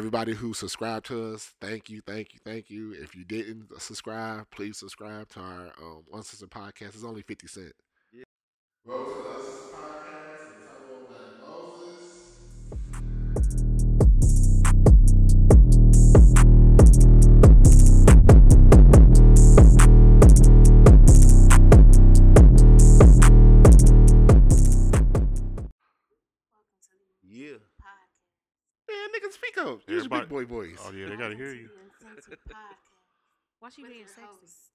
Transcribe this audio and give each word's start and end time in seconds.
Everybody 0.00 0.32
who 0.32 0.54
subscribed 0.54 1.04
to 1.08 1.34
us, 1.34 1.52
thank 1.60 1.90
you, 1.90 2.00
thank 2.06 2.32
you, 2.32 2.40
thank 2.42 2.70
you. 2.70 2.94
If 2.94 3.14
you 3.14 3.22
didn't 3.22 3.68
subscribe, 3.78 4.46
please 4.50 4.78
subscribe 4.78 5.28
to 5.28 5.40
our 5.40 5.72
um, 5.78 6.04
Uncensored 6.10 6.48
podcast. 6.48 6.94
It's 6.94 7.04
only 7.04 7.20
fifty 7.20 7.46
cent. 7.46 7.74
Yeah. 8.10 8.22
Man, 29.30 29.38
nigga, 29.38 29.38
speak 29.38 29.56
up. 29.58 29.78
Use 29.88 30.04
your 30.04 30.10
big 30.20 30.28
boy 30.28 30.44
voice. 30.44 30.78
Oh 30.82 30.90
yeah, 30.92 31.08
they 31.08 31.16
gotta 31.16 31.36
hear 31.36 31.54
you. 31.54 31.68
to 31.68 31.74
the 31.74 32.06
Uncensored 32.08 32.38
podcast. 32.50 32.82
Why 33.60 33.68
she 33.70 33.82
being 33.82 33.98
your 34.00 34.08
sexy? 34.08 34.26
host. 34.26 34.74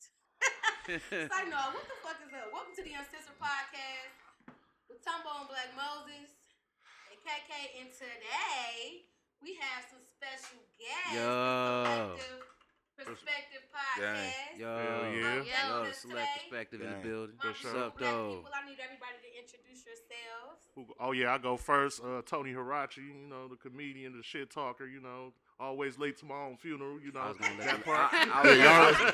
Say 1.12 1.44
no, 1.52 1.62
what 1.76 1.84
the 1.90 1.98
fuck 2.06 2.20
is 2.24 2.32
up? 2.32 2.54
Welcome 2.54 2.76
to 2.78 2.84
the 2.84 2.94
Uncensored 2.96 3.36
podcast 3.42 4.16
with 4.88 5.02
Tumbo 5.04 5.44
and 5.44 5.50
Black 5.50 5.74
Moses 5.76 6.32
and 7.12 7.18
KK. 7.20 7.52
And 7.84 7.90
today 7.92 9.10
we 9.42 9.58
have 9.60 9.84
some 9.92 10.04
special 10.08 10.62
guests. 10.80 11.20
Yo. 11.20 12.16
Collective 12.98 13.20
Perspective 13.20 13.62
Gang. 14.00 14.16
podcast. 14.16 14.60
Yo, 14.60 14.78
Hell 14.78 15.14
yeah. 15.14 15.70
My 15.70 15.86
yo, 15.86 15.92
select 15.92 16.00
today, 16.02 16.26
perspective 16.50 16.82
in 16.82 16.90
the 16.92 16.98
building. 17.08 17.36
my 17.44 17.52
For 17.52 17.58
sure. 17.60 17.74
What's 17.74 17.86
up, 17.86 17.98
black 17.98 18.12
though? 18.12 18.30
people. 18.36 18.52
I 18.56 18.70
need 18.70 18.78
everybody 18.84 19.18
to 19.22 19.30
introduce 19.40 19.86
yourselves. 19.86 20.96
Oh 21.00 21.12
yeah, 21.12 21.34
I 21.34 21.38
go 21.38 21.58
first. 21.58 22.02
Uh, 22.04 22.22
Tony 22.26 22.54
Hirachi, 22.54 22.98
you 22.98 23.14
know 23.30 23.48
the 23.48 23.56
comedian, 23.58 24.16
the 24.18 24.24
shit 24.24 24.50
talker. 24.50 24.86
You 24.88 25.02
know, 25.02 25.34
always 25.60 25.98
late 25.98 26.18
to 26.20 26.26
my 26.26 26.36
own 26.36 26.58
funeral. 26.58 27.00
You 27.02 27.12
know 27.12 27.20
I 27.22 27.28
was 27.30 27.38
gonna 27.38 27.56
let 27.58 27.68
that 27.68 27.78
the- 27.80 27.84
part. 27.84 28.14
I- 28.14 28.18
I 28.18 28.44
Yeah, 28.44 28.90
was 28.90 29.00
y'all- 29.00 29.08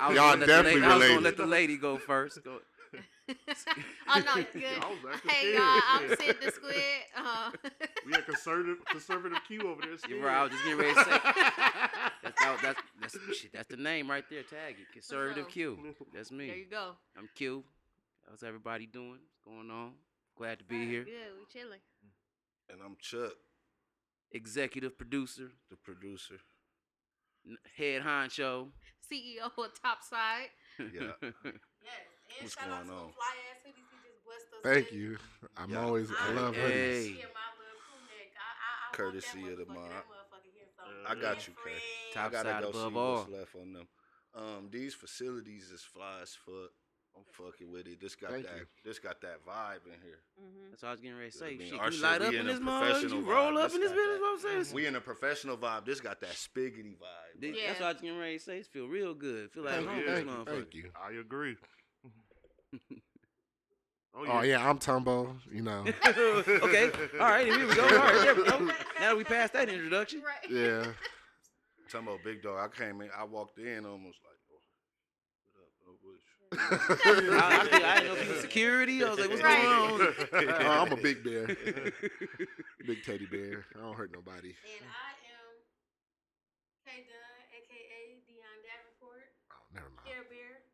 I 0.00 0.08
was 0.08 0.16
Y'all 0.16 0.16
gonna 0.16 0.30
let 0.30 0.40
the 0.40 0.46
definitely 0.46 0.80
lady- 0.80 0.92
I 0.92 0.96
was 0.96 1.08
gonna 1.08 1.20
let 1.20 1.36
the 1.36 1.46
lady 1.46 1.76
go 1.76 1.98
first. 1.98 2.42
Go. 2.44 2.60
oh 3.28 3.32
no, 3.34 3.34
good. 3.34 3.94
I 4.08 4.18
was 4.18 4.44
acting 4.44 5.30
Hey 5.30 5.54
y'all, 5.54 5.80
I'm 5.88 6.08
Sid 6.08 6.36
the 6.42 6.50
Squid. 6.50 6.74
Uh, 7.16 7.50
we 8.06 8.12
had 8.12 8.24
conservative 8.24 8.78
conservative 8.90 9.38
Q 9.46 9.60
over 9.62 9.82
there. 9.82 9.96
You're 10.08 10.24
right. 10.24 10.36
I 10.36 10.42
was 10.44 10.52
just 10.52 10.64
getting 10.64 10.78
ready 10.78 10.94
to 10.94 11.04
say. 11.04 11.10
That's, 12.22 12.40
that, 12.40 12.58
that's, 12.62 12.80
that's, 13.00 13.36
shit, 13.36 13.52
that's 13.52 13.68
the 13.68 13.76
name 13.76 14.10
right 14.10 14.24
there. 14.30 14.42
Tag 14.42 14.76
it. 14.80 14.92
Conservative 14.92 15.44
sure. 15.44 15.76
Q. 15.76 15.94
That's 16.14 16.30
me. 16.30 16.46
there 16.46 16.56
you 16.56 16.66
go. 16.70 16.92
I'm 17.16 17.28
Q. 17.34 17.64
How's 18.28 18.42
everybody 18.42 18.86
doing? 18.86 19.18
What's 19.30 19.40
going 19.44 19.70
on? 19.70 19.92
Glad 20.36 20.58
to 20.58 20.64
be 20.64 20.76
Alright, 20.76 20.90
here. 20.90 21.04
Good, 21.04 21.12
we 21.38 21.60
chilling. 21.60 21.80
And 22.70 22.80
I'm 22.84 22.96
Chuck, 23.00 23.32
Executive 24.32 24.96
producer, 24.96 25.50
the 25.70 25.76
producer. 25.76 26.36
head 27.76 28.02
honcho. 28.02 28.68
CEO 29.10 29.46
of 29.46 29.82
Topside. 29.82 30.50
Yeah. 30.78 31.12
Yes. 31.22 32.17
And 32.38 32.46
What's 32.46 32.54
shout 32.54 32.64
out 32.70 32.86
going 32.86 32.88
to 32.88 32.94
on? 32.94 33.02
them 33.02 33.12
fly 33.14 33.34
ass 33.50 33.60
hoodies 33.66 33.88
he 33.90 33.98
just 34.06 34.24
blessed 34.24 34.46
us 34.54 34.62
Thank 34.62 34.86
with. 34.90 34.94
you. 35.00 35.18
I'm 35.56 35.70
Yeah. 35.70 35.82
always. 35.82 36.08
I 36.12 36.30
love 36.32 36.54
Hey. 36.54 36.62
hoodies. 36.62 37.18
Yeah, 37.18 37.26
my 37.34 37.48
little 37.58 37.80
crew 37.82 38.00
neck. 38.06 38.30
I, 38.36 38.40
I, 38.40 38.92
I 38.92 38.96
Courtesy 38.96 39.38
want 39.40 39.52
of 39.52 39.58
the 39.58 39.64
that 39.64 39.72
motherfucker. 39.72 39.74
mob. 39.74 39.90
That 39.90 40.06
motherfucker 40.08 40.50
here, 40.54 40.68
so 40.76 40.82
Yeah. 40.86 41.08
I 41.10 41.14
got 41.14 41.20
friend, 41.42 41.48
you, 41.48 41.54
Kay. 41.54 41.62
friend. 41.62 41.82
Top 42.14 42.26
I 42.26 42.30
gotta 42.30 42.48
side 42.50 42.62
go 42.62 42.68
above 42.70 42.92
see 42.92 42.94
what's 42.94 43.30
left 43.40 43.54
on 43.56 43.72
them. 43.72 43.88
Um, 44.34 44.68
these 44.70 44.94
facilities 44.94 45.70
is 45.70 45.82
fly 45.82 46.20
as 46.22 46.34
fuck. 46.34 46.70
I'm 47.16 47.24
fucking 47.32 47.68
with 47.68 47.88
it. 47.88 47.98
This 48.00 48.14
got 48.14 48.30
Thank 48.30 48.46
that. 48.46 48.56
you. 48.58 48.66
This 48.84 49.00
got 49.00 49.20
that 49.22 49.44
vibe 49.44 49.86
in 49.86 50.00
here. 50.02 50.20
Mm-hmm. 50.40 50.70
That's 50.70 50.82
what 50.82 50.88
I 50.90 50.92
was 50.92 51.00
getting 51.00 51.16
ready 51.18 51.30
to 51.32 51.38
Yeah, 51.38 51.44
I 51.44 51.48
say. 51.50 51.56
mean, 51.56 51.70
Shit, 51.70 51.80
our 51.80 51.86
you 51.86 51.92
shit, 51.92 52.02
light 52.02 52.20
we 52.20 52.26
up 52.28 52.32
in 52.34 52.40
in 52.40 52.46
a 52.46 52.52
this 52.52 52.60
motherfucker. 52.60 52.78
professional 52.86 53.18
You 53.22 53.30
roll 53.32 53.52
vibe. 53.52 53.64
up 53.64 53.72
in 53.74 53.80
This 53.80 53.90
this 53.90 53.90
got 53.90 53.96
business. 53.96 54.20
What 54.20 54.30
I'm 54.30 54.62
saying. 54.64 54.74
We 54.74 54.86
in 54.86 54.94
a 54.94 55.00
professional 55.00 55.56
vibe. 55.56 55.84
This 55.84 56.00
got 56.00 56.20
that 56.20 56.30
spiggity 56.30 56.94
vibe. 56.96 57.40
Th- 57.40 57.52
bro. 57.54 57.60
Yeah. 57.60 57.66
That's 57.68 57.80
what 57.80 57.86
I 57.88 57.92
was 57.92 58.00
getting 58.02 58.18
ready 58.18 58.38
to 58.38 58.44
say. 58.44 58.58
It 58.58 58.66
feel 58.66 58.86
real 58.86 59.14
good. 59.14 59.50
Feel 59.50 59.64
like 59.64 59.74
Thank 59.74 59.88
home 59.88 59.98
you. 59.98 60.04
this 60.04 60.14
Thank 60.14 60.28
you. 60.28 60.32
motherfucker. 60.36 60.46
Thank 60.54 60.74
you. 60.74 60.90
I 60.94 61.10
agree. 61.18 61.56
Oh 64.18 64.26
Oh 64.28 64.42
yeah, 64.42 64.68
I'm 64.68 64.78
Tumbo. 64.78 65.36
You 65.52 65.62
know. 65.62 65.84
okay. 66.06 66.90
All 67.20 67.26
right. 67.28 67.46
Here 67.46 67.66
we 67.66 67.74
go. 67.74 67.82
All 67.84 67.88
right. 67.90 68.14
There 68.22 68.34
we 68.34 68.44
go. 68.44 68.58
Now 68.58 68.72
that 69.00 69.16
we 69.16 69.24
passed 69.24 69.52
that 69.54 69.68
introduction. 69.68 70.22
Right. 70.22 70.50
Yeah. 70.50 70.84
Tumbo, 71.92 72.22
big 72.22 72.42
dog. 72.42 72.58
I 72.58 72.68
came 72.76 73.00
in. 73.00 73.08
I 73.16 73.24
walked 73.24 73.58
in 73.58 73.86
almost 73.86 74.18
like. 74.24 74.36
Oh, 74.52 74.60
what 75.54 75.62
up? 75.62 75.72
Oh, 75.88 75.96
what- 76.02 76.18
I, 76.50 77.60
I, 77.60 77.64
think- 77.68 77.84
I 77.84 78.00
didn't 78.00 78.08
know 78.08 78.20
if 78.20 78.26
you 78.26 78.32
was 78.32 78.40
security. 78.40 79.04
I 79.04 79.10
was 79.10 79.18
like, 79.18 79.28
what's 79.30 79.42
Right. 79.42 79.62
going 80.32 80.48
on? 80.50 80.64
Oh, 80.64 80.80
I'm 80.84 80.92
a 80.92 80.96
big 80.96 81.22
bear. 81.24 81.46
Big 82.86 83.04
teddy 83.04 83.26
bear. 83.26 83.64
I 83.76 83.80
don't 83.84 83.92
hurt 83.96 84.12
nobody. 84.12 84.56
And 84.64 84.84
I 84.88 85.12
am 85.28 85.48
K 86.88 87.04
Dunn, 87.04 87.36
aka 87.52 88.00
Dion 88.24 88.58
Davenport, 88.64 89.28
Oh, 89.52 89.60
never 89.76 89.92
mind. 89.92 90.08
Care 90.08 90.24
Bear, 90.32 90.64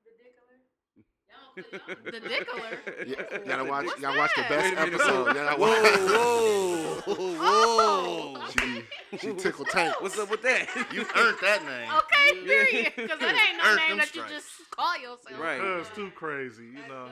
the 1.56 1.62
Dickler. 1.62 1.76
Y'all, 1.76 1.86
y'all, 1.86 2.10
The 2.10 2.20
dickler. 2.20 3.46
Yeah, 3.46 3.56
y'all 3.56 3.66
watch. 3.66 3.86
What's 3.86 4.00
Y'all 4.00 4.16
watch 4.16 4.30
the 4.36 4.42
best 4.42 4.74
minute, 4.74 4.94
episode. 4.94 5.36
Y'all 5.36 5.58
Whoa, 5.58 5.68
watch. 5.68 6.00
whoa, 7.06 7.36
Oh, 7.46 8.46
okay. 8.48 8.82
She, 9.12 9.18
she 9.18 9.32
tickle 9.34 9.64
tank. 9.66 10.00
What's 10.00 10.18
up 10.18 10.30
with 10.30 10.42
that? 10.42 10.68
You 10.92 11.02
earned 11.16 11.38
that 11.42 11.62
name. 11.64 11.90
Okay, 11.98 12.44
period. 12.44 12.92
Because 12.96 13.18
that 13.18 13.48
ain't 13.48 13.58
no 13.58 13.64
Earned 13.64 13.76
name 13.80 13.88
them 13.90 13.98
that 13.98 14.14
you 14.14 14.22
just 14.28 14.46
call 14.70 14.96
yourself. 14.96 15.40
Right. 15.40 15.60
Cuz 15.60 15.88
too 15.94 16.10
crazy, 16.14 16.64
you 16.64 16.88
know. 16.88 17.08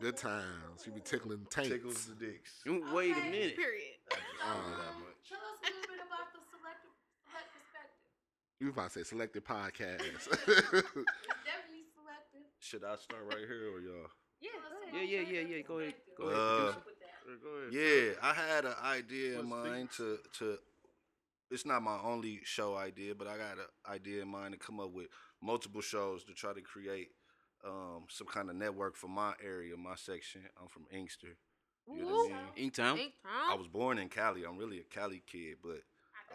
Good 0.00 0.16
times. 0.16 0.82
She 0.84 0.90
be 0.90 1.00
tickling 1.00 1.46
tanks. 1.50 1.70
Tickles 1.70 2.06
the 2.06 2.14
dicks. 2.26 2.62
Wait 2.66 3.12
a 3.12 3.20
minute. 3.20 3.56
Period. 3.56 3.98
I 4.12 4.14
just 4.14 4.22
know 4.44 4.76
that 4.76 4.94
much. 5.00 5.28
Tell 5.28 5.38
us 5.38 5.58
a 5.60 5.66
little 5.66 5.82
bit 5.90 6.00
about 6.06 6.32
the 6.32 6.40
selective 6.50 6.94
select 7.26 7.50
perspective. 7.52 8.60
You 8.60 8.70
about 8.70 8.92
to 8.92 8.98
say 8.98 9.02
selected 9.04 9.44
podcast. 9.44 10.94
It's 12.68 12.80
definitely 12.80 12.80
selective. 12.80 12.80
Should 12.80 12.84
I 12.84 12.96
start 12.96 13.24
right 13.28 13.48
here 13.48 13.72
or 13.74 13.80
y'all? 13.80 14.10
Yeah, 14.40 14.50
Tell 14.50 14.60
us 14.60 14.70
go 14.70 14.78
about 14.78 14.94
ahead. 14.94 15.08
Yeah, 15.10 15.20
yeah, 15.20 15.40
yeah, 15.40 15.56
yeah. 15.56 15.62
Go 15.62 15.78
ahead. 15.80 15.94
Go 16.16 16.24
ahead. 16.24 16.36
Uh, 16.38 16.56
producer. 16.56 16.82
With 16.86 17.00
that. 17.00 17.16
Yeah, 17.26 17.34
go 17.42 17.48
ahead. 17.58 17.72
Yeah, 17.72 18.12
I 18.22 18.32
had 18.34 18.64
an 18.64 18.74
idea 18.84 19.40
in 19.40 19.48
What's 19.50 19.66
mind 19.66 19.90
to 19.96 20.18
to. 20.38 20.58
It's 21.50 21.66
not 21.66 21.82
my 21.82 21.98
only 22.04 22.40
show 22.44 22.76
idea, 22.76 23.14
but 23.14 23.26
I 23.26 23.36
got 23.36 23.58
an 23.58 23.64
idea 23.90 24.22
in 24.22 24.28
mind 24.28 24.52
to 24.52 24.58
come 24.58 24.80
up 24.80 24.92
with 24.92 25.08
multiple 25.42 25.80
shows 25.80 26.22
to 26.24 26.34
try 26.34 26.52
to 26.52 26.60
create 26.60 27.08
um, 27.66 28.04
some 28.10 28.26
kind 28.26 28.50
of 28.50 28.56
network 28.56 28.96
for 28.96 29.08
my 29.08 29.32
area, 29.44 29.76
my 29.76 29.96
section. 29.96 30.42
I'm 30.60 30.68
from 30.68 30.84
Inkster. 30.92 31.36
You 31.88 32.02
know 32.02 32.06
what 32.06 32.30
I 32.32 32.34
Woo. 32.34 32.38
mean? 32.54 32.70
Inktown. 32.70 33.12
I 33.24 33.54
was 33.54 33.66
born 33.66 33.98
in 33.98 34.08
Cali. 34.10 34.44
I'm 34.44 34.58
really 34.58 34.78
a 34.78 34.84
Cali 34.84 35.22
kid, 35.26 35.56
but 35.62 35.80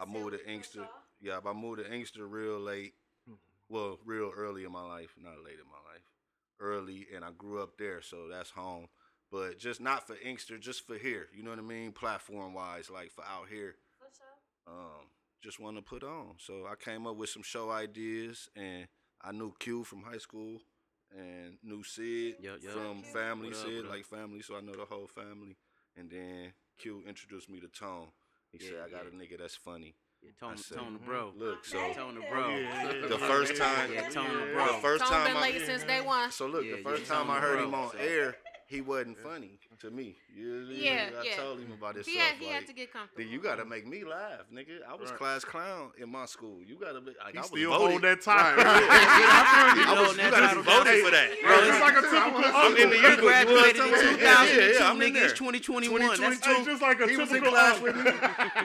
I 0.00 0.04
can 0.04 0.12
moved 0.12 0.32
to 0.32 0.38
what 0.38 0.46
you 0.46 0.52
Inkster. 0.52 0.78
saw. 0.80 0.86
Yeah, 1.22 1.38
I 1.46 1.52
moved 1.52 1.78
to 1.78 1.90
Inkster 1.92 2.26
real 2.26 2.58
late. 2.58 2.94
Well, 3.68 3.98
real 4.04 4.30
early 4.36 4.64
in 4.64 4.72
my 4.72 4.82
life, 4.82 5.14
not 5.16 5.42
late 5.44 5.54
in 5.62 5.66
my 5.70 5.80
life. 5.90 5.93
Early, 6.60 7.06
and 7.14 7.24
I 7.24 7.30
grew 7.36 7.62
up 7.62 7.78
there, 7.78 8.00
so 8.00 8.28
that's 8.28 8.50
home. 8.50 8.86
But 9.30 9.58
just 9.58 9.80
not 9.80 10.06
for 10.06 10.16
Inkster, 10.24 10.58
just 10.58 10.86
for 10.86 10.96
here. 10.96 11.26
You 11.34 11.42
know 11.42 11.50
what 11.50 11.58
I 11.58 11.62
mean? 11.62 11.92
Platform 11.92 12.54
wise, 12.54 12.90
like 12.90 13.10
for 13.10 13.24
out 13.24 13.48
here. 13.50 13.76
For 13.98 14.06
sure. 14.16 14.74
Um, 14.74 15.08
just 15.42 15.58
want 15.58 15.76
to 15.76 15.82
put 15.82 16.04
on. 16.04 16.36
So 16.38 16.66
I 16.70 16.74
came 16.76 17.06
up 17.06 17.16
with 17.16 17.30
some 17.30 17.42
show 17.42 17.70
ideas, 17.70 18.48
and 18.54 18.86
I 19.20 19.32
knew 19.32 19.52
Q 19.58 19.84
from 19.84 20.02
high 20.02 20.18
school, 20.18 20.60
and 21.10 21.58
knew 21.62 21.82
Sid 21.82 22.36
Yo, 22.40 22.56
yo. 22.60 22.70
from 22.70 23.02
Q. 23.02 23.12
family. 23.12 23.48
What 23.48 23.58
up, 23.58 23.66
Sid 23.66 23.86
like 23.86 24.04
family, 24.04 24.42
so 24.42 24.56
I 24.56 24.60
know 24.60 24.74
the 24.74 24.84
whole 24.84 25.08
family. 25.08 25.56
And 25.96 26.10
then 26.10 26.52
Q 26.78 27.02
introduced 27.06 27.50
me 27.50 27.60
to 27.60 27.68
Tone. 27.68 28.08
He 28.52 28.58
said, 28.58 28.76
"I 28.84 28.88
got 28.88 29.04
yeah. 29.04 29.18
a 29.18 29.22
nigga 29.22 29.38
that's 29.38 29.56
funny." 29.56 29.96
Yeah, 30.24 30.30
Tone, 30.40 30.52
I 30.52 30.56
said, 30.56 30.78
Tone 30.78 30.92
the 30.94 30.98
mm, 31.00 31.04
bro. 31.04 31.32
Look, 31.36 31.64
so 31.64 31.78
Tone 31.92 32.14
the 32.14 32.22
bro. 32.30 32.48
Yeah, 32.48 32.92
yeah, 33.00 33.06
The 33.08 33.18
first 33.18 33.56
time- 33.56 33.92
Yeah, 33.92 34.08
Tone 34.08 34.26
the 34.32 34.46
Yeah. 34.46 34.52
bro. 34.54 34.66
the 34.74 34.78
first 34.80 35.04
Tone 35.04 35.12
time 35.12 35.26
been 35.26 35.36
I, 35.36 35.40
late 35.42 35.62
since 35.66 35.84
day 35.84 36.00
one. 36.00 36.30
so 36.30 36.46
look, 36.46 36.64
Yeah, 36.64 36.76
the 36.76 36.82
first 36.82 37.02
yeah, 37.08 37.14
time 37.16 37.30
I 37.30 37.38
heard 37.40 37.58
bro, 37.58 37.64
him 37.68 37.74
on 37.74 37.90
so- 37.92 37.98
air, 37.98 38.36
he 38.66 38.80
wasn't 38.80 39.18
funny 39.20 39.60
to 39.80 39.90
me. 39.90 40.16
You, 40.34 40.54
you- 40.70 40.74
Yeah, 40.82 41.10
I 41.20 41.24
yeah. 41.24 41.36
told 41.36 41.60
him 41.60 41.70
about 41.72 41.94
this 41.96 42.06
He 42.06 42.14
stuff. 42.14 42.26
had, 42.28 42.36
he 42.38 42.46
like, 42.46 42.54
had 42.54 42.66
to 42.68 42.72
get 42.72 42.92
comfortable. 42.92 43.22
then 43.22 43.30
you 43.32 43.38
gotta 43.38 43.64
make 43.66 43.86
me 43.86 44.02
laugh, 44.04 44.40
nigga. 44.52 44.80
I 44.88 44.94
was 44.94 45.10
Right. 45.10 45.18
class 45.18 45.44
clown 45.44 45.90
in 45.98 46.10
my 46.10 46.24
school. 46.24 46.60
You 46.64 46.76
gotta 46.76 47.00
be. 47.00 47.12
Like, 47.22 47.32
He 47.32 47.38
I 47.38 47.40
was 47.42 47.50
still 47.50 47.70
voted. 47.70 47.90
hold 47.90 48.02
that 48.02 48.20
title. 48.22 48.64
Right, 48.64 48.66
right. 48.88 48.88
I 48.88 49.84
I 49.86 50.00
was, 50.00 50.08
on 50.10 50.16
you 50.16 50.22
that 50.22 50.30
gotta 50.30 50.62
voted 50.62 51.04
for 51.04 51.10
that. 51.10 51.28
Bro, 51.42 51.52
It's 51.54 51.68
it's 51.68 51.80
like 51.80 51.96
a 51.96 52.00
typical 52.00 52.44
I'm 52.44 52.76
in 52.76 52.90
the 52.90 52.96
uncle. 52.96 53.10
year 53.10 53.16
graduated 53.16 53.76
in 53.76 53.88
Yeah, 53.90 53.94
yeah, 53.94 54.14
2002, 54.16 54.56
yeah, 54.56 54.78
yeah, 54.78 54.90
I'm 54.90 55.02
in 55.02 55.12
nigga. 55.12 55.22
It's 55.24 55.32
2021. 55.38 56.00
That's 56.00 56.18
2022. 56.40 56.64
Just 56.70 56.82
like 56.82 57.00
a 57.00 57.06
He 57.08 57.16
was 57.18 57.28
in 57.30 57.34
typical 57.34 57.52
class 57.52 57.76
uncle. 57.76 57.92
with 57.92 57.96
me. 58.04 58.10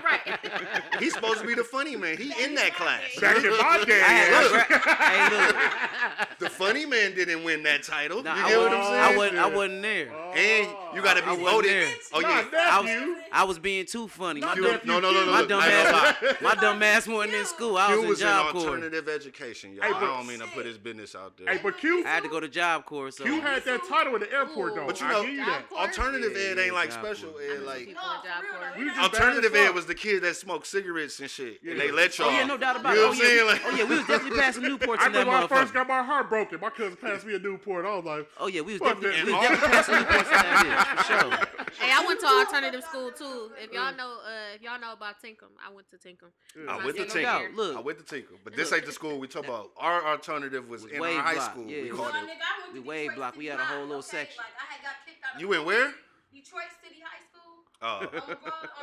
right. 0.06 0.84
He's 1.00 1.13
supposed 1.13 1.42
to 1.42 1.48
be 1.48 1.54
the 1.56 1.63
funny 1.63 1.96
man. 1.96 2.18
He 2.18 2.31
in 2.44 2.56
that 2.56 2.75
class. 2.75 3.01
Back 3.19 3.38
in 3.44 3.51
my 3.51 3.84
day, 3.88 4.01
I 4.04 4.42
Look. 4.44 4.68
hey, 4.72 5.30
look. 5.48 6.40
The 6.40 6.50
funny 6.50 6.86
man 6.86 7.13
didn't 7.16 7.44
win 7.44 7.63
that 7.63 7.84
title. 7.84 8.24
Nah, 8.24 8.36
you 8.36 8.44
I, 8.44 8.50
get 8.50 8.60
what 8.60 8.72
I'm 8.74 8.84
saying? 8.84 9.13
I 9.13 9.18
wasn't. 9.18 9.38
I 9.40 9.48
wasn't 9.48 9.81
there. 9.81 10.12
Oh, 10.13 10.29
Oh, 10.30 10.34
and 10.38 10.96
you 10.96 11.02
got 11.02 11.16
to 11.16 11.22
be 11.24 11.30
wasn't 11.30 11.48
voted. 11.48 11.72
there. 11.72 11.88
Oh 12.14 12.20
yeah, 12.20 12.44
Not 12.52 12.54
I 12.54 12.80
was. 12.81 13.18
I 13.31 13.44
was 13.44 13.60
being 13.60 13.86
too 13.86 14.08
funny. 14.08 14.42
My 14.42 14.56
dumb, 14.56 14.80
no, 14.86 15.00
no, 15.00 15.12
no, 15.12 15.26
no. 15.26 15.31
my 15.31 15.40
look, 15.42 15.50
dumb 15.50 15.62
I 15.62 15.68
ain't 15.72 15.84
gonna 15.92 15.98
lie. 15.98 16.16
ass, 16.31 16.42
my 16.42 16.56
dumb 16.56 16.81
ass 16.84 17.08
wasn't 17.08 17.36
in 17.36 17.46
school. 17.46 17.78
I 17.78 17.94
was 17.94 18.04
in 18.04 18.10
was 18.10 18.22
in 18.22 18.28
job 18.28 18.52
corps. 18.54 18.62
alternative 18.62 19.08
education, 19.08 19.74
y'all. 19.74 19.84
Hey, 19.86 19.94
I 19.94 20.00
don't 20.00 20.28
mean 20.28 20.40
to 20.40 20.48
put 20.48 20.66
his 20.66 20.78
business 20.78 21.16
out 21.16 21.38
there. 21.38 21.54
Hey, 21.54 21.60
but 21.62 21.78
Q, 21.78 22.04
I 22.06 22.10
had 22.10 22.24
to 22.24 22.30
go 22.30 22.40
to 22.40 22.48
job 22.48 22.86
corps. 22.86 23.12
So 23.12 23.24
Q 23.24 23.40
had 23.42 23.64
that 23.66 23.81
title 23.88 24.16
at 24.16 24.22
the 24.22 24.31
airport 24.34 24.76
though. 24.76 24.86
But 24.88 25.00
you 25.00 25.08
know, 25.08 25.22
you 25.22 25.38
Job 25.38 25.48
that. 25.48 25.70
Corps? 25.70 25.80
alternative 25.80 26.36
ed 26.36 26.58
ain't 26.58 26.74
like 26.74 26.92
special 26.92 27.34
ed. 27.40 27.62
Like 27.64 27.86
people 27.88 27.94
No, 28.04 28.20
in 28.20 28.25
job 28.25 28.44
for 28.44 28.44
real, 28.44 28.60
corps. 28.60 28.72
though. 28.74 28.78
We 28.80 28.84
We 28.84 28.90
just 28.90 28.98
not- 29.02 29.12
bad 29.12 29.22
alternative 29.22 29.56
ed 29.56 29.75
was 29.75 29.86
the 29.86 29.96
kids 29.96 30.22
that 30.22 30.36
smoked 30.36 30.66
cigarettes 30.68 31.20
and 31.20 31.30
shit, 31.30 31.62
and 31.64 31.80
they 31.80 31.92
let 31.92 32.18
y'all. 32.18 32.28
Oh 32.30 32.32
yeah, 32.32 32.46
no 32.46 32.58
doubt 32.58 32.80
about 32.80 32.96
You 32.96 33.02
it. 33.02 33.04
know 33.04 33.08
Oh 33.08 33.10
what 33.10 33.18
I'm 33.20 33.25
saying? 33.25 33.48
yeah, 33.48 33.60
oh 33.66 33.75
yeah, 33.78 33.84
we 33.84 33.98
was 33.98 34.08
definitely 34.08 34.40
passing 34.42 34.64
Newports 34.64 35.00
I 35.00 35.06
in 35.08 35.12
that 35.14 35.20
remember 35.20 35.32
when 35.32 35.44
I 35.44 35.48
first 35.48 35.74
got 35.74 35.88
my 35.88 36.02
heart 36.04 36.30
broken. 36.30 36.60
My 36.60 36.70
cousin 36.72 36.98
passed 37.00 37.25
me 37.25 37.36
a 37.36 37.40
Newport. 37.40 37.86
I 37.86 37.96
was 37.96 38.06
like, 38.06 38.28
Oh 38.40 38.48
yeah, 38.48 38.62
we 38.62 38.74
was 38.74 38.82
definitely, 38.82 39.12
that. 39.20 39.25
we 39.25 39.34
was 39.34 39.46
And 39.46 39.60
definitely 39.60 39.70
passing 39.78 39.94
Newports 40.00 40.19
in 40.27 40.98
for 40.98 41.04
sure. 41.04 41.31
Hey, 41.80 41.92
I 41.94 42.04
went 42.06 42.19
to 42.21 42.27
alternative 42.27 42.83
school 42.83 43.12
too. 43.12 43.51
If 43.62 43.71
y'all 43.71 43.94
know, 43.95 44.18
uh, 44.25 44.56
if 44.56 44.62
y'all 44.62 44.80
know 44.80 44.94
about 44.94 45.16
Tinkham, 45.24 45.50
I 45.66 45.71
went 45.74 45.89
to 45.92 45.98
Tinkham. 45.98 46.31
I 46.68 46.77
My 46.77 46.86
went 46.86 46.98
to 46.98 47.06
Tinkham. 47.06 47.39
year. 47.42 47.51
Look. 47.56 47.77
I 47.77 47.80
went 47.80 47.98
to 48.00 48.06
Tinker, 48.06 48.33
but 48.44 48.56
this 48.56 48.71
ain't 48.74 48.86
the 48.86 48.92
school 48.92 49.19
we 49.19 49.27
talk 49.27 49.45
about. 49.45 49.69
Our 49.77 50.06
alternative 50.06 50.68
was, 50.68 50.83
Was 50.83 50.92
in 50.92 51.01
our 51.01 51.12
high 51.21 51.36
Block, 51.36 51.51
school. 51.51 51.66
yeah, 51.68 51.83
we 51.83 51.89
called 51.89 52.12
Well, 52.13 52.24
it. 52.24 52.27
nigga, 52.27 52.42
I 52.42 52.62
went 52.63 52.74
The 52.75 52.81
Wave 52.81 53.01
Detroit 53.10 53.18
Block, 53.18 53.36
we 53.38 53.45
had 53.45 53.60
a 53.60 53.66
whole 53.66 53.81
little 53.81 53.95
okay? 53.98 54.07
section. 54.07 54.38
Like, 54.38 54.54
I 54.60 54.74
had 54.74 54.81
got 54.83 54.94
kicked 55.06 55.24
out 55.25 55.36
of 55.36 55.42
You 55.42 55.48
went 55.48 55.66
where? 55.66 55.88
City- 55.88 55.98
Detroit 56.33 56.63
City 56.83 57.01
High 57.04 57.22
School 57.31 57.39
Oh, 57.81 57.88
on 57.88 58.01
the 58.01 58.07
road 58.12 58.22
on 58.22 58.27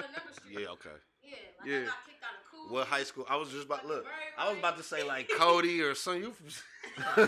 another 0.08 0.32
street. 0.40 0.58
yeah, 0.60 0.68
okay. 0.68 0.88
Yeah, 1.22 1.36
like 1.60 1.68
Yeah. 1.68 1.76
I 1.76 1.84
got 1.84 2.06
kicked 2.06 2.24
out 2.24 2.30
of 2.30 2.36
Cool. 2.50 2.68
What 2.74 2.86
high 2.88 3.02
school? 3.04 3.26
I 3.28 3.36
was 3.36 3.50
just 3.50 3.66
about 3.66 3.84
look. 3.86 4.04
Very 4.04 4.14
I 4.38 4.48
was 4.50 4.58
about 4.58 4.76
to 4.78 4.82
say 4.82 5.02
like 5.04 5.28
Cody 5.36 5.82
or 5.82 5.94
something. 5.94 6.32
You 7.16 7.26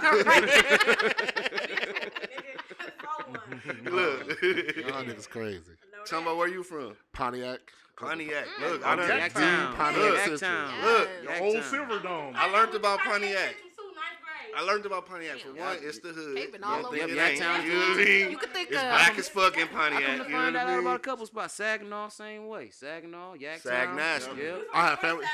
look. 3.90 4.28
Y'all 4.42 5.04
niggas 5.04 5.28
crazy. 5.28 5.72
Tell 6.06 6.20
me 6.22 6.34
where 6.34 6.48
you 6.48 6.62
from? 6.62 6.94
Pontiac. 7.12 7.60
Pontiac. 7.96 8.44
Mm. 8.60 8.70
Look, 8.70 8.86
I 8.86 8.96
done, 8.96 9.08
Pontiac 9.08 9.18
Yak 9.20 9.34
Town, 9.34 9.74
Pontiac 9.74 10.14
Yak 10.14 10.24
Central. 10.24 10.38
Town. 10.38 10.84
Look, 10.84 11.08
the 11.22 11.28
Yak 11.30 11.42
old 11.42 11.54
Town. 11.54 11.62
Silver 11.64 11.98
Dome. 11.98 12.32
I 12.36 12.52
learned 12.52 12.74
about 12.74 13.00
Pontiac. 13.00 13.54
I 13.54 14.60
I 14.60 14.62
learned 14.62 14.86
about 14.86 15.06
Pontiac. 15.06 15.38
For 15.38 15.52
one, 15.54 15.76
it's 15.82 15.98
the 16.00 16.08
hood. 16.08 16.36
They've 16.36 16.50
been 16.50 16.64
all 16.64 16.86
over 16.86 16.96
thing 16.96 17.08
the 17.08 17.14
Yak 17.14 17.38
Town 17.38 17.64
You 17.64 17.72
know 17.74 17.78
what 17.78 18.00
I 18.00 18.04
mean? 18.04 18.30
You 18.30 18.36
could 18.38 18.50
think 18.50 18.68
It's 18.70 18.78
of 18.78 18.82
black 18.82 19.18
as 19.18 19.28
fuck 19.28 19.56
in 19.56 19.62
I 19.62 19.66
come 19.66 19.76
Pontiac. 19.78 20.10
to 20.10 20.16
You 20.16 20.22
find 20.24 20.54
what 20.54 20.56
out 20.56 20.68
I 20.68 20.78
about 20.80 20.96
a 20.96 20.98
couple 20.98 21.26
spots. 21.26 21.54
Saginaw, 21.54 22.08
same 22.08 22.48
way. 22.48 22.70
Saginaw, 22.70 23.34
Yak 23.34 23.58
Sag 23.60 23.88
Town. 23.88 23.96
National. 23.96 24.36
Yep. 24.36 24.62
I 24.74 24.86
have 24.86 24.98
family. 24.98 25.24
Like 25.24 25.30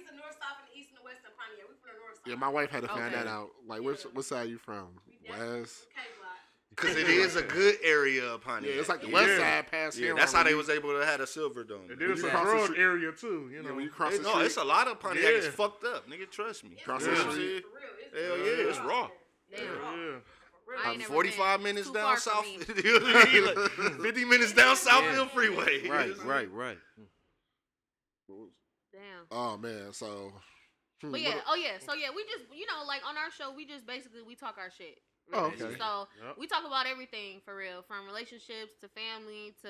it's 0.00 0.10
the 0.10 0.16
north, 0.16 0.36
south, 0.40 0.56
and 0.64 0.78
east 0.78 0.88
and 0.90 0.98
the 1.00 1.04
west 1.04 1.18
of 1.26 1.36
Pontiac. 1.36 1.68
We 1.68 1.74
from 1.82 1.90
the 1.92 2.00
north 2.00 2.16
side. 2.16 2.30
Yeah, 2.30 2.36
my 2.36 2.48
wife 2.48 2.70
had 2.70 2.82
to 2.82 2.88
find 2.88 3.12
that 3.12 3.26
out. 3.26 3.50
Like, 3.66 3.82
which 3.82 4.02
what 4.12 4.24
side 4.24 4.46
are 4.46 4.48
you 4.48 4.58
from? 4.58 4.88
West. 5.28 5.86
K 6.80 6.86
block. 6.86 6.96
Cause 6.96 7.02
it 7.02 7.08
is 7.10 7.36
a 7.36 7.42
good 7.42 7.76
area 7.82 8.24
of 8.24 8.40
Pontiac. 8.42 8.72
Yeah, 8.74 8.80
it's 8.80 8.88
like 8.88 9.00
the 9.00 9.08
Yeah. 9.08 9.12
west 9.14 9.36
side 9.38 9.70
past 9.70 9.96
Yeah, 9.98 10.04
here. 10.06 10.14
that's 10.16 10.32
how 10.32 10.42
they 10.42 10.54
was 10.54 10.68
able 10.70 10.98
to 10.98 11.04
have 11.04 11.20
a 11.20 11.26
silver 11.26 11.64
dome. 11.64 11.90
And 11.90 11.98
there's 12.00 12.22
a 12.22 12.30
cross 12.30 12.44
drug 12.44 12.64
street- 12.66 12.78
area 12.80 13.12
too. 13.12 13.48
You 13.50 13.56
Yeah, 13.56 13.68
know. 13.68 13.74
when 13.74 13.84
you 13.84 13.90
cross 13.90 14.12
Hey, 14.12 14.18
the 14.18 14.24
no, 14.24 14.30
street. 14.30 14.44
it's 14.46 14.56
a 14.56 14.64
lot 14.64 14.88
of 14.88 14.98
Pontiac 15.00 15.32
is 15.32 15.44
Yeah. 15.46 15.50
fucked 15.52 15.84
up, 15.84 16.08
nigga. 16.08 16.30
Trust 16.30 16.64
me. 16.64 16.76
Cross 16.84 17.04
the 17.04 17.10
You 17.10 17.16
know 17.16 17.18
what 17.24 17.26
I'm 17.28 17.32
street. 17.34 17.48
saying? 17.48 17.62
For 17.62 17.68
real. 17.78 17.84
It's 18.00 18.26
Hell 18.26 18.38
yeah, 18.38 18.68
it's 18.70 18.78
raw. 18.80 19.10
Damn. 19.54 19.64
Yeah. 19.64 20.20
I 20.84 20.90
ain't 20.90 20.98
never 20.98 21.12
45 21.14 21.58
been. 21.60 21.64
minutes 21.64 21.86
Too 21.88 21.94
down 21.94 22.16
far 22.16 22.16
from 22.18 22.32
south. 22.44 22.68
me. 22.68 22.82
you 22.84 23.00
know 23.00 23.06
what 23.06 23.28
I 23.28 23.32
mean? 23.32 23.44
Like, 23.94 24.02
50 24.02 24.24
minutes 24.26 24.52
down 24.52 24.76
Southfield 24.76 25.30
Freeway. 25.30 25.88
Right, 25.88 26.16
right, 26.24 26.50
right. 26.52 26.78
Damn. 28.92 29.26
Oh 29.30 29.56
man, 29.56 29.92
so. 29.92 30.32
hmm, 31.00 31.10
But 31.12 31.20
yeah, 31.20 31.36
what- 31.36 31.44
oh 31.48 31.54
yeah, 31.54 31.78
so 31.78 31.94
yeah, 31.94 32.08
we 32.14 32.24
just 32.24 32.44
you 32.54 32.66
know 32.66 32.84
like 32.86 33.06
on 33.06 33.16
our 33.16 33.30
show 33.30 33.50
we 33.52 33.64
just 33.66 33.86
basically 33.86 34.22
we 34.22 34.34
talk 34.34 34.56
our 34.58 34.70
shit. 34.70 34.98
Oh, 35.32 35.46
okay. 35.46 35.76
So 35.78 36.08
Yep. 36.24 36.36
we 36.38 36.46
talk 36.46 36.64
about 36.66 36.86
everything 36.86 37.40
for 37.44 37.54
real, 37.56 37.82
from 37.82 38.06
relationships 38.06 38.72
to 38.80 38.88
family 38.88 39.54
to 39.62 39.68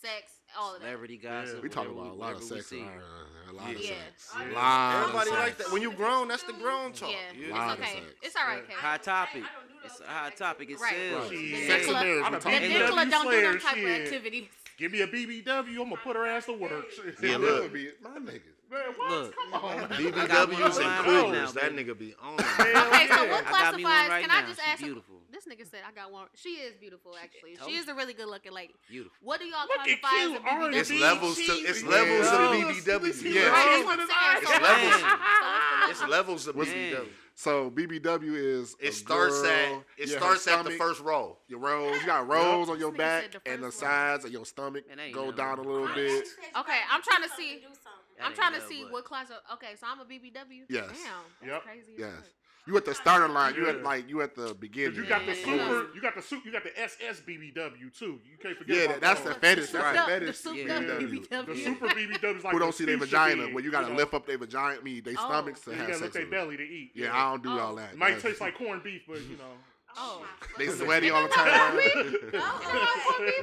sex, 0.00 0.32
all 0.58 0.74
of 0.74 0.80
that. 0.80 0.86
Celebrity 0.86 1.16
gossip. 1.16 1.62
we 1.62 1.68
talk 1.68 1.86
about 1.86 2.06
a 2.08 2.12
lot 2.12 2.34
of 2.34 2.42
sex. 2.42 2.66
see. 2.66 2.80
in 2.80 2.88
our, 2.88 3.02
a 3.50 3.52
lot 3.52 3.70
of 3.70 3.80
Yeah. 3.80 3.88
sex. 3.90 4.32
Yeah. 4.36 4.54
Lot 4.54 5.00
Everybody 5.02 5.30
sex. 5.30 5.40
like 5.40 5.56
that. 5.58 5.72
When 5.72 5.82
you 5.82 5.92
grown, 5.92 6.28
that's 6.28 6.42
the 6.42 6.52
grown 6.54 6.92
talk. 6.92 7.10
Yeah, 7.10 7.32
You 7.32 7.44
it's 7.46 7.54
know? 7.54 7.60
Of 7.60 7.78
okay. 7.80 7.92
sex. 7.94 8.06
It's 8.22 8.36
all 8.36 8.46
right, 8.46 8.64
I 8.64 8.66
Kay. 8.66 8.74
Hot 8.74 9.02
topic. 9.02 9.44
I 9.44 9.46
don't 9.54 9.68
do 9.68 9.74
It's 9.84 10.00
a 10.00 10.04
hot 10.06 10.36
topic. 10.36 10.70
It 10.70 10.80
Right. 10.80 10.94
sells. 10.94 11.30
The 11.30 11.36
Shit. 11.50 11.66
Sex 11.68 11.70
and 11.70 11.92
Nicola- 11.94 12.04
marriage. 12.04 12.24
I'm 12.26 12.32
we 12.32 12.34
a 12.34 12.38
The 12.38 12.40
talk 12.40 12.52
about. 12.52 12.68
Nicola 12.78 13.06
don't 13.06 13.06
do 13.06 13.10
them 13.10 13.22
Slayer, 13.32 13.58
type 13.58 13.72
of 13.76 13.78
shit. 13.82 14.00
activities. 14.02 14.48
Give 14.78 14.90
me 14.92 15.00
a 15.02 15.06
BBW, 15.06 15.82
I'm 15.82 15.90
gonna 15.90 15.96
put 16.02 16.16
her 16.16 16.26
ass 16.26 16.46
to 16.46 16.52
work. 16.54 16.86
Yeah, 16.96 17.12
That 17.18 17.40
look. 17.40 17.62
would 17.62 17.72
my 18.00 18.10
niggas. 18.18 18.51
Man, 18.72 18.80
what? 18.96 19.10
Look. 19.10 19.34
Come 19.36 19.54
on. 19.64 19.78
I 19.78 19.78
got 20.26 20.48
BBWs 20.50 20.76
and 20.76 20.84
up 20.86 21.04
Cougars, 21.04 21.54
now, 21.54 21.60
that 21.60 21.72
nigga 21.76 21.98
be 21.98 22.14
on. 22.22 22.38
Hell 22.38 22.86
Okay, 22.88 23.06
so 23.08 23.28
what 23.28 23.46
I 23.46 23.50
got 23.50 23.76
me 23.76 23.84
one 23.84 23.92
classifies? 23.92 24.08
right 24.08 24.22
Can 24.22 24.30
I 24.30 24.46
just 24.46 24.60
ask? 24.66 24.78
some- 24.80 24.86
beautiful. 24.88 25.16
This 25.30 25.44
nigga 25.46 25.68
said 25.70 25.80
I 25.88 25.92
got 25.92 26.12
one. 26.12 26.26
She 26.34 26.50
is 26.50 26.74
beautiful, 26.76 27.12
actually. 27.22 27.56
told 27.56 27.70
She 27.70 27.76
is 27.76 27.88
a 27.88 27.94
really 27.94 28.12
good 28.12 28.28
looking 28.28 28.52
lady. 28.52 28.74
Beautiful. 28.88 29.16
What 29.22 29.40
do 29.40 29.46
y'all 29.46 29.60
Look 29.66 29.88
at 29.88 30.00
classify 30.00 30.24
as 30.24 30.32
a 30.32 30.40
BBW? 30.40 30.74
It's 30.76 30.90
levels 31.00 31.36
to 31.36 31.42
it's 31.52 31.82
levels 31.84 32.26
of 32.28 32.32
Yeah. 32.58 32.64
BBW. 32.72 33.34
Yeah. 33.34 33.48
Right, 33.48 33.66
that's 33.66 33.78
Look 33.78 33.86
what 33.86 34.00
I'm 34.00 34.10
at. 34.10 35.88
It's 35.88 35.98
So 35.98 36.06
what's 36.08 36.12
levels. 36.12 36.44
the- 36.44 36.52
so 36.52 36.56
what's 36.56 36.70
the 36.70 36.86
It's 36.86 36.90
levels 36.90 37.02
of 37.02 37.02
BBW. 37.02 37.08
So 37.34 37.70
BBW 37.70 38.34
is. 38.36 38.76
It 38.78 38.88
a 38.90 38.92
starts 38.92 39.40
girl, 39.40 39.50
at 39.50 39.72
it 39.96 40.08
yeah, 40.10 40.14
her 40.16 40.36
starts 40.36 40.46
at 40.48 40.64
the 40.64 40.70
first 40.72 41.00
row. 41.00 41.38
Your 41.48 41.60
rolls. 41.60 41.98
You 41.98 42.06
got 42.06 42.28
rolls 42.28 42.68
on 42.68 42.78
your 42.78 42.92
back 42.92 43.32
the 43.32 43.40
and 43.50 43.62
the 43.62 43.68
first 43.68 43.82
row. 43.82 43.88
sides 43.88 44.24
of 44.26 44.32
your 44.32 44.44
stomach 44.44 44.84
Man, 44.94 45.10
go 45.12 45.22
nothing 45.30 45.36
down 45.36 45.58
a 45.58 45.62
little 45.62 45.88
bit. 45.94 46.10
she 46.10 46.16
said 46.16 46.44
she 46.54 46.60
Okay, 46.60 46.78
I'm 46.90 47.00
trying 47.02 47.22
to 47.22 47.30
see- 47.34 47.54
do 47.56 47.62
something. 47.62 47.72
That 47.81 47.81
I'm 48.24 48.34
trying 48.34 48.52
to 48.54 48.58
love, 48.60 48.68
see 48.68 48.82
but- 48.84 48.92
what 48.92 49.04
class 49.04 49.28
of. 49.30 49.36
Okay, 49.54 49.74
so 49.78 49.86
I'm 49.88 50.00
a 50.00 50.04
BBW. 50.04 50.64
Yes. 50.68 50.86
Damn, 50.86 50.92
that's 51.40 51.46
Yep. 51.46 51.62
crazy. 51.62 51.92
as 51.94 51.98
Yes. 52.00 52.14
fuck. 52.16 52.24
You 52.64 52.76
at 52.76 52.84
the 52.84 52.94
starter 52.94 53.26
line. 53.26 53.56
You 53.56 53.66
at 53.68 53.78
Yeah. 53.78 53.82
like 53.82 54.08
you 54.08 54.22
at 54.22 54.36
the 54.36 54.44
Cause 54.44 54.52
beginning. 54.54 54.94
you 54.94 55.04
got 55.04 55.26
the 55.26 55.34
Yeah. 55.36 55.44
super, 55.44 55.94
you 55.96 56.00
got 56.00 56.14
the 56.14 56.22
suit, 56.22 56.44
you 56.44 56.52
got 56.52 56.62
the 56.62 56.80
SS 56.80 57.20
BBW 57.20 57.90
too. 57.90 58.20
You 58.24 58.38
can't 58.40 58.56
forget. 58.56 58.68
That. 58.68 58.74
Yeah, 58.76 58.84
about 58.84 59.00
that's 59.00 59.20
the 59.22 59.28
those. 59.30 59.36
Uh, 59.36 59.40
fetish. 59.40 59.70
That's 59.70 59.84
Right. 59.84 59.92
the 59.94 60.00
The 60.14 60.20
fetish. 60.20 60.38
souped 60.38 60.58
Yeah. 60.58 60.74
up 60.76 60.86
The 60.86 61.06
BBW. 61.06 61.64
super 61.64 61.88
BBW 61.88 62.36
is 62.38 62.44
like 62.44 62.52
Who 62.52 62.58
don't 62.60 62.72
see 62.72 62.84
their 62.84 62.98
vagina? 62.98 63.46
big, 63.46 63.54
Where 63.54 63.64
you 63.64 63.72
gotta 63.72 63.88
know? 63.88 63.96
lift 63.96 64.14
up 64.14 64.26
their 64.26 64.38
vagina, 64.38 64.80
me, 64.80 65.00
they 65.00 65.16
Oh. 65.16 65.26
stomachs 65.26 65.60
to 65.62 65.70
You 65.72 65.76
have 65.78 65.86
gotta 65.88 65.92
sex 65.94 66.02
lift 66.02 66.14
their 66.14 66.22
with. 66.22 66.30
belly 66.30 66.56
to 66.58 66.62
eat. 66.62 66.92
Yeah, 66.94 67.16
I 67.16 67.30
don't 67.32 67.42
do 67.42 67.48
Oh. 67.50 67.58
all 67.58 67.74
that. 67.74 67.94
It 67.94 67.98
might 67.98 68.10
That's- 68.10 68.22
taste 68.22 68.40
like 68.40 68.54
corned 68.56 68.84
beef, 68.84 69.02
but 69.08 69.20
you 69.22 69.36
know. 69.38 69.58
Oh. 69.96 70.22
oh. 70.22 70.26
They 70.58 70.68
sweaty 70.68 71.10
all 71.10 71.22
the 71.22 71.28
time. 71.28 71.46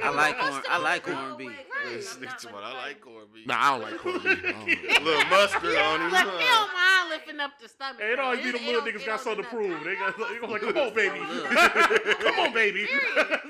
I 0.02 0.12
like 0.14 0.38
corn. 0.38 0.62
I 0.68 0.78
like 0.78 1.02
corned 1.04 1.38
beef. 1.38 1.52
This 1.86 2.14
nigga 2.16 2.52
I 2.54 2.86
like 2.86 3.00
corned 3.00 3.32
beef. 3.32 3.46
Nah, 3.46 3.56
I 3.58 3.70
don't 3.70 3.82
like 3.82 3.98
corned 3.98 4.22
beef. 4.22 4.38
I 4.44 4.52
don't. 4.52 5.04
Little 5.04 5.24
mustard 5.30 5.76
on 5.76 6.00
it. 6.00 6.12
Look, 6.12 6.40
he 6.40 6.46
don't 6.46 6.74
mind 6.74 6.90
lifting 7.10 7.40
up 7.40 7.52
the 7.60 7.68
stomach. 7.68 8.00
Hey, 8.00 8.12
it 8.12 8.16
bro. 8.16 8.24
always 8.24 8.42
be 8.42 8.52
the 8.52 8.64
little 8.64 8.82
niggas 8.82 9.06
got 9.06 9.20
something 9.20 9.44
to 9.44 9.50
prove. 9.50 9.84
They 9.84 9.94
got, 9.94 10.18
like, 10.18 10.40
come 10.40 10.76
on, 10.76 10.94
baby, 10.94 11.18
come 11.18 12.38
on, 12.38 12.54
baby. 12.54 12.86
Period. 12.86 13.40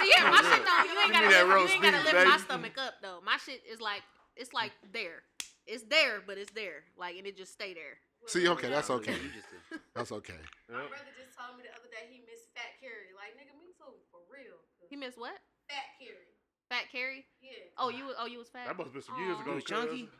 See, 0.00 0.10
yeah, 0.10 0.30
my 0.30 0.42
shit 0.42 0.64
don't. 0.64 0.86
You 0.86 0.98
ain't 0.98 1.12
Give 1.12 1.22
me 1.22 1.30
gotta, 1.30 1.46
lift, 1.46 1.68
you 1.68 1.74
ain't 1.74 1.82
gotta 1.82 2.04
lift 2.04 2.26
my 2.26 2.38
stomach 2.38 2.78
up 2.78 2.94
though. 3.02 3.20
My 3.24 3.36
shit 3.44 3.62
is 3.70 3.80
like 3.80 4.02
it's 4.36 4.52
like 4.52 4.72
there. 4.92 5.22
It's 5.66 5.84
there, 5.84 6.22
but 6.26 6.38
it's 6.38 6.52
there. 6.52 6.84
Like 6.98 7.16
and 7.16 7.26
it 7.26 7.36
just 7.36 7.52
stay 7.52 7.74
there. 7.74 7.98
See, 8.26 8.46
okay, 8.48 8.68
that's 8.68 8.90
okay. 8.90 9.12
you 9.16 9.30
just 9.34 9.48
That's 9.94 10.12
okay. 10.12 10.38
My 10.68 10.86
brother 10.86 11.10
just 11.18 11.34
told 11.38 11.58
me 11.58 11.62
the 11.66 11.72
other 11.74 11.90
day 11.90 12.06
he 12.10 12.22
missed 12.26 12.50
Fat 12.54 12.74
Carrie. 12.82 13.14
Like, 13.14 13.34
nigga, 13.38 13.54
me 13.58 13.70
too, 13.78 13.94
for 14.10 14.20
real. 14.30 14.58
He 14.90 14.96
missed 14.96 15.18
what? 15.18 15.38
Fat 15.70 15.94
Carrie. 15.98 16.34
Fat 16.68 16.86
Carrie? 16.90 17.26
Yeah. 17.42 17.70
Oh, 17.78 17.90
you 17.90 18.06
was 18.06 18.14
oh 18.18 18.26
you 18.26 18.38
was 18.38 18.48
fat. 18.50 18.66
That 18.66 18.76
must 18.78 18.90
have 18.90 18.94
been 18.94 19.02
some 19.02 19.18
years 19.18 19.38
Aw. 19.38 19.42
ago. 19.42 19.50
You 19.50 19.54
was 19.62 19.64
chunky? 19.64 20.02
cuz. 20.06 20.14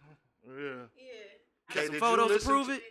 Yeah. 0.47 0.55
Yeah. 0.55 0.79
You 0.99 1.71
Okay, 1.71 1.75
got 1.75 1.87
some 1.87 1.95
you 1.95 2.01
photos 2.01 2.27
to 2.27 2.33
listen 2.35 2.51
prove 2.51 2.69
it. 2.71 2.83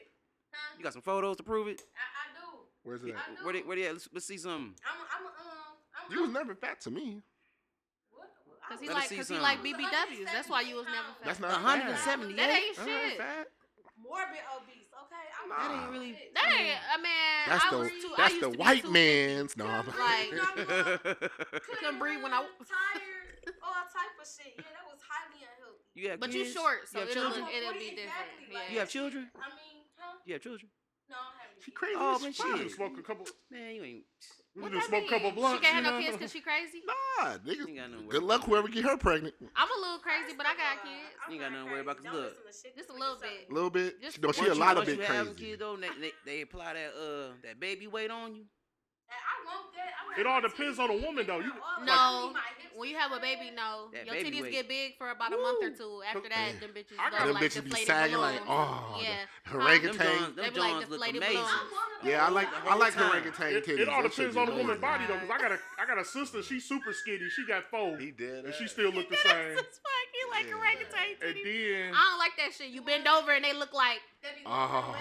Huh? 0.51 0.75
You 0.77 0.83
got 0.83 0.93
some 0.93 1.01
photos 1.03 1.35
to 1.37 1.43
prove 1.43 1.67
it. 1.67 1.81
I, 1.95 1.99
I 1.99 2.25
do. 2.39 2.47
Where's 2.83 3.03
it 3.03 3.09
at? 3.11 3.15
I 3.19 3.35
do. 3.35 3.43
Where 3.43 3.53
they, 3.53 3.61
where 3.67 3.75
they 3.75 3.85
at? 3.87 3.93
Let's, 3.93 4.07
let's 4.13 4.25
see 4.27 4.37
something. 4.39 4.75
I'm, 4.87 4.99
a, 4.99 5.05
I'm, 5.11 5.23
a, 5.27 5.31
um, 5.35 5.75
I'm, 5.95 6.05
You 6.11 6.19
was 6.23 6.31
I'm- 6.31 6.39
never 6.39 6.55
fat 6.55 6.79
to 6.87 6.91
me. 6.91 7.19
What? 8.11 8.31
Cause 8.67 8.79
he 8.79 8.87
Let 8.87 8.95
like 8.95 9.09
see 9.09 9.17
cause 9.17 9.27
he 9.27 9.35
some. 9.35 9.43
like 9.43 9.59
BBWs. 9.63 10.25
That's 10.31 10.47
why 10.49 10.61
you 10.61 10.75
was 10.75 10.85
never 10.87 11.11
fat. 11.19 11.25
That's 11.25 11.39
not 11.39 11.51
fat. 11.51 11.63
178. 11.63 12.35
that 12.37 12.49
ain't 12.49 12.75
That 12.77 12.87
ain't 12.87 13.09
shit. 13.11 13.17
fat. 13.19 13.47
morbid 13.99 14.43
obese. 14.55 14.88
Okay, 15.39 15.53
I'm 15.55 15.71
That 15.71 15.81
ain't 15.83 15.91
really- 15.91 16.13
fit. 16.13 16.33
That 16.35 16.51
ain't. 16.51 16.79
I 16.93 16.97
mean, 16.97 17.47
That's 17.47 17.65
I 17.65 17.69
the 17.71 17.77
was 17.77 17.89
too. 17.89 18.11
I 18.13 18.17
that's 18.17 18.33
used 18.33 18.43
the 18.43 18.49
to 18.51 18.51
be 18.51 18.57
white 18.57 18.83
250. 18.83 18.93
man's. 18.93 19.57
No, 19.57 19.65
I'm- 19.67 19.87
Like- 19.87 20.29
Couldn't 21.03 21.63
Couldn't 21.63 21.99
breathe 21.99 22.21
when 22.23 22.33
I- 22.33 22.37
run, 22.43 22.65
tired, 22.65 23.55
all 23.63 23.73
type 23.89 24.13
of 24.19 24.27
shit. 24.27 24.53
Yeah, 24.57 24.63
that 24.75 24.85
was 24.85 24.99
highly 25.07 25.41
unhealthy. 25.43 25.83
you 25.95 26.07
got 26.09 26.19
But 26.19 26.31
you 26.33 26.43
kids? 26.43 26.53
short, 26.53 26.87
so 26.89 26.99
you 26.99 27.05
have 27.07 27.09
it'll 27.09 27.23
children? 27.23 27.45
look, 27.45 27.53
it'll 27.55 27.73
be 27.73 27.87
Exactly, 27.89 28.03
different. 28.03 28.53
like- 28.53 28.63
Yeah. 28.67 28.73
You 28.73 28.79
have 28.79 28.89
children? 28.89 29.31
I 29.35 29.49
mean, 29.55 29.77
huh? 29.97 30.15
You 30.25 30.33
have 30.33 30.43
children? 30.43 30.69
No, 31.09 31.17
I 31.17 31.41
haven't. 31.41 31.63
She 31.63 31.71
crazy. 31.71 31.95
Oh, 31.97 32.19
man, 32.19 32.33
fuck. 32.33 32.45
You 32.47 32.57
shit. 32.57 32.63
just 32.65 32.75
smoke 32.77 32.97
a 32.97 33.01
couple. 33.01 33.25
Man, 33.51 33.75
you 33.75 33.83
ain't. 33.83 34.03
We 34.55 34.63
What 34.63 34.71
just 34.73 34.89
that 34.89 34.97
smoke 34.97 35.05
a 35.05 35.13
couple 35.13 35.31
blunts. 35.31 35.59
She 35.59 35.71
can't 35.71 35.75
have 35.75 35.85
you 35.85 35.91
no 35.91 35.97
know? 35.99 36.05
kids 36.05 36.17
because 36.17 36.31
she 36.31 36.41
crazy. 36.41 36.81
Nah, 36.85 37.31
Ain't 37.31 37.45
got 37.45 37.45
nigga. 37.45 37.57
nothing 37.75 37.91
to 37.91 37.97
worry 37.99 38.07
Good 38.09 38.23
luck 38.23 38.43
whoever 38.43 38.67
get 38.67 38.83
her 38.83 38.97
pregnant. 38.97 39.35
I'm 39.55 39.67
a 39.69 39.79
little 39.81 39.99
crazy, 39.99 40.33
but 40.35 40.45
I 40.45 40.53
got 40.55 40.83
kids. 40.83 41.13
You 41.29 41.33
ain't 41.35 41.41
got 41.43 41.51
nothing 41.51 41.65
to 41.67 41.71
worry 41.71 41.81
about, 41.81 41.97
'cause 42.03 42.13
look. 42.13 42.35
Just 42.75 42.89
a 42.89 42.93
little 42.93 43.17
bit. 43.21 43.47
A 43.49 43.53
little 43.53 43.69
bit. 43.69 44.01
Just- 44.01 44.21
no, 44.21 44.31
she 44.31 44.41
Once 44.41 44.51
a 44.51 44.53
you- 44.55 44.59
lot 44.59 44.71
of 44.71 44.77
once 44.77 44.89
bit 44.89 44.97
you 44.97 45.03
have 45.05 45.25
them 45.25 45.35
crazy. 45.35 45.49
kids 45.51 45.59
though, 45.59 45.75
they, 45.77 45.89
they, 46.01 46.11
they 46.25 46.41
apply 46.41 46.73
that 46.73 46.91
uh 46.95 47.33
that 47.43 47.59
baby 47.59 47.87
weight 47.87 48.09
on 48.11 48.35
you. 48.35 48.45
It 50.19 50.27
all 50.27 50.41
depends 50.41 50.79
on 50.79 50.89
the 50.89 51.01
woman, 51.01 51.25
though. 51.25 51.39
You 51.39 51.53
no, 51.85 52.31
like, 52.33 52.59
when 52.75 52.89
you 52.89 52.97
have 52.97 53.11
a 53.11 53.19
baby, 53.19 53.51
no, 53.55 53.87
your 53.93 54.15
baby 54.15 54.31
titties 54.31 54.41
weight. 54.41 54.51
get 54.51 54.67
big 54.67 54.97
for 54.97 55.11
about 55.11 55.31
a 55.31 55.37
Woo. 55.37 55.43
month 55.43 55.63
or 55.63 55.71
two. 55.77 56.01
After 56.03 56.27
that, 56.27 56.59
them 56.59 56.71
bitches 56.75 56.99
I 56.99 57.09
got 57.09 57.25
them 57.25 57.33
like 57.35 57.43
bitches 57.43 57.63
be 57.63 57.85
sagging 57.85 58.17
like 58.17 58.41
oh, 58.47 58.99
yeah, 59.01 59.23
the, 59.49 59.57
orangutan. 59.57 59.95
Them, 59.95 60.35
them, 60.35 60.53
them 60.53 60.53
like 60.55 60.89
deflated 60.89 61.23
amazing. 61.23 61.45
Yeah, 62.03 62.25
I 62.25 62.29
like 62.31 62.47
I 62.67 62.75
like 62.75 62.99
orangutan 62.99 63.61
titties. 63.61 63.69
It, 63.69 63.79
it 63.81 63.89
all 63.89 64.03
depends 64.03 64.35
on 64.35 64.47
the 64.47 64.55
woman's 64.55 64.81
body 64.81 65.05
though, 65.07 65.15
because 65.15 65.29
I 65.29 65.37
got 65.37 65.51
a 65.51 65.59
I 65.79 65.85
got 65.85 65.99
a 65.99 66.05
sister. 66.05 66.43
She's 66.43 66.65
super 66.65 66.91
skinny. 66.91 67.29
She 67.29 67.45
got 67.45 67.63
four. 67.71 67.97
He 67.97 68.11
did, 68.11 68.45
and 68.45 68.53
she 68.53 68.67
still 68.67 68.91
look 68.91 69.09
the 69.09 69.17
same. 69.17 69.55
You 69.55 70.31
like 70.31 70.47
orangutan 70.53 71.15
titties? 71.15 71.27
And 71.27 71.35
then 71.45 71.93
I 71.95 72.09
don't 72.11 72.19
like 72.19 72.35
that 72.37 72.53
shit. 72.57 72.71
You 72.71 72.81
bend 72.81 73.07
over 73.07 73.31
and 73.31 73.43
they 73.43 73.53
look 73.53 73.73
like. 73.73 73.99
Oh. 74.45 74.95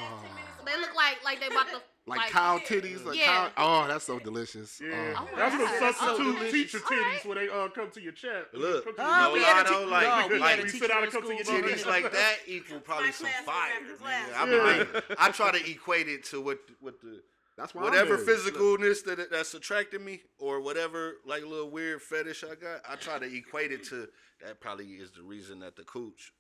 They 0.64 0.76
look 0.80 0.94
like 0.94 1.24
like 1.24 1.40
they 1.40 1.46
about 1.46 1.68
to 1.70 1.80
like, 2.08 2.18
like 2.18 2.30
cow 2.30 2.58
titties, 2.58 3.04
like 3.04 3.18
yeah. 3.18 3.50
cow. 3.54 3.84
Oh, 3.84 3.86
that's 3.86 4.04
so 4.04 4.18
delicious. 4.18 4.80
Yeah, 4.82 5.14
oh, 5.16 5.28
that's 5.36 5.54
what 5.54 5.94
substitute 5.96 6.36
oh, 6.40 6.50
teacher 6.50 6.78
titties 6.78 6.88
right. 6.90 7.26
when 7.26 7.38
they 7.38 7.48
uh, 7.48 7.68
come 7.68 7.90
to 7.90 8.00
your 8.00 8.12
chat. 8.12 8.46
Look, 8.54 8.86
you 8.86 8.94
no, 8.96 9.30
we 9.34 9.42
had 9.42 9.68
like, 9.88 10.30
no, 10.30 10.36
like 10.36 10.62
we 10.62 10.68
sit 10.70 10.90
out 10.90 11.02
and 11.02 11.12
come 11.12 11.22
to 11.22 11.34
your 11.34 11.44
titties 11.44 11.86
like 11.86 12.10
that 12.12 12.36
equal 12.46 12.80
probably 12.80 13.12
some 13.12 13.28
fire. 13.44 13.72
I 14.36 14.46
mean, 14.46 15.02
I 15.18 15.30
try 15.30 15.52
to 15.52 15.70
equate 15.70 16.08
it 16.08 16.24
to 16.26 16.40
what 16.40 16.58
what 16.80 17.00
the 17.00 17.20
that's 17.58 17.74
why 17.74 17.82
whatever 17.82 18.16
physicalness 18.16 19.04
that 19.04 19.30
that's 19.30 19.52
attracting 19.52 20.04
me, 20.04 20.20
or 20.38 20.60
whatever 20.60 21.16
like 21.26 21.42
little 21.42 21.68
weird 21.68 22.00
fetish 22.00 22.44
I 22.44 22.54
got, 22.54 22.80
I 22.88 22.94
try 22.96 23.18
to 23.18 23.26
equate 23.26 23.72
it 23.72 23.84
to 23.86 24.08
that. 24.44 24.60
Probably 24.60 24.86
is 24.86 25.10
the 25.10 25.22
reason 25.22 25.58
that 25.60 25.76
the 25.76 25.82
cooch 25.82 26.32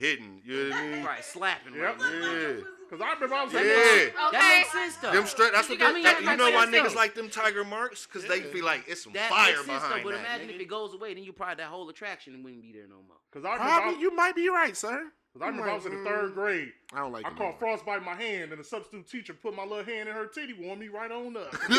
hitting. 0.00 0.40
You 0.44 0.64
know 0.64 0.70
what 0.70 0.78
I 0.78 0.86
mean? 0.88 1.04
Right, 1.04 1.24
slapping. 1.24 1.74
Yep. 1.74 2.00
Right. 2.00 2.12
Yeah. 2.22 2.64
Cause 2.90 3.00
I 3.00 3.12
remember 3.14 3.36
I 3.36 3.44
was 3.44 3.54
like, 3.54 3.62
yeah, 3.62 3.70
okay. 3.70 4.12
that 4.32 4.56
makes 4.58 4.72
sense 4.72 4.96
though. 4.96 5.12
Them 5.12 5.24
straight. 5.24 5.52
That's 5.52 5.68
what 5.68 5.78
that, 5.78 6.02
that, 6.02 6.22
you 6.22 6.36
know 6.36 6.50
why 6.50 6.66
niggas 6.66 6.96
like 6.96 7.14
them 7.14 7.30
tiger 7.30 7.62
marks, 7.62 8.04
cause 8.04 8.24
yeah. 8.24 8.30
they 8.30 8.40
feel 8.40 8.64
like 8.64 8.82
it's 8.88 9.04
some 9.04 9.12
that 9.12 9.30
fire 9.30 9.54
makes 9.54 9.58
sense 9.58 9.68
behind 9.68 10.00
though, 10.00 10.10
But 10.10 10.16
that, 10.16 10.20
imagine 10.26 10.48
nigga. 10.48 10.54
if 10.56 10.60
it 10.62 10.68
goes 10.68 10.92
away, 10.92 11.14
then 11.14 11.22
you 11.22 11.32
probably 11.32 11.54
that 11.62 11.68
whole 11.68 11.88
attraction 11.88 12.42
wouldn't 12.42 12.62
be 12.62 12.72
there 12.72 12.88
no 12.88 12.96
more. 12.96 13.18
Cause 13.30 13.44
I 13.44 13.58
probably 13.58 13.94
I, 13.94 14.00
you 14.00 14.16
might 14.16 14.34
be 14.34 14.48
right, 14.48 14.76
sir. 14.76 15.04
Cause 15.32 15.42
I 15.42 15.46
remember 15.46 15.68
like, 15.68 15.72
I 15.72 15.76
was 15.76 15.86
in 15.86 15.92
the 15.96 16.10
third 16.10 16.32
mm, 16.32 16.34
grade. 16.34 16.72
I 16.92 16.98
don't 16.98 17.12
like. 17.12 17.24
I 17.24 17.30
caught 17.30 17.60
frostbite 17.60 17.98
in 17.98 18.04
my 18.04 18.16
hand, 18.16 18.50
and 18.50 18.58
the 18.58 18.64
substitute 18.64 19.08
teacher 19.08 19.32
put 19.32 19.54
my 19.54 19.62
little 19.62 19.84
hand 19.84 20.08
in 20.08 20.14
her 20.16 20.26
titty, 20.26 20.54
warmed 20.54 20.80
me 20.80 20.88
right 20.88 21.12
on 21.12 21.36
up. 21.36 21.54
her 21.54 21.70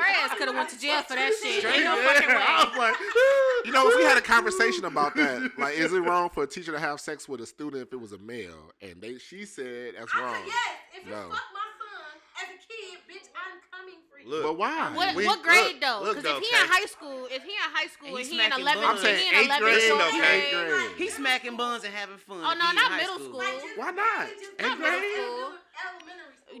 ass 0.00 0.30
could 0.38 0.48
have 0.48 0.56
went 0.56 0.70
to 0.70 0.80
jail 0.80 1.02
for 1.02 1.14
that 1.14 1.30
shit. 1.42 1.58
Straight, 1.58 1.84
no 1.84 2.00
yeah, 2.00 2.40
I 2.40 2.64
was 2.64 2.78
like, 2.78 2.94
you 3.66 3.72
know, 3.72 3.86
if 3.86 3.98
we 3.98 4.04
had 4.04 4.16
a 4.16 4.22
conversation 4.22 4.86
about 4.86 5.14
that, 5.16 5.50
like, 5.58 5.76
is 5.76 5.92
it 5.92 6.00
wrong 6.00 6.30
for 6.30 6.44
a 6.44 6.46
teacher 6.46 6.72
to 6.72 6.80
have 6.80 7.00
sex 7.00 7.28
with 7.28 7.42
a 7.42 7.46
student 7.46 7.82
if 7.82 7.92
it 7.92 8.00
was 8.00 8.12
a 8.12 8.18
male? 8.18 8.72
And 8.80 9.02
they, 9.02 9.18
she 9.18 9.44
said 9.44 9.92
that's 9.98 10.16
wrong. 10.16 10.34
I, 10.34 10.44
yes, 10.46 10.56
if 10.96 11.04
you 11.04 11.12
no. 11.12 11.20
fuck 11.28 11.52
my 11.52 11.68
son 11.76 12.16
as 12.40 12.48
a 12.48 12.56
kid, 12.64 12.96
bitch, 13.04 13.28
I'm 13.36 13.60
coming 13.70 14.00
Look, 14.26 14.42
but 14.42 14.58
why? 14.58 14.90
What, 14.94 15.14
we, 15.16 15.26
what 15.26 15.42
grade 15.42 15.74
look, 15.74 15.80
though? 15.80 16.14
Because 16.14 16.24
if 16.24 16.38
he 16.38 16.54
okay. 16.54 16.64
in 16.64 16.70
high 16.70 16.86
school, 16.86 17.26
if 17.30 17.42
he 17.42 17.50
in 17.50 17.70
high 17.72 17.86
school 17.86 18.16
and, 18.16 18.18
and 18.18 18.26
he 18.26 18.38
in 18.38 18.50
11th, 18.50 19.16
he 19.16 19.28
in 19.28 19.48
11th 19.48 19.58
grade, 19.60 19.82
so 19.82 20.00
okay. 20.08 20.50
grade. 20.52 20.90
He's 20.96 21.14
smacking 21.14 21.56
buns 21.56 21.84
and 21.84 21.94
having 21.94 22.18
fun. 22.18 22.40
Oh 22.40 22.54
no, 22.54 22.72
not 22.72 22.92
middle 22.96 23.16
school. 23.16 23.42
school. 23.42 23.70
Why 23.76 23.90
not? 23.90 24.28
Eighth 24.58 24.78
grade. 24.78 25.02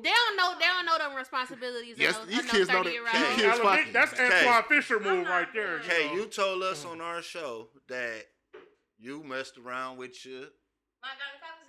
They 0.02 0.10
don't 0.10 0.36
know. 0.36 0.54
They 0.58 0.66
don't 0.66 0.86
know 0.86 0.98
the 0.98 1.16
responsibilities. 1.16 1.96
Yes, 1.98 2.18
of 2.18 2.26
those, 2.26 2.36
these 2.36 2.50
kids 2.50 2.68
know 2.68 2.82
that. 2.82 2.92
Hey, 3.12 3.42
kids. 3.42 3.92
That's 3.92 4.18
Antwone 4.18 4.62
Fisher 4.68 4.98
move 4.98 5.26
right 5.26 5.48
there. 5.52 5.80
Hey, 5.80 6.12
you 6.14 6.26
told 6.26 6.62
us 6.62 6.84
mm. 6.84 6.92
on 6.92 7.00
our 7.00 7.22
show 7.22 7.68
that 7.88 8.24
you 8.98 9.22
messed 9.22 9.58
around 9.58 9.98
with 9.98 10.24
your 10.24 10.46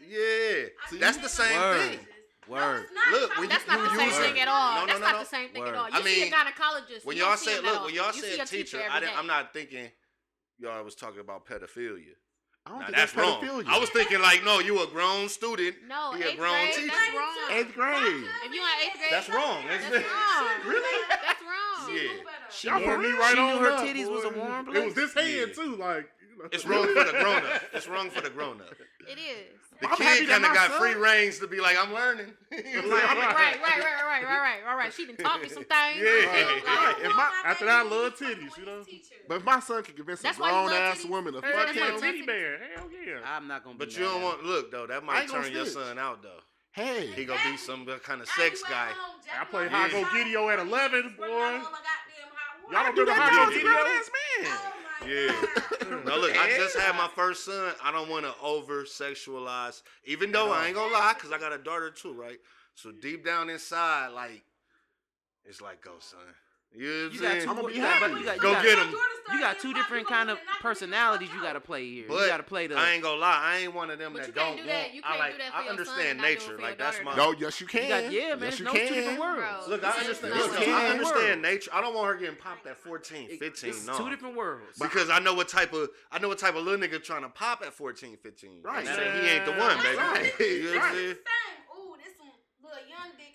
yeah, 0.10 0.66
that's 1.00 1.18
the 1.18 1.30
same 1.30 1.60
Word. 1.60 1.80
thing. 1.80 2.00
Word. 2.48 2.86
No, 2.94 3.20
look, 3.20 3.38
when 3.38 3.50
that's 3.50 3.66
you, 3.66 3.74
not 3.74 3.80
you 3.92 3.98
the 3.98 4.12
same 4.12 4.22
thing 4.24 4.40
at 4.42 4.48
all. 4.48 4.82
No, 4.82 4.88
that's 4.88 5.00
no, 5.00 5.08
not 5.08 5.20
the 5.20 5.26
same 5.26 5.50
thing 5.50 5.64
Word. 5.64 5.70
at 5.70 5.76
all. 5.76 5.90
You 5.90 5.96
I 5.96 6.02
see 6.02 6.22
mean, 6.24 6.34
a 6.34 6.36
gynecologist. 6.36 7.06
When 7.06 7.18
y'all 7.18 7.38
said, 7.38 7.64
look, 7.64 7.86
when 7.86 7.94
y'all 7.94 8.14
you 8.14 8.22
said 8.22 8.48
teacher, 8.48 8.78
teacher 8.78 8.82
I 8.92 9.00
didn't, 9.00 9.18
I'm 9.18 9.28
not 9.28 9.54
thinking 9.54 9.90
y'all 10.60 10.84
was 10.84 10.96
talking 10.96 11.20
about 11.20 11.46
pedophilia. 11.46 12.16
I 12.66 12.70
don't 12.70 12.80
now, 12.80 12.86
think 12.86 12.98
that's, 12.98 13.14
that's 13.14 13.28
wrong. 13.28 13.44
Pedophilia. 13.44 13.68
I 13.68 13.80
was 13.80 13.90
thinking 13.90 14.22
like, 14.22 14.44
no, 14.46 14.60
you 14.60 14.82
a 14.82 14.88
grown 14.88 15.28
student. 15.28 15.76
No, 15.88 16.14
you 16.16 16.30
a 16.30 16.36
grown 16.36 16.54
grade, 16.54 16.74
teacher. 16.74 16.88
That's 16.88 17.16
wrong. 17.16 17.58
Eighth 17.60 17.74
grade. 17.76 18.24
If 18.46 18.54
you 18.54 18.62
in 18.62 18.68
eighth 18.86 18.98
grade, 18.98 19.12
that's 19.12 19.30
wrong. 19.30 19.64
That's, 19.68 19.84
that's 19.90 20.06
wrong. 20.06 20.48
really? 20.66 21.08
That's 21.10 21.42
wrong. 21.42 21.90
She 21.90 22.06
yeah. 22.06 22.10
She 22.50 22.68
y'all 22.68 22.98
me 22.98 23.12
right 23.12 23.34
she 23.34 23.40
on. 23.40 23.56
Knew 23.56 23.60
her 23.60 23.72
up, 23.72 23.80
titties 23.82 24.06
boy. 24.06 24.12
was 24.14 24.24
a 24.24 24.38
warm 24.38 24.66
place. 24.66 24.78
It 24.78 24.86
was 24.86 24.94
this 24.94 25.14
hand 25.14 25.30
yeah. 25.50 25.64
too. 25.64 25.76
Like 25.76 26.10
it's 26.52 26.66
wrong 26.66 26.88
for 26.88 27.04
the 27.04 27.12
grown 27.12 27.46
up. 27.46 27.62
It's 27.74 27.88
wrong 27.88 28.10
for 28.10 28.22
the 28.22 28.30
grown 28.30 28.62
up. 28.62 28.74
It 29.10 29.18
is. 29.18 29.60
The 29.84 29.90
I'm 29.90 29.98
kid 29.98 30.30
kind 30.30 30.46
of 30.46 30.54
got 30.54 30.72
son. 30.72 30.80
free 30.80 30.94
reigns 30.94 31.40
to 31.40 31.48
be 31.48 31.60
like, 31.60 31.76
I'm 31.78 31.94
learning. 31.94 32.28
right, 32.52 32.64
right, 32.64 32.86
right, 32.86 33.60
right, 33.60 33.60
right, 33.60 34.24
right, 34.24 34.64
right, 34.66 34.78
right. 34.78 34.94
She 34.94 35.06
done 35.06 35.18
taught 35.18 35.42
me 35.42 35.50
some 35.50 35.66
things. 35.76 35.98
Yeah. 35.98 36.04
Right. 36.06 36.64
right. 36.66 36.96
If 37.02 37.14
my, 37.14 37.30
after 37.46 37.66
that, 37.66 37.86
I 37.86 37.90
love 37.90 38.16
titties, 38.16 38.58
you 38.58 38.66
know. 38.66 38.84
But 39.28 39.40
if 39.40 39.44
my 39.44 39.60
son 39.60 39.84
can 39.84 39.94
convince 39.96 40.22
that's 40.22 40.38
a 40.38 40.42
grown 40.42 40.72
ass 40.72 41.04
woman 41.04 41.34
to 41.34 41.42
hey, 41.42 41.52
fuck 41.52 41.76
him, 41.76 42.00
titty 42.00 42.22
bear, 42.22 42.60
hell 42.74 42.86
yeah. 43.06 43.20
I'm 43.26 43.46
not 43.50 43.66
gonna. 43.66 43.76
But 43.78 43.98
you 43.98 44.06
don't 44.06 44.22
want 44.22 44.46
look 44.46 44.72
though. 44.72 44.88
That 44.88 45.04
might 45.04 45.28
turn 45.28 45.52
your 45.52 45.66
son 45.66 46.00
out 46.00 46.24
though. 46.24 46.40
Hey, 46.72 47.08
he 47.08 47.26
gonna 47.26 47.42
be 47.52 47.58
some 47.58 47.86
uh, 47.90 47.98
kind 47.98 48.22
of 48.22 48.30
sex 48.30 48.64
guy. 48.68 48.92
I 49.38 49.44
play 49.44 49.68
High 49.68 49.90
Go 49.90 50.04
Gideo 50.06 50.52
at 50.52 50.60
11, 50.60 51.16
boy. 51.18 51.26
Y'all 51.28 51.62
don't 52.72 52.98
remember 52.98 53.12
High 53.12 53.46
Go 53.46 53.52
Gideon. 53.52 54.54
Yeah. 55.02 55.34
now 56.06 56.18
look, 56.18 56.38
I 56.38 56.50
just 56.58 56.78
had 56.78 56.96
my 56.96 57.10
first 57.16 57.46
son. 57.46 57.74
I 57.84 57.92
don't 57.92 58.10
want 58.10 58.26
to 58.26 58.34
over 58.42 58.84
sexualize, 58.84 59.82
even 60.06 60.32
though 60.32 60.52
I 60.52 60.68
ain't 60.68 60.76
gonna 60.76 60.94
lie, 60.94 61.14
cause 61.18 61.32
I 61.32 61.38
got 61.38 61.54
a 61.54 61.58
daughter 61.58 61.90
too, 61.90 62.14
right? 62.14 62.40
So 62.76 62.92
deep 62.92 63.26
down 63.26 63.50
inside, 63.50 64.10
like, 64.10 64.44
it's 65.46 65.62
like, 65.62 65.82
go 65.82 65.92
son. 66.00 66.20
You, 66.76 66.88
know 67.22 67.30
what 67.30 67.44
you 67.44 67.50
I'm 67.50 67.56
gonna 67.56 67.68
be 67.68 67.76
happy. 67.76 68.14
You 68.14 68.26
got, 68.26 68.36
you 68.36 68.42
Go 68.42 68.54
got, 68.54 68.64
get 68.64 68.80
him. 68.80 68.96
You 69.32 69.40
got 69.40 69.60
two 69.60 69.74
different 69.74 70.08
kind 70.08 70.30
of 70.30 70.40
personalities 70.60 71.30
you 71.34 71.42
gotta 71.42 71.60
play 71.60 71.88
here. 71.88 72.06
But 72.08 72.22
you 72.22 72.28
gotta 72.28 72.44
play 72.44 72.68
the. 72.68 72.76
I 72.76 72.92
ain't 72.92 73.04
gonna 73.04 73.20
lie, 73.20 73.40
I 73.42 73.58
ain't 73.60 73.74
one 73.74 73.90
of 73.92 74.00
them 74.00 74.14
that 74.14 74.34
don't 74.34 74.58
want. 74.58 74.70
I 75.04 75.18
like. 75.18 75.34
I 75.54 75.68
understand 75.70 76.20
nature. 76.20 76.58
Like 76.60 76.78
that's 76.78 76.98
my. 77.04 77.16
No, 77.16 77.34
yes 77.38 77.62
you 77.62 77.68
can. 77.68 78.12
Yeah, 78.12 78.36
man. 78.36 78.50
Yes, 78.50 78.60
no 78.60 78.72
can. 78.72 78.88
two 78.88 78.96
different 78.96 79.20
worlds. 79.20 79.68
Look, 79.68 79.84
I 79.84 79.92
understand. 80.00 80.34
I 80.34 80.88
understand 80.88 81.42
nature. 81.42 81.72
I 81.74 81.82
don't 81.82 81.96
want 81.96 82.08
her 82.08 82.16
getting 82.16 82.36
popped 82.36 82.66
at 82.68 82.78
14, 82.78 83.38
15. 83.38 83.70
It's 83.70 83.86
no, 83.86 83.98
two 83.98 84.10
different 84.10 84.36
worlds. 84.36 84.78
Because 84.80 85.10
I 85.10 85.20
know 85.20 85.34
what 85.34 85.48
type 85.50 85.74
of 85.74 85.90
I 86.12 86.20
know 86.20 86.28
what 86.28 86.40
type 86.40 86.56
of 86.56 86.64
little 86.64 86.86
nigga 86.86 87.02
trying 87.04 87.24
to 87.24 87.30
pop 87.30 87.62
at 87.66 87.74
14, 87.74 88.18
15. 88.18 88.62
Right. 88.64 88.88
He 88.88 89.30
ain't 89.30 89.46
the 89.46 89.52
one, 89.54 89.78
baby. 89.78 89.98
Right. 89.98 90.34
Ooh, 91.78 91.96
this 91.98 92.18
one 92.20 92.32
little 92.64 92.90
young 92.90 93.12
dick 93.18 93.33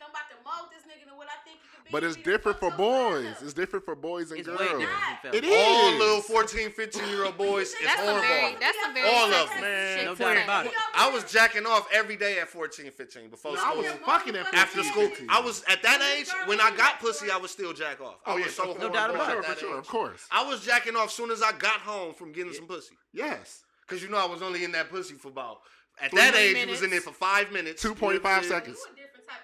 this 0.70 0.82
nigga 0.82 1.08
to 1.08 1.16
what 1.16 1.28
I 1.28 1.38
think 1.44 1.58
he 1.62 1.68
could 1.74 1.84
be. 1.84 1.90
But 1.92 2.04
it's 2.04 2.16
different 2.16 2.58
for 2.58 2.70
boys. 2.70 3.36
It's 3.42 3.52
different 3.52 3.84
for 3.84 3.94
boys 3.94 4.30
and 4.30 4.40
it's 4.40 4.48
girls. 4.48 4.84
It 5.32 5.44
is. 5.44 5.54
All 5.54 5.98
little 5.98 6.20
14, 6.20 6.70
15 6.70 7.08
year 7.08 7.24
old 7.24 7.38
boys 7.38 7.68
is 7.68 7.76
horrible. 7.84 8.20
Very, 8.20 8.56
that's 8.60 8.78
a 8.88 8.92
very 8.92 9.08
All 9.08 9.32
of 9.32 9.48
them. 9.50 9.60
Man, 9.60 10.04
no 10.04 10.14
doubt 10.14 10.44
about 10.44 10.66
it. 10.66 10.72
I 10.94 11.10
was 11.10 11.30
jacking 11.30 11.66
off 11.66 11.88
every 11.92 12.16
day 12.16 12.38
at 12.38 12.48
14, 12.48 12.90
15 12.90 13.30
before 13.30 13.52
no, 13.52 13.58
school. 13.58 13.72
I 13.72 13.76
was 13.76 13.92
fucking 14.04 14.36
at 14.36 14.54
after 14.54 14.82
school. 14.82 15.08
I 15.28 15.40
was 15.40 15.64
at 15.68 15.82
that 15.82 16.00
age 16.16 16.28
when 16.46 16.60
I 16.60 16.74
got 16.76 17.00
pussy, 17.00 17.30
I 17.30 17.36
was 17.36 17.50
still 17.50 17.72
jack 17.72 18.00
off. 18.00 18.16
I 18.26 18.32
oh, 18.32 18.34
was 18.36 18.58
yeah, 18.58 18.74
no 18.80 18.92
doubt 18.92 19.14
about 19.14 19.36
it. 19.36 19.44
For 19.44 19.58
sure, 19.58 19.78
of 19.78 19.86
course. 19.86 20.26
I 20.30 20.46
was 20.46 20.64
jacking 20.64 20.96
off 20.96 21.10
soon 21.10 21.30
as 21.30 21.42
I 21.42 21.52
got 21.52 21.80
home 21.80 22.14
from 22.14 22.32
getting 22.32 22.52
some 22.52 22.66
pussy. 22.66 22.96
Yes. 23.12 23.64
Because 23.86 24.02
you 24.02 24.10
know 24.10 24.18
I 24.18 24.26
was 24.26 24.42
only 24.42 24.64
in 24.64 24.72
that 24.72 24.90
pussy 24.90 25.14
for 25.14 25.28
about 25.28 25.58
at 26.00 26.10
Three 26.10 26.20
that 26.20 26.34
age, 26.34 26.54
minutes. 26.54 26.64
he 26.64 26.70
was 26.70 26.82
in 26.82 26.90
there 26.90 27.00
for 27.00 27.12
five 27.12 27.52
minutes. 27.52 27.82
2.5 27.82 28.44
seconds. 28.44 28.78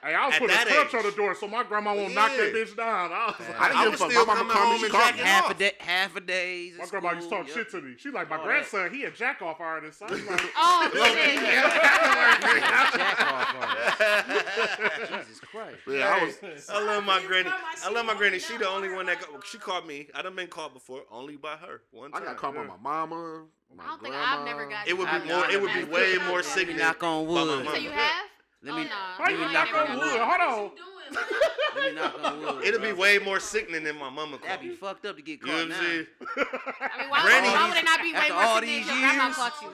Hey, 0.03 0.14
I 0.14 0.26
was 0.26 0.37
putting 0.37 0.57
a 0.57 0.64
crutch 0.64 0.95
on 0.95 1.03
the 1.03 1.17
door 1.17 1.35
so 1.35 1.49
my 1.49 1.62
grandma 1.62 1.95
won't 1.95 2.11
yeah. 2.11 2.14
knock 2.14 2.33
that 2.37 2.53
bitch 2.53 2.76
down. 2.76 3.11
I 3.12 3.26
was 3.26 3.35
like, 3.41 3.61
I 3.61 3.69
didn't 3.69 3.85
give 3.93 4.00
a 4.00 4.11
fuck. 4.11 4.26
My 4.26 4.43
mama 4.43 4.88
half 5.17 5.45
off. 5.45 5.50
a 5.50 5.55
day, 5.55 5.73
half 5.79 6.17
a 6.17 6.21
day. 6.21 6.73
My 6.79 6.87
grandma 6.87 7.12
used 7.12 7.31
to 7.31 7.37
talk 7.37 7.47
yep. 7.47 7.57
shit 7.57 7.71
to 7.71 7.81
me. 7.81 7.95
She 7.97 8.11
like, 8.11 8.29
my 8.29 8.37
All 8.37 8.45
grandson, 8.45 8.83
right. 8.83 8.93
he 8.93 9.05
a 9.05 9.11
jack 9.11 9.43
off 9.43 9.61
artist. 9.61 9.99
So 10.00 10.07
I'm 10.07 10.26
like, 10.26 10.41
oh 10.57 10.91
shit, 10.95 11.41
jack 11.41 13.21
off 13.21 13.55
artist. 13.55 15.26
Jesus 15.26 15.41
Christ. 15.41 15.79
Yeah, 15.88 16.19
I 16.21 16.25
was. 16.25 16.69
I 16.69 16.85
love 16.85 17.05
my 17.05 17.23
granny. 17.26 17.50
I 17.85 17.91
love 17.91 18.07
my 18.07 18.14
granny. 18.14 18.38
She 18.38 18.57
the 18.57 18.69
only 18.69 18.93
one 18.93 19.07
that 19.07 19.21
got, 19.21 19.47
she 19.47 19.59
caught 19.59 19.87
me. 19.87 20.09
I 20.14 20.23
done 20.23 20.37
been 20.37 20.49
caught 20.49 20.75
before, 20.75 21.03
only 21.11 21.37
by 21.37 21.57
her. 21.57 21.83
One 21.93 22.12
time. 22.12 22.23
I 22.23 22.25
got 22.26 22.37
caught 22.37 22.55
by 22.55 22.64
my 22.64 22.76
mama. 22.83 23.45
My 23.75 23.83
I 23.83 23.87
don't 23.87 24.00
grandma. 24.00 24.03
think 24.03 24.14
I've 24.14 24.45
never 24.45 24.69
got. 24.69 24.88
It 24.88 24.99
would 24.99 25.09
be 25.11 25.29
more. 25.29 25.50
It 25.50 25.61
would 25.61 25.73
be 25.73 25.85
way 25.85 26.17
more 26.29 26.43
sickening. 26.43 26.79
Knock 26.79 27.03
on 27.03 27.26
wood. 27.26 27.67
So 27.67 27.76
you 27.76 27.91
have. 27.91 28.26
Let 28.64 28.76
me. 28.76 28.88
Oh, 28.90 29.25
no. 29.28 29.52
Knock 29.52 29.75
on 29.75 29.99
wood? 29.99 30.21
Hold 30.21 30.40
on. 30.40 30.71
Let 31.76 31.85
me 31.85 32.00
knock 32.00 32.25
on 32.25 32.40
wood. 32.40 32.64
It'll 32.64 32.80
be 32.80 32.92
way 32.92 33.18
more 33.18 33.38
sickening 33.38 33.85
than 33.85 33.99
my 33.99 34.09
mama. 34.09 34.38
That'd 34.42 34.68
be 34.68 34.75
fucked 34.75 35.04
up 35.04 35.16
to 35.16 35.23
get 35.23 35.42
caught. 35.42 35.50
You 35.50 35.68
know 35.68 35.75
what 35.75 35.76
I'm 35.76 35.85
saying? 35.85 36.06
I 36.21 36.99
mean, 36.99 37.11
why, 37.11 37.23
granny, 37.23 37.49
why 37.49 37.68
would 37.68 37.76
it 37.76 37.85
not 37.85 38.00
be 38.00 38.12
way 38.14 38.28
more 38.30 38.54
sickening 38.54 38.87
than 38.87 39.00
your 39.00 39.11
grandma 39.11 39.35
caught 39.35 39.62
you? 39.62 39.68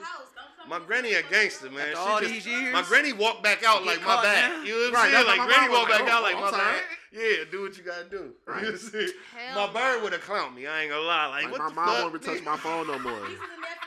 My 0.68 0.78
granny 0.78 1.14
a 1.14 1.22
gangster, 1.22 1.70
man. 1.70 1.80
After 1.80 1.92
she 1.92 1.98
all 1.98 2.20
just, 2.20 2.32
these 2.32 2.46
years, 2.46 2.72
my 2.72 2.82
granny 2.82 3.12
walked 3.12 3.42
back 3.42 3.64
out 3.64 3.84
like 3.86 4.04
my 4.04 4.22
back. 4.22 4.66
You 4.66 4.74
know 4.74 4.78
what 4.78 4.86
I'm 4.88 4.94
right, 4.94 5.12
saying? 5.12 5.26
Like 5.26 5.48
granny 5.48 5.72
walked 5.72 5.90
back 5.90 6.08
out 6.08 6.22
like 6.22 6.34
my 6.34 6.50
back. 6.50 6.82
Yeah, 7.12 7.44
do 7.50 7.62
what 7.62 7.76
you 7.76 7.82
gotta 7.82 8.08
do. 8.08 8.34
Right. 8.46 8.62
You? 8.62 9.12
My 9.54 9.66
bird 9.72 10.02
would 10.02 10.12
have 10.12 10.22
clowned 10.22 10.54
me. 10.54 10.66
I 10.66 10.82
ain't 10.82 10.90
gonna 10.90 11.02
lie. 11.02 11.26
Like, 11.26 11.44
like 11.44 11.52
what 11.52 11.60
my 11.60 11.68
the 11.68 11.74
mom 11.74 12.10
won't 12.12 12.22
touch 12.22 12.44
my 12.44 12.56
phone 12.56 12.86
no 12.86 12.98
more. 12.98 13.18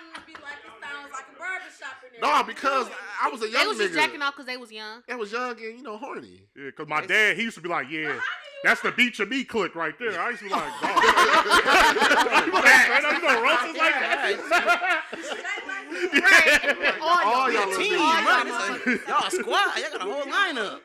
barbershop 1.43 1.99
in 2.07 2.21
there. 2.21 2.29
No, 2.37 2.43
because? 2.43 2.87
I 3.21 3.29
was 3.29 3.41
a 3.41 3.49
young. 3.49 3.61
They 3.61 3.67
was 3.67 3.77
just 3.77 3.91
nigga. 3.93 3.95
jacking 3.95 4.21
off 4.21 4.33
because 4.35 4.45
they 4.47 4.57
was 4.57 4.71
young. 4.71 5.03
I 5.09 5.15
was 5.15 5.31
young 5.31 5.51
and 5.51 5.77
you 5.77 5.83
know 5.83 5.97
horny. 5.97 6.41
Yeah, 6.55 6.71
cause 6.71 6.87
my 6.87 7.05
dad 7.05 7.35
he 7.37 7.43
used 7.43 7.55
to 7.57 7.61
be 7.61 7.69
like, 7.69 7.89
yeah, 7.89 8.03
how 8.03 8.09
can 8.13 8.15
you 8.15 8.61
That's 8.63 8.81
the 8.81 8.91
beach 8.93 9.19
of 9.19 9.27
me 9.29 9.43
click 9.43 9.75
right 9.75 9.93
there. 9.99 10.19
I 10.19 10.29
used 10.29 10.39
to 10.41 10.45
be 10.47 10.51
like, 10.51 10.63
dog. 10.81 11.03
you 11.03 12.51
gonna, 12.51 13.11
you 13.11 13.21
gonna 13.21 13.41
roast 13.41 13.63
us 13.63 13.77
like 13.77 13.93
that? 13.99 15.03
Right. 16.13 16.95
All 17.01 17.07
All 17.23 17.51
y'all. 17.51 17.67
y'all 17.67 17.77
Team, 17.77 17.91
little 17.91 18.05
All 18.05 18.13
niggas. 18.13 18.25
right? 18.25 18.85
y'all 18.85 19.19
y'all 19.19 19.27
a 19.27 19.31
squad. 19.31 19.77
Y'all 19.77 19.91
got 19.91 20.01
a 20.01 20.11
whole 20.11 20.23
lineup. 20.37 20.79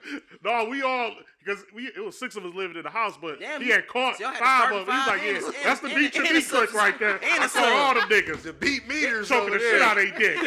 No, 0.44 0.64
we 0.68 0.82
all 0.82 1.12
because 1.48 1.64
we 1.74 1.86
it 1.86 2.04
was 2.04 2.18
six 2.18 2.36
of 2.36 2.44
us 2.44 2.54
living 2.54 2.76
in 2.76 2.82
the 2.82 2.90
house, 2.90 3.16
but 3.20 3.40
Damn, 3.40 3.62
he 3.62 3.70
had 3.70 3.86
caught 3.88 4.16
so 4.18 4.24
had 4.26 4.34
to 4.34 4.38
five 4.38 4.72
of 4.72 4.86
them. 4.86 4.96
He's 4.98 5.06
like, 5.06 5.22
yeah, 5.22 5.28
and- 5.28 5.44
and- 5.44 5.54
that's 5.64 5.80
the 5.80 5.86
and- 5.88 5.96
beach 5.96 6.16
of 6.16 6.24
and 6.24 6.34
me 6.34 6.38
a 6.40 6.42
click 6.42 6.74
right 6.74 6.98
there. 7.00 7.16
and 7.22 7.42
I 7.42 7.46
a 7.46 7.48
saw 7.48 7.60
sub. 7.60 7.72
all 7.72 7.94
them 7.94 8.08
niggas 8.10 8.42
The 8.42 8.52
beat 8.52 8.86
meters 8.86 9.28
choking 9.28 9.48
over 9.48 9.58
the 9.58 9.64
shit 9.64 9.80
out 9.82 9.96
of 9.98 10.04
their 10.04 10.18
dick. 10.18 10.38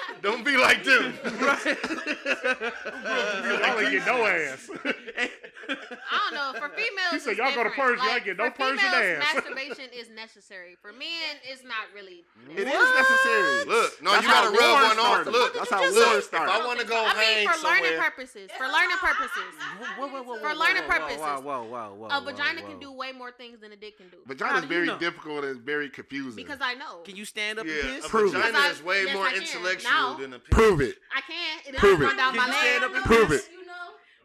Don't 0.22 0.44
be 0.44 0.56
like 0.56 0.82
them. 0.84 1.14
Y'all 2.50 3.80
ain't 3.80 3.90
get 3.92 4.06
no 4.06 4.26
ass. 4.26 4.68
I 5.70 6.18
don't 6.28 6.34
know. 6.34 6.52
For 6.58 6.68
females, 6.74 7.12
He 7.12 7.18
said, 7.20 7.36
y'all 7.38 7.54
go 7.54 7.62
to 7.62 7.70
different. 7.70 8.00
Persia, 8.00 8.10
I 8.12 8.18
get 8.20 8.36
no 8.36 8.50
for 8.50 8.56
Persian 8.74 8.78
females, 8.90 9.22
ass. 9.22 9.34
Masturbation 9.34 9.88
is 9.94 10.10
necessary. 10.10 10.76
For 10.82 10.92
men, 10.92 11.38
it's 11.48 11.62
not 11.62 11.86
really. 11.94 12.24
It 12.50 12.66
It 12.66 12.68
is 12.68 12.88
necessary. 12.98 13.64
Look, 13.70 14.02
no, 14.02 14.10
That's 14.12 14.24
you 14.26 14.30
gotta 14.32 14.50
how 14.50 14.52
rub 14.52 14.60
war 14.60 14.82
one 14.82 14.98
off. 14.98 14.98
started. 14.98 15.30
Look, 15.30 15.54
That's 15.54 15.70
how 15.70 15.80
just 15.82 15.94
war 15.96 16.04
say? 16.10 16.18
if 16.18 16.24
started. 16.24 16.52
I 16.52 16.66
want 16.66 16.80
to 16.80 16.86
go 16.86 16.98
I 16.98 17.08
hang 17.14 17.46
mean, 17.46 17.48
for 17.54 17.62
learning 17.64 17.96
purposes. 18.00 18.50
For 18.58 18.66
learning 18.66 18.98
purposes. 18.98 19.52
Whoa, 19.96 20.08
whoa, 20.08 20.22
whoa, 20.22 20.39
For 20.40 20.54
learning 20.54 20.82
whoa, 20.82 20.88
purposes. 20.88 21.18
Whoa, 21.18 21.40
whoa, 21.40 21.64
whoa, 21.64 21.94
whoa, 21.94 22.08
A 22.10 22.20
vagina 22.20 22.60
whoa. 22.62 22.68
can 22.68 22.78
do 22.80 22.92
way 22.92 23.12
more 23.12 23.30
things 23.32 23.60
than 23.60 23.72
a 23.72 23.76
dick 23.76 23.96
can 23.98 24.08
do. 24.08 24.18
How 24.26 24.34
Vagina's 24.34 24.62
do 24.62 24.68
very 24.68 24.86
know? 24.86 24.98
difficult 24.98 25.44
and 25.44 25.60
very 25.60 25.88
confusing. 25.90 26.36
Because 26.36 26.58
I 26.60 26.74
know. 26.74 26.98
Can 27.04 27.16
you 27.16 27.24
stand 27.24 27.58
up 27.58 27.66
yeah, 27.66 27.74
and 27.74 27.88
a 27.88 27.92
piss? 28.02 28.08
Prove 28.08 28.34
it. 28.34 28.38
vagina 28.38 28.52
Because 28.52 28.74
is 28.76 28.80
I- 28.80 28.84
way 28.84 29.04
yes, 29.04 29.14
more 29.14 29.26
can. 29.28 29.42
intellectual 29.42 29.90
Now. 29.92 30.14
than 30.14 30.32
a 30.34 30.38
penis. 30.38 30.50
Prove 30.50 30.80
it. 30.80 30.98
I 31.14 31.20
can't. 31.20 31.66
It 31.68 31.76
Prove 31.76 32.00
it. 32.00 32.04
run 32.04 32.16
down 32.16 32.34
Can 32.34 32.40
my 32.40 32.46
you 32.46 32.52
stand 32.54 32.84
up 32.84 32.94
and 32.94 33.04
Prove 33.04 33.32
it. 33.32 33.48
You 33.52 33.66
know? 33.66 33.72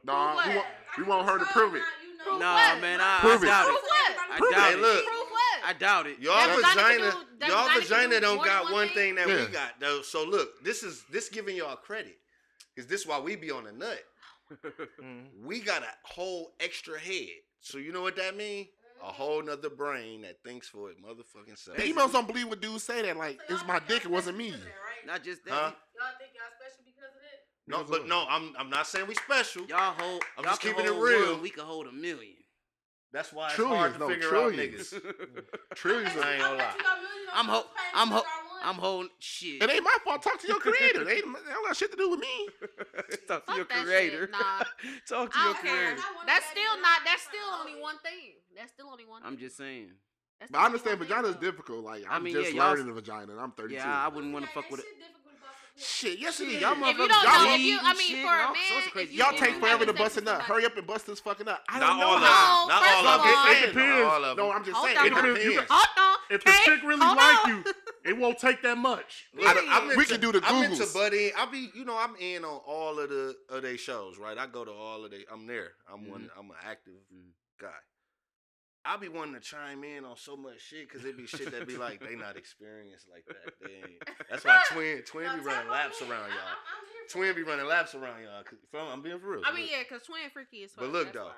Nah, 0.04 0.48
we 0.48 0.56
want, 0.56 0.68
we 0.98 1.04
want 1.04 1.30
her 1.30 1.40
to 1.40 1.46
prove 1.46 1.76
it. 1.76 1.82
Prove 2.24 2.40
Nah, 2.40 2.56
what? 2.56 2.82
man, 2.82 3.00
I, 3.02 3.20
Prove 3.20 3.42
I 3.42 3.46
it. 3.46 3.48
doubt 3.50 3.66
Prove 3.66 3.78
it. 3.78 3.84
what? 3.84 4.18
I 4.32 4.38
Prove 4.40 4.52
doubt 4.52 4.68
Hey, 4.68 4.74
it. 4.74 4.80
look. 4.82 5.06
Prove 5.06 5.28
what? 5.32 5.62
I 5.64 5.74
doubt 5.74 6.08
it. 6.08 6.20
Y'all 6.20 6.34
That 6.36 6.56
vagina 6.76 7.12
do- 7.12 7.48
y'all 7.48 7.80
vagina 7.80 8.16
do 8.16 8.20
don't 8.22 8.38
got 8.46 8.64
than 8.66 8.74
one 8.74 8.86
one 8.88 8.90
thing 8.96 9.16
that 9.16 9.28
Yeah. 9.28 9.46
we 9.46 9.52
got 9.52 9.80
though. 9.80 10.02
So 10.02 10.24
look, 10.24 10.64
this 10.64 10.82
is 10.84 11.04
this 11.10 11.30
giving 11.30 11.56
y'all 11.56 11.76
credit, 11.76 12.18
cause 12.76 12.86
this 12.88 13.06
why 13.06 13.20
we 13.20 13.36
be 13.36 13.52
on 13.52 13.64
the 13.66 13.72
nut. 13.72 14.04
Mm-hmm. 14.52 15.46
We 15.48 15.60
got 15.62 15.84
a 15.84 15.88
whole 16.04 16.54
extra 16.60 17.00
head. 17.00 17.30
So 17.62 17.78
you 17.78 17.92
know 17.92 18.02
what 18.02 18.16
that 18.18 18.36
mean? 18.38 18.68
A 19.04 19.08
whole 19.12 19.44
nother 19.44 19.70
brain 19.70 20.22
that 20.22 20.42
thinks 20.44 20.68
for 20.68 20.90
it, 20.90 20.98
motherfucking 21.04 21.58
self. 21.58 21.78
Females 21.78 22.12
don't 22.12 22.28
believe 22.28 22.48
what 22.48 22.62
dudes 22.62 22.84
say 22.84 23.02
that. 23.04 23.18
Like, 23.18 23.40
it's 23.50 23.66
my 23.68 23.80
dick, 23.88 24.06
it 24.06 24.12
wasn't 24.12 24.38
me. 24.38 24.54
Not 25.06 25.24
just 25.24 25.44
that. 25.46 25.54
Huh? 25.54 25.72
Y'all 25.96 26.08
think 26.18 26.32
y'all 26.34 26.50
special 26.60 26.84
because 26.86 27.10
of 27.14 27.22
that? 27.22 27.68
No, 27.68 27.84
but 27.84 28.08
no, 28.08 28.26
I'm 28.30 28.54
I'm 28.58 28.70
not 28.70 28.88
saying 28.88 29.08
we 29.08 29.16
special. 29.16 29.66
Y'all 29.66 29.94
hold. 29.98 30.24
I'm 30.38 30.44
y'all 30.44 30.52
just 30.54 30.62
can 30.62 30.72
keeping 30.72 30.86
it 30.86 30.92
hold 30.94 31.04
real. 31.04 31.32
One, 31.34 31.42
we 31.42 31.50
can 31.50 31.64
hold 31.66 31.88
a 31.88 31.92
million. 31.92 32.36
That's 33.12 33.32
why 33.32 33.48
it's 33.48 33.56
Trillions, 33.56 33.78
hard 33.80 33.94
to 33.94 34.00
no, 34.00 34.10
figure 34.10 34.28
trillions. 34.30 34.94
out 34.94 35.02
niggas. 35.02 35.44
Trillions. 35.76 36.18
I 36.18 36.32
ain't 36.34 36.42
gonna 36.42 36.58
lie. 36.58 36.74
I'm 37.34 37.46
ho- 37.46 37.66
I'm 37.94 38.08
ho- 38.10 38.24
I'm 38.66 38.76
holding 38.76 39.10
shit. 39.20 39.62
It 39.62 39.70
ain't 39.70 39.84
my 39.84 39.96
fault. 40.04 40.24
Talk 40.24 40.40
to 40.42 40.48
your 40.48 40.60
creator. 40.60 41.04
They 41.06 41.18
ain't, 41.18 41.26
they 41.26 41.54
don't 41.54 41.66
got 41.66 41.78
shit 41.78 41.92
to 41.92 41.98
do 41.98 42.10
with 42.10 42.20
me. 42.20 42.50
Talk 43.28 43.46
to 43.46 43.52
Fuck 43.52 43.56
your 43.58 43.66
that 43.66 43.86
creator. 43.86 44.22
shit, 44.22 44.32
nah. 44.32 44.40
Talk 45.08 45.32
to 45.32 45.38
I 45.38 45.44
your 45.46 45.54
don't 45.54 45.64
care. 45.64 45.86
creator. 45.94 46.02
That's 46.26 46.46
still 46.48 46.76
not. 46.82 47.00
That's 47.06 47.22
still 47.24 47.50
only 47.60 47.80
one 47.82 47.98
thing. 48.04 48.34
That's 48.58 48.72
still 48.72 48.88
only 48.90 49.06
one. 49.06 49.22
I'm 49.24 49.32
thing. 49.38 49.40
just 49.40 49.58
saying. 49.58 49.90
That's 50.40 50.52
But 50.52 50.58
I 50.60 50.66
understand 50.66 51.00
vagina 51.00 51.28
is 51.30 51.36
difficult. 51.38 51.86
Like, 51.86 52.04
I 52.10 52.16
I'm 52.16 52.24
mean, 52.24 52.34
just 52.34 52.52
yeah, 52.54 52.62
y'all- 52.64 52.70
learning 52.72 52.88
the 52.88 52.94
vagina, 52.94 53.32
and 53.32 53.40
I'm 53.40 53.52
32. 53.52 53.76
Yeah, 53.76 54.06
I 54.06 54.10
wouldn't 54.10 54.34
want 54.34 54.46
to 54.46 54.52
fuck 54.52 54.70
with 54.72 54.82
it. 54.82 54.86
Shit, 55.78 56.20
yes 56.20 56.40
it 56.40 56.48
Shit, 56.50 56.62
y'all 56.62 56.74
though. 56.76 56.88
If 56.88 56.96
you 56.98 57.04
motherfuckers 57.04 57.22
don't 57.24 57.44
know, 57.44 57.54
if 57.56 57.60
you, 57.60 57.78
I 57.84 57.90
and 57.90 57.98
mean, 58.00 58.08
shit 58.08 58.24
for 58.24 58.32
and 58.32 58.40
a 58.40 58.48
all 58.48 58.56
sorts 58.56 58.72
man, 58.72 58.80
of 58.80 58.86
if 58.88 58.94
crazy 58.96 59.12
you 59.12 59.20
Y'all 59.20 59.32
shit. 59.36 59.40
take 59.44 59.50
if 59.50 59.60
forever 59.60 59.84
to 59.84 59.92
having 59.92 59.96
bust 60.00 60.00
a 60.00 60.14
sex 60.16 60.16
with 60.16 60.24
nut. 60.24 60.32
somebody- 60.40 60.48
Hurry 60.48 60.66
up 60.72 60.78
and 60.78 60.88
bust 60.88 61.04
this 61.08 61.20
fucking 61.20 61.46
nut. 61.46 61.62
I 61.68 61.80
Not 61.80 61.88
don't 61.88 62.00
know 62.00 62.06
all 62.08 62.16
of 62.16 62.24
how. 62.24 62.32
them. 62.32 62.68
No, 62.68 62.76
Not 62.76 62.80
first 62.80 62.96
all 62.96 63.08
of 63.08 63.20
of 63.20 63.26
them. 63.28 63.36
all- 63.36 63.48
It 63.52 63.52
It 63.52 63.68
depends. 63.76 64.00
Not 64.00 64.14
all 64.16 64.24
of 64.24 64.38
No. 64.40 64.52
I'm 64.56 64.64
just 64.64 64.78
Hold 64.78 64.88
saying. 64.88 64.98
on. 65.00 65.04
It 65.04 65.10
depends. 65.12 65.44
depends. 65.44 65.68
Hold 65.68 65.84
on. 65.84 65.95
If 66.30 66.44
the 66.44 66.52
chick 66.66 66.82
really 66.84 67.02
Hold 67.06 67.18
like 67.18 67.46
on. 67.46 67.50
you, 67.52 67.64
it 68.06 68.18
won't 68.18 68.40
take 68.40 68.62
that 68.64 68.78
much. 68.78 69.26
I, 69.40 69.66
I'm 69.70 69.88
We 69.90 69.94
into, 69.94 70.06
can 70.06 70.22
do 70.22 70.32
the 70.32 70.42
I'm 70.46 70.64
into 70.72 70.84
Googles. 70.84 70.94
Buddy. 70.94 71.32
I'll 71.38 71.50
be, 71.52 71.70
you 71.76 71.86
know, 71.86 71.98
I'm 71.98 72.16
in 72.20 72.44
on 72.44 72.62
all 72.66 73.00
of 73.00 73.10
the 73.10 73.36
of 73.50 73.62
their 73.62 73.78
shows, 73.78 74.18
right? 74.18 74.38
I 74.38 74.48
go 74.48 74.66
to 74.66 74.72
all 74.72 75.06
of 75.06 75.12
they. 75.12 75.26
I'm 75.32 75.48
there. 75.48 75.72
I'm 75.92 76.10
one. 76.10 76.22
Mm-hmm. 76.22 76.40
I'm 76.40 76.50
an 76.52 76.58
active 76.64 76.94
guy. 77.60 77.68
I'll 78.88 79.00
be 79.00 79.08
wanting 79.10 79.34
to 79.34 79.40
chime 79.40 79.84
in 79.84 80.06
on 80.06 80.16
so 80.16 80.38
much 80.38 80.62
shit 80.62 80.88
because 80.88 81.06
it 81.06 81.18
be 81.18 81.26
shit 81.26 81.52
that 81.52 81.68
be 81.68 81.76
like 81.76 82.00
they 82.08 82.16
not 82.16 82.38
experienced 82.38 83.08
like 83.10 83.26
that. 83.28 83.54
They 83.64 83.74
ain't. 83.78 84.04
That's 84.30 84.46
why 84.46 84.62
Twin 84.72 85.02
Twin 85.08 85.40
be 85.40 85.44
running 85.46 85.72
laps 85.72 86.02
around 86.04 86.30
y'all. 86.30 86.56
Twin 87.12 87.34
be 87.36 87.42
running 87.42 87.66
laps 87.66 87.96
around 87.96 88.22
y'all. 88.22 88.44
'cause- 88.44 88.60
From, 88.70 88.88
I'm 88.88 89.02
being 89.02 89.20
for 89.20 89.32
real. 89.32 89.42
I 89.44 89.54
mean, 89.56 89.68
yeah, 89.72 89.80
because 89.88 90.06
twin 90.06 90.22
freaky 90.32 90.58
is. 90.58 90.72
But 90.78 90.92
look, 90.92 91.14
though. 91.14 91.32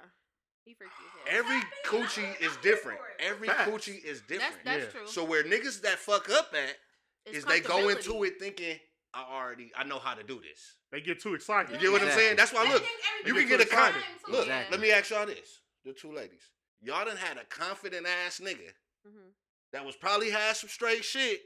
He 0.68 0.74
freaky 0.74 0.94
as 1.26 1.34
hell. 1.34 1.40
Every 1.40 1.62
coochie 1.86 2.42
is 2.42 2.56
different. 2.58 3.00
Every 3.20 3.48
Facts. 3.48 3.70
coochie 3.70 4.04
is 4.04 4.22
different. 4.22 4.64
that's 4.66 4.86
Yeah. 4.86 4.90
true. 5.00 5.08
So 5.08 5.24
where 5.24 5.44
niggas 5.44 5.82
that 5.82 5.98
fuck 6.00 6.30
up 6.30 6.54
at 6.54 6.78
It's 7.26 7.38
is 7.40 7.46
they 7.46 7.60
go 7.62 7.90
into 7.90 8.12
comfortability. 8.14 8.28
it 8.28 8.40
thinking 8.40 8.80
I 9.14 9.24
already 9.24 9.72
I 9.76 9.84
know 9.86 10.00
how 10.00 10.14
to 10.14 10.24
do 10.24 10.42
this. 10.42 10.76
They 10.92 11.02
get 11.02 11.20
too 11.22 11.34
excited. 11.34 11.72
You 11.74 11.80
get 11.80 11.92
what 11.92 12.02
I'm 12.02 12.12
saying? 12.12 12.36
That's 12.36 12.54
why 12.54 12.68
look, 12.72 12.84
you 13.26 13.34
can 13.34 13.48
get 13.48 13.62
a 13.62 13.66
con. 13.66 13.94
Look, 14.28 14.42
Exactly. 14.42 14.78
let 14.78 14.82
me 14.82 14.92
ask 14.92 15.10
y'all 15.10 15.26
this: 15.26 15.62
the 15.86 15.94
two 15.94 16.12
ladies, 16.12 16.52
y'all 16.82 17.06
done 17.06 17.18
had 17.18 17.38
a 17.38 17.46
confident 17.46 18.06
ass 18.06 18.40
nigga 18.40 18.74
Mhm. 19.08 19.32
that 19.72 19.86
was 19.86 19.96
probably 19.96 20.30
had 20.30 20.56
some 20.58 20.70
straight 20.70 21.04
shit 21.04 21.42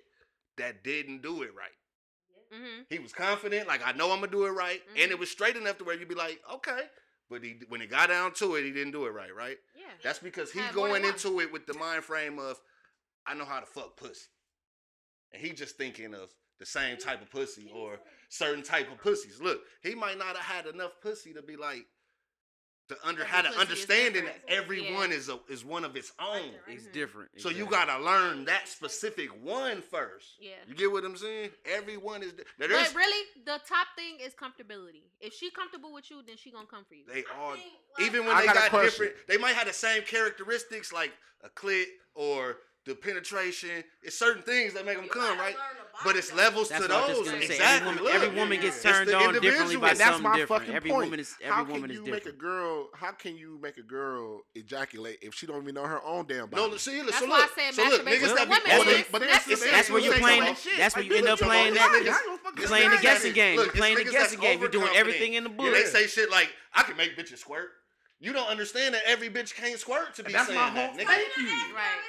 that 0.58 0.84
didn't 0.84 1.22
do 1.22 1.44
it 1.44 1.54
right. 1.54 1.78
Mhm. 2.52 2.86
He 2.90 3.00
was 3.00 3.14
confident, 3.14 3.68
like 3.68 3.82
I 3.86 3.94
know 3.94 4.12
I'm 4.12 4.20
gonna 4.20 4.32
do 4.32 4.46
it 4.46 4.50
right, 4.52 4.84
and 4.98 5.12
it 5.12 5.18
was 5.18 5.32
straight 5.32 5.56
enough 5.56 5.78
to 5.78 5.84
where 5.86 5.96
you'd 5.96 6.10
be 6.10 6.16
like, 6.16 6.42
okay. 6.50 6.90
But 7.32 7.44
he, 7.44 7.62
when 7.70 7.82
it 7.82 7.90
got 7.90 8.10
down 8.10 8.34
to 8.34 8.56
it, 8.56 8.66
he 8.66 8.72
didn't 8.72 8.92
do 8.92 9.06
it 9.06 9.14
right, 9.14 9.34
right? 9.34 9.58
Yeah. 9.74 9.86
That's 10.04 10.20
because 10.20 10.52
he 10.52 10.60
Had 10.60 10.76
going 10.76 11.06
into 11.06 11.40
it 11.40 11.52
with 11.52 11.66
the 11.66 11.74
mind 11.74 12.04
frame 12.04 12.38
of, 12.38 12.60
I 13.26 13.34
know 13.34 13.46
how 13.46 13.62
to 13.62 13.66
fuck 13.66 13.96
pussy, 13.96 14.28
and 15.32 15.42
he 15.42 15.54
just 15.54 15.78
thinking 15.78 16.14
of 16.14 16.30
the 16.60 16.66
same 16.66 16.98
type 16.98 17.22
of 17.22 17.32
pussy 17.32 17.72
or 17.74 18.00
certain 18.28 18.64
type 18.64 18.92
of 18.92 18.98
pussies. 18.98 19.40
Look, 19.42 19.62
he 19.82 19.96
might 19.96 20.18
not 20.18 20.36
have 20.36 20.66
had 20.66 20.66
enough 20.68 20.92
pussy 21.02 21.34
to 21.34 21.42
be 21.42 21.56
like 21.56 21.86
to 22.92 23.08
under 23.08 23.22
Every 23.22 23.32
had 23.32 23.46
an 23.46 23.54
pussy 23.54 23.64
is 23.74 23.86
that 24.26 24.42
everyone 24.48 25.10
Yeah. 25.12 25.18
is 25.18 25.30
a, 25.30 25.40
is 25.50 25.66
one 25.66 25.84
of 25.84 25.96
its 25.96 26.12
own. 26.20 26.54
It's 26.68 26.86
Mhm. 26.86 26.92
different. 26.94 27.42
So 27.42 27.50
you 27.50 27.66
gotta 27.66 27.98
learn 28.04 28.46
that 28.46 28.68
specific 28.68 29.30
one 29.42 29.82
first. 29.82 30.36
Yeah. 30.40 30.56
You 30.68 30.76
get 30.76 30.92
what 30.92 31.04
I'm 31.04 31.18
saying? 31.18 31.52
Everyone 31.66 32.22
is. 32.24 32.34
di- 32.34 32.44
Now 32.60 32.68
But 32.68 32.94
really, 32.96 33.28
the 33.46 33.60
top 33.68 33.88
thing 33.96 34.20
is 34.20 34.34
comfortability. 34.36 35.04
If 35.20 35.34
she 35.34 35.50
comfortable 35.52 35.92
with 35.94 36.10
you, 36.12 36.22
then 36.26 36.38
she 36.38 36.52
gonna 36.52 36.68
come 36.68 36.86
for 36.86 36.96
you. 36.96 37.06
they 37.06 37.24
are 37.26 37.56
think, 37.56 37.74
even 38.00 38.26
when 38.26 38.36
I 38.36 38.42
they 38.42 38.46
got 38.48 38.72
got 38.72 38.84
different. 38.84 39.16
They 39.28 39.38
might 39.38 39.56
have 39.56 39.68
the 39.68 39.74
same 39.74 40.04
characteristics 40.04 40.92
like 40.94 41.12
a 41.42 41.50
clit 41.50 41.86
or 42.14 42.62
the 42.86 42.96
penetration. 42.96 43.84
It's 44.02 44.18
certain 44.18 44.42
things 44.44 44.74
that 44.74 44.86
make 44.86 44.96
them 44.96 45.06
You 45.06 45.12
come 45.12 45.38
gotta 45.38 45.40
right. 45.40 45.56
Learn 45.94 46.00
the 46.04 46.10
But 46.10 46.16
it's 46.18 46.34
levels 46.34 46.70
That's 46.70 46.86
to 46.88 46.92
what 46.92 46.98
I 47.04 47.08
was 47.08 47.18
those. 47.18 47.26
just 47.28 47.32
gonna 47.32 47.46
say. 47.48 47.54
exactly. 47.56 47.72
Every 47.72 47.86
woman, 47.88 48.04
Look, 48.04 48.14
every 48.14 48.30
woman 48.40 48.60
gets 48.62 48.82
turned 48.84 49.10
on 49.14 49.34
differently 49.42 49.76
by 49.78 49.90
And 49.90 50.00
that's 50.00 50.10
something 50.12 50.24
my 50.24 50.38
different. 50.38 50.62
fucking 50.62 50.76
Every 50.76 50.90
point. 50.92 51.04
woman 51.06 51.20
is 51.20 51.36
every 51.42 51.56
how 51.56 51.64
woman 51.64 51.82
can 51.82 51.92
is 51.92 51.98
you 51.98 52.12
make 52.12 52.26
a 52.26 52.32
girl? 52.32 52.90
How 52.96 53.12
can 53.12 53.38
you 53.38 53.60
make 53.62 53.78
a 53.78 53.84
girl 53.84 54.42
ejaculate 54.56 55.20
if 55.22 55.34
she 55.36 55.46
don't 55.48 55.62
even 55.64 55.76
know 55.76 55.84
her 55.86 56.02
own 56.04 56.26
damn 56.28 56.48
body? 56.50 56.70
No, 56.72 56.78
see, 56.78 57.02
That's 57.02 57.20
so 57.20 57.26
why 57.28 57.48
I 57.48 57.50
said 57.56 57.74
so 57.76 57.84
look, 57.90 58.06
niggas 58.06 58.36
that 58.36 58.46
be 58.48 58.50
women 58.50 58.62
That's 58.66 58.78
older, 58.80 58.92
what- 58.92 59.00
is 59.00 59.06
but 59.12 59.20
that's- 59.22 59.48
necessary. 59.48 59.72
That's 59.72 59.90
where 59.90 60.02
you 60.02 60.12
Say 60.14 60.20
playing. 60.20 60.44
some 60.46 60.56
shit. 60.56 60.78
That's 60.78 60.96
where 60.96 61.06
you 61.06 61.16
end 61.16 61.28
up 61.28 61.40
playing 61.40 61.74
that. 61.76 62.02
y'all 62.04 62.14
don't 62.26 62.42
fucking 62.42 62.60
You're 62.60 62.68
playing 62.68 62.90
the 62.92 62.98
guessing 62.98 63.34
game. 63.34 63.56
You're 63.60 63.68
playing 63.72 63.98
the 63.98 64.06
guessing 64.06 64.40
game. 64.40 64.60
You're 64.60 64.70
doing 64.70 64.90
everything 64.96 65.34
in 65.36 65.44
the 65.44 65.50
Yeah, 65.50 65.56
book. 65.58 65.74
they 65.74 65.86
say 65.86 66.08
shit 66.08 66.30
like, 66.32 66.54
I 66.74 66.84
can 66.84 66.98
make 66.98 67.18
bitches 67.18 67.40
squirt. 67.40 67.70
You 68.20 68.34
don't 68.34 68.48
understand 68.48 68.94
that 68.94 69.02
every 69.08 69.30
bitch 69.30 69.56
can't 69.56 69.80
squirt 69.80 70.14
to 70.16 70.24
be 70.24 70.32
That's 70.32 70.48
saying 70.48 70.60
my 70.60 70.70
that, 70.70 70.90
whole 70.92 71.00
nigga. 71.00 71.08
Thank 71.08 71.38
you. 71.38 71.48
Right. 71.76 72.02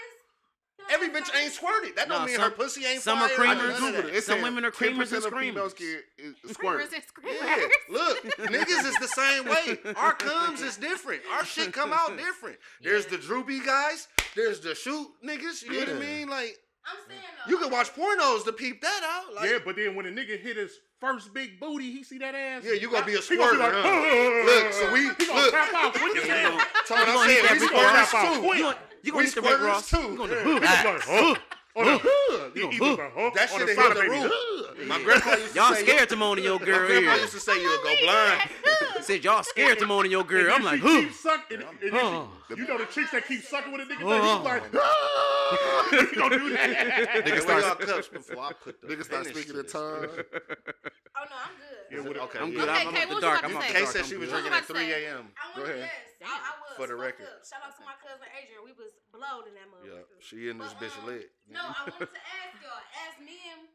Every 0.92 1.08
bitch 1.08 1.28
ain't 1.34 1.52
squirted. 1.52 1.96
That 1.96 2.08
don't 2.08 2.20
No, 2.20 2.26
mean 2.26 2.36
some- 2.36 2.44
her 2.44 2.50
pussy 2.50 2.84
ain't 2.84 3.02
some 3.02 3.18
are 3.18 3.28
fire. 3.28 3.46
I 3.48 3.54
creamers. 3.54 3.58
none 3.58 3.68
just 3.70 3.82
of 3.82 3.88
googled 3.88 3.92
that. 4.02 4.08
it. 4.08 4.14
It 4.16 4.24
Some 4.24 4.34
said 4.36 4.42
women 4.42 4.64
are 4.64 4.70
creamers 4.70 5.12
and 5.12 5.24
females 5.24 5.72
screamers. 5.72 5.74
get 5.74 6.04
is- 6.18 6.52
Screamers 6.52 6.88
squirt. 7.08 7.34
Yeah, 7.42 7.66
look, 7.88 8.22
niggas 8.38 8.84
is 8.86 8.96
the 8.96 9.08
same 9.08 9.44
way. 9.46 9.78
Our 9.96 10.12
comes 10.14 10.60
is 10.62 10.76
different. 10.76 11.22
Our 11.32 11.44
shit 11.44 11.72
come 11.72 11.92
out 11.92 12.16
different. 12.28 12.58
There's 12.82 13.06
the 13.06 13.18
droopy 13.18 13.60
guys. 13.60 14.08
There's 14.36 14.60
the 14.60 14.74
shoot 14.74 15.08
niggas. 15.24 15.62
You 15.62 15.72
know 15.72 15.78
what 15.80 15.88
I 15.88 15.92
mean? 15.94 16.28
Like 16.28 16.56
I'm 16.84 16.96
saying 17.08 17.20
though. 17.46 17.50
you 17.50 17.58
can 17.58 17.70
watch 17.70 17.94
pornos 17.94 18.44
to 18.44 18.52
peep 18.52 18.80
that 18.82 19.02
out. 19.04 19.34
Like, 19.34 19.50
yeah, 19.50 19.58
but 19.64 19.76
then 19.76 19.94
when 19.94 20.06
a 20.06 20.10
nigga 20.10 20.38
hit 20.40 20.56
his 20.56 20.72
first 21.02 21.34
big 21.34 21.58
booty, 21.58 21.90
he 21.90 22.04
see 22.04 22.18
that 22.18 22.32
ass. 22.34 22.62
Yeah, 22.64 22.74
you 22.74 22.88
gonna 22.88 23.04
be 23.04 23.14
a 23.14 23.16
he 23.16 23.22
squirter, 23.22 23.58
like, 23.58 23.72
huh? 23.74 24.44
Look, 24.46 24.72
so 24.72 24.92
we- 24.92 25.00
he 25.18 25.26
gonna 25.26 25.40
look. 25.40 25.50
tap 25.50 25.74
out 25.74 25.94
quick 25.94 26.16
as 26.16 26.28
hell. 26.28 26.60
Tell 26.86 26.96
me 26.96 27.02
You 27.02 27.10
I 27.10 27.14
gonna 27.14 27.28
hit 27.32 27.40
said 27.42 27.50
that 27.50 27.60
we 27.60 27.66
Rick 27.66 27.72
squirters 27.72 28.14
out 28.14 28.34
too. 28.34 28.42
You 28.42 28.62
gonna, 28.62 28.78
you 29.02 29.02
We 29.02 29.10
gonna 29.10 29.24
hit 29.26 29.34
squirters 29.34 29.88
too. 29.90 30.02
You 30.12 30.16
gonna 30.16 30.34
Yeah. 30.34 30.44
do 30.44 30.54
He 30.54 30.60
gonna 30.60 30.60
be 30.60 30.88
like, 30.88 31.02
huh? 31.02 31.34
On 31.74 31.86
the 31.86 31.98
hood. 32.02 32.52
You 32.54 32.68
he 32.68 32.78
gonna 32.78 32.90
was 32.90 32.98
like, 32.98 33.12
huh? 33.16 33.30
That 33.34 33.52
On 33.52 33.58
shit 33.58 33.66
the 33.68 33.72
hit 33.72 33.76
side 33.76 33.96
the 33.96 34.00
of 34.00 34.06
baby. 34.06 34.22
roof. 34.22 34.32
Huh. 34.32 34.84
My 34.86 35.02
grandpa 35.02 35.30
used 35.36 35.52
to 35.54 35.58
Y'all 35.58 35.74
say, 35.74 35.82
scared 35.86 36.08
to 36.10 36.16
moan 36.16 36.38
in 36.38 36.44
your 36.44 36.58
My 36.60 36.64
girl 36.66 36.86
grandpa 36.86 37.14
ear. 37.14 37.20
used 37.20 37.32
to 37.32 37.40
say 37.40 37.60
you'll 37.62 37.82
go 37.82 37.94
blind. 38.04 38.50
Said 39.02 39.24
y'all 39.24 39.42
scared 39.42 39.78
to 39.78 39.86
moan 39.86 40.04
in 40.04 40.10
your 40.10 40.22
girl. 40.24 40.52
I'm 40.54 40.62
like, 40.62 40.80
then 40.82 40.88
she 40.90 40.94
huh? 40.94 41.00
keep 41.08 41.12
sucking. 41.14 41.58
And, 41.58 41.68
and 41.82 41.92
then 41.92 42.26
she, 42.50 42.56
you 42.62 42.68
know 42.68 42.78
the 42.78 42.84
chicks 42.86 43.10
that 43.12 43.26
keep 43.26 43.42
sucking 43.42 43.72
with 43.72 43.80
a 43.80 43.84
nigga, 43.84 44.02
Huh. 44.02 44.36
he's 44.36 44.44
like, 44.44 46.10
he 46.10 46.16
gonna 46.16 46.38
do 46.38 46.50
that. 46.50 47.24
Nigga, 47.24 47.40
start- 47.40 47.62
y'all 47.64 47.74
cups 47.74 48.08
before 48.08 48.42
I 48.44 48.52
put 48.52 48.80
the 48.80 48.86
Niggas 48.88 49.04
start 49.04 49.26
finish 49.26 49.38
speaking 49.42 49.56
in 49.58 49.62
this. 49.64 49.72
tongues. 49.72 50.06
Oh 50.12 51.24
no, 51.24 51.36
I'm 51.36 51.56
good. 51.56 51.71
Yeah, 51.92 52.08
it, 52.08 52.16
okay. 52.16 52.40
I'm 52.40 52.56
good. 52.56 52.64
Okay, 52.64 52.72
I'm, 52.72 52.88
I'm 52.88 52.94
Kay, 52.96 53.04
the 53.04 53.20
dark. 53.20 53.44
I'm 53.44 53.52
Kay 53.52 53.84
said 53.84 54.08
she 54.08 54.16
was 54.16 54.32
drinking 54.32 54.56
at 54.56 54.64
3 54.64 54.80
a.m. 54.80 55.28
Go 55.52 55.68
ahead. 55.68 55.84
Yes, 55.84 56.24
I, 56.24 56.56
was. 56.64 56.72
For 56.80 56.88
the 56.88 56.96
record. 56.96 57.28
Shout 57.44 57.60
out 57.60 57.76
to 57.76 57.84
my 57.84 57.92
cousin 58.00 58.24
Adrian. 58.32 58.64
We 58.64 58.72
was 58.72 58.96
blowed 59.12 59.44
in 59.44 59.52
that 59.60 59.68
moment. 59.68 59.92
Yeah, 59.92 60.08
she 60.24 60.48
in 60.48 60.56
this 60.56 60.72
bitch 60.80 60.96
um, 61.04 61.12
lit. 61.12 61.28
No, 61.52 61.60
I 61.60 61.84
wanted 61.84 62.08
to 62.16 62.24
ask 62.40 62.56
y'all, 62.64 62.80
as 63.04 63.14
men, 63.20 63.68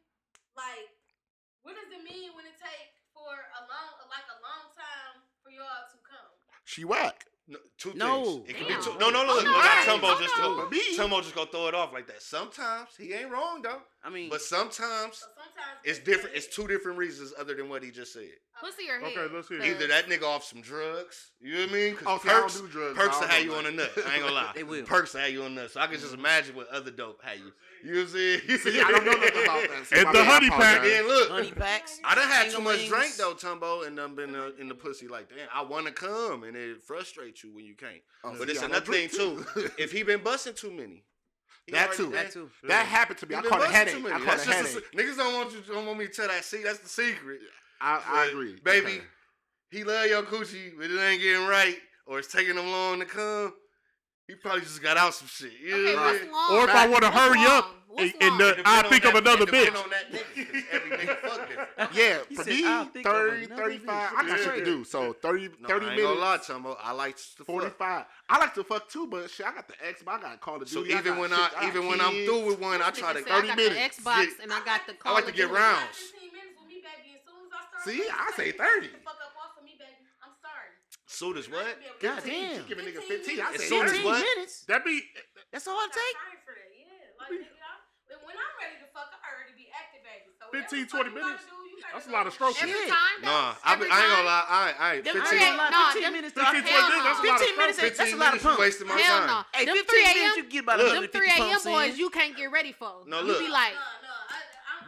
like, 0.58 0.90
what 1.62 1.78
does 1.78 1.94
it 1.94 2.02
mean 2.02 2.34
when 2.34 2.50
it 2.50 2.58
take 2.58 2.98
for 3.14 3.30
a 3.30 3.62
long, 3.70 4.02
like 4.10 4.26
a 4.34 4.40
long 4.42 4.74
time 4.74 5.22
for 5.46 5.54
y'all 5.54 5.86
to 5.86 5.98
come? 6.02 6.34
She 6.66 6.82
whack. 6.90 7.30
No, 7.50 7.60
two 7.78 7.94
no. 7.96 8.24
things. 8.24 8.50
It 8.50 8.58
could 8.58 8.68
be 8.68 8.74
two. 8.84 8.98
No, 9.00 9.10
no, 9.10 9.26
no. 9.26 9.36
Look, 9.36 9.46
oh, 9.48 9.84
no, 9.88 9.98
Tumbo 9.98 10.20
just 10.20 10.36
go, 10.36 10.68
Tumbo 10.98 11.22
just 11.22 11.34
gonna 11.34 11.50
throw 11.50 11.68
it 11.68 11.76
off 11.76 11.94
like 11.94 12.06
that. 12.08 12.22
Sometimes 12.22 12.90
he 12.98 13.14
ain't 13.14 13.32
wrong 13.32 13.62
though. 13.62 13.82
I 14.04 14.10
mean, 14.10 14.30
but 14.30 14.42
sometimes, 14.42 15.18
so 15.18 15.28
sometimes 15.36 15.80
it's 15.84 16.00
different. 16.00 16.36
It's 16.36 16.48
two 16.48 16.68
different 16.68 16.98
reasons 16.98 17.34
other 17.40 17.56
than 17.56 17.70
what 17.70 17.84
he 17.84 17.92
just 17.92 18.14
said. 18.14 18.30
Pussy 18.60 18.90
or 18.90 19.00
head. 19.00 19.18
Okay, 19.18 19.34
let's 19.34 19.48
hear. 19.48 19.62
Either 19.62 19.88
that 19.88 20.08
nigga 20.08 20.24
off 20.24 20.44
some 20.44 20.62
drugs. 20.62 21.32
You 21.40 21.54
know 21.54 21.60
what 21.62 21.70
I 21.70 21.74
mean? 21.74 21.96
Cause 21.96 22.04
oh, 22.08 22.16
okay, 22.16 22.30
perks, 22.30 22.58
I 22.58 22.62
do 22.62 22.68
drugs. 22.68 22.98
Perks 22.98 23.20
will 23.20 23.28
have 23.28 23.44
you 23.44 23.54
on 23.54 23.64
the 23.66 23.72
nut. 23.72 23.92
I 24.08 24.14
ain't 24.16 24.24
gonna 24.24 24.34
lie. 24.34 24.52
they 24.56 24.64
will. 24.64 24.84
Perks 24.84 25.14
will 25.14 25.22
have 25.22 25.32
you 25.32 25.44
on 25.44 25.56
the 25.56 25.62
nut. 25.62 25.72
So 25.72 25.80
I 25.80 25.88
can 25.88 25.96
just 25.96 26.08
mm-hmm. 26.08 26.20
imagine 26.20 26.56
what 26.56 26.68
other 26.70 26.90
dope 26.90 27.24
had 27.24 27.38
you. 27.40 27.52
You 27.84 28.02
know? 28.02 28.06
See, 28.08 28.82
I 28.82 28.92
don't 28.92 29.06
know 29.06 29.12
nothing 29.12 29.44
about 29.44 29.70
that. 29.70 29.84
So 29.88 29.96
and 29.98 30.16
the 30.16 30.26
honey 30.26 30.50
pack. 30.50 30.82
Yeah, 30.84 31.02
look. 31.06 31.30
Honey 31.30 31.52
packs. 31.52 32.00
I 32.04 32.16
done 32.16 32.28
had 32.28 32.50
too 32.50 32.62
much 32.62 32.88
drink 32.88 33.16
though, 33.16 33.34
Tumbo, 33.34 33.86
and 33.86 33.96
done 33.96 34.16
been 34.16 34.36
uh, 34.36 34.50
in 34.60 34.68
the 34.68 34.76
pussy 34.76 35.08
like, 35.08 35.30
damn, 35.30 35.48
I 35.54 35.64
want 35.64 35.86
to 35.86 35.92
come, 35.92 36.44
and 36.44 36.58
it 36.58 36.82
frustrates 36.82 37.37
with 37.38 37.44
you 37.44 37.56
when 37.56 37.66
you 37.66 37.76
can't. 37.76 38.02
Oh, 38.24 38.36
but 38.38 38.50
it's 38.50 38.62
another 38.62 38.92
thing 38.92 39.10
too. 39.14 39.46
if 39.78 39.92
he 39.92 40.04
been 40.04 40.22
busting 40.22 40.54
too 40.54 40.72
many, 40.72 41.04
that 41.72 41.94
too. 41.94 42.12
that 42.12 42.32
too. 42.32 42.50
That 42.64 42.70
yeah. 42.70 42.84
happened 42.84 43.20
to 43.20 43.28
me. 43.28 43.36
I 43.36 43.42
caught 43.42 43.64
a 43.64 43.68
headache. 43.68 43.96
I 44.06 44.20
caught 44.20 44.46
a 44.46 44.52
headache. 44.52 44.84
A, 44.94 44.96
niggas 44.96 45.18
don't 45.18 45.34
want 45.34 45.52
you. 45.54 45.62
Don't 45.68 45.86
want 45.86 46.00
me 46.00 46.08
to 46.08 46.12
tell 46.14 46.28
that. 46.28 46.44
See, 46.44 46.64
that's 46.64 46.80
the 46.80 46.90
secret. 46.90 47.40
I, 47.82 48.02
I 48.08 48.26
agree, 48.32 48.56
baby. 48.64 48.88
Okay. 48.88 49.02
He 49.70 49.84
love 49.84 50.08
your 50.08 50.24
coochie, 50.24 50.72
but 50.78 50.90
it 50.90 51.00
ain't 51.00 51.22
getting 51.22 51.46
right, 51.46 51.76
or 52.06 52.20
it's 52.20 52.32
taking 52.32 52.56
him 52.56 52.72
long 52.72 53.00
to 53.00 53.06
come. 53.06 53.54
He 54.28 54.36
probably 54.36 54.62
just 54.62 54.82
got 54.82 54.98
out 54.98 55.14
some 55.14 55.28
shit. 55.28 55.52
Yeah. 55.64 55.76
Okay, 55.76 55.96
right. 55.96 56.22
Or 56.52 56.66
if 56.68 56.76
I 56.76 56.88
want 56.88 57.04
to 57.04 57.12
hurry 57.12 57.38
long? 57.38 57.60
up, 57.60 57.76
and, 57.98 58.14
and 58.22 58.40
the, 58.40 58.62
I 58.66 58.84
think 58.84 59.06
of 59.06 59.16
another 59.16 59.46
bitch. 59.46 59.74
yeah, 61.94 62.18
for 62.36 62.46
me, 62.46 63.02
30, 63.04 63.46
35. 63.48 64.14
I 64.18 64.28
got 64.28 64.40
shit 64.40 64.56
to 64.58 64.66
do. 64.66 64.84
So 64.84 65.14
30, 65.22 65.50
no, 65.62 65.68
30 65.68 65.86
I 65.86 65.90
minutes. 65.90 66.04
Gonna 66.04 66.20
lie, 66.20 66.38
Chumbo. 66.38 66.78
I 66.82 66.92
like 66.92 67.18
to 67.38 67.44
45. 67.44 67.78
Fuck. 67.78 68.08
I 68.30 68.40
like 68.40 68.54
to 68.56 68.64
fuck 68.64 68.90
too, 68.90 69.08
but 69.08 69.30
shit, 69.30 69.46
I 69.46 69.54
got 69.54 69.68
the 69.68 69.74
Xbox. 69.74 70.20
I 70.20 70.22
got 70.22 70.32
to 70.34 70.38
call 70.38 70.60
the. 70.60 70.66
So 70.66 70.86
even 70.86 71.18
when 71.18 71.34
I, 71.34 71.50
I 71.58 71.68
even 71.68 71.88
when 71.88 72.02
I'm 72.02 72.26
through 72.26 72.48
with 72.48 72.60
one, 72.60 72.82
I 72.82 72.92
try 72.92 73.14
to 73.14 73.22
30 73.22 73.56
minutes. 73.56 74.00
Xbox 74.00 74.04
box, 74.04 74.28
and 74.42 74.52
I 74.52 74.64
got 74.64 74.82
the 74.88 74.96
I 75.06 75.14
like 75.14 75.26
to 75.26 75.32
get 75.32 75.50
rounds. 75.50 76.14
See, 77.86 78.04
I 78.12 78.32
say 78.36 78.52
30. 78.52 78.88
Soon 81.18 81.38
as 81.38 81.50
what? 81.50 81.66
God 82.00 82.22
damn. 82.26 82.68
Give 82.68 82.78
a 82.78 82.82
nigga 82.82 83.02
15. 83.02 83.40
I 83.42 83.56
say 83.56 83.80
15 83.82 84.04
minutes. 84.04 84.66
That 84.68 84.86
be. 84.86 85.02
That's 85.52 85.68
all 85.68 85.78
I'm. 85.80 85.90
Like, 85.90 86.28
when 88.28 88.36
I'm 88.36 88.56
ready 88.60 88.76
to 88.84 88.88
fuck, 88.92 89.08
I 89.16 89.32
already 89.32 89.56
be 89.56 89.72
activated. 89.72 90.36
So 90.36 90.52
15, 90.52 90.92
20 90.92 91.16
minutes. 91.16 91.48
Do, 91.48 91.56
that's 91.94 92.08
a 92.08 92.12
lot 92.12 92.28
of 92.28 92.34
strokes. 92.34 92.60
Every 92.60 92.76
time, 92.92 93.24
nah, 93.24 93.56
I, 93.64 93.80
be, 93.80 93.88
I 93.88 93.96
ain't 94.04 94.12
gonna 94.12 94.28
lie. 94.28 94.46
I, 94.50 94.64
I 94.76 94.88
ain't. 95.00 95.06
15, 95.08 95.22
okay, 95.24 95.56
no, 95.56 95.80
15 95.96 96.12
minutes. 96.12 96.34
15, 96.36 96.52
20 96.52 96.68
minutes. 96.68 97.06
That's 97.08 97.24
a 97.24 97.28
lot 97.32 97.40
of 97.40 97.48
15 97.48 97.58
minutes. 97.58 97.78
That's 97.98 98.14
a 98.14 98.16
lot 98.18 98.34
of 98.36 98.42
pump. 98.44 98.60
wasting 98.60 98.88
my 98.88 99.00
Hell 99.00 99.24
time. 99.24 99.28
No. 99.28 99.40
Hey, 99.56 99.66
15 99.66 99.80
minutes 99.80 100.38
you 100.38 100.46
get 100.52 100.64
about 100.68 100.78
look, 100.84 101.12
Them 101.12 101.22
3 101.22 101.32
a.m. 101.40 101.60
boys 101.64 101.98
you 101.98 102.10
can't 102.10 102.36
get 102.36 102.52
ready 102.52 102.74
for. 102.74 103.08
No, 103.08 103.22
look. 103.22 103.40
You 103.40 103.48
be 103.48 103.52
like. 103.52 103.74
No, 103.74 103.80
no. 104.04 104.07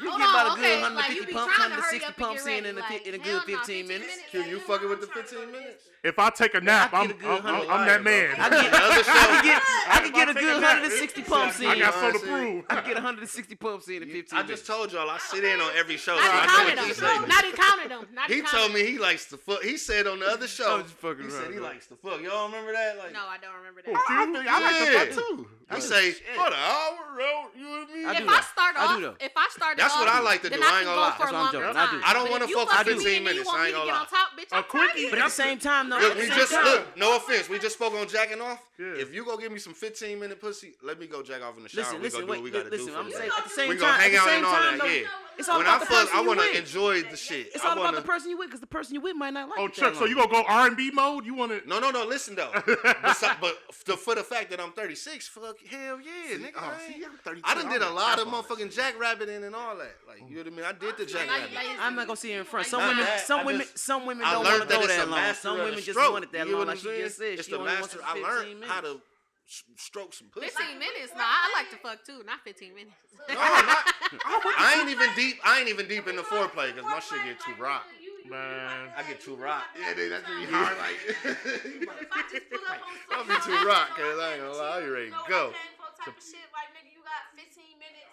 You 0.02 0.10
Hold 0.10 0.22
get 0.22 0.30
about 0.30 0.58
a 0.58 0.62
good 0.62 0.66
okay. 0.66 0.82
150 0.82 1.20
like, 1.20 1.34
pumps, 1.34 1.60
160 1.60 2.14
pumps 2.14 2.46
in 2.48 2.66
in, 2.66 2.76
like, 2.76 2.92
a, 2.92 3.08
in 3.08 3.14
a 3.16 3.18
good 3.18 3.42
15, 3.44 3.58
15 3.58 3.88
minutes. 3.88 4.18
Can 4.32 4.50
you 4.50 4.60
fucking 4.60 4.88
with 4.88 5.02
the 5.02 5.08
15 5.08 5.52
minutes? 5.52 5.84
If 6.02 6.18
I 6.18 6.30
take 6.30 6.54
a 6.54 6.62
nap, 6.62 6.92
I'm, 6.94 7.12
I'm, 7.26 7.46
I'm, 7.46 7.70
I'm 7.70 7.86
that 7.86 8.04
man. 8.04 8.36
I 8.40 8.50
get, 8.50 8.74
I 8.74 9.42
get, 9.44 9.62
I 9.90 10.00
can 10.00 10.12
get 10.14 10.30
a 10.30 10.34
good 10.34 10.64
160 10.64 11.24
pumps 11.24 11.60
in. 11.60 11.68
I 11.68 11.80
got 11.80 11.94
so 11.94 12.12
to 12.14 12.20
prove. 12.20 12.66
I 12.70 12.76
get 12.76 12.94
160 12.94 13.56
pumps 13.56 13.90
in 13.90 13.96
in 13.96 14.08
15 14.08 14.14
minutes. 14.14 14.34
I 14.34 14.44
just 14.44 14.66
told 14.66 14.94
y'all, 14.94 15.10
I 15.10 15.18
sit 15.18 15.44
in 15.44 15.60
on 15.60 15.72
every 15.76 15.98
show. 15.98 16.16
Not 16.16 16.48
counted 16.48 16.78
them. 16.78 17.28
Not 17.28 17.44
counted 17.54 17.92
them. 17.92 18.08
He 18.30 18.42
told 18.42 18.72
me 18.72 18.86
he 18.86 18.98
likes 18.98 19.26
to 19.28 19.38
fuck. 19.38 19.62
He 19.62 19.76
said 19.76 20.08
on 20.08 20.20
the 20.20 20.28
other 20.32 20.48
show, 20.48 20.82
he 20.82 21.30
said 21.30 21.52
he 21.52 21.60
likes 21.60 21.88
to 21.88 21.96
fuck. 21.96 22.22
Y'all 22.22 22.48
remember 22.48 22.72
that? 22.72 22.96
No, 23.12 23.28
I 23.28 23.38
don't 23.38 23.56
remember 23.56 23.82
that. 23.82 23.94
I 24.08 25.04
like 25.04 25.10
to 25.10 25.16
fuck 25.16 25.28
too. 25.28 25.48
I 25.72 25.80
say, 25.80 26.16
what 26.36 26.52
an 26.52 26.60
hour, 26.60 27.50
you 27.56 27.62
know 27.64 27.70
what 27.70 27.90
I 27.90 27.94
mean? 27.94 28.24
If 28.24 28.30
I 28.30 28.42
start 28.42 28.76
off, 28.78 29.16
if 29.20 29.32
I 29.36 29.48
start 29.52 29.78
that's 29.89 29.99
what 29.99 30.10
I 30.10 30.21
like 30.21 30.41
to 30.43 30.49
do. 30.49 30.56
Then 30.56 30.63
I 30.63 30.78
ain't 30.78 30.86
gonna 30.86 31.02
lie. 31.02 31.15
That's 31.17 31.32
what 31.32 31.41
I'm 31.41 31.52
joking. 31.52 31.78
I 31.78 31.91
do. 31.91 32.02
I 32.06 32.13
don't 32.13 32.30
want 32.32 32.43
to 32.47 32.54
fuck 32.54 32.69
for 32.69 32.84
15 32.84 33.23
minutes. 33.23 33.49
I 33.49 33.67
ain't 33.67 33.75
gonna 33.75 33.89
lie. 33.89 34.06
A 34.52 34.63
quickie. 34.63 35.10
But 35.10 35.19
at 35.19 35.25
the 35.25 35.32
same 35.32 35.60
time, 35.60 35.89
though. 35.89 35.99
Look, 35.99 36.17
we 36.17 36.28
just 36.28 36.52
look. 36.52 36.97
No 36.97 37.17
offense. 37.17 37.49
We 37.49 37.60
just 37.60 37.75
spoke 37.75 37.93
on 37.93 38.08
jacking 38.08 38.41
off. 38.41 38.60
If 38.78 39.13
you 39.13 39.25
go 39.25 39.38
give 39.38 39.52
me 39.52 39.60
some 39.60 39.73
15 39.73 40.19
minute 40.19 40.39
pussy, 40.39 40.73
let 40.84 40.99
me 40.99 41.08
go 41.08 41.21
jack 41.23 41.41
off 41.41 41.58
in 41.58 41.63
the 41.63 41.69
shower. 41.69 41.97
Listen, 41.99 42.25
listen, 42.25 42.28
wait. 42.28 42.43
Listen, 42.43 42.95
I'm 42.95 43.12
saying 43.12 43.32
at 43.38 43.43
the 43.43 43.49
same 43.49 43.67
time. 43.67 43.75
We 43.75 43.82
gonna 43.82 43.93
hang 43.93 44.15
out 44.15 44.30
and 44.30 44.45
all 44.45 44.54
that. 44.54 45.02
Yeah. 45.02 45.08
It's 45.39 45.47
all 45.47 45.58
when 45.58 45.67
about 45.67 45.78
I 45.78 45.80
the 45.80 45.86
fuck, 45.86 46.10
person 46.10 46.17
I 46.17 46.28
want 46.28 46.39
to 46.41 46.58
enjoy 46.58 47.02
the 47.04 47.15
shit. 47.15 47.47
It's 47.56 47.63
all 47.63 47.71
I 47.71 47.75
wanna... 47.75 47.89
about 47.89 48.02
the 48.02 48.08
person 48.08 48.30
you 48.30 48.38
with, 48.38 48.47
because 48.47 48.60
the 48.60 48.67
person 48.67 48.93
you 48.95 49.02
with 49.02 49.15
might 49.15 49.34
not 49.34 49.47
like. 49.47 49.58
Oh, 49.58 49.69
Chuck, 49.69 49.95
so 49.95 50.06
you 50.06 50.15
gonna 50.15 50.28
go 50.30 50.43
R 50.47 50.67
and 50.67 50.75
B 50.75 50.91
mode? 50.91 51.25
You 51.25 51.34
want 51.34 51.52
to? 51.52 51.67
No, 51.67 51.80
no, 51.80 51.91
no. 51.91 52.06
Listen 52.06 52.36
though, 52.36 52.52
but 52.56 53.73
for 53.73 54.15
the 54.15 54.23
fact 54.23 54.49
that 54.52 54.60
I'm 54.60 54.73
36, 54.73 55.30
fuck 55.30 55.56
hell 55.65 55.99
yeah, 56.02 56.12
see, 56.28 56.43
nigga. 56.43 56.52
Oh, 56.58 56.73
I, 56.75 56.91
see, 56.91 57.06
I'm 57.06 57.17
32. 57.23 57.41
I 57.45 57.56
done 57.56 57.69
did 57.69 57.82
a 57.82 57.89
lot 57.89 58.19
of 58.19 58.28
motherfucking 58.28 58.75
jackrabbiting 58.75 59.45
and 59.45 59.56
all 59.56 59.78
that. 59.78 59.95
Like 60.06 60.30
you 60.30 60.36
know 60.36 60.43
what 60.43 60.54
I 60.54 60.56
mean? 60.58 60.65
I 60.65 60.73
did 60.73 60.97
the 60.97 61.06
jackrabbit. 61.06 61.49
I'm 61.80 61.95
not 61.95 62.08
gonna 62.08 62.17
see 62.17 62.34
it 62.34 62.39
in 62.39 62.43
front. 62.43 62.67
Some 62.67 62.86
women, 62.86 63.06
some 63.23 63.45
women, 63.45 63.67
some 63.75 64.06
women 64.06 64.25
don't 64.25 64.43
want 64.43 64.62
to 64.62 64.67
go 64.67 64.88
that 64.88 65.10
long. 65.10 65.34
Some 65.36 65.58
women 65.60 65.80
just 65.80 65.97
wanted 65.97 66.32
that 66.34 66.49
long. 66.49 66.67
Like 66.67 66.78
she 66.80 66.97
just 66.97 67.17
said, 67.17 67.45
she 67.45 67.54
only 67.54 67.71
wants 67.71 67.93
15 67.93 68.60
minutes. 68.60 68.67
how 68.67 68.82
to 68.82 69.02
stroke 69.78 70.13
some 70.13 70.28
pussy. 70.28 70.47
15 70.47 70.80
minutes? 70.80 71.12
No, 71.15 71.23
I 71.23 71.52
like 71.56 71.69
to 71.71 71.78
fuck 71.78 72.06
too, 72.06 72.23
not 72.25 72.41
15 72.43 72.75
minutes. 72.75 72.95
no, 73.28 73.36
not, 73.36 73.88
I 74.58 74.80
ain't 74.80 74.89
even 74.89 75.10
deep. 75.15 75.38
I 75.45 75.60
ain't 75.60 75.69
even 75.69 75.88
deep 75.88 76.08
in 76.08 76.15
the 76.15 76.24
foreplay 76.24 76.74
because 76.74 76.86
my 76.89 77.00
shit 77.00 77.22
get 77.26 77.39
too 77.39 77.54
rock. 77.62 77.86
Man. 78.30 78.93
I 78.93 79.02
get 79.10 79.22
too 79.22 79.36
rock. 79.36 79.63
Yeah, 79.74 79.93
dude, 79.98 80.12
gonna 80.12 80.22
be 80.38 80.45
hard 80.45 80.78
like. 80.78 80.98
I'll 83.10 83.26
be 83.26 83.38
too 83.41 83.58
rock 83.65 83.89
because 83.98 84.19
I 84.22 84.38
ain't 84.38 84.41
gonna 84.45 84.54
lie. 84.54 84.86
You 84.86 84.93
ready 84.93 85.10
to 85.10 85.24
go. 85.26 85.54
Type 86.00 86.15
of 86.15 86.24
shit, 86.24 86.45
like 86.56 86.72
nigga, 86.78 86.93
you 86.93 87.02
got 87.04 87.28
15 87.36 87.60
minutes, 87.76 88.08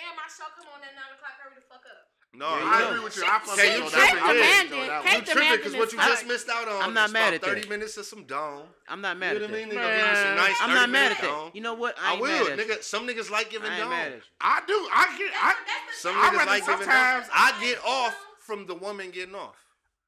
and 0.00 0.12
my 0.16 0.24
show 0.32 0.48
come 0.56 0.72
on 0.72 0.80
at 0.80 0.94
nine 0.96 1.12
o'clock. 1.12 1.36
Hurry 1.36 1.58
the 1.58 1.66
fuck 1.68 1.84
up. 1.84 2.09
No, 2.32 2.46
yeah, 2.46 2.62
I 2.64 2.88
agree 2.88 3.02
with 3.02 3.16
you. 3.16 3.24
I 3.26 3.40
fucking 3.40 3.72
you 3.72 3.80
know 3.80 3.86
it? 3.86 3.92
Can 3.92 5.18
you 5.18 5.22
Kate 5.26 5.52
it? 5.52 5.56
because 5.58 5.76
what 5.76 5.92
you 5.92 5.98
just 5.98 6.26
missed 6.28 6.48
out 6.48 6.68
on. 6.68 6.80
I'm 6.80 6.94
not 6.94 7.10
mad 7.10 7.34
at 7.34 7.40
that. 7.40 7.46
Thirty 7.48 7.68
minutes 7.68 7.96
of 7.96 8.06
some 8.06 8.22
dome. 8.22 8.62
I'm 8.88 9.00
not 9.00 9.18
mad 9.18 9.34
at 9.34 9.42
that. 9.42 9.50
You 9.50 9.66
know 9.66 9.66
what 9.66 9.66
I 9.66 9.66
mean? 9.66 9.76
Nigga, 9.76 10.22
some 10.22 10.36
nice. 10.36 10.56
I'm 10.60 10.74
not 10.74 10.90
mad 10.90 11.12
at 11.12 11.20
that. 11.22 11.50
You 11.54 11.60
know 11.60 11.74
what? 11.74 11.96
I, 12.00 12.16
I 12.16 12.20
will, 12.20 12.46
nigga. 12.56 12.82
Some 12.84 13.08
niggas 13.08 13.30
like 13.30 13.50
giving 13.50 13.70
dome. 13.76 13.92
I 14.40 14.62
do. 14.66 14.74
I 14.92 15.16
get. 15.18 15.32
I, 15.34 15.54
some 15.98 16.14
niggas 16.14 16.46
like 16.46 16.66
giving 16.66 16.86
dome. 16.86 17.24
I 17.34 17.52
get 17.60 17.78
off 17.84 18.16
from 18.38 18.66
the 18.66 18.76
woman 18.76 19.10
getting 19.10 19.34
off. 19.34 19.56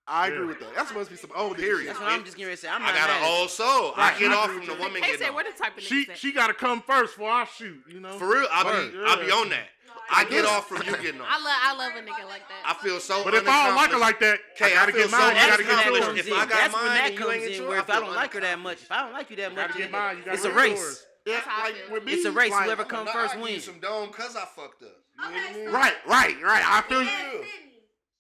I 0.06 0.28
agree 0.28 0.46
with 0.46 0.61
that. 0.61 0.74
That 0.74 0.94
must 0.94 1.11
be 1.11 1.16
some 1.16 1.30
old 1.35 1.56
period. 1.56 1.88
That's 1.88 2.00
what 2.00 2.08
I'm 2.08 2.24
just 2.24 2.37
getting 2.37 2.46
ready 2.46 2.56
to 2.56 2.62
say. 2.62 2.68
I'm 2.68 2.82
not 2.82 2.94
I 2.94 2.98
got 2.98 3.11
an 3.11 3.38
old 3.38 3.50
soul. 3.50 3.92
Right. 3.96 4.14
I 4.14 4.18
get 4.18 4.32
off 4.32 4.50
from 4.50 4.66
the 4.66 4.74
woman. 4.74 5.00
They 5.00 5.16
said 5.16 5.35
we're 5.35 5.44
the 5.44 5.56
type 5.56 5.76
of 5.76 5.82
she 5.82 6.06
she 6.14 6.32
got 6.32 6.48
to 6.48 6.54
come 6.54 6.82
first 6.82 7.16
before 7.16 7.30
I 7.30 7.44
shoot. 7.44 7.82
You 7.88 8.00
know, 8.00 8.18
for 8.18 8.28
real. 8.28 8.46
I'll 8.50 8.64
be 8.64 8.96
I'll 9.06 9.24
be 9.24 9.30
on 9.30 9.48
that. 9.50 9.68
I 10.10 10.24
get 10.24 10.44
off 10.44 10.68
from 10.68 10.82
you 10.86 10.96
getting 10.98 11.20
off. 11.20 11.28
I 11.30 11.38
love, 11.38 11.58
I 11.62 11.76
love 11.76 11.92
a 11.96 12.02
nigga 12.02 12.28
like 12.28 12.48
that. 12.48 12.62
I 12.64 12.74
feel 12.82 13.00
so. 13.00 13.24
But 13.24 13.34
if 13.34 13.46
I 13.46 13.66
don't 13.66 13.76
like 13.76 13.90
her 13.90 13.98
like 13.98 14.20
that, 14.20 14.38
okay, 14.56 14.72
I 14.72 14.86
gotta 14.86 14.92
get 14.92 15.10
mine. 15.10 15.36
You 15.36 15.46
gotta 15.46 15.64
get 15.64 15.86
yours. 15.86 16.18
If 16.18 16.32
I 16.32 16.36
got 16.36 16.48
that's 16.48 16.72
mine, 16.72 16.84
when 16.84 16.94
that 16.94 17.16
comes 17.16 17.58
in. 17.58 17.68
Where 17.68 17.78
if 17.78 17.90
I 17.90 18.00
don't 18.00 18.14
like 18.14 18.32
her 18.34 18.40
that 18.40 18.58
much, 18.58 18.82
if 18.82 18.92
I 18.92 19.02
don't 19.02 19.12
like 19.12 19.30
you 19.30 19.36
that 19.36 19.54
much, 19.54 19.74
you 19.76 19.88
gotta 19.88 19.90
get 19.90 19.90
mine. 19.90 20.22
it's 20.26 20.44
a 20.44 20.52
race. 20.52 21.06
Yeah, 21.26 21.40
like 21.62 21.76
with 21.90 22.04
me, 22.04 22.12
it's 22.12 22.24
a 22.24 22.32
race. 22.32 22.50
Like, 22.50 22.66
Whoever 22.66 22.84
comes 22.84 23.10
first 23.10 23.38
wins. 23.38 23.64
Some 23.64 23.78
dome, 23.78 24.10
cause 24.10 24.34
I 24.34 24.44
fucked 24.56 24.82
up. 24.82 24.98
Okay, 25.22 25.66
so 25.66 25.70
right, 25.70 25.94
right, 26.06 26.34
right. 26.42 26.64
I 26.66 26.82
feel 26.88 27.02
you. 27.02 27.46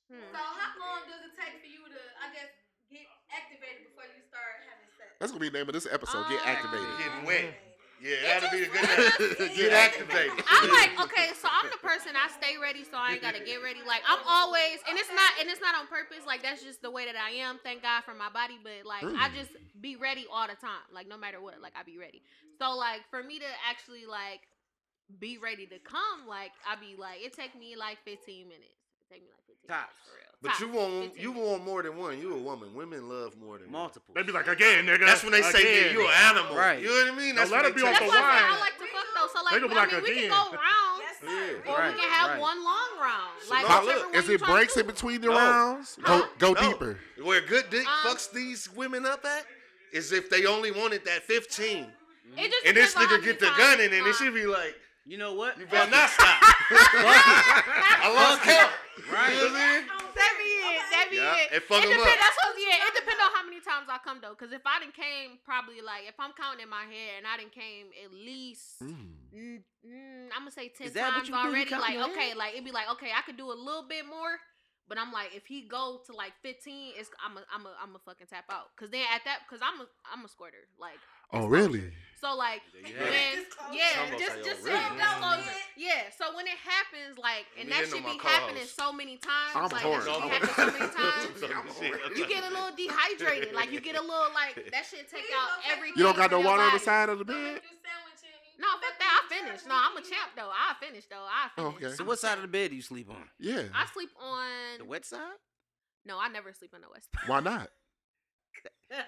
Hmm. 0.06 0.22
So 0.30 0.38
how 0.38 0.70
long 0.78 1.02
does 1.10 1.18
it 1.26 1.34
take 1.34 1.58
for 1.58 1.66
you 1.66 1.82
to, 1.82 2.00
I 2.22 2.30
guess, 2.30 2.46
get 2.92 3.02
activated 3.34 3.90
before 3.90 4.06
you 4.06 4.22
start 4.22 4.62
having 4.70 4.86
sex? 4.94 5.18
That's 5.18 5.32
gonna 5.34 5.42
be 5.42 5.50
the 5.50 5.58
name 5.58 5.66
of 5.66 5.74
this 5.74 5.88
episode. 5.90 6.30
Get 6.30 6.38
ah. 6.46 6.54
activated. 6.54 6.86
Getting 7.02 7.26
wet. 7.26 7.71
Yeah, 8.02 8.18
that'll 8.26 8.50
be 8.50 8.66
a 8.66 8.70
good 8.70 8.82
day. 8.82 9.54
Get 9.62 9.70
activated. 9.70 10.42
I'm 10.50 10.66
like, 10.74 10.90
okay, 11.06 11.30
so 11.38 11.46
I'm 11.46 11.70
the 11.70 11.78
person 11.78 12.18
I 12.18 12.26
stay 12.34 12.58
ready, 12.58 12.82
so 12.82 12.98
I 12.98 13.14
ain't 13.14 13.22
gotta 13.22 13.38
get 13.38 13.62
ready. 13.62 13.78
Like 13.86 14.02
I'm 14.02 14.18
always, 14.26 14.82
and 14.90 14.98
it's 14.98 15.08
not, 15.14 15.30
and 15.38 15.46
it's 15.46 15.62
not 15.62 15.78
on 15.78 15.86
purpose. 15.86 16.26
Like 16.26 16.42
that's 16.42 16.66
just 16.66 16.82
the 16.82 16.90
way 16.90 17.06
that 17.06 17.14
I 17.14 17.30
am. 17.46 17.62
Thank 17.62 17.86
God 17.86 18.02
for 18.02 18.12
my 18.12 18.26
body, 18.26 18.58
but 18.58 18.82
like 18.82 19.06
I 19.06 19.30
mm. 19.30 19.34
just 19.38 19.54
be 19.78 19.94
ready 19.94 20.26
all 20.26 20.50
the 20.50 20.58
time. 20.58 20.82
Like 20.90 21.06
no 21.06 21.16
matter 21.16 21.40
what, 21.40 21.62
like 21.62 21.78
I 21.78 21.86
be 21.86 21.96
ready. 21.96 22.22
So 22.58 22.74
like 22.74 23.06
for 23.08 23.22
me 23.22 23.38
to 23.38 23.50
actually 23.70 24.04
like 24.04 24.50
be 25.22 25.38
ready 25.38 25.66
to 25.70 25.78
come, 25.78 26.26
like 26.26 26.50
I 26.66 26.74
be 26.74 26.98
like, 26.98 27.22
it 27.22 27.38
take 27.38 27.54
me 27.54 27.78
like 27.78 28.02
15 28.02 28.50
minutes. 28.50 28.82
It 28.98 29.06
take 29.14 29.22
me 29.22 29.30
like 29.30 29.46
15 29.46 29.70
Tops. 29.70 29.94
minutes 29.94 30.02
for 30.02 30.14
real. 30.18 30.31
But 30.42 30.58
you 30.58 30.68
want 30.68 31.16
you 31.18 31.30
want 31.30 31.64
more 31.64 31.82
than 31.84 31.96
one. 31.96 32.20
You 32.20 32.34
a 32.34 32.38
woman. 32.38 32.74
Women 32.74 33.08
love 33.08 33.36
more 33.40 33.58
than. 33.58 33.70
Multiple. 33.70 34.12
They 34.14 34.22
be 34.24 34.32
like 34.32 34.48
again, 34.48 34.84
nigga. 34.86 35.06
That's 35.06 35.22
when 35.22 35.30
they 35.32 35.42
say 35.42 35.62
that 35.62 35.80
again. 35.86 35.92
you 35.94 36.02
an 36.06 36.12
animal. 36.24 36.56
Right. 36.56 36.80
You 36.82 36.88
know 36.88 37.12
what 37.12 37.14
I 37.14 37.16
mean? 37.16 37.34
Now 37.36 37.42
That's 37.42 37.50
let 37.52 37.62
when 37.62 37.70
it 37.70 37.76
be 37.76 37.82
they 37.82 37.88
off 37.88 37.92
That's 38.00 38.02
take 38.02 38.10
the 38.12 38.18
why 38.18 38.22
I 38.22 38.34
said 38.34 38.42
wine. 38.42 38.56
I 38.56 38.60
like 38.60 38.78
to 38.78 38.84
fuck 38.86 39.06
though. 39.14 39.28
So 39.32 39.44
like, 39.44 39.54
They 39.54 39.60
gonna 39.60 39.72
I 39.72 39.76
like, 39.78 39.92
mean, 39.92 40.02
we 40.02 40.10
again. 40.10 40.30
can 40.30 40.50
go 40.50 40.56
round, 40.58 40.98
Yes, 40.98 41.16
Yeah. 41.22 41.28
sir. 41.30 41.62
or 41.70 41.78
Right, 41.78 41.94
we 41.94 42.00
can 42.00 42.10
have 42.10 42.30
right. 42.30 42.40
one 42.40 42.64
long 42.64 42.90
round. 43.00 43.30
So 43.40 43.50
Like 43.54 43.68
now 43.68 43.80
whichever 43.80 43.98
look, 44.00 44.06
one 44.06 44.14
Is 44.16 44.28
you 44.28 44.34
it 44.34 44.40
breaks 44.42 44.76
in 44.76 44.86
between 44.86 45.20
the 45.20 45.28
No. 45.28 45.36
rounds? 45.36 45.98
Huh? 46.02 46.26
Go 46.38 46.54
go 46.54 46.60
No. 46.60 46.68
deeper. 46.72 46.98
Where 47.22 47.40
good 47.40 47.70
dick 47.70 47.86
Um, 47.86 47.94
fucks 48.10 48.32
these 48.32 48.68
women 48.70 49.06
up 49.06 49.24
at 49.24 49.46
is 49.92 50.10
if 50.10 50.28
they 50.28 50.46
only 50.46 50.72
wanted 50.72 51.04
that 51.04 51.22
15. 51.22 51.86
It 52.36 52.50
just 52.50 52.66
And 52.66 52.76
this 52.76 52.94
depends 52.94 52.96
on 52.96 53.02
how 53.06 53.16
nigga 53.22 53.24
get 53.24 53.38
the 53.38 53.46
gun 53.56 53.78
in 53.80 53.92
and 53.92 53.94
it 53.94 54.02
lie. 54.06 54.12
should 54.12 54.34
be 54.34 54.46
like, 54.46 54.74
You 55.06 55.18
know 55.18 55.34
what? 55.34 55.56
you 55.58 55.66
better 55.66 55.88
not 55.90 56.10
stop. 56.10 56.36
I 56.42 58.12
lost 58.12 58.42
count. 58.42 58.72
Right. 59.12 59.34
You 59.34 59.38
know 59.38 59.52
what 59.52 59.60
I 59.60 59.76
mean? 59.80 59.88
That 60.14 60.34
be 60.38 60.48
it. 60.48 60.82
That 60.92 61.06
be 61.10 61.16
Yeah, 61.16 61.36
it. 61.36 61.48
and 61.52 61.62
fuck 61.64 61.78
it 61.82 61.88
'em 61.88 61.96
depend, 61.96 62.08
up. 62.12 62.18
That's 62.22 62.38
what, 62.44 62.52
yeah, 62.60 62.86
it 62.88 62.94
depends 62.94 63.20
on 63.22 63.30
how 63.34 63.44
many 63.44 63.60
times 63.60 63.86
I 63.88 63.98
come 64.04 64.18
though. 64.20 64.34
Cause 64.34 64.52
if 64.52 64.62
I 64.66 64.80
didn't 64.80 64.94
came, 64.94 65.38
probably 65.44 65.80
like 65.80 66.04
if 66.08 66.14
I'm 66.18 66.32
counting 66.32 66.62
in 66.64 66.70
my 66.70 66.84
head 66.84 67.22
and 67.22 67.26
I 67.26 67.36
didn't 67.36 67.52
came 67.52 67.88
at 68.04 68.12
least, 68.12 68.82
Mm. 68.82 69.28
mm, 69.34 69.62
mm, 69.86 70.26
I'm 70.34 70.42
gonna 70.46 70.50
say 70.50 70.68
ten 70.68 70.86
Is 70.88 70.92
that 70.94 71.12
what 71.16 71.24
times 71.24 71.28
you 71.28 71.34
do? 71.34 71.40
You 71.40 71.46
already. 71.48 71.70
Like 71.76 71.98
okay, 72.12 72.28
head? 72.32 72.36
like 72.36 72.52
it'd 72.54 72.64
be 72.64 72.72
like 72.72 72.88
okay, 72.96 73.10
I 73.16 73.22
could 73.22 73.36
do 73.36 73.50
a 73.50 73.56
little 73.56 73.86
bit 73.88 74.06
more. 74.06 74.38
But 74.88 74.98
I'm 74.98 75.12
like, 75.12 75.30
if 75.32 75.46
he 75.46 75.62
go 75.62 76.02
to 76.06 76.12
like 76.12 76.32
15, 76.42 76.94
it's 76.98 77.08
I'm 77.24 77.36
a 77.38 77.44
I'm 77.54 77.64
a 77.66 77.72
I'm 77.80 77.94
a 77.94 78.00
fucking 78.00 78.26
tap 78.26 78.44
out. 78.50 78.74
Cause 78.76 78.90
then 78.90 79.06
at 79.14 79.22
that, 79.24 79.46
cause 79.48 79.60
I'm 79.62 79.80
a 79.80 79.86
I'm 80.12 80.24
a 80.24 80.28
squirter. 80.28 80.66
Like 80.78 80.98
Oh, 81.32 81.48
disclosure. 81.48 81.68
really? 81.78 81.92
So 82.22 82.36
like 82.38 82.62
There 82.70 82.86
you 82.86 82.94
have 83.02 83.08
it. 83.10 83.50
when 83.66 83.74
yeah, 83.74 84.14
just 84.16 84.46
just 84.46 84.62
say 84.62 84.70
really? 84.70 84.94
disclosure. 84.94 85.58
Yeah. 85.76 86.06
So 86.16 86.30
when 86.38 86.46
it 86.46 86.54
happens, 86.62 87.18
like, 87.18 87.50
and 87.58 87.66
that 87.74 87.90
should 87.90 88.06
be 88.06 88.14
co-host. 88.14 88.22
happening 88.30 88.62
so 88.70 88.92
many 88.94 89.16
times. 89.18 89.58
I'm 89.58 89.66
like 89.74 89.82
horny. 89.82 90.06
that 90.06 90.06
shit 90.06 90.22
I'm 90.22 90.30
happens 90.30 90.54
so 90.54 90.66
many 90.70 90.86
times. 90.94 92.14
You 92.14 92.26
get 92.30 92.44
a 92.46 92.50
little 92.54 92.70
dehydrated. 92.78 93.54
Like 93.58 93.72
you 93.74 93.80
get 93.82 93.96
a 93.98 94.00
little 94.00 94.30
like 94.38 94.54
that 94.70 94.86
shit 94.86 95.10
take 95.10 95.26
out 95.34 95.50
don't 95.66 95.74
everything. 95.74 95.98
You 95.98 96.04
don't 96.06 96.16
got 96.16 96.30
no 96.30 96.38
water 96.40 96.62
on 96.62 96.72
the 96.72 96.78
side 96.78 97.08
of 97.10 97.18
the 97.18 97.24
bed? 97.26 97.34
make 97.58 97.66
you 97.66 97.74
sandwich 97.82 98.22
and- 98.22 98.60
No, 98.62 98.68
fuck 98.78 98.94
that. 99.02 99.10
I 99.10 99.34
finished. 99.34 99.66
No, 99.66 99.74
I'm 99.74 99.96
a 99.98 100.00
champ 100.06 100.30
though. 100.38 100.46
I 100.54 100.74
finished 100.78 101.10
though. 101.10 101.26
I 101.26 101.50
Oh, 101.58 101.70
finished. 101.74 101.84
okay. 101.86 101.94
So 101.96 102.04
what 102.04 102.20
side 102.20 102.38
of 102.38 102.42
the 102.42 102.54
bed 102.54 102.70
do 102.70 102.76
you 102.76 102.82
sleep 102.82 103.10
on? 103.10 103.26
Yeah. 103.40 103.66
I 103.74 103.86
sleep 103.92 104.10
on. 104.22 104.78
The 104.78 104.84
wet 104.84 105.04
side? 105.04 105.42
No, 106.06 106.18
I 106.20 106.28
never 106.28 106.52
sleep 106.52 106.70
on 106.72 106.82
the 106.82 106.88
west. 106.88 107.08
Side. 107.18 107.28
Why 107.28 107.40
not? 107.40 107.70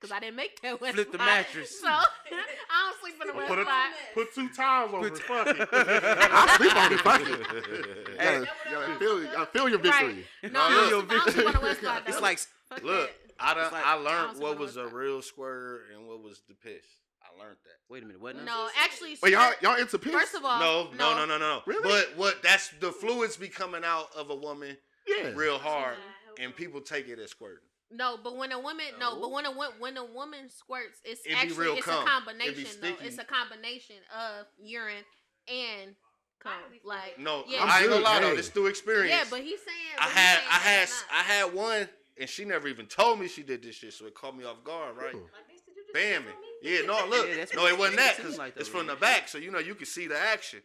Because 0.00 0.12
I 0.14 0.20
didn't 0.20 0.36
make 0.36 0.60
that 0.62 0.80
west. 0.80 0.94
Flip 0.94 1.10
the 1.10 1.18
side. 1.18 1.26
mattress. 1.26 1.80
So 1.80 1.88
I 1.88 2.00
don't 2.30 3.00
sleep 3.00 3.14
on 3.20 3.26
the 3.26 3.32
west 3.34 3.48
Put, 3.48 3.58
a, 3.58 3.64
side. 3.64 3.90
put 4.14 4.32
two 4.32 4.48
towels 4.50 4.94
over 4.94 5.06
it. 5.08 5.18
Fuck 5.18 5.46
it. 5.48 5.68
I 5.72 6.56
sleep 6.56 6.76
on 6.76 6.92
it. 6.92 7.00
Fuck 7.00 7.20
it. 7.22 7.28
You 7.28 8.14
Hey. 8.16 8.24
gotta, 8.24 8.40
you 8.40 8.76
gotta 8.76 8.94
feel, 9.00 9.22
you 9.22 9.46
feel 9.46 9.68
your 9.68 9.78
victory. 9.80 10.24
No, 10.44 10.50
No, 10.50 10.60
I 10.60 10.90
don't 10.90 11.08
sleep- 11.08 11.10
I 11.10 11.24
don't 11.24 11.32
sleep 11.34 11.46
on 11.48 11.52
the 11.54 11.60
west 11.60 11.80
side. 11.82 12.02
It's 12.06 12.20
like 12.20 12.38
Fuck 12.68 12.84
Look, 12.84 13.10
that. 13.10 13.34
I 13.40 13.54
done, 13.54 13.72
like- 13.72 13.84
I 13.86 13.90
I 13.90 13.94
learned 13.96 14.36
see 14.36 14.42
what 14.44 14.50
what 14.50 14.58
was 14.60 14.76
a 14.76 14.86
real 14.86 15.20
squirter 15.20 15.80
and 15.92 16.06
what 16.06 16.22
was 16.22 16.42
the 16.48 16.54
piss. 16.54 16.84
I 17.20 17.36
learned 17.42 17.56
that. 17.64 17.92
wait 17.92 18.04
a 18.04 18.06
minute, 18.06 18.22
what 18.22 18.36
now? 18.36 18.44
No, 18.44 18.68
actually, 18.80 19.16
Wait, 19.20 19.32
y'all, 19.32 19.52
y'all 19.62 19.80
into 19.80 19.98
piss? 19.98 20.12
First 20.12 20.36
of 20.36 20.44
all, 20.44 20.60
No, 20.60 20.90
no, 20.96 21.16
no, 21.16 21.26
no, 21.26 21.38
no. 21.38 21.62
Really? 21.66 21.82
But 21.82 22.16
what? 22.16 22.40
That's 22.44 22.68
the 22.78 22.92
fluids 22.92 23.36
be 23.36 23.48
coming 23.48 23.82
out 23.84 24.10
of 24.16 24.30
a 24.30 24.36
woman 24.36 24.76
yeah. 25.08 25.32
real 25.34 25.58
hard, 25.58 25.96
and 26.38 26.54
people 26.54 26.80
take 26.80 27.08
it 27.08 27.18
as 27.18 27.30
squirting. 27.32 27.64
No, 27.90 28.18
but 28.22 28.36
when 28.36 28.52
a 28.52 28.58
woman 28.60 28.84
no, 29.00 29.14
No. 29.14 29.20
but 29.20 29.30
when 29.30 29.46
a 29.46 29.50
wo- 29.50 29.72
when 29.78 29.96
a 29.96 30.04
woman 30.04 30.50
squirts, 30.50 31.00
it's 31.04 31.22
It 31.24 31.28
be 31.30 31.34
actually 31.34 31.56
real 31.56 31.76
it's 31.76 31.86
cum. 31.86 32.02
a 32.02 32.06
combination 32.06 32.66
though. 32.80 32.96
It's 33.00 33.18
a 33.18 33.24
combination 33.24 33.96
of 34.14 34.46
urine 34.58 35.04
and 35.48 35.94
cum. 36.38 36.52
Like 36.84 37.18
No, 37.18 37.44
Yeah. 37.48 37.64
I 37.64 37.80
ain't 37.80 37.88
gonna 37.88 38.02
lie 38.04 38.20
though. 38.20 38.30
hey. 38.30 38.36
This 38.36 38.50
through 38.50 38.66
experience. 38.66 39.10
yeah, 39.10 39.24
but 39.30 39.40
he's 39.40 39.60
saying 39.64 39.76
I 39.98 40.08
had, 40.08 40.36
saying 40.38 40.48
I 40.50 40.58
had. 40.58 40.88
I 41.10 41.22
had 41.22 41.54
one, 41.54 41.88
and 42.18 42.28
she 42.28 42.44
never 42.44 42.68
even 42.68 42.86
told 42.86 43.20
me 43.20 43.26
she 43.28 43.42
did 43.42 43.62
this 43.62 43.76
shit, 43.76 43.94
so 43.94 44.04
it 44.06 44.14
caught 44.14 44.36
me 44.36 44.44
off 44.44 44.62
guard, 44.64 44.96
right? 44.96 45.14
Ooh. 45.14 45.18
Like, 45.32 45.48
bitch, 45.48 45.64
did 45.64 45.74
you 45.76 45.82
just 45.82 45.94
Bam 45.94 46.24
it. 46.28 46.34
Yeah, 46.60 46.86
no, 46.86 47.06
look, 47.06 47.26
Yeah, 47.28 47.44
no, 47.54 47.66
it 47.66 47.78
wasn't 47.78 47.98
that 47.98 48.16
because 48.18 48.36
like, 48.36 48.54
it's 48.56 48.68
from 48.68 48.86
the 48.86 48.96
back, 48.96 49.28
so 49.28 49.38
you 49.38 49.50
know 49.50 49.60
you 49.60 49.74
can 49.74 49.86
see 49.86 50.06
the 50.08 50.18
action, 50.18 50.60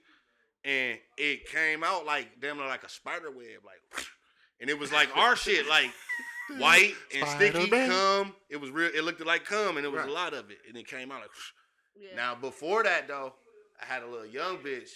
and 0.66 1.00
it 1.18 1.48
came 1.50 1.84
out 1.86 2.06
like 2.06 2.40
damn 2.42 2.60
like 2.60 2.84
a 2.84 2.90
spider 2.90 3.32
web, 3.32 3.64
like, 3.66 4.06
and 4.60 4.70
it 4.70 4.78
was 4.78 4.92
like 4.92 5.16
our 5.16 5.36
shit, 5.38 5.68
like 5.68 5.92
white 6.58 6.94
and 7.16 7.28
sticky 7.30 7.68
Spider-Man. 7.68 7.90
cum. 7.90 8.36
It 8.50 8.58
was 8.58 8.70
real. 8.72 8.92
It 8.94 9.04
looked 9.04 9.26
like 9.26 9.46
cum, 9.46 9.78
and 9.78 9.86
it 9.86 9.90
was 9.92 10.02
Right. 10.02 10.10
a 10.10 10.14
lot 10.14 10.34
of 10.34 10.52
it, 10.52 10.60
and 10.68 10.78
it 10.78 10.88
came 10.88 11.12
out 11.12 11.22
like. 11.22 11.30
Yeah. 11.96 12.16
Now 12.16 12.36
before 12.36 12.84
that 12.84 13.08
though, 13.08 13.34
I 13.82 13.86
had 13.86 14.04
a 14.04 14.08
little 14.08 14.26
young 14.26 14.58
bitch, 14.58 14.90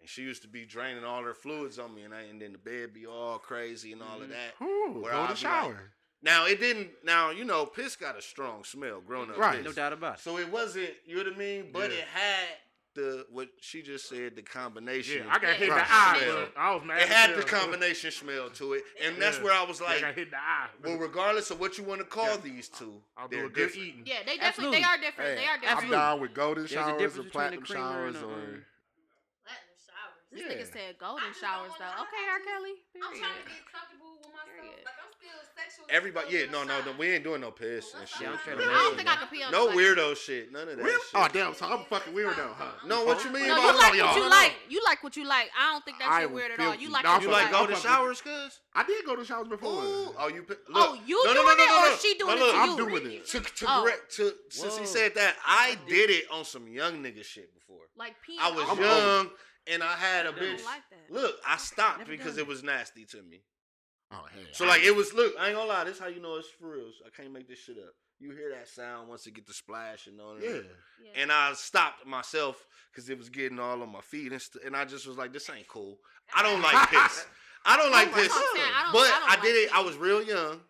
and 0.00 0.08
she 0.08 0.22
used 0.22 0.42
to 0.42 0.48
be 0.48 0.64
draining 0.64 1.04
all 1.04 1.22
her 1.22 1.34
fluids 1.34 1.78
on 1.78 1.94
me, 1.94 2.02
and 2.02 2.14
I, 2.14 2.22
and 2.22 2.40
then 2.40 2.52
the 2.52 2.58
bed 2.58 2.92
be 2.92 3.06
all 3.06 3.38
crazy 3.38 3.92
and 3.92 4.02
all 4.02 4.16
of 4.20 4.28
mm-hmm. 4.28 4.32
that. 4.32 4.64
Ooh, 4.64 5.00
Where 5.00 5.12
go 5.12 5.20
I'll 5.20 5.26
to 5.28 5.34
be 5.34 5.38
shower. 5.40 5.92
Now 6.22 6.46
it 6.46 6.60
didn't. 6.60 6.90
Now 7.04 7.30
you 7.30 7.44
know, 7.44 7.64
piss 7.66 7.96
got 7.96 8.18
a 8.18 8.22
strong 8.22 8.64
smell, 8.64 9.00
grown 9.00 9.30
up 9.30 9.38
Right. 9.38 9.56
piss. 9.58 9.64
No 9.64 9.72
doubt 9.72 9.92
about 9.92 10.14
it. 10.16 10.20
So 10.20 10.38
it 10.38 10.50
wasn't. 10.50 10.90
You 11.06 11.16
know 11.16 11.24
what 11.24 11.34
I 11.34 11.36
mean? 11.38 11.70
But 11.72 11.90
Yeah. 11.90 11.98
it 11.98 12.04
had 12.08 12.48
the 12.94 13.26
what 13.30 13.48
she 13.60 13.82
just 13.82 14.08
said, 14.08 14.34
the 14.36 14.42
combination. 14.42 15.24
Yeah, 15.26 15.32
I 15.32 15.38
got 15.38 15.54
hit 15.54 15.68
in 15.68 15.74
Right. 15.74 15.86
the 15.86 15.92
eye, 15.92 16.48
I 16.56 16.74
was 16.74 16.84
mad. 16.84 17.02
it 17.02 17.08
had 17.08 17.36
the 17.36 17.42
combination 17.42 18.10
smell 18.10 18.50
to 18.50 18.72
it, 18.74 18.84
and 19.02 19.16
that's 19.20 19.38
Yeah. 19.38 19.44
where 19.44 19.52
I 19.52 19.62
was 19.62 19.80
I 19.80 19.84
like, 19.84 20.00
got 20.00 20.14
hit 20.14 20.24
in 20.26 20.30
the 20.30 20.36
eye. 20.38 20.68
well, 20.82 20.96
regardless 20.98 21.50
of 21.50 21.60
what 21.60 21.78
you 21.78 21.84
want 21.84 22.00
to 22.00 22.06
call 22.06 22.24
Yeah. 22.26 22.36
these 22.38 22.68
two, 22.68 23.02
I'll 23.16 23.28
they're 23.28 23.40
do 23.42 23.46
a 23.46 23.48
good 23.50 23.66
different. 23.68 23.86
eating. 23.88 24.02
Yeah, 24.06 24.18
they 24.24 24.36
definitely 24.36 24.46
Absolutely. 24.46 24.78
they 24.78 24.84
are 24.84 24.98
different. 24.98 25.30
Hey, 25.30 25.36
they 25.36 25.46
are 25.46 25.54
different. 25.54 25.54
I'm 25.54 25.60
different. 25.60 25.72
Absolutely. 25.72 25.96
down 25.96 26.20
with 26.20 26.34
golden 26.34 26.62
There's 26.64 26.72
a 26.72 26.74
showers 26.74 26.98
difference 27.02 27.26
or 27.26 27.30
platinum 27.30 27.64
showers 27.64 28.16
or. 28.16 28.66
Platinum. 30.30 30.58
This 30.58 30.68
Yeah. 30.70 30.80
nigga 30.80 30.86
said 30.86 30.98
golden 30.98 31.32
showers 31.34 31.72
though. 31.78 31.84
wanna- 31.86 32.02
Okay, 32.02 32.24
R. 32.30 32.38
just- 32.38 32.48
Kelly. 32.48 32.74
I'm 32.94 33.00
trying 33.00 33.14
to 33.14 33.20
Period. 33.20 33.46
get 33.46 33.72
comfortable 33.72 34.16
with 34.22 34.30
myself. 34.30 34.46
Period. 34.50 34.84
Like 34.84 34.94
I'm 35.02 35.12
still 35.18 35.40
sexual. 35.56 35.86
Everybody, 35.90 36.26
yeah, 36.36 36.46
no, 36.50 36.62
no, 36.64 36.80
no, 36.82 36.92
we 36.92 37.10
ain't 37.10 37.24
doing 37.24 37.40
no 37.40 37.50
piss 37.50 37.94
and 37.94 38.08
shit. 38.08 38.20
Yeah, 38.22 38.26
I'm 38.28 38.32
not- 38.34 38.44
trying 38.44 38.60
I 38.60 38.72
don't 38.72 38.96
think 38.96 39.08
I 39.10 39.16
can 39.16 39.28
pee 39.28 39.42
on 39.42 39.50
No 39.52 39.68
the 39.68 39.74
weirdo 39.74 40.16
shit, 40.16 40.52
none 40.52 40.68
of 40.68 40.76
that 40.76 40.82
Really? 40.84 41.00
shit. 41.02 41.10
Oh 41.14 41.28
damn! 41.28 41.54
So 41.54 41.66
I'm 41.66 41.80
a 41.80 41.84
fucking 41.84 42.14
weirdo, 42.14 42.54
huh? 42.54 42.70
No, 42.86 43.04
what 43.04 43.24
you 43.24 43.30
mean 43.30 43.48
No, 43.48 43.56
by 43.56 43.60
you 43.66 43.72
no, 43.72 43.78
like 43.78 43.94
y'all? 43.94 44.06
what 44.06 44.16
you 44.16 44.22
No, 44.22 44.28
no. 44.28 44.36
like. 44.36 44.56
You 44.68 44.80
like 44.84 45.02
what 45.02 45.16
you 45.16 45.24
like. 45.24 45.50
I 45.58 45.72
don't 45.72 45.84
think 45.84 45.98
that's 45.98 46.16
shit 46.18 46.30
weird 46.30 46.52
at 46.52 46.60
all. 46.60 46.74
You 46.74 46.88
like 46.90 47.04
No, 47.04 47.12
what 47.12 47.22
You 47.22 47.28
you 47.28 47.32
like 47.34 47.42
like. 47.44 47.52
golden 47.52 47.76
showers, 47.80 48.20
cuz? 48.22 48.60
I 48.72 48.82
did 48.84 49.04
go 49.04 49.16
to 49.16 49.24
showers 49.24 49.48
before. 49.48 49.82
Ooh, 49.82 50.14
oh, 50.16 50.28
you. 50.28 50.42
pi- 50.44 50.54
oh, 50.68 50.72
Look, 50.72 50.90
Oh, 50.90 50.94
you 51.06 51.24
no, 51.24 51.32
no, 51.32 51.42
doing 51.42 51.46
no, 51.46 51.54
no, 51.56 51.62
it 51.64 51.66
no, 51.66 51.86
or 51.86 51.88
no. 51.90 51.96
she 51.96 52.14
doing 52.14 52.38
no, 52.38 52.46
it 52.48 52.52
to 52.52 52.58
I'm 52.58 52.70
you? 52.70 52.76
doing 52.88 53.12
it. 53.12 53.26
To, 53.26 53.40
to 53.40 53.66
Oh. 53.68 53.82
correct, 53.82 54.12
to 54.16 54.38
since 54.48 54.76
he 54.78 54.86
said 54.86 55.14
that, 55.16 55.36
I 55.44 55.74
did 55.88 56.10
it 56.10 56.30
on 56.30 56.44
some 56.44 56.68
young 56.68 57.02
nigga 57.02 57.24
shit 57.24 57.52
before. 57.52 57.88
Like 57.96 58.14
peeing. 58.24 58.38
I 58.38 58.50
was 58.52 58.68
I'm 58.68 58.78
young 58.80 59.30
and 59.66 59.82
I 59.82 59.92
had 59.94 60.26
a 60.26 60.30
I 60.30 60.32
don't 60.32 60.40
bitch. 60.40 60.64
like 60.64 60.82
that. 60.90 61.10
Look, 61.12 61.36
I 61.46 61.56
stopped 61.56 61.98
Never 62.00 62.10
because 62.10 62.38
it 62.38 62.46
was 62.46 62.62
nasty 62.62 63.04
to 63.06 63.22
me. 63.22 63.42
Oh 64.12 64.24
hey. 64.34 64.46
So 64.52 64.64
like 64.66 64.82
it 64.82 64.94
was. 64.94 65.12
Look, 65.14 65.34
I 65.38 65.48
ain't 65.48 65.56
gonna 65.56 65.68
lie. 65.68 65.84
This 65.84 65.98
how 65.98 66.08
you 66.08 66.20
know 66.20 66.36
it's 66.36 66.48
for 66.48 66.70
real. 66.72 66.90
I 67.06 67.10
can't 67.10 67.32
make 67.32 67.48
this 67.48 67.58
shit 67.60 67.76
up. 67.78 67.94
You 68.18 68.32
hear 68.32 68.50
that 68.50 68.68
sound 68.68 69.08
once 69.08 69.26
it 69.26 69.34
get 69.34 69.46
the 69.46 69.54
splash 69.54 70.06
and 70.06 70.20
all 70.20 70.34
that. 70.34 70.44
Yeah. 70.44 70.50
Yeah. 71.02 71.22
And 71.22 71.32
I 71.32 71.52
stopped 71.54 72.04
myself 72.06 72.66
because 72.92 73.08
it 73.08 73.16
was 73.16 73.28
getting 73.30 73.58
all 73.58 73.80
on 73.82 73.90
my 73.90 74.02
feet 74.02 74.30
and, 74.32 74.42
st- 74.42 74.62
and 74.64 74.76
I 74.76 74.84
just 74.84 75.06
was 75.06 75.16
like, 75.16 75.32
this 75.32 75.48
ain't 75.48 75.66
cool. 75.68 75.96
I 76.36 76.42
don't 76.42 76.60
like 76.60 76.90
piss. 76.90 77.24
I 77.64 77.76
don't 77.78 77.90
like 77.90 78.10
That's 78.12 78.24
piss. 78.28 78.32
what 78.34 78.60
I'm. 78.60 78.74
I 78.74 78.82
don't- 78.82 78.92
But 78.92 79.00
I 79.00 79.08
don't 79.20 79.22
I, 79.22 79.34
like 79.34 79.42
did 79.42 79.56
it. 79.56 79.68
piss. 79.70 79.78
I 79.78 79.82
was 79.82 79.96
real 79.96 80.22
young. 80.22 80.60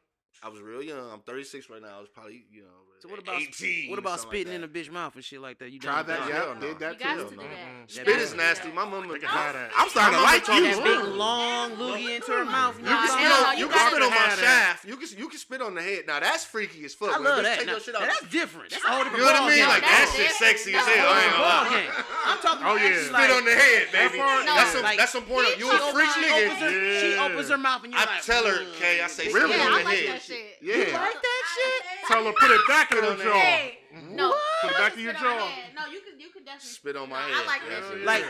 I 0.42 0.48
was 0.48 0.60
real 0.60 0.82
young. 0.82 1.10
I'm 1.10 1.20
36 1.20 1.68
right 1.70 1.82
now. 1.82 1.96
I 1.96 2.00
was 2.00 2.08
probably 2.08 2.44
you 2.50 2.62
know. 2.62 2.68
So 3.00 3.08
what 3.08 3.18
about 3.18 3.40
18? 3.40 3.88
what 3.88 3.98
about 3.98 4.20
something 4.20 4.40
like 4.40 4.46
spitting 4.46 4.52
in 4.52 4.64
a 4.64 4.68
bitch 4.68 4.92
mouth 4.92 5.14
and 5.16 5.24
shit 5.24 5.40
like 5.40 5.58
that? 5.60 5.72
You 5.72 5.80
Tried 5.80 6.06
that? 6.08 6.28
Yeah, 6.28 6.34
hell 6.44 6.54
no. 6.54 6.60
did 6.60 6.78
that 6.80 7.00
You 7.00 7.16
too. 7.16 7.30
to 7.30 7.36
that. 7.40 7.48
You 7.88 7.94
Spit 8.04 8.08
is 8.20 8.34
nasty. 8.34 8.68
My 8.72 8.84
mama. 8.84 9.08
They 9.10 9.18
can 9.20 9.28
have 9.32 9.54
that. 9.54 9.70
I'm 9.74 9.88
starting 9.88 10.18
to 10.18 10.22
like 10.22 10.46
mama 10.46 10.60
you. 10.68 10.74
told 10.76 10.84
That 10.84 11.00
big 11.08 11.14
long 11.16 11.70
loogie 11.80 12.14
into 12.16 12.32
her 12.32 12.44
mouth. 12.44 12.76
You 12.76 12.84
You 12.84 12.92
can 12.92 13.08
spit 13.08 13.32
on, 13.32 13.56
you 13.56 13.64
you 13.64 13.68
can 13.72 13.88
spit 13.90 14.02
on 14.02 14.10
my 14.10 14.28
shaft. 14.36 14.84
You 14.84 14.96
can 15.00 15.08
you 15.16 15.28
can 15.32 15.38
spit 15.38 15.62
on 15.62 15.74
the 15.74 15.80
head. 15.82 16.04
Now 16.06 16.20
that's 16.20 16.44
freaky 16.44 16.84
as 16.84 16.92
fuck. 16.92 17.16
I 17.16 17.18
love 17.18 17.40
bitch 17.40 17.42
that. 17.44 17.56
Take 17.58 17.66
Now, 17.68 17.72
your 17.72 17.80
shit 17.80 17.94
now 17.94 18.00
that's 18.04 18.20
different. 18.28 18.68
That's 18.70 18.84
a 18.84 18.88
whole 18.88 19.04
You 19.08 19.16
know 19.16 19.24
what 19.24 19.36
I 19.36 19.48
mean? 19.48 19.64
Like 19.64 19.80
that 19.80 20.04
that's 20.04 20.16
shit 20.20 20.30
sexy 20.36 20.74
as 20.76 20.84
hell. 20.84 21.08
I 21.08 21.24
ain't 21.24 21.32
gonna 21.32 21.40
lie. 21.40 22.04
I'm 22.28 22.38
talking 22.44 22.66
Oh, 22.68 22.76
about 22.76 22.84
yeah. 22.84 23.00
Spit 23.00 23.30
on 23.32 23.44
the 23.48 23.56
head, 23.56 23.82
baby. 23.96 24.18
That's 24.20 24.72
some 24.76 24.82
Like- 24.84 24.98
that's 25.00 25.12
some 25.16 25.24
porno. 25.24 25.48
He 25.56 25.60
You 25.64 25.72
a 25.72 25.78
talking 25.78 25.94
freak 25.96 26.12
nigga. 26.20 26.52
opens, 26.52 27.00
she 27.00 27.16
opens 27.16 27.48
her 27.48 27.56
mouth 27.56 27.80
and 27.84 27.92
you're 27.96 28.02
I 28.02 28.20
tell 28.20 28.44
her, 28.44 28.60
"Ugh." 28.60 28.76
Kay, 28.76 29.00
I 29.00 29.06
say, 29.08 29.32
spit 29.32 29.40
Really? 29.40 29.56
shit- 29.56 29.64
Yeah, 29.64 29.72
I 29.72 29.78
on 29.80 29.84
the 29.84 29.90
head. 29.90 30.08
that 30.20 30.22
shit. 30.22 30.58
Yeah. 30.60 30.76
like 31.00 31.16
that 31.16 31.39
shit? 31.54 31.82
Tell 32.08 32.24
her 32.24 32.32
put 32.40 32.50
it 32.50 32.60
back 32.68 32.90
in 32.92 32.98
Spit 32.98 33.18
her 33.18 33.24
jaw. 33.24 33.38
Hey, 33.40 33.78
no. 34.10 34.34
Put 34.62 34.70
it 34.72 34.76
back 34.78 34.94
in 34.96 35.00
your 35.04 35.12
jaw. 35.14 35.48
No, 35.74 35.86
you 35.92 36.00
could 36.00 36.20
you 36.20 36.30
could 36.30 36.44
definitely 36.44 36.68
Spit 36.68 36.96
on 36.96 37.08
my 37.08 37.20
no, 37.28 37.34
head. 37.34 37.44
I 37.44 37.46
like 37.46 37.62
Yeah. 37.68 37.80
that. 37.80 38.04
Like 38.04 38.24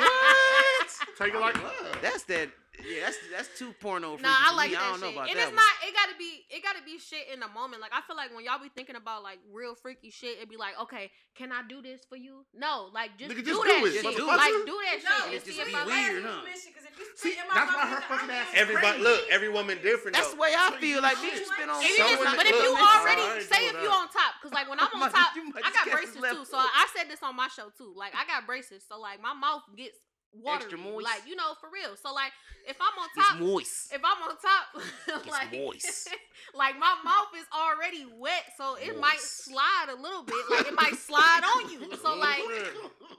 what? 0.00 0.90
Take 1.18 1.34
it 1.34 1.40
like 1.40 1.56
That's 2.02 2.24
that. 2.24 2.48
Yeah, 2.84 3.08
that's 3.08 3.18
that's 3.32 3.50
too 3.58 3.72
porno. 3.80 4.16
Nah, 4.20 4.28
I 4.28 4.52
like 4.54 4.70
me. 4.70 4.76
that 4.76 4.82
I 4.84 4.90
don't 4.92 5.00
know 5.00 5.06
shit. 5.08 5.16
about 5.16 5.28
and 5.30 5.38
that 5.38 5.48
it's 5.48 5.56
one. 5.56 5.64
not. 5.64 5.74
It 5.80 5.92
gotta 5.96 6.16
be. 6.18 6.44
It 6.52 6.60
gotta 6.62 6.82
be 6.84 6.98
shit 7.00 7.24
in 7.32 7.40
the 7.40 7.48
moment. 7.48 7.80
Like 7.80 7.92
I 7.96 8.04
feel 8.04 8.16
like 8.16 8.34
when 8.36 8.44
y'all 8.44 8.60
be 8.60 8.68
thinking 8.68 8.96
about 8.96 9.22
like 9.24 9.40
real 9.48 9.74
freaky 9.74 10.10
shit, 10.12 10.36
it'd 10.36 10.52
be 10.52 10.60
like, 10.60 10.76
okay, 10.84 11.10
can 11.34 11.52
I 11.52 11.64
do 11.64 11.80
this 11.80 12.04
for 12.04 12.16
you? 12.16 12.44
No, 12.52 12.92
like 12.92 13.16
just, 13.16 13.32
Nigga, 13.32 13.40
do, 13.44 13.56
just 13.56 13.62
that 13.64 13.80
do 13.80 13.86
it, 13.88 13.92
shit. 13.96 14.04
motherfucker. 14.04 14.36
Like 14.36 14.56
do 14.68 14.76
that 14.84 14.98
No, 15.00 15.16
shit. 15.16 15.24
and 15.24 15.34
It 15.34 15.42
see 15.44 15.56
just 15.56 15.60
if 15.64 15.68
be 15.68 15.74
I 15.74 15.84
like 15.84 15.88
weird, 15.88 16.24
huh? 16.24 16.40
You 16.44 17.04
See, 17.16 17.32
spit 17.32 17.40
in 17.40 17.48
my 17.48 17.54
that's 17.56 17.72
why 17.72 17.84
her 17.88 18.00
fucking 18.08 18.30
ass 18.32 18.48
is 18.52 18.60
Everybody, 18.60 18.98
look, 19.00 19.20
every 19.32 19.48
woman 19.48 19.76
different. 19.80 20.16
That's 20.16 20.28
though. 20.32 20.36
the 20.36 20.40
way 20.44 20.52
I 20.56 20.76
feel. 20.80 21.00
Like 21.00 21.16
Shit. 21.16 21.32
bitch 21.32 21.48
spit 21.48 21.68
on. 21.68 21.80
If 21.80 21.88
you 21.96 22.04
Some 22.04 22.12
just, 22.12 22.36
but 22.36 22.46
if 22.48 22.56
you 22.56 22.72
already 22.76 23.24
say 23.44 23.60
if 23.72 23.76
you 23.80 23.88
on 23.88 24.08
top, 24.12 24.36
cause 24.44 24.52
like 24.52 24.68
when 24.68 24.80
I'm 24.80 24.88
on 25.00 25.08
top, 25.12 25.32
I 25.36 25.70
got 25.72 25.88
braces 25.92 26.16
too. 26.20 26.44
So. 26.44 26.56
I 26.60 26.84
said 26.96 27.08
this 27.08 27.20
on 27.24 27.36
my 27.36 27.48
show 27.48 27.68
too. 27.76 27.92
Like 27.96 28.12
I 28.14 28.24
got 28.28 28.44
braces, 28.46 28.84
so 28.88 29.00
like 29.00 29.20
my 29.20 29.32
mouth 29.32 29.62
gets 29.76 29.96
watery, 30.42 30.64
Extra 30.66 30.78
moist. 30.78 31.04
like 31.04 31.22
you 31.26 31.36
know 31.36 31.54
for 31.60 31.68
real. 31.72 31.96
So 31.96 32.12
like 32.14 32.32
if 32.68 32.76
I'm 32.80 32.98
on 32.98 33.08
top, 33.14 33.36
It's 33.40 33.46
moist. 33.46 33.92
if 33.94 34.00
I'm 34.04 34.22
on 34.28 34.36
top, 34.38 35.26
like 35.30 35.52
moist. 35.52 36.08
like 36.54 36.78
my 36.78 36.94
mouth 37.04 37.28
is 37.38 37.46
already 37.54 38.06
wet, 38.18 38.44
so 38.58 38.76
it 38.80 38.98
might 39.00 39.20
slide 39.20 39.86
a 39.90 40.00
little 40.00 40.22
bit. 40.22 40.36
Like 40.50 40.66
it 40.66 40.74
might 40.74 40.94
slide 40.98 41.42
on 41.44 41.70
you. 41.72 41.94
So 41.96 42.12
Oh, 42.14 42.18
like. 42.18 42.40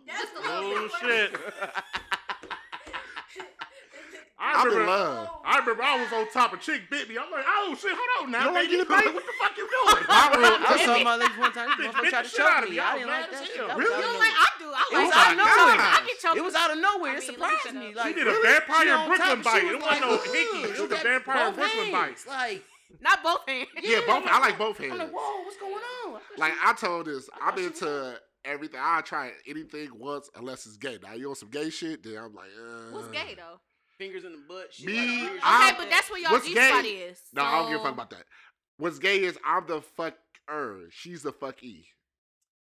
That's 0.07 0.31
a 0.31 0.35
the 0.35 0.39
little 0.41 0.89
Oh 0.89 0.89
bit. 1.01 1.31
shit. 1.31 1.39
I 4.39 4.61
I'm 4.61 4.69
remember, 4.69 5.29
I 5.45 5.57
remember 5.57 5.81
I 5.81 5.97
was 5.97 6.13
on 6.13 6.29
top 6.29 6.53
of 6.53 6.61
chick 6.61 6.89
bit 6.91 7.09
me. 7.09 7.17
I'm 7.17 7.31
like, 7.31 7.45
oh 7.47 7.73
shit, 7.73 7.89
hold 7.89 8.25
on 8.25 8.31
now, 8.31 8.53
baby. 8.53 8.77
What 8.77 8.87
the 8.87 9.33
fuck 9.41 9.57
you 9.57 9.65
doing? 9.65 10.05
I 10.09 10.29
remember 10.29 10.61
I 10.61 10.85
saw 10.85 11.03
my 11.03 11.15
legs 11.17 11.37
one 11.37 11.51
time. 11.53 11.69
Bitch, 11.73 11.89
bitch 11.89 12.09
tried 12.09 12.25
to 12.25 12.29
choke 12.29 12.69
me. 12.69 12.77
I 12.77 13.01
didn't 13.01 13.09
like 13.09 13.31
that 13.31 13.45
shit. 13.49 13.65
Really? 13.65 13.97
You 13.97 14.19
like? 14.21 14.37
I 14.37 14.49
do. 14.61 14.69
I 14.69 14.77
like. 14.77 14.93
It 14.93 15.01
was 15.01 15.13
out 15.17 15.31
of 15.31 15.37
nowhere. 15.41 15.81
I 15.81 16.03
get 16.05 16.19
choked. 16.21 16.37
It 16.37 16.43
was 16.45 16.55
out 16.55 16.69
of 16.69 16.77
nowhere. 16.77 17.15
It 17.17 17.23
surprised 17.23 17.73
me. 17.73 17.93
Like 17.97 18.13
she 18.13 18.13
did 18.13 18.27
a 18.29 18.37
vampire 18.45 19.07
Brooklyn 19.09 19.41
bite. 19.41 19.65
It 19.65 19.81
wasn't 19.81 20.01
no 20.05 20.17
hickey. 20.21 20.61
It 20.69 20.81
was 20.85 20.91
a 20.91 21.01
vampire 21.01 21.51
Brooklyn 21.51 21.91
bite. 21.91 22.21
Like. 22.27 22.63
Not 23.01 23.21
both 23.21 23.41
hands. 23.47 23.67
Yeah, 23.83 23.99
both. 24.07 24.23
I 24.25 24.39
like 24.39 24.57
both 24.57 24.77
hands. 24.77 24.93
I'm 24.93 24.99
like, 24.99 25.11
whoa, 25.11 25.43
what's 25.43 25.57
going 25.57 25.73
on? 25.73 26.21
Like 26.37 26.53
I 26.63 26.73
told 26.73 27.07
this, 27.07 27.29
I've 27.41 27.55
been 27.55 27.73
to 27.73 28.17
everything. 28.45 28.79
I 28.81 29.01
try 29.01 29.31
anything 29.47 29.89
once 29.97 30.29
unless 30.35 30.65
it's 30.65 30.77
gay. 30.77 30.97
Now 31.03 31.13
you 31.13 31.29
on 31.29 31.35
some 31.35 31.49
gay 31.49 31.69
shit, 31.69 32.03
then 32.03 32.17
I'm 32.17 32.33
like, 32.33 32.47
uh, 32.57 32.93
what's 32.95 33.09
gay 33.09 33.35
though? 33.35 33.59
fingers 33.97 34.23
in 34.23 34.31
the 34.31 34.39
butt. 34.47 34.73
Me, 34.83 35.23
like, 35.23 35.31
okay, 35.31 35.75
but 35.77 35.89
that's 35.89 36.09
what 36.09 36.21
y'all 36.21 36.39
G 36.39 36.53
spot 36.53 36.85
is. 36.85 37.21
No. 37.33 37.43
I 37.43 37.59
don't 37.59 37.71
give 37.71 37.81
a 37.81 37.83
fuck 37.83 37.93
about 37.93 38.09
that. 38.11 38.23
What's 38.77 38.99
gay 38.99 39.23
is 39.23 39.37
I'm 39.45 39.65
the 39.67 39.81
fucker. 39.97 40.87
She's 40.91 41.23
the 41.23 41.33
fucky. 41.33 41.85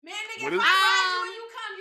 Man, 0.04 0.14
nigga, 0.38 0.44
what 0.44 0.52
is, 0.52 0.58
um, 0.60 0.66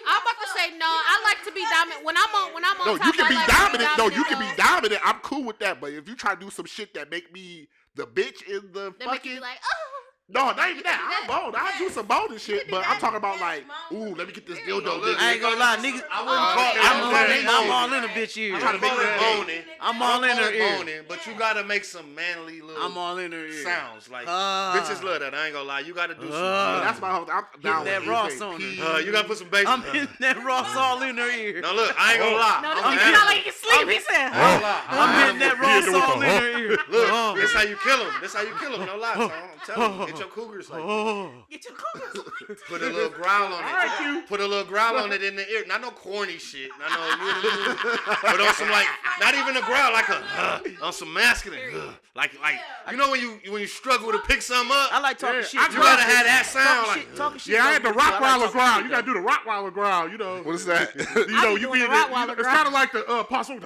I'm 0.07 0.21
about 0.21 0.39
to 0.41 0.47
say 0.57 0.77
no. 0.77 0.85
I 0.85 1.21
like 1.25 1.43
to 1.45 1.51
be 1.51 1.63
dominant 1.69 2.05
when 2.05 2.15
I'm 2.17 2.35
on 2.35 2.53
when 2.53 2.63
I'm 2.65 2.79
on. 2.79 2.87
No, 2.87 2.97
top, 2.97 3.07
you 3.07 3.13
can 3.13 3.29
be, 3.29 3.35
like 3.35 3.47
dominant. 3.47 3.89
dominant. 3.97 3.97
No, 3.97 4.17
you 4.17 4.23
can 4.23 4.39
be 4.39 4.55
dominant. 4.55 5.01
I'm 5.03 5.19
cool 5.19 5.43
with 5.43 5.59
that. 5.59 5.81
But 5.81 5.93
if 5.93 6.07
you 6.07 6.15
try 6.15 6.33
to 6.33 6.39
do 6.39 6.49
some 6.49 6.65
shit 6.65 6.93
that 6.93 7.11
make 7.11 7.33
me 7.33 7.67
the 7.95 8.07
bitch 8.07 8.41
in 8.47 8.71
the 8.71 8.93
that 8.99 9.03
fucking, 9.03 9.39
like, 9.39 9.59
oh. 9.63 10.02
No, 10.33 10.51
not 10.51 10.69
even 10.69 10.81
that. 10.83 10.97
I'm 10.97 11.27
bold. 11.29 11.53
I 11.55 11.77
do 11.77 11.89
some 11.89 12.07
bold 12.07 12.33
shit, 12.41 12.69
but 12.69 12.83
I'm 12.87 12.97
talking 12.99 13.17
about 13.17 13.39
like, 13.39 13.65
ooh, 13.91 14.15
let 14.15 14.25
me 14.25 14.33
get 14.33 14.47
this 14.47 14.57
dildo. 14.59 14.99
Bitch. 14.99 15.15
I 15.19 15.33
ain't 15.33 15.41
gonna 15.41 15.59
lie, 15.59 15.77
niggas. 15.77 16.01
I 16.09 16.25
wouldn't 16.25 16.49
call. 16.57 16.73
I'm, 16.81 16.97
all, 17.05 17.13
I'm 17.13 17.71
all 17.71 17.97
in 17.97 18.03
a 18.03 18.13
bitch 18.13 18.35
ear. 18.37 18.55
I'm 18.55 18.61
trying 18.61 18.75
to 18.75 18.81
make 18.81 18.91
her 18.91 19.37
boning. 19.37 19.61
I'm 19.79 20.01
all 20.01 20.23
in 20.23 20.35
her 20.35 20.51
ear. 20.51 21.05
But 21.07 21.27
you 21.27 21.33
gotta 21.37 21.63
make 21.63 21.85
some 21.85 22.15
manly 22.15 22.61
little. 22.61 22.81
I'm 22.81 22.97
all 22.97 23.19
in 23.19 23.31
her 23.31 23.45
ear. 23.45 23.63
Sounds 23.63 24.09
like 24.09 24.25
uh, 24.27 24.73
bitches 24.73 25.03
love 25.03 25.19
that. 25.19 25.35
I 25.35 25.45
ain't 25.45 25.53
gonna 25.53 25.67
lie. 25.67 25.81
You 25.81 25.93
gotta 25.93 26.15
do 26.15 26.27
uh, 26.27 26.31
some. 26.31 26.33
Uh, 26.33 26.79
that's 26.83 27.01
my 27.01 27.11
whole. 27.11 27.27
I'm 27.29 27.45
down 27.61 27.85
that 27.85 28.07
Ross 28.07 28.41
on 28.41 28.59
her. 28.59 28.83
Uh, 28.83 28.97
you 28.97 29.11
gotta 29.11 29.27
put 29.27 29.37
some 29.37 29.49
bass. 29.49 29.65
I'm 29.67 29.83
in 29.95 30.07
that 30.19 30.43
Ross 30.43 30.75
all 30.75 31.03
in 31.03 31.17
her 31.17 31.29
ear. 31.29 31.61
No, 31.61 31.75
look, 31.75 31.93
I 31.99 32.13
ain't 32.13 32.21
gonna 32.21 32.35
oh. 32.35 32.39
lie. 32.39 32.59
No, 32.63 32.91
it's 32.91 33.11
not 33.11 33.25
like 33.27 33.45
you 33.45 33.51
sleep. 33.51 33.87
He 33.87 33.99
said. 33.99 34.31
I'm 34.33 35.29
in 35.29 35.39
that 35.39 35.59
Ross 35.59 35.87
all 35.93 36.21
in 36.21 36.27
her 36.27 36.57
ear. 36.57 36.77
Look, 36.89 37.37
that's 37.37 37.53
how 37.53 37.61
you 37.61 37.77
kill 37.83 37.97
him. 37.97 38.13
That's 38.19 38.33
how 38.33 38.41
you 38.41 38.55
kill 38.59 38.79
him. 38.79 38.87
No 38.87 38.97
lie. 38.97 39.29
Oh. 39.75 40.01
I'm 40.03 40.07
telling 40.07 40.07
you 40.09 40.22
your 40.23 40.31
cougars 40.31 40.69
like 40.69 40.81
oh. 40.83 41.31
Get 41.49 41.65
your 41.65 41.73
cougars 41.75 42.25
like 42.49 42.59
Put 42.67 42.81
a 42.81 42.87
little 42.87 43.09
growl 43.09 43.53
on 43.53 43.63
it. 43.63 44.27
Put 44.27 44.39
a 44.39 44.47
little 44.47 44.65
growl 44.65 44.97
on 44.97 45.11
it 45.11 45.23
in 45.23 45.35
the 45.35 45.47
ear. 45.49 45.63
Not 45.67 45.81
no 45.81 45.91
corny 45.91 46.37
shit. 46.37 46.69
Not 46.79 46.89
no, 46.89 47.75
but 48.21 48.39
on 48.39 48.53
some 48.55 48.69
like, 48.69 48.87
not 49.19 49.33
even 49.35 49.57
a 49.57 49.61
growl, 49.61 49.93
like 49.93 50.09
a 50.09 50.23
uh, 50.37 50.59
on 50.81 50.93
some 50.93 51.13
masculine, 51.13 51.59
uh, 51.75 51.93
like 52.15 52.39
like 52.41 52.59
you 52.91 52.97
know 52.97 53.11
when 53.11 53.19
you 53.19 53.39
when 53.51 53.61
you 53.61 53.67
struggle 53.67 54.11
to 54.11 54.19
pick 54.19 54.41
something 54.41 54.71
up. 54.71 54.93
I 54.93 54.99
like 54.99 55.17
talking 55.17 55.41
yeah, 55.41 55.45
shit. 55.45 55.71
You 55.71 55.77
gotta 55.79 56.01
have 56.01 56.25
that 56.25 56.45
sound. 56.45 56.87
Talking 56.87 57.03
like, 57.09 57.15
talking 57.15 57.39
shit, 57.39 57.55
yeah, 57.55 57.65
I 57.65 57.71
had 57.73 57.83
the 57.83 57.89
Rockweiler 57.89 58.41
like 58.41 58.51
growl. 58.51 58.81
You 58.81 58.89
gotta 58.89 59.05
do 59.05 59.13
the 59.13 59.25
Rockweiler 59.25 59.73
growl. 59.73 60.09
You 60.09 60.17
know. 60.17 60.41
What 60.43 60.55
is 60.55 60.65
that? 60.65 60.95
you 60.95 61.41
know, 61.41 61.55
you 61.55 61.71
be 61.71 61.79
the, 61.79 61.89
it's 61.89 62.47
kind 62.47 62.67
of 62.67 62.73
like 62.73 62.91
the 62.91 63.05
uh, 63.07 63.23
possible. 63.23 63.59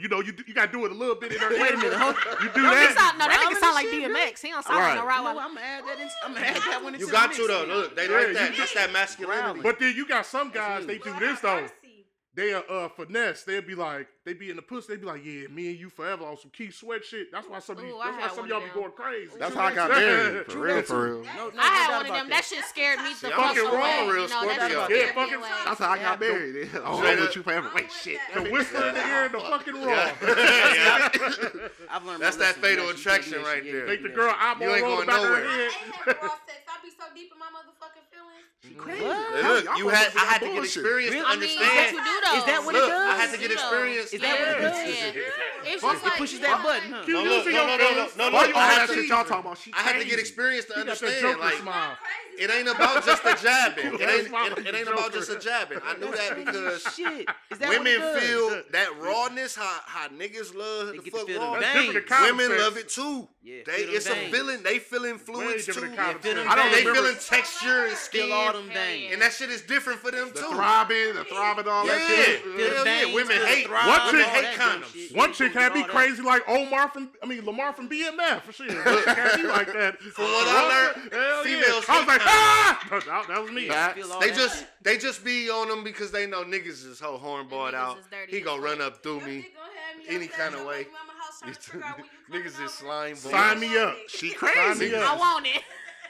You 0.00 0.08
know, 0.08 0.20
you 0.20 0.32
you 0.46 0.54
gotta 0.54 0.72
do 0.72 0.84
it 0.86 0.92
a 0.92 0.94
little 0.94 1.14
bit 1.14 1.32
in. 1.32 1.40
Wait 1.50 1.74
a 1.74 1.76
minute, 1.76 1.94
huh? 1.94 2.14
You 2.42 2.48
do 2.54 2.62
that. 2.62 3.16
No, 3.18 3.26
that 3.26 3.34
nigga 3.34 3.58
sound 3.58 3.74
like 3.74 3.86
DMX. 3.88 4.40
He 4.40 4.50
don't 4.50 4.64
sound 4.64 4.78
like 4.78 4.98
a 4.98 5.02
Rockweiler. 5.02 5.42
I'm 5.42 5.58
that 5.88 6.00
in. 6.00 6.08
I'm 6.24 6.34
gonna 6.34 6.46
add 6.46 6.56
that 6.56 6.82
one. 6.82 6.94
Into 6.94 7.06
you 7.06 7.12
got 7.12 7.32
to 7.32 7.46
though. 7.46 7.64
Look, 7.66 7.96
they 7.96 8.08
yeah, 8.08 8.16
like 8.16 8.32
that. 8.34 8.56
That's 8.56 8.74
that 8.74 8.92
masculinity. 8.92 9.60
But 9.62 9.78
then 9.78 9.94
you 9.96 10.06
got 10.06 10.26
some 10.26 10.50
guys. 10.50 10.86
They 10.86 10.98
do 10.98 11.18
this 11.18 11.40
though 11.40 11.66
they 12.38 12.52
are 12.52 12.62
uh, 12.70 12.88
finesse. 12.88 13.42
They'd 13.42 13.66
be 13.66 13.74
like, 13.74 14.06
they'd 14.24 14.38
be 14.38 14.48
in 14.48 14.54
the 14.54 14.62
pussy. 14.62 14.92
They'd 14.92 15.00
be 15.00 15.06
like, 15.08 15.24
yeah, 15.24 15.48
me 15.48 15.70
and 15.70 15.76
you 15.80 15.90
forever 15.90 16.24
on 16.24 16.36
some 16.38 16.52
Keith 16.56 16.72
Sweat 16.72 17.04
shit. 17.04 17.32
That's 17.32 17.48
why 17.48 17.58
some 17.58 17.78
of 17.78 17.82
you, 17.84 17.96
Ooh, 17.96 17.98
I 17.98 18.12
that's 18.12 18.30
why 18.30 18.36
some 18.36 18.44
of 18.44 18.50
y'all 18.50 18.60
one 18.60 18.68
be 18.68 18.74
going 18.74 18.92
crazy. 18.92 19.32
That's 19.40 19.56
how 19.56 19.64
I 19.64 19.74
got 19.74 19.90
married. 19.90 20.46
For 20.52 20.58
real, 20.60 20.82
for 20.82 21.04
real. 21.04 21.24
No, 21.34 21.48
no, 21.48 21.58
I 21.58 21.66
had 21.66 21.96
one 21.96 22.06
of 22.06 22.12
them. 22.12 22.28
That 22.28 22.44
shit 22.44 22.62
scared 22.64 23.00
me 23.00 23.10
the 23.10 23.30
fuck 23.34 23.56
Fucking 23.56 23.66
away. 23.66 23.74
wrong, 23.74 24.08
real 24.08 24.28
no, 24.28 24.46
that 24.46 24.54
shit 24.54 24.70
Scorpio. 24.70 24.84
scared 24.84 24.90
Yeah, 25.02 25.06
me 25.06 25.12
fucking- 25.18 25.34
away. 25.34 25.48
That's 25.66 25.80
how 25.80 25.90
I 25.90 25.98
got 25.98 26.20
married. 26.20 26.70
I'm 26.78 26.96
Straight 26.96 27.18
with 27.18 27.34
you 27.36 27.42
forever. 27.42 27.70
Wait, 27.74 27.90
shit. 27.90 28.20
The 28.32 28.42
whisper 28.54 28.86
in 28.86 28.94
the 28.94 29.00
ear 29.02 29.24
and 29.26 29.34
the 29.34 29.40
fucking 29.40 29.74
wrong. 29.74 29.88
Yeah. 29.88 31.08
I've 31.90 32.04
learned 32.06 32.22
my 32.22 32.24
That's 32.30 32.36
that 32.36 32.54
fatal 32.62 32.88
attraction 32.90 33.42
right 33.42 33.64
there. 33.64 33.86
Make 33.88 34.04
the 34.04 34.10
girl 34.14 34.30
shit. 34.30 34.38
eyeball 34.38 34.80
roll 34.80 35.04
back 35.04 35.20
her 35.26 35.42
head. 35.42 35.42
I 35.42 35.74
ain't 35.74 36.06
never 36.06 36.18
raw 36.22 36.38
sex. 36.46 36.62
I 36.70 36.78
be 36.86 36.90
so 36.94 37.02
deep 37.18 37.32
in 37.34 37.38
my 37.42 37.50
motherfucking 37.50 38.06
feelings. 38.14 38.46
She 38.62 38.74
crazy. 38.74 39.04
Look, 39.04 39.64
you 39.64 39.78
you 39.78 39.88
had 39.88 40.08
I 40.16 40.24
had 40.24 40.40
to 40.40 40.46
get 40.52 40.64
experience 40.64 41.14
to 41.14 41.24
understand. 41.24 41.96
Is 41.96 42.44
that 42.44 42.62
what 42.64 42.74
it 42.74 42.78
Look, 42.78 42.90
does? 42.90 43.14
I 43.14 43.16
had 43.16 43.32
to 43.32 43.38
get 43.38 43.52
experience. 43.52 44.12
Is 44.12 44.20
that 44.20 44.40
what 44.40 44.48
it 44.48 44.60
does? 44.60 45.80
Fuck, 45.80 46.06
it 46.06 46.12
pushes 46.18 46.40
that 46.40 46.62
button. 46.64 46.90
No, 46.90 47.00
no, 47.06 47.44
no, 47.44 47.76
no, 47.76 48.08
no, 48.16 48.30
no. 48.30 48.36
All 48.36 48.52
that 48.52 48.88
shit 48.88 49.06
y'all 49.06 49.24
talking 49.24 49.50
about. 49.50 49.58
I 49.72 49.82
had 49.82 50.00
to 50.00 50.08
get 50.08 50.18
experience 50.18 50.64
to 50.66 50.78
understand. 50.78 51.38
Like, 51.38 51.62
it 52.38 52.50
ain't 52.50 52.68
about 52.68 53.04
just 53.04 53.22
the 53.24 53.38
jabbing. 53.40 53.98
It 53.98 54.08
ain't, 54.08 54.58
it, 54.58 54.66
it 54.66 54.74
ain't 54.74 54.88
about 54.88 55.12
just 55.12 55.28
the 55.28 55.38
jabbing. 55.38 55.78
I 55.84 55.96
knew 55.96 56.10
that 56.12 56.36
because 56.36 56.82
shit. 56.94 57.28
Is 57.50 57.58
that 57.58 57.68
women 57.68 58.00
feel 58.20 58.62
that 58.70 58.90
rawness. 59.00 59.56
How 59.56 59.80
how 59.86 60.08
niggas 60.08 60.54
love 60.54 60.92
the 60.92 61.10
fuck 61.10 61.28
raw. 61.28 61.58
Women 62.22 62.58
love 62.58 62.76
it 62.76 62.88
too. 62.88 63.28
Yeah, 63.42 63.62
they 63.66 63.82
it's 63.82 64.06
a 64.08 64.30
feeling. 64.30 64.62
They 64.62 64.78
feeling 64.78 65.18
fluids 65.18 65.66
too. 65.66 65.92
I 65.98 66.54
don't. 66.54 66.72
They 66.72 66.84
feeling 66.84 67.16
texture 67.20 67.86
and 67.86 67.96
skin 67.96 68.28
them 68.54 68.68
things. 68.70 69.12
And 69.12 69.22
that 69.22 69.32
shit 69.32 69.50
is 69.50 69.62
different 69.62 70.00
for 70.00 70.10
them 70.10 70.28
the 70.34 70.40
too. 70.40 70.50
Throbbing, 70.50 71.14
the 71.14 71.24
throbbing, 71.24 71.68
all 71.68 71.86
yeah. 71.86 71.92
that 71.92 72.06
shit. 72.06 72.42
Yeah, 72.44 72.64
Hell 72.64 72.76
yeah. 72.76 72.84
Bangs, 72.84 73.14
Women 73.14 73.36
hate 73.46 73.70
one 73.70 74.10
chick 74.10 74.26
hate 74.26 74.58
condoms. 74.58 75.16
One 75.16 75.32
chick 75.32 75.52
had 75.52 75.74
be 75.74 75.82
crazy 75.84 76.22
like 76.22 76.42
Omar 76.48 76.88
from 76.88 77.10
I 77.22 77.26
mean 77.26 77.44
Lamar 77.44 77.72
from 77.72 77.88
BMF 77.88 78.42
for 78.42 78.52
sure. 78.52 78.68
Can't 78.68 79.36
be 79.36 79.46
like 79.46 79.72
that. 79.72 79.98
From 80.18 80.24
what 80.24 80.48
I 80.48 80.94
learned, 80.96 81.12
Hell 81.12 81.44
females. 81.44 81.84
Yeah. 81.88 81.94
I 81.94 81.98
was 81.98 82.08
like, 82.08 82.20
ah, 82.24 83.24
that, 83.28 83.42
was 83.42 83.52
me. 83.52 83.68
They 84.20 84.34
just 84.34 84.66
they 84.82 84.98
just 84.98 85.24
be 85.24 85.48
on 85.50 85.68
them 85.68 85.84
because 85.84 86.10
they 86.10 86.26
know 86.26 86.44
niggas 86.44 86.86
is 86.86 86.98
whole 87.00 87.18
hornballed 87.18 87.74
out. 87.74 87.98
He 88.28 88.40
gonna 88.40 88.62
run 88.62 88.80
up 88.80 89.02
through 89.02 89.20
me 89.20 89.48
any 90.08 90.26
kind 90.26 90.54
of 90.54 90.66
way. 90.66 90.86
Niggas 92.30 92.64
is 92.64 92.72
slimy. 92.72 93.14
Sign 93.14 93.60
me 93.60 93.78
up. 93.78 93.96
She 94.08 94.30
crazy. 94.30 94.94
I 94.94 95.16
want 95.16 95.46
it. 95.46 95.62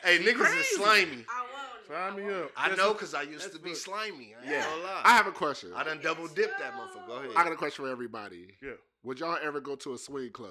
Hey, 0.03 0.19
niggas 0.19 0.59
is 0.59 0.67
slimy. 0.77 1.27
Sign 1.89 2.17
me 2.17 2.33
up. 2.33 2.51
I 2.57 2.75
know 2.77 2.93
because 2.93 3.15
I 3.15 3.23
used 3.23 3.53
to 3.53 3.59
be 3.59 3.75
slimy. 3.75 4.35
I 4.41 4.51
yeah. 4.51 4.67
I 5.05 5.17
have 5.17 5.27
a 5.27 5.33
question. 5.33 5.71
I 5.75 5.85
done 5.85 6.01
double 6.03 6.29
dipped 6.29 6.59
that 6.59 6.75
motherfucker. 6.75 7.07
Go 7.07 7.13
ahead. 7.15 7.31
I 7.35 7.45
got 7.45 7.53
a 7.53 7.57
question 7.57 7.85
for 7.85 7.91
everybody. 7.91 8.49
Yeah. 8.63 8.73
Would 9.05 9.21
y'all 9.21 9.39
ever 9.43 9.61
go 9.61 9.75
to 9.77 9.95
a 9.95 9.99
swing 9.99 10.31
club? 10.31 10.51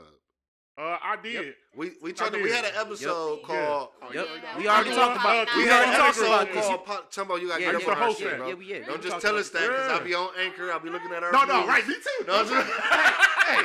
Uh, 0.77 0.97
I 1.01 1.17
did. 1.21 1.33
Yep. 1.33 1.55
We 1.75 1.91
we 2.03 2.13
talked. 2.13 2.33
we 2.33 2.51
had 2.51 2.65
an 2.65 2.71
episode 2.75 3.37
yep. 3.37 3.43
called. 3.43 3.89
Yeah. 3.99 4.07
Oh, 4.07 4.13
yep. 4.13 4.27
yeah, 4.43 4.57
we 4.59 4.67
already 4.67 4.91
talked 4.91 5.19
about. 5.19 5.47
We 5.55 5.63
had 5.63 5.89
an 5.89 6.01
episode 6.01 6.53
called. 6.53 6.85
Po- 6.85 7.03
Tumbo, 7.09 7.41
you 7.41 7.47
got 7.47 7.59
yeah, 7.59 7.71
your 7.71 7.81
yeah, 7.81 7.95
host, 7.95 8.19
yeah, 8.21 8.35
bro. 8.35 8.47
Yeah, 8.47 8.55
yeah. 8.77 8.85
Don't 8.85 9.01
just 9.01 9.19
tell 9.19 9.37
us 9.37 9.49
that 9.49 9.61
because 9.61 9.91
I'll 9.91 10.03
be 10.03 10.13
on 10.13 10.29
anchor. 10.39 10.71
I'll 10.71 10.79
be 10.79 10.91
looking 10.91 11.11
at 11.13 11.23
our. 11.23 11.31
No, 11.31 11.45
no, 11.45 11.65
right? 11.65 11.87
Me 11.87 11.95
too. 11.95 12.25
No, 12.27 12.43
hey, 12.45 13.63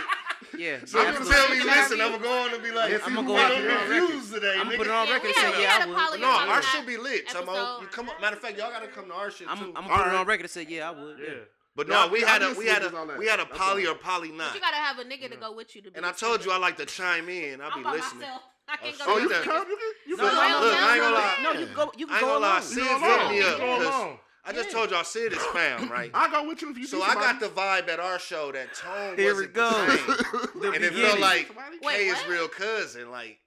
yeah. 0.59 0.79
I'm 0.95 1.15
gonna 1.15 1.31
tell 1.31 1.49
me, 1.51 1.63
listen, 1.63 2.01
I'm 2.01 2.11
going 2.11 2.23
to 2.23 2.29
go 2.29 2.43
on 2.45 2.55
and 2.55 2.63
be 2.63 2.71
like, 2.71 3.07
I'm, 3.07 3.19
I'm 3.19 3.27
going 3.27 3.57
to 3.57 3.63
go 3.63 3.89
reviews 3.89 4.31
today. 4.31 4.55
I'm 4.59 4.69
putting 4.69 4.93
on 4.93 5.09
record. 5.09 5.33
Yeah, 5.37 5.53
say, 5.53 5.63
yeah, 5.63 5.79
I 5.81 6.11
would. 6.11 6.21
No, 6.21 6.29
our 6.29 6.63
should 6.63 6.87
be 6.87 6.97
lit. 6.97 7.23
Episode. 7.23 7.43
I'm 7.43 7.49
on, 7.49 7.87
come 7.87 8.09
on. 8.09 8.21
Matter 8.21 8.37
of 8.37 8.43
fact, 8.43 8.59
y'all 8.59 8.71
got 8.71 8.83
to 8.83 8.89
come 8.89 9.07
to 9.09 9.15
our 9.15 9.31
shit 9.31 9.49
I'm, 9.49 9.59
too. 9.59 9.73
I'm 9.77 9.85
putting 9.85 10.15
on 10.15 10.27
record 10.27 10.43
and 10.43 10.51
say, 10.51 10.67
yeah, 10.69 10.91
I 10.91 10.93
would. 10.93 11.19
Yeah. 11.19 11.35
But 11.75 11.89
no, 11.89 12.07
no 12.07 12.13
we, 12.13 12.21
had 12.21 12.43
a, 12.43 12.53
we 12.53 12.67
had 12.67 12.83
a 12.83 12.91
we 12.91 12.97
had 12.97 13.11
a 13.11 13.19
we 13.19 13.27
had 13.27 13.41
a 13.41 13.47
poly 13.47 13.87
or 13.87 13.95
poly 13.95 14.31
not. 14.31 14.49
But 14.49 14.55
you 14.57 14.61
gotta 14.61 14.77
have 14.77 14.99
a 14.99 15.05
nigga 15.05 15.31
to 15.31 15.37
go 15.39 15.55
with 15.55 15.75
you. 15.75 15.81
To 15.83 15.91
and 15.95 16.05
I 16.05 16.13
told 16.13 16.45
you 16.45 16.53
I 16.53 16.59
like 16.59 16.77
to 16.77 16.85
chime 16.85 17.31
in. 17.31 17.63
I'll 17.63 17.75
be 17.75 17.83
listening. 17.83 18.29
I 18.69 18.75
oh, 18.75 18.85
can't 18.85 18.97
oh, 19.01 19.07
go. 19.07 19.15
Oh, 19.15 19.19
you 19.19 19.29
can 19.29 19.43
come. 19.43 19.69
You 19.69 19.77
can. 19.77 19.93
You 20.07 20.17
can. 20.17 20.27
No, 20.27 20.33
look, 20.33 20.75
I 20.75 20.93
ain't 20.93 21.01
gonna 21.01 21.15
lie. 21.15 21.37
No, 21.43 21.53
you 21.61 21.67
go. 21.75 21.93
You 21.97 22.07
can 22.07 22.15
I 22.15 22.19
ain't 22.19 22.27
go 22.27 22.35
gonna 22.35 22.47
lie. 22.47 22.61
Sis 22.61 22.77
hit 22.77 23.31
me 23.31 23.43
up. 23.43 24.21
I 24.45 24.53
just 24.53 24.71
yeah. 24.71 24.75
told 24.75 24.91
y'all 24.91 25.05
Sid 25.05 25.33
is 25.33 25.43
fam, 25.53 25.89
right? 25.91 26.11
I 26.13 26.31
go 26.31 26.49
with 26.49 26.63
you 26.63 26.71
if 26.71 26.79
you. 26.79 26.87
So 26.87 27.03
I 27.03 27.15
got 27.15 27.39
the 27.39 27.47
vibe 27.47 27.89
at 27.89 28.01
our 28.01 28.19
show 28.19 28.51
that 28.53 28.75
tone 28.75 29.17
Here 29.17 29.35
wasn't 29.35 29.55
the 29.55 29.69
and 30.55 30.61
beginning. 30.61 30.83
it 30.83 30.93
felt 30.95 31.21
like 31.21 31.55
Wait, 31.83 31.95
K 31.95 32.03
is 32.09 32.27
real 32.27 32.49
cousin. 32.49 33.11
Like 33.11 33.39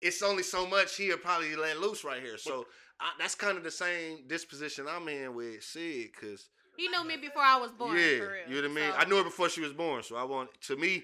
it's 0.00 0.22
only 0.22 0.44
so 0.44 0.66
much 0.66 0.96
he'll 0.96 1.16
probably 1.16 1.56
let 1.56 1.80
loose 1.80 2.04
right 2.04 2.22
here. 2.22 2.38
So 2.38 2.66
I, 3.00 3.10
that's 3.18 3.34
kind 3.34 3.58
of 3.58 3.64
the 3.64 3.70
same 3.70 4.28
disposition 4.28 4.86
I'm 4.88 5.08
in 5.08 5.34
with 5.34 5.64
Sid 5.64 6.10
because 6.12 6.48
he 6.76 6.88
knew 6.88 7.04
me 7.04 7.16
before 7.16 7.42
I 7.42 7.58
was 7.58 7.72
born. 7.72 7.96
Yeah, 7.96 8.02
real, 8.02 8.30
you 8.48 8.54
know 8.62 8.68
what 8.68 8.70
I 8.70 8.74
mean. 8.74 8.92
So. 8.92 8.98
I 8.98 9.04
knew 9.06 9.16
her 9.16 9.24
before 9.24 9.48
she 9.48 9.60
was 9.60 9.72
born, 9.72 10.04
so 10.04 10.14
I 10.14 10.22
want 10.22 10.50
to 10.68 10.76
me 10.76 11.02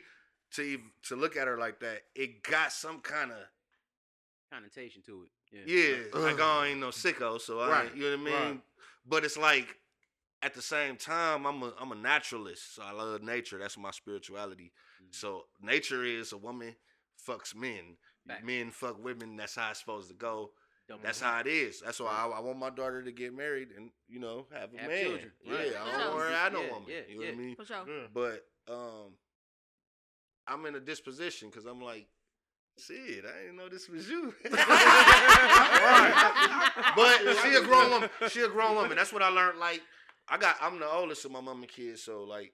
to 0.53 0.79
to 1.09 1.17
look 1.17 1.37
at 1.37 1.49
her 1.49 1.59
like 1.59 1.81
that. 1.81 2.03
It 2.15 2.45
got 2.45 2.71
some 2.71 3.01
kind 3.01 3.33
of 3.33 3.39
connotation 4.53 5.03
to 5.07 5.25
it. 5.25 5.31
Yeah, 5.67 5.77
yeah 5.77 6.21
like 6.21 6.41
I 6.41 6.69
ain't 6.69 6.81
no 6.81 6.89
sicko, 6.89 7.41
so 7.41 7.61
I 7.61 7.69
right. 7.69 7.97
you 7.97 8.03
know 8.03 8.11
what 8.11 8.21
I 8.21 8.23
mean. 8.23 8.35
Right. 8.35 8.61
But 9.07 9.25
it's 9.25 9.37
like 9.37 9.69
at 10.43 10.55
the 10.55 10.63
same 10.63 10.97
time, 10.97 11.47
I'm 11.47 11.63
a 11.63 11.73
I'm 11.81 11.93
a 11.93 11.97
naturalist, 11.97 12.77
so 12.77 12.83
I 12.83 12.93
love 12.93 13.23
nature. 13.23 13.59
That's 13.59 13.79
my 13.79 13.91
spirituality. 13.91 14.73
Mm-hmm. 15.03 15.09
So 15.11 15.45
nature 15.61 16.05
is 16.05 16.33
a 16.33 16.39
woman 16.39 16.75
fucks 17.29 17.55
men, 17.55 17.97
Back. 18.27 18.45
men 18.45 18.71
fuck 18.71 19.03
women. 19.03 19.37
That's 19.37 19.57
how 19.57 19.71
it's 19.71 19.81
supposed 19.81 20.09
to 20.09 20.15
go. 20.15 20.51
Double 20.87 21.03
that's 21.03 21.21
how 21.21 21.41
it 21.41 21.47
is. 21.47 21.81
That's 21.81 21.99
why 21.99 22.11
I, 22.11 22.27
I, 22.29 22.41
want 22.41 22.59
my 22.59 22.69
daughter 22.69 23.03
to 23.03 23.11
get 23.11 23.35
married 23.35 23.69
and 23.75 23.89
you 24.07 24.21
know 24.21 24.47
have 24.53 24.75
a 24.75 24.79
have 24.79 24.91
man. 24.91 25.05
Children. 25.05 25.33
Right. 25.49 25.69
Yeah, 25.73 25.83
I 25.83 25.99
don't 25.99 26.11
no. 26.11 26.17
worry. 26.17 26.35
I 26.35 26.49
know 26.51 26.63
yeah, 26.63 26.73
woman. 26.73 26.89
Yeah, 26.89 27.01
you 27.09 27.17
know 27.17 27.23
yeah. 27.23 27.29
what 27.31 27.35
I 27.35 27.39
mean? 27.39 27.57
Sure. 27.65 28.09
But 28.13 28.45
um, 28.71 29.15
I'm 30.47 30.67
in 30.67 30.75
a 30.75 30.81
disposition 30.81 31.49
because 31.49 31.65
I'm 31.65 31.81
like 31.81 32.07
Shit, 32.77 33.25
I 33.25 33.43
didn't 33.43 33.57
know 33.57 33.69
this 33.69 33.89
was 33.89 34.09
you. 34.09 34.35
But 36.97 37.19
she 37.43 37.55
a 37.55 37.63
grown 37.63 37.91
woman. 37.91 38.11
She 38.29 38.41
a 38.41 38.49
grown 38.49 38.75
woman. 38.77 38.97
That's 38.97 39.13
what 39.13 39.23
I 39.23 39.29
learned. 39.29 39.59
Like, 39.59 39.81
I 40.29 40.39
got 40.39 40.57
I'm 40.61 40.79
the 40.79 40.91
oldest 40.91 41.25
of 41.25 41.31
my 41.31 41.41
mom 41.41 41.63
and 41.63 41.69
kids, 41.71 42.03
so 42.03 42.25
like 42.25 42.53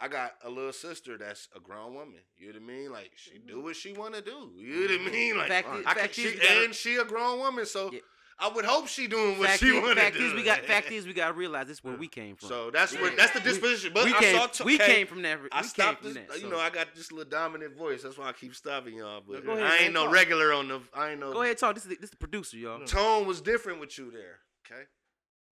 I 0.00 0.08
got 0.08 0.32
a 0.44 0.50
little 0.50 0.72
sister 0.72 1.18
that's 1.18 1.48
a 1.54 1.60
grown 1.60 1.94
woman. 1.94 2.20
You 2.36 2.52
know 2.52 2.60
what 2.60 2.62
I 2.62 2.66
mean? 2.66 2.92
Like 2.92 3.12
she 3.16 3.38
do 3.38 3.62
what 3.62 3.76
she 3.76 3.92
want 3.92 4.14
to 4.14 4.22
do. 4.22 4.50
You 4.56 4.88
know 4.88 4.96
what 4.96 5.08
I 5.08 5.12
mean? 5.12 5.36
Like 5.36 5.48
fact, 5.48 5.68
I, 5.86 5.94
fact 5.94 6.14
can, 6.14 6.24
she, 6.24 6.64
and 6.64 6.74
she 6.74 6.96
a 6.96 7.04
grown 7.04 7.38
woman, 7.38 7.66
so 7.66 7.90
yeah. 7.92 8.00
I 8.40 8.48
would 8.48 8.64
hope 8.64 8.88
she 8.88 9.06
doing 9.06 9.38
what 9.38 9.48
fact 9.48 9.60
she 9.60 9.72
wanted. 9.72 10.12
to 10.12 10.18
do. 10.18 10.26
Is 10.26 10.34
we 10.34 10.42
got, 10.42 10.60
fact 10.64 10.90
is, 10.90 11.06
we 11.06 11.12
got 11.12 11.28
to 11.28 11.32
realize 11.34 11.66
this 11.66 11.78
is 11.78 11.84
where 11.84 11.96
we 11.96 12.08
came 12.08 12.36
from. 12.36 12.48
So 12.48 12.70
that's 12.70 12.94
yeah. 12.94 13.10
that's 13.16 13.32
the 13.32 13.40
disposition. 13.40 13.92
But 13.92 14.04
we, 14.04 14.12
we 14.12 14.16
I 14.16 14.20
came, 14.20 14.48
t- 14.48 14.64
we 14.64 14.74
okay, 14.76 14.94
came 14.94 15.06
from 15.06 15.22
that. 15.22 15.38
I 15.52 15.62
stopped 15.62 16.02
this. 16.02 16.14
That, 16.14 16.32
so. 16.32 16.38
You 16.38 16.48
know, 16.48 16.58
I 16.58 16.70
got 16.70 16.94
this 16.94 17.12
little 17.12 17.28
dominant 17.30 17.76
voice. 17.76 18.02
That's 18.02 18.16
why 18.16 18.28
I 18.28 18.32
keep 18.32 18.54
stopping 18.54 18.94
y'all. 18.94 19.22
But 19.26 19.46
ahead, 19.46 19.62
I 19.62 19.84
ain't 19.84 19.94
no 19.94 20.04
talk. 20.04 20.14
regular 20.14 20.52
on 20.52 20.68
the. 20.68 20.80
I 20.94 21.10
ain't 21.10 21.20
no. 21.20 21.32
Go 21.32 21.42
ahead, 21.42 21.58
talk. 21.58 21.74
This 21.74 21.84
is 21.84 21.90
the, 21.90 21.96
this 22.00 22.10
the 22.10 22.16
producer, 22.16 22.56
y'all. 22.56 22.84
Tone 22.84 23.26
was 23.26 23.40
different 23.40 23.80
with 23.80 23.98
you 23.98 24.10
there. 24.10 24.38
Okay. 24.66 24.82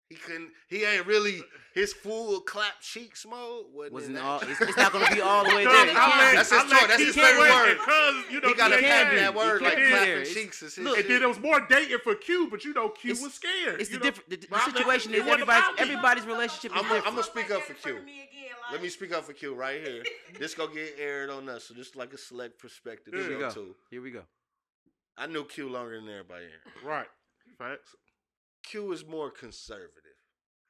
He 0.09 0.14
couldn't. 0.14 0.50
He 0.68 0.84
ain't 0.84 1.06
really 1.06 1.42
his 1.74 1.92
full 1.92 2.40
clap 2.40 2.80
cheeks 2.80 3.26
mode. 3.28 3.66
Wasn't, 3.74 4.14
was 4.14 4.22
all. 4.22 4.40
It's, 4.40 4.59
it's, 4.59 4.76
not 4.76 4.90
gonna 4.90 5.14
be 5.14 5.20
all 5.20 5.44
the 5.46 5.54
way 5.54 5.64
there. 5.66 5.86
Like, 5.86 6.34
that's 6.34 6.50
his, 6.50 6.62
like, 6.62 6.80
talk, 6.80 6.88
that's 6.88 7.02
his 7.02 7.14
favorite 7.14 7.50
word. 7.50 7.74
Because 7.74 8.14
you 8.30 8.40
know, 8.40 8.48
he 8.48 8.54
gotta 8.54 8.80
have 8.80 9.14
that 9.14 9.34
word 9.34 9.61
like 9.61 9.74
clap 9.74 10.24
cheeks 10.24 10.62
and 10.62 10.72
shit. 10.72 10.84
Look, 10.84 10.98
and 10.98 11.11
then 11.11 11.22
it 11.22 11.28
was 11.28 11.38
more 11.38 11.61
dating 11.68 11.98
for 12.02 12.14
Q, 12.14 12.48
but 12.50 12.64
you 12.64 12.72
know, 12.72 12.88
Q 12.88 13.11
it's, 13.11 13.22
was 13.22 13.34
scared. 13.34 13.82
It's 13.82 13.90
the 13.90 13.96
know? 13.96 14.02
different. 14.02 14.30
The, 14.30 14.36
the 14.48 14.61
situation 14.61 15.12
is 15.12 15.26
everybody's 15.26 15.64
everybody's 15.78 16.24
relationship 16.24 16.72
is 16.72 16.78
I'm 16.78 16.84
different. 16.84 17.06
I'm 17.06 17.12
gonna 17.12 17.24
speak 17.24 17.50
up 17.50 17.62
for 17.62 17.74
Q. 17.74 17.98
Let 18.72 18.82
me 18.82 18.88
speak 18.88 19.12
up 19.12 19.24
for 19.24 19.34
Q 19.34 19.54
right 19.54 19.82
here. 19.82 20.02
this 20.38 20.54
gonna 20.54 20.72
get 20.72 20.94
aired 20.98 21.28
on 21.28 21.50
us, 21.50 21.64
so 21.64 21.74
just 21.74 21.96
like 21.96 22.14
a 22.14 22.18
select 22.18 22.59
perspective. 22.59 23.12
Here 23.12 23.28
we 23.28 23.38
go. 23.38 23.66
Here 23.90 24.00
we 24.00 24.11
go. 24.11 24.22
I 25.18 25.26
knew 25.26 25.44
Q 25.44 25.68
longer 25.68 26.00
than 26.00 26.09
everybody. 26.09 26.46
Right. 26.82 27.09
Facts. 27.59 27.94
Q 28.70 28.92
is 28.92 29.06
more 29.06 29.30
conservative. 29.30 30.02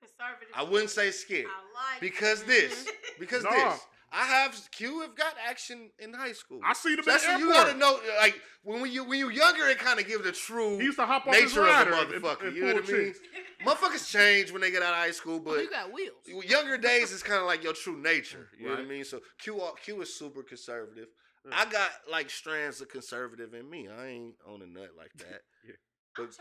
Conservative. 0.00 0.48
I 0.54 0.62
wouldn't 0.62 0.90
say 0.90 1.10
scared. 1.10 1.46
I 1.46 1.92
like 1.92 2.00
because 2.00 2.42
this. 2.44 2.84
Mm-hmm. 2.84 2.90
Because 3.18 3.42
nah. 3.42 3.50
this. 3.50 3.80
I 4.12 4.24
have 4.24 4.56
Q 4.70 5.00
have 5.00 5.14
got 5.14 5.34
action 5.46 5.90
in 5.98 6.14
high 6.14 6.32
school. 6.32 6.60
I 6.64 6.72
see 6.72 6.94
the 6.94 7.02
so. 7.02 7.36
You 7.36 7.52
gotta 7.52 7.76
know, 7.76 7.98
like 8.20 8.40
when 8.62 8.90
you 8.90 9.04
when 9.04 9.18
you 9.18 9.28
younger, 9.28 9.66
it 9.66 9.78
kind 9.78 10.00
of 10.00 10.06
gives 10.06 10.24
the 10.24 10.32
true 10.32 10.78
he 10.78 10.84
used 10.84 10.98
to 10.98 11.04
hop 11.04 11.26
on 11.26 11.32
nature 11.32 11.66
of 11.66 11.86
the 11.86 11.92
motherfucker. 11.92 12.38
And, 12.38 12.48
and 12.48 12.56
you 12.56 12.64
know 12.66 12.74
what 12.74 12.88
I 12.88 12.92
mean? 12.92 13.14
Motherfuckers 13.66 14.10
change 14.10 14.52
when 14.52 14.62
they 14.62 14.70
get 14.70 14.82
out 14.82 14.92
of 14.92 14.98
high 15.00 15.10
school, 15.10 15.36
oh, 15.36 15.40
but 15.40 15.50
oh, 15.50 15.60
you 15.60 15.70
got 15.70 15.92
wheels. 15.92 16.48
Younger 16.48 16.78
days 16.78 17.10
is 17.10 17.22
kind 17.22 17.40
of 17.40 17.46
like 17.46 17.62
your 17.64 17.72
true 17.72 18.00
nature. 18.00 18.48
You 18.58 18.68
right. 18.68 18.76
know 18.76 18.82
what 18.82 18.86
I 18.86 18.94
mean? 18.94 19.04
So 19.04 19.20
Q 19.38 19.60
Q 19.84 20.00
is 20.02 20.14
super 20.14 20.42
conservative. 20.42 21.08
Mm. 21.46 21.50
I 21.52 21.70
got 21.70 21.90
like 22.10 22.30
strands 22.30 22.80
of 22.80 22.88
conservative 22.88 23.52
in 23.52 23.68
me. 23.68 23.88
I 23.88 24.06
ain't 24.06 24.34
on 24.46 24.62
a 24.62 24.66
nut 24.66 24.90
like 24.96 25.12
that. 25.18 25.42
yeah. 25.66 25.74
But 26.18 26.36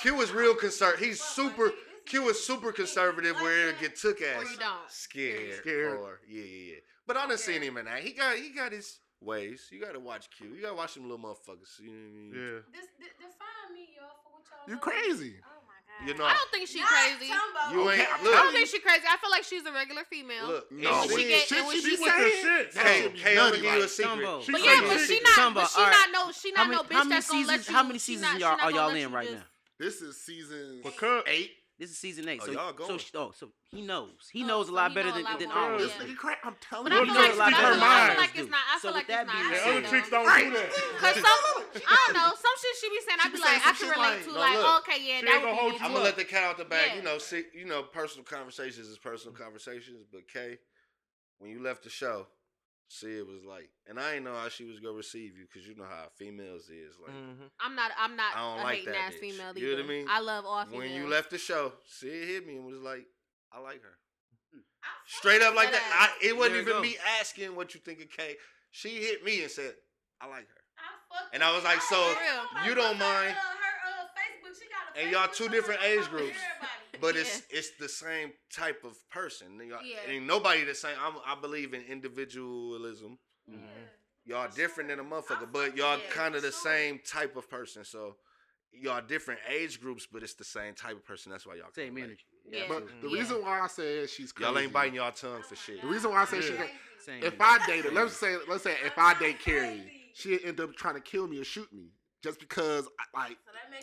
Q 0.00 0.20
is 0.20 0.32
real 0.32 0.54
concerned. 0.54 0.98
He's 0.98 1.20
super. 1.20 1.72
Q 2.06 2.28
is 2.30 2.44
super 2.44 2.72
conservative 2.72 3.36
where 3.36 3.70
it 3.70 3.80
get 3.80 3.96
took 3.96 4.20
ass. 4.22 4.44
Or 4.44 4.50
you 4.50 4.58
don't. 4.58 4.88
Scared. 4.88 5.54
Scared. 5.58 5.98
Or, 5.98 6.20
yeah, 6.28 6.42
yeah, 6.42 6.72
yeah. 6.72 6.80
But 7.06 7.16
I 7.16 7.20
done 7.22 7.32
okay. 7.32 7.42
seen 7.42 7.62
him 7.62 7.76
in 7.76 7.84
that. 7.84 8.00
He 8.00 8.12
got 8.12 8.36
he 8.36 8.50
got 8.50 8.72
his 8.72 8.98
ways. 9.20 9.68
You 9.70 9.80
gotta 9.80 10.00
watch 10.00 10.28
Q. 10.30 10.48
You 10.54 10.62
gotta 10.62 10.74
watch 10.74 10.94
them 10.94 11.04
little 11.04 11.18
motherfuckers. 11.18 11.78
You 11.80 11.86
know 11.86 11.92
what 11.92 12.08
I 12.08 12.14
mean? 12.14 12.32
Yeah. 12.34 12.58
This, 12.72 12.88
this, 12.98 13.14
define 13.18 13.74
me, 13.74 13.94
y'all, 13.96 14.18
for 14.22 14.32
what 14.32 14.42
y'all 14.50 14.74
You 14.74 14.78
crazy. 14.78 15.36
I 15.42 15.51
you're. 16.04 16.14
Mm. 16.16 16.24
I 16.24 16.34
don't 16.34 16.50
think 16.50 16.68
she's 16.68 16.82
crazy. 16.82 17.32
You 17.72 17.90
ain't. 17.90 18.08
Look, 18.22 18.34
I 18.34 18.42
don't 18.42 18.52
think 18.52 18.68
she's 18.68 18.80
crazy. 18.80 19.02
I 19.08 19.16
feel 19.18 19.30
like 19.30 19.44
she's 19.44 19.64
a 19.64 19.72
regular 19.72 20.02
female. 20.04 20.46
Look, 20.48 20.72
no, 20.72 21.02
she, 21.02 21.08
she, 21.08 21.28
get, 21.28 21.46
shit, 21.46 21.64
she, 21.70 21.80
she 21.80 21.96
be 21.96 22.02
with 22.02 22.12
her 22.12 22.30
shit. 22.30 22.74
Hey, 22.74 23.08
hey, 23.14 23.38
I'm 23.38 23.52
gonna 23.52 23.62
you 23.62 23.82
a 23.82 23.88
secret. 23.88 24.26
But 24.50 24.64
yeah, 24.64 24.80
but 24.82 24.98
she 24.98 25.20
not. 25.20 25.54
But 25.54 25.68
she 25.68 25.80
not 25.80 26.08
no. 26.12 26.32
She 26.32 26.52
not 26.52 26.70
no 26.70 26.82
bitch 26.82 27.08
that's 27.08 27.30
gonna 27.30 27.46
let 27.46 27.68
you. 27.68 27.74
How 27.74 27.82
many 27.82 27.98
seasons 27.98 28.42
are 28.42 28.70
y'all 28.70 28.94
in 28.94 29.12
right 29.12 29.30
now? 29.30 29.42
This 29.78 30.00
is 30.00 30.16
season 30.16 30.82
eight. 31.26 31.50
This 31.82 31.90
is 31.90 31.98
season 31.98 32.28
eight. 32.28 32.38
Oh, 32.40 32.46
so, 32.46 32.52
y'all 32.52 32.72
going. 32.72 32.98
so, 33.00 33.18
oh, 33.18 33.32
so 33.34 33.48
he 33.72 33.82
knows. 33.82 34.30
He 34.32 34.44
oh, 34.44 34.46
knows 34.46 34.66
so 34.68 34.72
a 34.72 34.76
lot 34.76 34.94
better 34.94 35.10
than, 35.10 35.24
than 35.36 35.50
all 35.50 35.74
of 35.74 35.80
us. 35.80 35.90
This 35.98 36.14
nigga 36.14 36.34
I'm 36.44 36.54
telling 36.60 36.92
but 36.92 37.04
you. 37.04 37.12
He. 37.12 37.18
I 37.18 37.26
feel 37.26 37.36
like 38.22 38.38
it's 38.38 38.48
not. 38.48 38.60
I 38.70 38.78
feel 38.78 38.92
so 38.92 38.94
like 38.94 39.06
it's 39.08 39.26
not. 39.26 39.56
Said, 39.56 39.78
other 39.78 39.88
chicks 39.90 40.08
don't 40.08 40.22
do 40.22 40.50
that. 40.54 40.70
Because 40.94 41.14
some, 41.16 41.82
I 41.82 41.96
don't 42.06 42.14
know, 42.14 42.30
some 42.38 42.54
shit 42.62 42.76
she 42.78 42.88
be 42.88 43.00
saying, 43.04 43.18
I 43.18 43.28
be 43.30 43.38
like, 43.38 43.66
I 43.66 43.72
can 43.72 43.90
relate 43.90 44.22
to, 44.22 44.30
like, 44.30 44.78
okay, 44.78 45.02
yeah, 45.02 45.22
that 45.22 45.42
would 45.42 45.74
be 45.74 45.82
I'm 45.82 45.90
going 45.90 45.94
to 45.94 46.02
let 46.04 46.16
the 46.16 46.24
cat 46.24 46.44
out 46.44 46.56
the 46.56 46.64
bag. 46.64 46.94
You 46.94 47.02
know, 47.02 47.18
see, 47.18 47.42
you 47.52 47.64
know, 47.64 47.82
personal 47.82 48.22
conversations 48.22 48.86
is 48.86 48.96
personal 48.98 49.34
conversations, 49.34 50.06
but 50.12 50.28
Kay, 50.32 50.58
when 51.40 51.50
you 51.50 51.60
left 51.64 51.82
the 51.82 51.90
show, 51.90 52.28
Sid 52.92 53.26
was 53.26 53.42
like, 53.42 53.70
and 53.88 53.98
I 53.98 54.12
didn't 54.12 54.24
know 54.24 54.34
how 54.34 54.50
she 54.50 54.64
was 54.64 54.78
gonna 54.78 54.92
receive 54.92 55.32
you 55.34 55.46
because 55.48 55.66
you 55.66 55.74
know 55.74 55.88
how 55.88 56.08
females 56.18 56.68
is 56.68 56.92
like. 57.00 57.16
Mm-hmm. 57.16 57.48
I'm 57.58 57.74
not. 57.74 57.90
I'm 57.98 58.16
not. 58.16 58.36
I 58.36 58.40
don't 58.40 58.60
a 58.60 58.62
like 58.64 58.76
hating 58.76 58.92
that 58.92 59.00
ass 59.00 59.12
bitch. 59.14 59.20
female. 59.20 59.56
You 59.56 59.70
know 59.70 59.76
what 59.76 59.84
I 59.84 59.88
mean? 59.88 60.06
I 60.10 60.20
love 60.20 60.44
all 60.44 60.64
females. 60.66 60.82
When 60.82 60.92
you 60.92 61.08
left 61.08 61.30
the 61.30 61.38
show, 61.38 61.72
Sid 61.86 62.28
hit 62.28 62.46
me 62.46 62.56
and 62.56 62.66
was 62.66 62.82
like, 62.82 63.06
"I 63.50 63.60
like 63.60 63.82
her." 63.82 63.96
I 64.84 64.88
Straight 65.06 65.40
up 65.40 65.54
like 65.54 65.72
that. 65.72 65.80
I, 66.20 66.26
it 66.26 66.36
wasn't 66.36 66.68
even 66.68 66.82
me 66.82 66.96
asking 67.18 67.56
what 67.56 67.72
you 67.72 67.80
think 67.80 68.02
of 68.02 68.10
Kay. 68.10 68.36
She 68.72 68.90
hit 69.00 69.24
me 69.24 69.40
and 69.40 69.50
said, 69.50 69.72
"I 70.20 70.26
like 70.26 70.48
her." 70.48 70.62
I 70.76 71.32
and 71.32 71.42
I 71.42 71.54
was 71.54 71.64
like, 71.64 71.80
"So 71.80 71.96
you 72.66 72.74
don't 72.74 72.98
mind?" 72.98 73.32
Her, 73.32 73.40
uh, 73.88 74.04
Facebook, 74.12 75.00
and 75.00 75.10
y'all 75.10 75.28
two 75.28 75.48
different 75.48 75.80
age 75.82 76.04
groups 76.10 76.36
but 77.02 77.16
yeah. 77.16 77.22
it's 77.22 77.42
it's 77.50 77.70
the 77.78 77.88
same 77.88 78.32
type 78.50 78.84
of 78.84 78.96
person. 79.10 79.48
Y'all, 79.68 79.80
yeah. 79.84 79.96
Ain't 80.08 80.24
nobody 80.24 80.64
the 80.64 80.74
same. 80.74 80.94
I'm, 81.04 81.14
i 81.26 81.38
believe 81.38 81.74
in 81.74 81.82
individualism. 81.82 83.18
Mm-hmm. 83.50 83.60
Yeah. 84.24 84.36
Y'all 84.44 84.48
different 84.54 84.88
than 84.88 85.00
a 85.00 85.04
motherfucker, 85.04 85.50
but 85.52 85.76
y'all 85.76 85.98
kind 86.10 86.36
of 86.36 86.42
the 86.42 86.52
same 86.52 87.00
type 87.04 87.36
of 87.36 87.50
person. 87.50 87.84
So 87.84 88.14
y'all 88.72 89.02
different 89.06 89.40
age 89.52 89.80
groups, 89.80 90.06
but 90.10 90.22
it's 90.22 90.34
the 90.34 90.44
same 90.44 90.74
type 90.74 90.92
of 90.92 91.04
person. 91.04 91.32
That's 91.32 91.44
why 91.44 91.56
y'all 91.56 91.72
same 91.74 91.98
energy. 91.98 92.24
Yeah. 92.48 92.62
But 92.68 92.86
the 93.02 93.08
yeah. 93.08 93.18
reason 93.18 93.42
why 93.42 93.60
I 93.60 93.66
say 93.66 94.06
she's 94.06 94.30
crazy, 94.30 94.48
y'all 94.48 94.58
ain't 94.60 94.72
biting 94.72 94.94
y'all 94.94 95.10
tongue 95.10 95.42
for 95.42 95.56
shit. 95.56 95.82
The 95.82 95.88
reason 95.88 96.12
why 96.12 96.22
I 96.22 96.24
say 96.24 96.36
yeah. 96.36 96.66
she's 97.06 97.24
if 97.24 97.34
I 97.40 97.58
dated, 97.66 97.94
let's 97.94 98.16
say 98.16 98.36
let's 98.48 98.62
say 98.62 98.76
if 98.86 98.96
I 98.96 99.18
date 99.18 99.40
Carrie, 99.40 99.82
she 100.14 100.38
end 100.44 100.60
up 100.60 100.76
trying 100.76 100.94
to 100.94 101.00
kill 101.00 101.26
me 101.26 101.40
or 101.40 101.44
shoot 101.44 101.72
me 101.72 101.90
just 102.22 102.38
because 102.38 102.86
like 103.14 103.36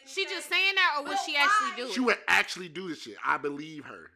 so 0.06 0.22
she 0.22 0.26
just 0.26 0.50
saying 0.50 0.76
that, 0.76 0.96
or 0.98 1.04
what 1.04 1.20
she 1.26 1.36
actually 1.36 1.76
doing? 1.76 1.94
She 1.94 2.00
would 2.00 2.18
actually 2.28 2.70
do 2.70 2.90
this 2.90 3.02
shit. 3.02 3.18
I 3.24 3.38
believe 3.38 3.86
her. 3.86 4.12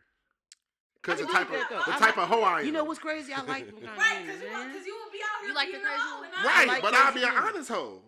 Cause 1.03 1.19
the 1.19 1.25
type 1.25 1.51
of 1.51 1.59
though. 1.69 1.83
the 1.85 1.95
I 1.95 1.99
type 1.99 2.15
like, 2.15 2.17
of 2.17 2.29
hoe 2.29 2.41
I 2.41 2.61
am. 2.61 2.65
You 2.65 2.71
know 2.71 2.85
what's 2.85 2.99
crazy? 2.99 3.33
I 3.33 3.41
like 3.43 3.47
right, 3.49 3.67
cause 3.67 4.39
you, 4.39 4.47
know, 4.47 4.63
cause 4.71 4.85
you 4.87 4.95
would 5.03 5.11
be 5.11 5.19
out 5.19 5.41
here. 5.41 5.49
You 5.49 5.55
like 5.55 5.67
the 5.67 5.79
crazy 5.83 6.11
women. 6.15 6.45
Right, 6.45 6.67
like 6.67 6.81
but 6.81 6.93
I'll 6.93 7.13
be 7.13 7.23
an 7.23 7.31
honest 7.35 7.69
hoe. 7.69 7.99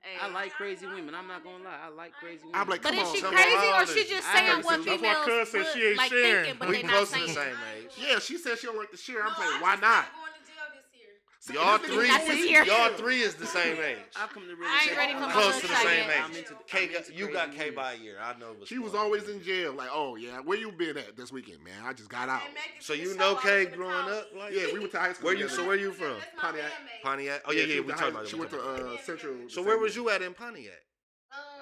Hey, 0.00 0.16
I 0.20 0.28
like 0.28 0.52
crazy 0.52 0.86
women. 0.86 1.14
I'm 1.14 1.26
not 1.26 1.44
gonna 1.44 1.64
lie. 1.64 1.76
I 1.84 1.88
like 1.88 2.12
crazy 2.12 2.44
women. 2.44 2.60
I'm 2.60 2.68
like, 2.68 2.82
but 2.82 2.92
is 2.92 3.10
she 3.12 3.20
crazy 3.22 3.68
or 3.72 3.86
she 3.86 4.04
just 4.04 4.28
I 4.28 4.36
saying 4.36 4.64
what 4.64 4.84
females 4.84 5.00
That's 5.00 5.26
why 5.26 5.44
Cuz 5.44 5.50
said 5.50 5.66
she 5.72 5.86
ain't 5.88 5.96
like 5.96 6.10
sharing. 6.10 6.44
Thinking, 6.44 6.56
but 6.60 6.68
we 6.68 6.82
close 6.82 7.10
to 7.12 7.20
the 7.20 7.28
same 7.28 7.56
age. 7.76 7.90
Yeah, 7.96 8.18
she 8.18 8.36
said 8.36 8.58
she 8.58 8.66
don't 8.66 8.76
like 8.76 8.90
to 8.90 8.96
share. 8.98 9.24
I'm 9.24 9.32
no, 9.32 9.38
like, 9.38 9.62
why 9.62 9.76
not? 9.76 10.04
So 11.42 11.54
y'all 11.54 11.78
three, 11.78 12.06
y'all 12.66 12.92
three 12.98 13.20
is 13.20 13.34
the 13.34 13.46
same 13.46 13.78
age. 13.78 13.96
I 14.14 14.26
come 14.26 14.42
to 14.42 14.54
really 14.54 14.66
I 14.66 14.88
ain't 14.88 14.96
ready 14.98 15.14
for 15.14 15.30
close 15.30 15.58
to 15.62 15.68
the 15.68 15.74
same 15.76 16.06
yet. 16.06 16.36
age. 16.36 16.44
K, 16.66 16.90
you 17.14 17.32
got 17.32 17.54
K 17.54 17.70
by 17.70 17.94
a 17.94 17.96
year. 17.96 18.16
I 18.22 18.38
know. 18.38 18.54
She 18.66 18.78
was 18.78 18.92
going. 18.92 19.04
always 19.04 19.26
in 19.26 19.42
jail. 19.42 19.72
Like, 19.72 19.88
oh 19.90 20.16
yeah, 20.16 20.40
where 20.40 20.58
you 20.58 20.70
been 20.70 20.98
at 20.98 21.16
this 21.16 21.32
weekend, 21.32 21.64
man? 21.64 21.72
I 21.82 21.94
just 21.94 22.10
got 22.10 22.28
out. 22.28 22.42
So 22.80 22.92
you 22.92 23.16
know 23.16 23.36
K 23.36 23.64
growing 23.64 24.06
up? 24.10 24.26
Like, 24.36 24.52
yeah, 24.52 24.66
we 24.70 24.80
went 24.80 24.92
to 24.92 24.98
high 24.98 25.14
school. 25.14 25.28
Where 25.28 25.34
you? 25.34 25.48
So 25.48 25.66
where 25.66 25.76
you 25.76 25.92
from? 25.92 26.16
Pontiac. 26.36 26.70
Pontiac. 27.02 27.40
Oh 27.46 27.52
yeah, 27.52 27.64
yeah. 27.64 27.80
We 27.80 27.92
talked 27.94 28.10
about. 28.10 28.28
She 28.28 28.36
went 28.36 28.50
to 28.50 28.60
uh, 28.60 28.96
Central. 29.02 29.48
So 29.48 29.62
where 29.62 29.78
was 29.78 29.96
you 29.96 30.10
at 30.10 30.20
in 30.20 30.34
Pontiac? 30.34 30.74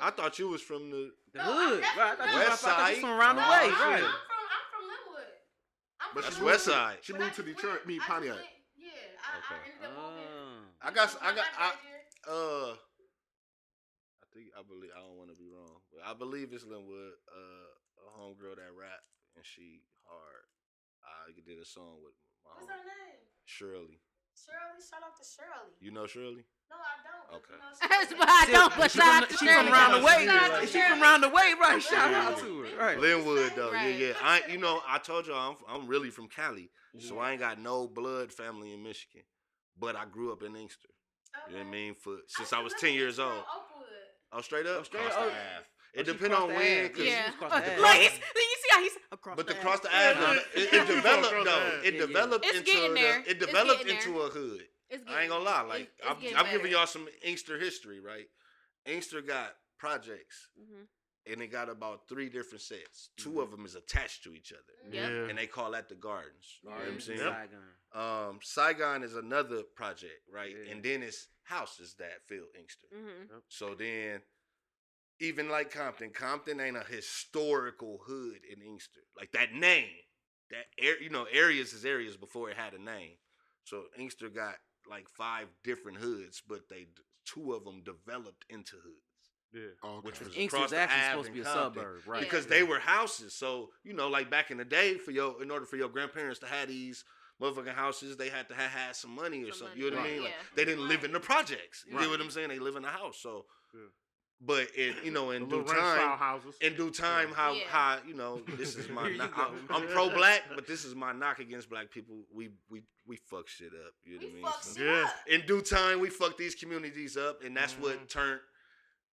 I 0.03 0.11
thought 0.11 0.41
you 0.41 0.49
was 0.49 0.63
from 0.63 0.91
the, 0.91 1.13
hood, 1.37 1.85
right? 1.97 2.17
I 2.21 2.35
West 2.35 2.63
you, 2.63 2.69
Side. 2.69 2.97
I 2.97 3.01
from 3.01 3.11
around 3.11 3.37
the 3.37 3.43
way, 3.43 3.47
right? 3.49 3.73
I'm 3.93 3.99
from, 3.99 4.07
I'm 4.07 4.65
from 4.73 4.83
Linwood. 4.89 6.35
I'm 6.35 6.39
but 6.39 6.43
West 6.43 6.65
Side. 6.65 6.97
She 7.03 7.13
moved 7.13 7.37
to 7.37 7.43
Detroit. 7.45 7.87
Me, 7.87 8.01
Pontiac 8.01 8.39
okay. 9.49 9.61
I 9.61 9.73
ended 9.73 9.89
up. 9.89 10.29
I 10.79 10.91
got, 10.95 11.09
I 11.21 11.31
got, 11.35 11.49
I, 11.59 11.69
uh, 12.29 12.73
I 14.21 14.27
think 14.33 14.55
I 14.55 14.63
believe 14.63 14.95
I 14.95 15.03
don't 15.03 15.19
want 15.19 15.35
to 15.35 15.39
be 15.39 15.51
wrong, 15.51 15.83
but 15.91 16.07
I 16.07 16.15
believe 16.15 16.53
it's 16.53 16.65
Linwood, 16.65 17.19
uh, 17.27 17.73
a 18.05 18.09
homegirl 18.15 18.57
that 18.57 18.71
rap 18.77 19.03
and 19.37 19.45
she 19.45 19.83
hard. 20.07 20.45
I 21.05 21.33
did 21.47 21.59
a 21.59 21.65
song 21.65 22.03
with 22.03 22.15
my 22.45 22.51
What's 22.57 22.69
her 22.69 22.85
name? 22.85 23.23
Shirley. 23.45 24.01
Shirley, 24.35 24.81
shout 24.81 25.01
out 25.05 25.17
to 25.17 25.25
Shirley. 25.25 25.75
You 25.81 25.91
know 25.91 26.07
Shirley? 26.07 26.45
No, 26.71 26.77
I 26.77 26.97
don't. 27.05 27.43
Okay. 27.43 27.59
That's 27.89 28.13
why 28.13 28.27
I 28.27 28.47
don't. 28.51 28.73
But 28.77 28.91
she 28.91 28.99
shout 28.99 29.07
from, 29.07 29.23
out 29.23 29.29
to 29.31 29.37
she 29.37 29.47
from 29.47 29.73
around 29.73 30.01
the 30.01 30.07
way. 30.07 30.67
She 30.67 30.81
from 30.81 31.03
around 31.03 31.21
the 31.23 31.29
way, 31.29 31.55
right? 31.61 31.83
Shout 31.83 32.15
out 32.15 32.39
to 32.39 32.63
her. 32.63 32.79
Right. 32.79 32.99
Linwood 32.99 33.53
though, 33.57 33.73
right. 33.73 33.95
yeah, 33.95 34.09
yeah. 34.09 34.13
I, 34.23 34.43
you 34.49 34.59
know, 34.59 34.81
I 34.87 34.99
told 34.99 35.27
y'all 35.27 35.57
I'm, 35.69 35.83
I'm 35.83 35.89
really 35.89 36.11
from 36.11 36.29
Cali, 36.29 36.71
yeah. 36.95 37.09
so 37.09 37.19
I 37.19 37.33
ain't 37.33 37.41
got 37.41 37.61
no 37.61 37.87
blood 37.87 38.33
family 38.33 38.73
in 38.73 38.83
Michigan 38.83 39.23
but 39.81 39.97
I 39.97 40.05
grew 40.05 40.33
up 40.33 40.43
in 40.43 40.57
Inkster. 40.57 40.89
Okay. 40.89 41.53
You 41.53 41.59
know 41.59 41.65
what 41.65 41.69
I 41.69 41.73
mean? 41.73 41.95
For 41.95 42.17
since 42.27 42.53
I, 42.53 42.59
I 42.59 42.63
was 42.63 42.75
ten 42.79 42.95
years 42.95 43.19
old. 43.19 43.45
Oh, 44.33 44.41
straight 44.41 44.67
up. 44.67 44.85
Straight 44.87 45.11
up. 45.11 45.33
It 45.95 46.05
depends 46.07 46.35
on 46.37 46.49
when. 46.49 46.89
Cause 46.91 47.05
yeah. 47.05 47.31
Like, 47.41 48.03
you 48.03 48.09
see 48.11 48.69
how 48.71 48.83
he's 48.83 48.93
across 49.11 49.37
But 49.37 49.47
the 49.47 49.55
cross 49.55 49.81
the 49.81 49.95
ass, 49.95 50.17
yeah. 50.21 50.63
it, 50.63 50.73
it 50.73 50.87
developed 50.95 51.45
though. 51.45 51.81
It 51.85 51.95
yeah, 51.95 52.01
developed 52.01 52.45
It's 52.47 52.59
into 52.59 52.95
a, 52.95 53.31
it 53.31 53.41
developed 53.41 53.87
into 53.87 54.21
a 54.21 54.29
hood. 54.29 54.63
I 55.09 55.23
ain't 55.23 55.31
gonna 55.31 55.45
lie. 55.45 55.63
Like 55.63 55.91
I'm, 56.07 56.17
I'm, 56.37 56.51
giving 56.51 56.71
y'all 56.71 56.87
some 56.87 57.09
Inkster 57.23 57.59
history, 57.59 58.01
right? 58.01 58.27
Inkster 58.87 59.21
got 59.21 59.53
projects. 59.79 60.49
Mm-hmm 60.59 60.85
and 61.27 61.41
they 61.41 61.47
got 61.47 61.69
about 61.69 62.09
three 62.09 62.29
different 62.29 62.63
sets. 62.63 63.11
2 63.19 63.31
Mhm. 63.33 63.43
of 63.43 63.51
them 63.51 63.67
is 63.67 63.75
attached 63.75 64.23
to 64.25 64.35
each 64.35 64.53
other, 64.53 64.75
Yep. 64.91 64.93
Yeah. 65.11 65.29
and 65.29 65.39
they 65.39 65.47
call 65.47 65.71
that 65.73 65.89
the 65.89 65.95
gardens. 65.95 66.59
You 66.63 66.71
know 66.71 66.77
what 66.77 66.85
I'm 66.87 67.01
saying? 67.01 67.19
Yep. 67.21 67.33
Saigon. 67.35 67.75
Um, 67.93 68.41
Saigon 68.43 69.03
is 69.03 69.15
another 69.15 69.63
project, 69.63 70.23
right? 70.29 70.55
Yeah. 70.57 70.73
And 70.73 70.83
then 70.83 71.03
it's 71.03 71.29
houses 71.43 71.95
that 71.97 72.27
fill 72.29 72.47
Inkster. 72.55 72.87
Mhm. 72.93 73.43
So 73.49 73.75
then, 73.75 74.23
even 75.21 75.49
like 75.49 75.71
Compton, 75.71 76.13
Compton 76.13 76.61
ain't 76.61 76.77
a 76.77 76.85
historical 76.85 77.99
hood 77.99 78.45
in 78.45 78.63
Inkster. 78.63 79.01
Like 79.17 79.33
that 79.33 79.53
name, 79.53 80.03
that 80.51 80.67
air, 80.79 81.01
you 81.03 81.11
know, 81.11 81.25
areas 81.25 81.73
is 81.73 81.85
areas 81.85 82.17
before 82.17 82.51
it 82.51 82.57
had 82.57 82.73
a 82.75 82.79
name. 82.79 83.19
So 83.65 83.89
Inkster 83.97 84.29
got 84.31 84.59
like 84.87 85.09
five 85.11 85.49
different 85.63 85.99
hoods, 85.99 86.41
but 86.41 86.69
they 86.69 86.89
two 87.25 87.53
of 87.53 87.65
them 87.65 87.83
developed 87.83 88.45
into 88.49 88.77
hoods, 88.81 89.08
Yeah. 89.53 89.63
Okay. 89.83 90.07
which 90.07 90.21
was 90.21 90.29
Inkster's 90.37 90.53
across 90.53 90.73
actually 90.75 91.01
Ave 91.01 91.11
supposed 91.11 91.27
to 91.29 91.33
be 91.33 91.41
a 91.41 91.45
Compton. 91.45 91.83
suburb, 91.83 92.01
right? 92.07 92.21
Because 92.21 92.47
they 92.47 92.63
were 92.63 92.79
houses, 92.79 93.33
so 93.35 93.71
you 93.83 93.95
know, 93.95 94.09
like 94.09 94.29
back 94.31 94.51
in 94.51 94.59
the 94.59 94.65
day, 94.65 94.99
for 94.99 95.11
your 95.11 95.43
in 95.43 95.51
order 95.51 95.65
for 95.65 95.77
your 95.77 95.89
grandparents 95.89 96.39
to 96.41 96.47
have 96.47 96.69
these 96.69 97.05
motherfucking 97.41 97.75
houses, 97.75 98.17
they 98.17 98.29
had 98.29 98.49
to 98.49 98.55
have 98.55 98.71
had 98.71 98.95
some 98.97 99.15
money 99.15 99.43
or 99.45 99.53
Some 99.53 99.69
something. 99.69 99.79
money, 99.81 99.85
You 99.85 99.91
know 99.91 99.97
what 99.97 100.07
I 100.07 100.11
mean? 100.13 100.23
Like 100.23 100.31
yeah. 100.33 100.45
they 100.57 100.65
didn't 100.67 100.87
live 100.89 101.05
in 101.05 101.13
the 101.13 101.21
projects. 101.21 101.85
You 101.89 101.95
Right. 101.97 102.03
know 102.05 102.11
what 102.11 102.21
I'm 102.21 102.31
saying? 102.31 102.49
They 102.49 102.59
live 102.59 102.77
in 102.77 102.83
the 102.83 102.89
house. 102.89 103.19
So, 103.23 103.47
Yeah. 103.73 103.81
but 104.41 104.69
in 104.77 104.95
you 105.05 105.13
know, 105.13 105.31
in 105.37 105.49
due 105.49 105.57
little 105.57 105.73
ranch 105.73 105.79
style 106.01 106.19
time, 106.19 106.41
in 106.61 106.75
due 106.77 106.91
time, 106.91 107.31
how 107.33 107.53
Yeah. 107.53 107.65
how 107.69 107.99
you 108.07 108.15
know, 108.15 108.43
this 108.57 108.77
is 108.77 108.89
my 108.91 109.09
knock. 109.13 109.33
I'm, 109.37 109.67
I'm 109.71 109.89
pro 109.89 110.11
black, 110.11 110.43
but 110.55 110.67
this 110.67 110.85
is 110.85 110.95
my 110.95 111.13
knock 111.13 111.39
against 111.39 111.71
black 111.71 111.91
people. 111.91 112.17
We 112.35 112.51
we 112.69 112.83
we 113.07 113.17
fuck 113.17 113.49
shit 113.49 113.69
up. 113.69 113.95
You 114.05 114.21
know 114.21 114.27
We 114.27 114.43
what 114.43 114.53
I 114.53 114.67
mean? 114.67 114.75
So- 114.77 114.83
Yeah. 114.83 115.05
up. 115.05 115.15
in 115.27 115.47
due 115.47 115.63
time, 115.63 116.01
we 116.01 116.11
fuck 116.11 116.37
these 116.37 116.55
communities 116.55 117.17
up, 117.17 117.43
and 117.43 117.57
that's 117.57 117.73
Mhm. 117.75 117.81
what 117.81 118.09
turned. 118.11 118.41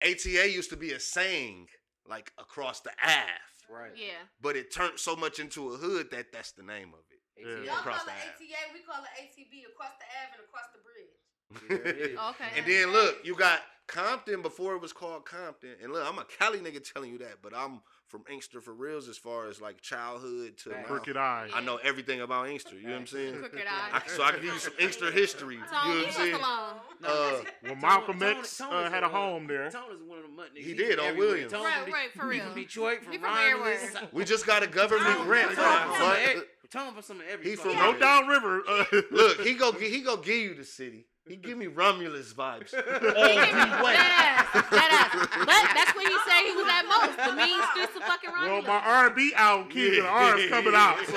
ATA 0.03 0.51
used 0.51 0.71
to 0.71 0.77
be 0.77 0.93
a 0.93 1.01
saying 1.01 1.67
like 2.09 2.33
across 2.39 2.81
the 2.81 2.91
Ave, 3.03 3.27
right. 3.71 3.93
Yeah. 3.97 4.25
but 4.41 4.57
it 4.57 4.73
turned 4.73 4.99
so 4.99 5.17
much 5.17 5.39
into 5.39 5.73
a 5.73 5.77
hood 5.77 6.11
that 6.13 6.33
that's 6.33 6.53
the 6.53 6.63
name 6.63 6.93
of 6.95 7.01
it. 7.11 7.21
Yeah. 7.37 7.73
Y'all 7.73 7.81
Across 7.81 8.05
call 8.05 8.09
it 8.09 8.39
the 8.39 8.45
ATA, 8.45 8.73
we 8.75 8.81
call 8.81 9.03
it 9.05 9.11
ATB, 9.23 9.71
across 9.73 9.93
the 9.99 10.07
Ave 10.19 10.33
and 10.35 10.43
across 10.49 10.69
the 10.75 10.81
bridge. 10.83 12.13
Yeah. 12.13 12.31
Okay. 12.31 12.51
And 12.57 12.67
then 12.67 12.93
look, 12.93 13.25
you 13.25 13.35
got 13.35 13.61
Compton 13.87 14.43
before 14.43 14.75
it 14.75 14.83
was 14.83 14.93
called 14.93 15.25
Compton. 15.25 15.77
And 15.83 15.93
look, 15.93 16.07
I'm 16.07 16.19
a 16.19 16.25
Cali 16.25 16.59
nigga 16.59 16.83
telling 16.93 17.11
you 17.11 17.19
that, 17.19 17.37
but 17.43 17.53
I'm 17.57 17.81
from 18.09 18.25
Inkster 18.31 18.61
for 18.61 18.73
reals 18.73 19.07
as 19.09 19.17
far 19.19 19.49
as 19.49 19.61
like 19.61 19.81
childhood 19.83 20.57
to 20.59 20.71
Right. 20.71 20.81
now. 20.81 20.85
Crooked 20.87 21.17
eye. 21.17 21.49
I 21.55 21.61
know 21.61 21.77
everything 21.83 22.21
about 22.23 22.49
Inkster. 22.49 22.75
You 22.77 22.85
know 22.89 22.93
what 22.95 23.01
I'm 23.01 23.07
saying? 23.07 23.39
Crooked 23.39 23.61
I, 23.69 23.97
eye. 23.99 24.03
so 24.07 24.23
I 24.23 24.31
can 24.33 24.41
give 24.43 24.55
you 24.55 24.59
some 24.61 24.73
Inkster 24.81 25.11
history. 25.13 25.55
You 25.57 25.61
know 25.61 25.67
what 25.67 26.07
I'm 26.07 26.13
saying? 26.13 26.35
Uh, 26.35 26.73
that's- 27.01 27.45
Well, 27.63 27.73
Tone- 27.73 27.81
Malcolm 27.81 28.19
Tone- 28.21 28.37
X 28.39 28.59
Tone 28.59 28.73
uh, 28.73 28.91
had 28.91 29.03
a 29.03 29.09
home 29.09 29.47
there. 29.47 29.71
Tone 29.71 29.93
is 29.95 30.03
one 30.03 30.19
of 30.19 30.25
the 30.25 30.31
mutt 30.31 30.55
niggas. 30.55 30.65
He 30.65 30.75
did, 30.75 30.99
on. 30.99 31.17
Williams. 31.17 31.53
Tone 31.53 31.65
Right, 31.65 31.93
right, 31.93 32.13
for 32.13 32.27
real. 32.27 32.45
from 32.47 32.55
Detroit, 32.55 33.03
from 33.05 33.13
from 33.13 33.23
Romulus. 33.25 33.83
everywhere. 33.85 34.09
We 34.13 34.25
just 34.25 34.47
got 34.47 34.63
a 34.63 34.67
government 34.67 35.17
Tone 35.17 35.27
grant. 35.27 35.53
from 35.53 35.57
for 35.57 35.63
some 35.63 36.17
him, 36.17 36.27
but- 36.35 36.37
of- 36.37 36.45
Tone 36.71 36.93
from 36.93 37.03
some 37.03 37.21
of 37.21 37.27
every. 37.27 37.49
He 37.51 37.57
from 37.57 37.73
fucking 37.75 37.93
No 37.95 37.99
down 37.99 38.27
river. 38.27 38.63
Uh, 38.69 38.85
Look, 39.11 39.41
he 39.41 39.55
go 39.55 39.73
he 39.73 40.01
go 40.03 40.17
give 40.19 40.37
you 40.37 40.55
the 40.55 40.65
city. 40.65 41.07
He 41.29 41.37
give 41.37 41.59
me 41.59 41.67
Romulus 41.67 42.33
vibes. 42.33 42.73
He 42.75 42.81
give 42.81 42.85
me 42.85 43.53
that 43.53 44.65
that 44.71 44.91
ass. 45.13 45.29
But 45.45 45.65
that's 45.77 45.95
where 45.95 46.09
he 46.09 46.17
said 46.27 46.41
he 46.45 46.53
was 46.53 46.67
at 46.69 46.85
most. 46.89 47.17
The 47.19 47.37
mean 47.37 47.61
streets 47.73 47.97
of 47.97 48.03
fucking 48.03 48.31
Romulus. 48.31 48.65
well, 48.67 48.81
my 48.81 48.87
R&B 48.87 49.33
album, 49.37 49.69
King 49.69 49.87
of 49.87 49.93
the 50.05 50.09
R, 50.09 50.39
is 50.39 50.51
coming 50.51 50.75
out. 50.75 50.99
So 51.07 51.13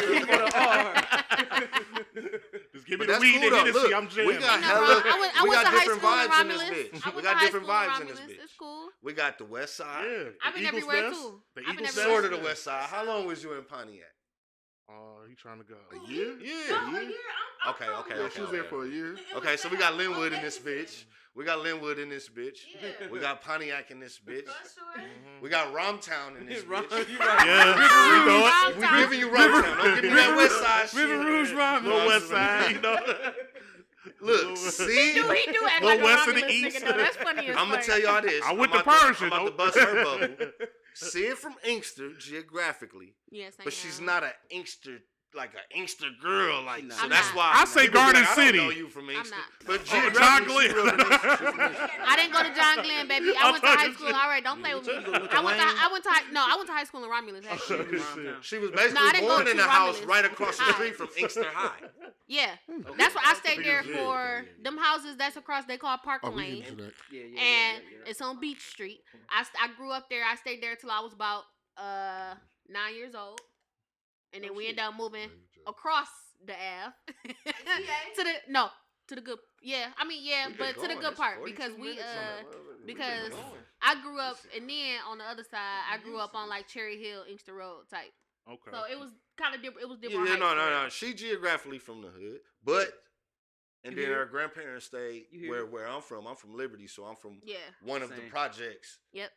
King 0.00 0.22
of 0.22 0.28
the 0.28 0.58
R. 0.58 0.94
just 2.72 2.86
give 2.86 2.98
me 3.00 3.06
But 3.06 3.14
the 3.14 3.20
weed 3.20 3.34
cool 3.34 3.42
and 3.44 3.52
though. 3.52 3.56
Hennessy. 3.58 3.78
Look, 3.78 3.94
I'm 3.94 4.08
jamming. 4.08 4.26
we 4.28 4.38
got 4.42 4.62
hella- 4.62 5.02
I 5.04 5.18
went, 5.20 5.40
I 5.40 5.44
we 5.44 5.50
got 5.50 5.70
different 5.70 6.00
school 6.00 6.10
in 6.10 6.28
vibes 6.28 6.40
in 6.40 6.48
this 6.48 6.62
bitch. 7.02 7.14
We 7.16 7.22
got 7.22 7.40
different 7.40 7.66
vibes 7.66 8.00
in 8.00 8.06
this 8.08 8.20
bitch. 8.20 8.42
It's 8.42 8.52
cool. 8.58 8.88
We 9.02 9.12
got 9.12 9.38
the 9.38 9.44
West 9.44 9.76
Side. 9.76 10.04
yeah, 10.04 10.28
I've 10.44 10.54
the 10.54 10.60
been 10.60 10.68
Eagles 10.68 10.82
everywhere, 10.84 11.08
Nest, 11.10 11.20
too. 11.22 11.40
The 11.54 11.62
I've 11.68 11.76
been 11.76 11.86
everywhere. 11.86 12.10
Sort 12.20 12.24
of 12.24 12.30
the 12.38 12.44
West 12.44 12.64
Side. 12.64 12.82
How 12.88 13.04
long 13.06 13.26
was 13.26 13.42
you 13.44 13.52
in 13.54 13.64
Pontiac? 13.64 14.13
Oh, 14.90 15.22
he 15.28 15.34
trying 15.34 15.58
to 15.58 15.64
go. 15.64 15.76
A 15.92 16.10
year? 16.10 16.34
Yeah, 16.40 16.52
No, 16.70 16.90
yeah. 16.92 16.98
a 16.98 17.02
year. 17.04 17.12
I'm, 17.64 17.68
I'm 17.68 17.74
Okay, 17.74 17.84
from 17.86 17.94
okay, 18.00 18.22
Yeah, 18.22 18.28
she 18.34 18.40
was 18.40 18.48
okay. 18.50 18.58
there 18.58 18.64
for 18.64 18.84
a 18.84 18.88
year. 18.88 19.16
Okay, 19.36 19.56
so 19.56 19.68
we 19.70 19.76
got 19.78 19.94
Linwood 19.96 20.32
in 20.34 20.42
this 20.42 20.58
bitch. 20.58 21.04
We 21.34 21.44
got 21.44 21.60
Linwood 21.62 21.98
in 21.98 22.08
this 22.10 22.28
bitch. 22.28 22.58
Yeah. 22.80 23.08
We 23.10 23.18
got 23.18 23.42
Pontiac 23.42 23.90
in 23.90 23.98
this 23.98 24.20
bitch. 24.24 24.44
For 24.46 24.68
sure. 24.98 25.04
Mhm. 25.04 25.40
We 25.42 25.48
got 25.48 25.72
Romtown 25.74 26.38
in 26.38 26.46
this 26.46 26.62
Ron- 26.66 26.84
bitch. 26.84 27.08
you 27.10 27.18
right. 27.18 27.46
Yeah, 27.46 27.70
River 27.70 27.82
you 27.82 28.26
know 28.26 28.44
Rouge, 28.44 28.52
it. 28.68 28.76
We 28.76 28.84
Romtown. 28.84 28.98
giving 29.00 29.18
you 29.20 29.28
Romtown. 29.30 29.76
Don't 29.82 29.94
give 29.94 30.04
me 30.04 30.10
that 30.10 30.36
West 30.36 30.60
Side 30.60 30.88
shit. 30.90 31.08
River 31.08 31.24
Rouge, 31.24 31.52
Romulus. 31.52 31.84
Little 31.94 32.06
West 32.06 32.28
Side, 32.28 32.70
you 32.72 32.80
know. 32.82 32.96
Look, 34.20 34.50
He 34.50 34.56
see, 34.56 35.14
do, 35.14 35.22
he 35.30 35.52
do 35.52 35.66
act 35.66 35.82
Little 35.82 35.88
like 35.88 36.00
a 36.00 36.04
west 36.04 36.28
of 36.28 36.34
the 36.34 36.46
east. 36.50 36.76
nigga, 36.76 36.84
though. 36.90 36.96
That's 36.98 37.16
funny 37.16 37.46
as 37.48 37.56
I'm 37.56 37.70
gonna 37.70 37.82
tell 37.82 37.98
y'all 37.98 38.20
this. 38.20 38.44
I 38.44 38.52
went 38.52 38.72
I'm 38.74 38.78
to 38.78 38.82
about 38.84 39.00
Persian. 39.00 39.32
I'm 39.32 39.46
about 39.46 39.50
to 39.50 39.56
bust 39.56 39.78
her 39.78 40.04
bubble. 40.04 40.28
Seeing 40.94 41.34
from 41.36 41.54
Inkster 41.64 42.12
geographically, 42.18 43.16
Yes, 43.30 43.54
I 43.60 43.64
but 43.64 43.72
she's 43.72 44.00
not 44.00 44.22
an 44.22 44.32
Inkster 44.50 45.00
like 45.36 45.52
an 45.54 45.60
Inkster 45.74 46.06
girl. 46.22 46.62
Like 46.62 46.82
She's 46.82 46.94
so 46.94 47.02
not. 47.02 47.10
that's 47.10 47.30
I'm 47.30 47.36
why 47.36 47.52
I 47.54 47.64
say 47.64 47.80
people 47.82 47.92
be 47.92 48.04
Garden 48.12 48.22
like, 48.22 48.30
I 48.30 48.34
don't 48.36 48.46
City. 48.46 48.58
know 48.58 48.70
you 48.70 48.88
from 48.88 49.08
I'm 49.10 49.16
Inkster, 49.16 49.36
not. 49.36 49.66
but 49.66 49.80
Oh, 49.80 49.84
John 49.84 50.02
geographically, 50.02 50.66
she 50.68 50.72
Glenn. 50.72 50.84
real 50.96 51.00
Inkster. 51.00 51.90
I 52.06 52.16
didn't 52.16 52.32
go 52.32 52.42
to 52.42 52.54
John 52.54 52.76
Glenn, 52.84 53.08
baby. 53.08 53.32
I 53.36 53.48
I 53.48 53.50
went 53.50 53.62
to 53.64 53.68
high 53.70 53.92
school. 53.92 54.06
said- 54.06 54.14
All 54.14 54.28
right, 54.28 54.44
don't 54.44 54.60
play 54.60 54.74
with 54.74 54.86
me. 54.86 54.94
You 54.94 55.00
go 55.02 55.12
with 55.12 55.34
I 55.34 55.40
went 55.42 55.58
to 55.58 55.64
Wayne? 55.66 55.76
I 55.80 55.88
went 55.92 56.04
to 56.04 56.10
high, 56.10 56.22
no, 56.32 56.40
I 56.46 56.54
went 56.56 56.66
to 56.68 56.72
high 56.72 56.84
school 56.84 57.04
in 57.04 57.10
Romulus 57.10 57.44
actually. 57.50 57.78
Oh, 57.80 57.84
Romtown. 57.84 58.14
shit. 58.14 58.44
She 58.44 58.58
was 58.58 58.70
basically 58.70 58.98
I 59.02 59.12
didn't 59.12 59.28
go 59.28 59.36
born 59.36 59.48
in 59.48 59.56
to 59.56 59.64
a 59.64 59.68
house 59.68 60.00
Romulus. 60.00 60.06
right 60.08 60.24
across 60.24 60.56
the 60.58 60.64
High. 60.64 60.72
street 60.72 60.96
from 60.96 61.08
Inkster 61.18 61.44
High. 61.52 61.80
Yeah, 62.26 62.50
Okay. 62.70 62.94
that's 62.96 63.14
where 63.14 63.24
I 63.26 63.34
stayed 63.34 63.56
Pretty 63.56 63.68
there 63.70 63.82
good. 63.82 63.96
for 63.96 64.44
them 64.62 64.78
houses 64.78 65.16
that's 65.16 65.36
across. 65.36 65.64
They 65.66 65.76
call 65.76 65.98
Park 65.98 66.22
Oh, 66.24 66.30
we 66.30 66.36
Lane. 66.42 66.62
can 66.62 66.76
connect. 66.76 66.94
Yeah, 67.12 67.20
yeah, 67.20 67.26
yeah, 67.26 67.40
and 67.42 67.82
yeah, 67.84 67.98
yeah. 68.04 68.10
it's 68.10 68.20
on 68.22 68.40
Beach 68.40 68.62
Street. 68.62 69.00
I, 69.28 69.42
st- 69.42 69.56
I 69.62 69.74
grew 69.76 69.90
up 69.90 70.08
there. 70.08 70.22
I 70.24 70.34
stayed 70.36 70.62
there 70.62 70.74
till 70.76 70.90
I 70.90 71.00
was 71.00 71.12
about 71.12 71.42
uh 71.76 72.34
nine 72.68 72.94
years 72.94 73.14
old, 73.14 73.40
and 74.34 74.42
then 74.44 74.50
Oh, 74.52 74.56
we 74.56 74.64
shit. 74.64 74.78
ended 74.78 74.84
up 74.84 74.94
moving 74.98 75.30
across 75.66 76.08
the 76.44 76.52
Ave 76.54 76.94
to 78.16 78.22
the 78.24 78.32
no 78.48 78.68
to 79.08 79.14
the 79.14 79.20
good. 79.20 79.38
Yeah, 79.62 79.86
I 79.98 80.04
mean 80.06 80.20
yeah, 80.22 80.48
but 80.58 80.74
been 80.74 80.82
to 80.88 80.94
the 80.94 81.00
good 81.00 81.10
It's 81.12 81.20
part 81.20 81.44
because 81.44 81.72
we 81.78 81.92
uh 81.92 81.96
that 81.96 82.44
motherfucker. 82.46 82.86
We've 82.86 82.86
been 82.86 82.96
because. 82.96 83.32
I 83.86 84.00
grew 84.00 84.18
up 84.18 84.38
and 84.56 84.68
then 84.68 84.96
on 85.10 85.18
the 85.18 85.24
other 85.24 85.44
side 85.44 85.82
I 85.92 85.98
grew 86.02 86.18
up 86.18 86.34
on 86.34 86.48
like 86.48 86.66
Cherry 86.68 86.96
Hill, 87.02 87.24
Inkster 87.30 87.52
Road 87.52 87.82
type. 87.90 88.12
Okay. 88.48 88.70
So 88.70 88.78
it 88.90 88.98
was 88.98 89.10
kind 89.36 89.54
of 89.54 89.60
different. 89.62 89.82
It 89.82 89.88
was 89.90 89.98
different. 89.98 90.26
yeah, 90.28 90.36
no, 90.36 90.46
heights 90.46 90.56
no, 90.58 90.64
there. 90.64 90.82
no. 90.84 90.88
She 90.88 91.12
geographically 91.12 91.78
from 91.78 92.00
the 92.00 92.08
hood, 92.08 92.38
but 92.64 92.88
and 93.84 93.94
You 93.94 94.00
then 94.00 94.10
hear? 94.10 94.18
her 94.20 94.24
grandparents 94.24 94.86
stayed 94.86 95.24
where 95.48 95.66
where 95.66 95.86
I'm 95.86 96.00
from. 96.00 96.26
I'm 96.26 96.36
from 96.36 96.56
Liberty, 96.56 96.86
so 96.86 97.04
I'm 97.04 97.16
from 97.16 97.40
Yeah. 97.44 97.56
one 97.82 98.00
of 98.02 98.08
the 98.08 98.22
projects 98.30 99.00
Yep. 99.12 99.30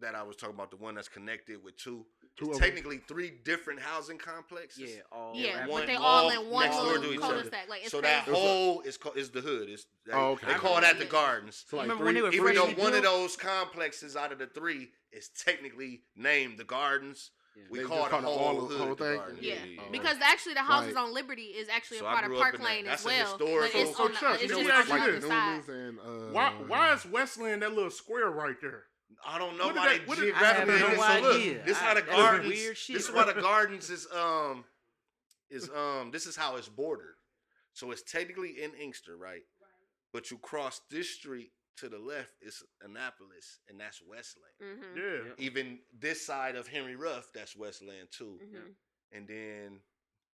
that 0.00 0.16
I 0.16 0.24
was 0.24 0.34
talking 0.34 0.56
about, 0.56 0.70
the 0.72 0.76
one 0.76 0.96
that's 0.96 1.08
connected 1.08 1.62
with 1.62 1.76
two. 1.76 2.06
Two 2.36 2.46
It's 2.50 2.56
of 2.58 2.62
'em. 2.64 2.68
technically 2.68 2.98
three 2.98 3.30
different 3.30 3.78
housing 3.80 4.18
complexes. 4.18 4.90
Yeah, 4.96 5.02
all 5.12 5.32
Yeah, 5.36 5.66
one 5.68 5.82
but 5.82 5.86
they 5.86 5.94
all 5.94 6.02
all 6.04 6.30
in 6.30 6.50
one 6.50 6.64
next 6.66 6.76
door 6.78 6.98
to 6.98 7.12
each 7.12 7.18
other. 7.20 7.34
cul-de-sac. 7.34 7.68
Like 7.68 7.82
it's 7.82 7.92
so 7.92 8.00
crazy. 8.00 8.12
that 8.14 8.24
whole 8.24 8.80
is 8.80 8.96
called 8.96 9.16
is 9.16 9.30
the 9.30 9.40
hood. 9.40 9.68
It's 9.68 9.86
they, 10.04 10.12
Oh, 10.12 10.30
okay. 10.32 10.48
they 10.48 10.54
call 10.54 10.80
that 10.80 10.98
the 10.98 11.04
gardens. 11.04 11.64
So 11.68 11.76
like 11.76 11.84
Remember 11.84 12.04
three, 12.10 12.20
when 12.22 12.30
they 12.32 12.40
were 12.40 12.48
Even 12.50 12.54
though 12.56 12.64
freshly 12.66 12.82
one 12.82 12.94
of 12.94 13.02
those 13.04 13.36
complexes 13.36 14.16
out 14.16 14.32
of 14.32 14.38
the 14.38 14.46
three 14.48 14.90
is 15.12 15.28
technically 15.28 16.02
named 16.16 16.58
the 16.58 16.64
gardens, 16.64 17.30
Yeah. 17.56 17.62
we 17.70 17.78
They 17.78 17.84
call 17.84 17.98
it 17.98 18.02
the 18.02 18.08
call 18.10 18.20
the 18.22 18.26
whole 18.26 18.38
whole- 18.38 18.66
hood 18.66 18.80
whole 18.80 18.94
thing? 18.96 19.16
gardens. 19.16 19.40
Yeah, 19.40 19.54
Oh. 19.78 19.90
because 19.92 20.16
actually 20.20 20.54
the 20.54 20.62
houses 20.64 20.94
Right. 20.94 21.02
on 21.04 21.14
Liberty 21.14 21.42
is 21.56 21.68
actually 21.68 21.98
So 21.98 22.06
a 22.06 22.08
I 22.08 22.14
part 22.20 22.32
of 22.32 22.36
Park 22.36 22.54
in 22.56 22.60
that. 22.62 22.66
Lane 22.66 22.84
That's 22.86 23.02
as 23.02 23.06
a 23.06 23.08
well. 23.10 23.26
historical- 23.38 23.58
But 23.60 23.74
it's 23.76 23.96
So, 23.96 24.02
on 24.06 24.10
the, 24.12 24.18
Chuck, 24.18 24.34
it's 24.34 24.42
you 24.42 24.48
just 24.48 24.88
know 24.88 24.94
on 24.94 25.00
the 25.00 25.06
you 25.06 25.12
like 25.28 25.64
side. 25.66 25.68
And 25.72 26.00
uh, 26.00 26.32
Why 26.32 26.50
why 26.66 26.92
is 26.94 27.06
Westland 27.06 27.62
that 27.62 27.72
little 27.72 27.92
square 27.92 28.28
right 28.28 28.60
there? 28.60 28.86
I 29.26 29.38
don't 29.38 29.56
know 29.58 29.66
What 29.66 29.74
did 29.74 29.80
why 29.80 29.88
they- 29.92 29.98
they 29.98 30.04
what 30.06 30.18
did- 30.18 30.24
geographically. 30.24 30.74
I 30.74 30.76
have 30.78 30.82
did 30.82 30.92
it. 30.92 30.96
no 30.96 31.02
so 31.02 31.54
look, 31.58 31.66
this 31.66 31.78
I- 31.78 31.84
how 31.84 31.94
the 31.94 32.00
that's 32.02 32.12
gardens. 32.16 32.48
weird 32.54 32.76
shit, 32.78 32.96
this 32.96 33.08
is 33.08 33.12
why 33.14 33.24
the 33.24 33.40
gardens 33.40 33.90
is 33.90 34.06
um 34.12 34.64
is 35.50 35.70
um 35.70 36.10
this 36.10 36.26
is 36.26 36.36
how 36.36 36.56
it's 36.56 36.68
bordered. 36.68 37.14
So 37.72 37.90
it's 37.90 38.02
technically 38.02 38.62
in 38.62 38.72
Inkster, 38.74 39.16
right? 39.16 39.42
But 40.12 40.30
you 40.30 40.38
cross 40.38 40.80
this 40.90 41.10
street 41.10 41.52
to 41.78 41.88
the 41.88 41.98
left 41.98 42.30
is 42.40 42.62
Annapolis, 42.82 43.58
and 43.68 43.80
that's 43.80 44.00
Westland. 44.00 44.54
Mm-hmm. 44.62 44.96
Yeah. 44.96 45.28
Yep. 45.30 45.34
Even 45.38 45.80
this 45.92 46.24
side 46.24 46.54
of 46.54 46.68
Henry 46.68 46.94
Ruff, 46.94 47.30
that's 47.34 47.56
Westland 47.56 48.08
too. 48.16 48.38
Mm-hmm. 48.44 48.70
And 49.12 49.26
then 49.28 49.80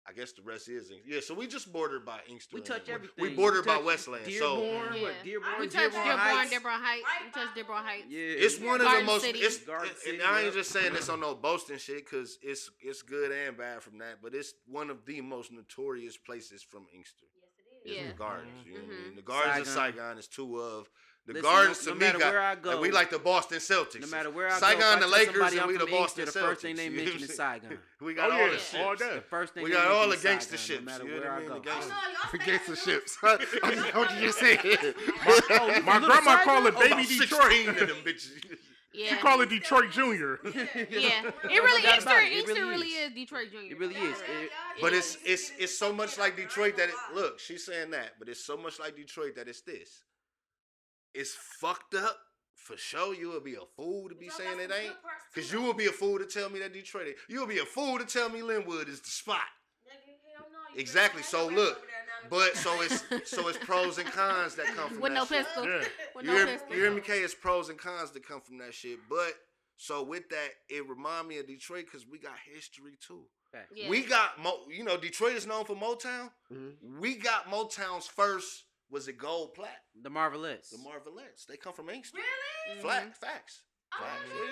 I 0.09 0.13
guess 0.13 0.31
the 0.31 0.41
rest 0.41 0.67
is 0.69 0.89
Inkster. 0.89 1.07
Yeah, 1.13 1.19
so 1.21 1.35
we 1.35 1.45
just 1.45 1.71
bordered 1.71 2.03
by 2.03 2.19
Inkster. 2.27 2.55
We 2.55 2.61
touch 2.61 2.89
everything. 2.89 3.13
We 3.19 3.29
bordered 3.35 3.65
by 3.65 3.75
touch 3.75 3.85
Westland. 3.85 4.23
So 4.25 4.59
Dearborn, 4.61 4.95
Yeah. 4.95 5.01
what? 5.03 5.13
Dearborn, 5.23 5.51
We 5.59 5.67
touched 5.67 5.75
touched 5.75 5.93
Dearborn, 5.93 6.05
Dearborn, 6.07 6.19
Heights. 6.37 6.49
Dearborn 6.49 6.73
Heights. 6.81 7.03
We 7.23 7.31
by 7.31 7.39
touched 7.41 7.55
Dearborn 7.55 7.83
Heights. 7.83 8.05
Yeah, 8.09 8.19
it's 8.45 8.59
one 8.59 8.81
of 8.81 8.91
the 8.91 9.03
most. 9.03 9.21
City. 9.23 9.39
It's 9.39 9.57
Garden 9.59 9.89
and 9.89 9.97
City, 9.99 10.21
I 10.23 10.41
ain't 10.41 10.53
just 10.55 10.71
saying 10.71 10.93
this 10.93 11.09
on 11.09 11.19
no 11.21 11.35
boasting 11.35 11.77
shit 11.77 12.05
because 12.05 12.39
it's 12.41 12.71
it's 12.81 13.01
good 13.03 13.31
and 13.31 13.55
bad 13.55 13.83
from 13.83 13.99
that, 13.99 14.21
but 14.23 14.33
it's 14.33 14.53
one 14.65 14.89
of 14.89 15.05
the 15.05 15.21
most 15.21 15.51
notorious 15.51 16.17
places 16.17 16.63
from 16.63 16.87
Inkster. 16.93 17.25
Yes, 17.85 17.85
it 17.85 17.89
Is 17.91 17.95
Yeah. 17.97 18.07
the 18.11 18.17
gardens. 18.17 18.57
Mm-hmm. 18.61 18.69
You 18.69 18.73
know 18.77 18.83
what 18.83 18.87
I 18.87 18.95
mean? 18.95 19.05
Mm-hmm. 19.05 19.15
The 19.15 19.21
gardens 19.21 19.67
of 19.67 19.73
Saigon. 19.73 19.93
Saigon 19.93 20.17
is 20.17 20.27
two 20.27 20.59
of 20.59 20.89
The 21.27 21.33
Listen, 21.33 21.43
Gardens 21.51 21.85
no- 21.85 21.93
to 21.93 21.99
no 21.99 22.05
me 22.13 22.19
got 22.19 22.31
where 22.33 22.41
I 22.41 22.49
like, 22.53 22.61
go- 22.63 22.81
we 22.81 22.89
like 22.91 23.09
the 23.11 23.19
Boston 23.19 23.59
Celtics. 23.59 24.01
No 24.01 24.07
matter 24.07 24.31
where 24.31 24.47
I 24.47 24.57
Saigon, 24.59 24.79
go, 24.79 24.89
if 24.91 24.97
I 24.97 24.99
the 25.01 25.07
Lakers, 25.07 25.53
and 25.53 25.67
we 25.67 25.77
from 25.77 25.85
the 25.85 25.91
Boston 25.91 26.25
Celtics. 26.25 26.33
the 26.33 26.39
first 26.39 26.61
thing 26.61 26.75
they 26.75 26.89
mention 26.89 27.21
is 27.21 27.35
Saigon. 27.35 27.77
we 28.01 28.13
got 28.15 28.31
Oh, 28.31 28.33
all 28.33 28.39
yeah. 28.39 28.57
the 28.73 28.83
All 28.83 28.95
shit. 28.95 29.13
The 29.15 29.21
first 29.29 29.53
thing 29.53 29.63
We 29.63 29.69
got 29.69 29.87
all 29.91 30.09
the 30.09 30.17
gangster 30.17 30.57
Saigon, 30.57 30.77
ships, 30.77 30.79
No 30.79 30.85
matter 30.91 31.03
you 31.05 31.21
where 31.21 31.31
what 31.31 31.41
I 31.41 31.45
I 31.45 31.47
go. 31.47 31.53
The 31.55 31.59
gangster- 31.59 31.93
Oh, 31.93 32.01
no, 32.01 32.09
y'all 32.09 32.29
Forget 32.31 32.61
stay 32.63 32.65
the 32.65 32.71
on 32.71 32.77
ships. 32.77 33.17
news. 33.83 33.93
what 33.93 34.09
did 34.09 34.21
you 34.23 34.31
say? 34.31 34.55
My, 35.25 35.39
oh, 35.51 35.81
my 35.83 35.99
grandma 35.99 36.37
called 36.43 36.65
it 36.65 36.73
Oh, 36.75 36.79
Baby 36.79 37.05
Detroit. 37.05 37.51
16 37.51 37.65
them 37.75 37.97
bitches. 38.03 38.57
Yeah. 38.91 39.09
She 39.09 39.15
call 39.17 39.39
it 39.41 39.49
Detroit 39.49 39.91
Junior. 39.91 40.39
yeah. 40.43 40.51
It 41.43 41.43
really 41.43 41.81
doubt 41.83 41.93
Inkster, 41.93 42.17
it. 42.21 42.31
It 42.31 42.37
Inkster 42.39 42.53
really 42.55 42.69
really 42.71 42.87
is. 42.87 43.09
is 43.09 43.13
Detroit 43.15 43.51
Junior. 43.51 43.71
It 43.71 43.77
really 43.79 43.95
is. 43.95 44.17
It- 44.19 44.51
But 44.81 44.93
it's 44.93 45.17
it's 45.23 45.51
it's 45.59 45.77
so 45.77 45.93
much 45.93 46.17
like 46.17 46.35
Detroit 46.35 46.75
that 46.77 46.89
it 46.89 46.95
look. 47.13 47.39
She's 47.39 47.63
saying 47.63 47.91
that, 47.91 48.13
but 48.17 48.27
it's 48.29 48.43
so 48.43 48.57
much 48.57 48.79
like 48.79 48.95
Detroit 48.95 49.35
that 49.35 49.47
it's 49.47 49.61
this. 49.61 50.01
It's 51.13 51.33
fucked 51.33 51.95
up 51.95 52.17
for 52.55 52.77
sure. 52.77 53.13
You 53.15 53.31
would 53.31 53.43
be 53.43 53.55
a 53.55 53.65
fool 53.75 54.09
to 54.09 54.15
be 54.15 54.29
saying 54.29 54.59
it 54.59 54.71
ain't. 54.71 54.95
Cause 55.35 55.51
you 55.51 55.61
would 55.63 55.77
be 55.77 55.87
a 55.87 55.91
fool 55.91 56.19
to 56.19 56.25
tell 56.25 56.49
me 56.49 56.59
that 56.59 56.73
Detroit. 56.73 57.07
ain't. 57.07 57.17
You 57.27 57.39
would 57.41 57.49
be 57.49 57.59
a 57.59 57.65
fool 57.65 57.97
to 57.99 58.05
tell 58.05 58.29
me 58.29 58.41
Linwood 58.41 58.87
is 58.89 59.01
the 59.01 59.09
spot. 59.09 59.41
Exactly, 60.75 61.23
so 61.23 61.47
look, 61.47 61.81
But 62.29 62.55
so 62.55 62.81
it's 62.81 63.03
so 63.29 63.47
it's 63.47 63.57
pros 63.57 63.97
and 63.97 64.07
cons 64.11 64.55
that 64.55 64.67
come 64.67 64.89
from 64.91 64.99
With 65.01 65.13
that 65.13 65.19
no 65.19 65.25
shit. 65.25 65.45
pistol. 65.45 65.65
Yeah. 65.65 65.83
With 66.15 66.25
You 66.25 66.31
no 66.31 66.37
hear, 66.37 66.45
pistol. 66.45 66.75
you 66.75 66.81
hear 66.81 66.91
me, 66.91 67.01
K? 67.01 67.19
It's 67.21 67.33
pros 67.33 67.69
and 67.69 67.77
cons 67.79 68.11
that 68.11 68.25
come 68.27 68.39
from 68.41 68.59
that 68.59 68.73
shit. 68.73 68.99
But 69.09 69.33
so 69.77 70.03
with 70.03 70.29
that, 70.29 70.49
it 70.69 70.87
remind 70.87 71.27
me 71.27 71.39
of 71.39 71.47
Detroit 71.47 71.85
because 71.85 72.05
we 72.07 72.19
got 72.19 72.33
history 72.53 72.97
too. 73.05 73.23
Facts. 73.51 73.71
Yeah. 73.75 73.89
We 73.89 74.03
got 74.03 74.39
Mo, 74.41 74.59
you 74.69 74.83
know, 74.83 74.95
Detroit 74.95 75.33
is 75.33 75.47
known 75.47 75.65
for 75.65 75.75
Motown. 75.75 76.29
Mhm. 76.53 76.99
We 76.99 77.15
got 77.15 77.45
Motown's 77.49 78.05
first. 78.05 78.65
Was 78.91 79.07
it 79.07 79.17
gold 79.17 79.53
plat? 79.53 79.83
The 80.01 80.09
Marvelettes. 80.09 80.71
The 80.71 80.77
Marvelettes. 80.77 81.45
They 81.45 81.57
come 81.57 81.73
from 81.73 81.89
Inkster. 81.89 82.17
Really? 82.17 82.81
Flat 82.81 83.03
mm-hmm. 83.03 83.11
facts. 83.11 83.61
Oh, 83.91 84.05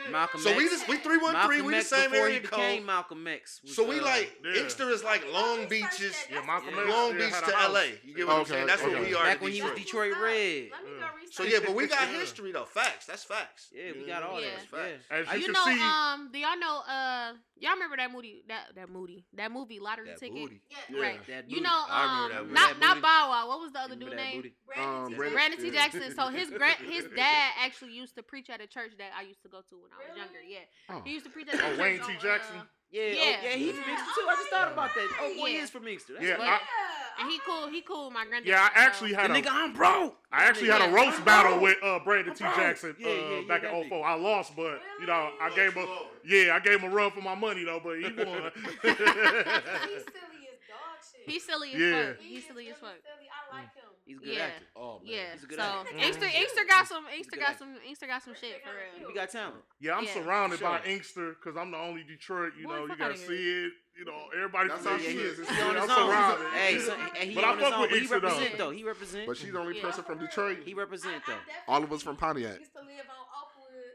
Yeah. 0.05 0.11
Malcolm 0.11 0.41
So 0.41 0.49
X. 0.49 0.57
we 0.57 0.63
just 0.69 0.87
we 0.87 0.97
three 0.97 1.17
one 1.17 1.31
three. 1.45 1.57
Malcolm 1.61 1.65
We 1.65 1.71
the 1.73 1.77
X 1.79 1.87
same 1.89 2.09
before 2.11 2.25
area 2.25 2.33
he 2.35 2.39
became 2.41 2.77
code. 2.79 2.85
Malcolm 2.87 3.27
X. 3.27 3.59
was, 3.63 3.75
So 3.75 3.87
we 3.87 3.99
uh, 3.99 4.03
like 4.03 4.35
Yeah. 4.43 4.61
Inkster 4.61 4.89
is 4.89 5.03
like 5.03 5.23
Long 5.31 5.67
Beaches, 5.67 6.15
Yeah, 6.31 6.41
Malcolm 6.45 6.73
Yeah. 6.75 6.83
Long 6.93 7.11
yeah, 7.11 7.25
Beach 7.25 7.33
had 7.35 7.43
a 7.43 7.51
to. 7.51 7.71
LA. 7.73 7.81
You 8.03 8.15
get 8.15 8.27
what 8.27 8.35
I'm 8.37 8.45
saying? 8.45 8.67
That's 8.67 8.81
what 8.81 8.99
we 8.99 9.13
are. 9.13 9.23
Back 9.23 9.37
to 9.39 9.43
when 9.43 9.53
he 9.53 9.61
was 9.61 9.71
Detroit. 9.73 10.09
Detroit 10.13 10.23
Red. 10.23 10.69
Let 10.71 10.83
me 10.85 10.99
go 10.99 11.07
So 11.31 11.43
yeah, 11.43 11.59
but 11.65 11.75
we 11.75 11.87
got 11.87 12.09
Yeah. 12.11 12.19
history 12.19 12.51
though. 12.51 12.65
Facts. 12.65 13.05
That's 13.05 13.23
facts. 13.23 13.67
Yeah, 13.71 13.91
we 13.95 14.05
got 14.07 14.23
all 14.23 14.41
Yeah. 14.41 14.47
that. 14.55 14.69
Facts. 14.69 15.05
Yeah. 15.11 15.17
As 15.17 15.27
you 15.33 15.39
You 15.39 15.45
can 15.45 15.53
know, 15.53 15.65
see, 15.65 15.81
um, 15.81 16.29
do 16.31 16.39
y'all 16.39 16.57
know, 16.57 16.79
uh, 16.87 17.33
y'all 17.59 17.73
remember 17.73 17.97
that 17.97 18.11
movie, 18.11 18.43
that 18.47 18.73
that 18.75 18.89
movie, 18.89 19.25
that 19.33 19.51
movie 19.51 19.79
lottery 19.79 20.07
That 20.09 20.19
ticket? 20.19 20.35
booty. 20.35 20.61
Yeah. 20.69 20.77
Yeah. 20.89 21.01
Right. 21.01 21.27
That 21.27 21.49
You 21.51 21.61
know, 21.61 21.85
um, 21.89 22.53
not 22.53 22.79
not 22.79 22.95
booty. 22.95 23.01
Bow 23.01 23.29
Wow. 23.29 23.47
What 23.49 23.59
was 23.59 23.71
the 23.73 23.79
other 23.79 23.93
Remember 23.93 24.15
dude 24.15 24.17
name? 24.17 24.37
Um, 24.37 24.51
Brandon 24.65 25.17
Brandon- 25.17 25.33
Brandon 25.33 25.59
T. 25.61 25.71
Jackson. 25.71 26.15
So 26.15 26.27
his 26.29 26.49
grand, 26.49 26.79
his 26.79 27.05
dad 27.15 27.51
actually 27.59 27.91
used 27.93 28.15
to 28.15 28.23
preach 28.23 28.49
at 28.49 28.61
a 28.61 28.67
church 28.67 28.93
that 28.97 29.11
I 29.15 29.26
used 29.27 29.41
to 29.43 29.49
go 29.49 29.61
to 29.61 29.75
when 29.77 29.91
I 29.93 29.97
was 29.97 30.07
Really? 30.07 30.19
younger. 30.19 30.41
Yeah, 30.41 30.59
Oh. 30.89 31.01
he 31.05 31.11
used 31.13 31.25
to 31.25 31.31
preach 31.31 31.47
at 31.49 31.59
a 31.59 31.65
Oh, 31.73 31.77
Wayne 31.81 31.99
T. 31.99 32.15
uh, 32.15 32.19
Jackson? 32.19 32.61
Yeah, 32.89 33.03
yeah, 33.03 33.11
Yeah. 33.11 33.19
oh, 33.19 33.43
yeah, 33.43 33.51
he 33.55 33.71
from 33.73 33.83
Yeah. 33.83 33.91
Inkster 33.99 34.11
too. 34.21 34.27
I 34.29 34.35
just 34.35 34.49
thought 34.49 34.71
about 34.71 34.95
that. 34.95 35.07
Oh, 35.19 35.35
boy, 35.35 35.47
he 35.49 35.57
is 35.57 35.69
from 35.69 35.87
Inkster. 35.87 36.13
That's 36.13 36.25
Yeah, 36.25 36.33
right. 36.35 36.61
I- 36.61 37.21
and 37.21 37.31
he 37.31 37.39
cool. 37.39 37.67
He 37.67 37.81
cool. 37.81 38.05
with 38.05 38.13
My 38.13 38.25
granddad. 38.25 38.47
yeah, 38.47 38.69
I 38.73 38.79
actually 38.85 39.13
had 39.13 39.29
a 39.31 39.33
nigga, 39.33 39.47
I'm 39.49 39.73
broke. 39.73 40.15
I 40.31 40.45
actually 40.45 40.69
had 40.69 40.81
a 40.81 40.85
Yeah. 40.85 40.93
roast 40.95 41.25
battle 41.25 41.59
with 41.59 41.75
uh, 41.83 41.99
Brandon 41.99 42.33
T. 42.33 42.43
Bro. 42.45 42.55
Jackson 42.55 42.91
uh, 42.91 42.93
Yeah, 42.99 43.09
yeah, 43.09 43.29
yeah, 43.39 43.47
back 43.47 43.63
in 43.63 43.69
nigga. 43.71 43.89
04. 43.89 44.05
I 44.07 44.13
lost, 44.15 44.55
but 44.55 44.81
you 45.01 45.07
know 45.07 45.33
I 45.41 45.45
Really? 45.47 45.55
gave 45.55 45.73
him 45.73 45.87
a 45.87 46.07
yeah 46.23 46.55
I 46.55 46.59
gave 46.59 46.79
him 46.79 46.91
a 46.91 46.93
run 46.95 47.11
for 47.11 47.21
my 47.21 47.35
money 47.35 47.63
though, 47.65 47.79
but 47.83 47.97
he 47.97 48.03
won. 48.03 48.51
He's 48.83 48.95
silly 48.95 50.47
as 50.47 50.59
dog 50.69 50.99
shit. 51.01 51.25
He's 51.25 51.43
silly 51.43 51.73
as 51.73 51.79
Yeah. 51.79 52.05
fuck. 52.13 52.19
He 52.21 52.29
He's 52.29 52.37
is 52.39 52.45
silly 52.47 52.69
as 52.69 52.77
fuck. 52.77 52.95
I 53.03 53.55
like 53.55 53.73
him. 53.75 53.86
He's 54.07 54.17
a 54.17 54.21
good 54.23 54.37
Yeah. 54.39 54.45
actor. 54.45 54.65
Oh, 54.75 54.99
man. 55.03 55.11
Yeah. 55.11 55.33
He's 55.33 55.43
a 55.43 55.47
good 55.47 55.59
So 55.59 55.63
actor. 55.67 55.97
Inkster. 55.99 56.25
Inkster 56.31 56.63
got 56.65 56.87
some. 56.87 57.05
Inkster 57.13 57.35
got 57.37 57.59
some. 57.59 57.75
Inkster 57.85 58.07
got 58.07 58.23
some 58.23 58.35
shit 58.39 58.63
for 58.63 58.71
real. 58.71 59.09
He 59.09 59.13
got 59.13 59.29
talent. 59.29 59.63
yeah, 59.79 59.97
I'm 59.97 60.05
Yeah. 60.05 60.13
surrounded 60.13 60.59
by 60.61 60.81
Inkster 60.85 61.35
because 61.35 61.57
I'm 61.57 61.71
the 61.71 61.77
only 61.77 62.03
Detroit. 62.03 62.53
You 62.57 62.67
Boy, 62.67 62.71
know, 62.73 62.85
you 62.87 62.95
gotta 62.95 63.17
see 63.17 63.65
it. 63.67 63.73
You 63.99 64.05
know, 64.05 64.29
everybody 64.33 64.69
That's 64.69 64.83
from 64.83 64.93
how 64.93 64.97
South 64.99 65.07
she 65.11 65.17
is. 65.17 65.39
It's 65.39 65.49
He 65.49 65.61
on 65.61 65.75
I'm 65.75 65.81
own. 65.83 65.89
surrounded. 65.89 66.47
Hey, 66.53 66.79
so, 66.79 66.93
and 66.93 67.29
he 67.29 67.35
But 67.35 67.43
I 67.43 67.49
on 67.51 67.57
his 67.59 67.67
fuck 67.67 67.79
with 67.81 67.89
But 67.89 67.95
he 67.95 67.97
Inkster, 67.99 68.19
though. 68.21 68.27
represent 68.29 68.57
though. 68.57 68.69
He 68.71 68.83
represent. 68.83 69.27
But 69.27 69.37
she's 69.37 69.51
the 69.51 69.59
only 69.59 69.75
Yeah. 69.75 69.81
person 69.83 70.03
from 70.05 70.19
Detroit. 70.19 70.59
He 70.63 70.73
represent 70.73 71.25
though. 71.25 71.41
All 71.67 71.83
of 71.83 71.91
us 71.91 72.01
from 72.03 72.15
Pontiac. 72.15 72.59
used 72.59 72.73
to 72.73 72.81
live 72.81 73.09
on 73.09 73.25
Oakwood 73.41 73.91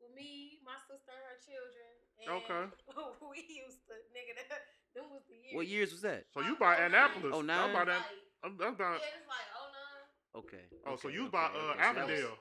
with 0.00 0.14
me, 0.14 0.60
my 0.64 0.76
sister, 0.86 1.10
her 1.10 1.38
children. 1.42 1.90
And 2.20 2.30
Okay. 2.30 2.76
we 3.30 3.42
used 3.64 3.86
to, 3.88 3.94
nigga, 4.14 4.36
that, 4.48 4.62
them 4.94 5.10
was 5.10 5.22
the 5.28 5.34
years. 5.34 5.54
What 5.56 5.66
years 5.66 5.92
was 5.92 6.02
that? 6.02 6.26
So 6.32 6.42
you 6.42 6.54
by 6.56 6.76
Annapolis? 6.76 7.32
Oh, 7.34 7.40
I'm 7.40 7.46
nine? 7.46 7.72
by 7.72 7.78
Like, 7.80 7.86
that. 7.88 8.04
I'm, 8.44 8.54
that's 8.56 8.78
yeah, 8.78 8.86
about. 8.86 9.00
it's 9.02 9.26
like, 9.28 9.48
oh, 9.58 9.68
no. 9.74 10.40
Okay. 10.44 10.64
Oh, 10.86 10.96
so 10.96 11.08
you 11.08 11.26
okay, 11.26 11.34
by 11.34 11.46
uh, 11.50 11.50
okay, 11.50 11.58
so 11.58 11.66
was- 11.66 11.80
Avondale? 11.80 12.38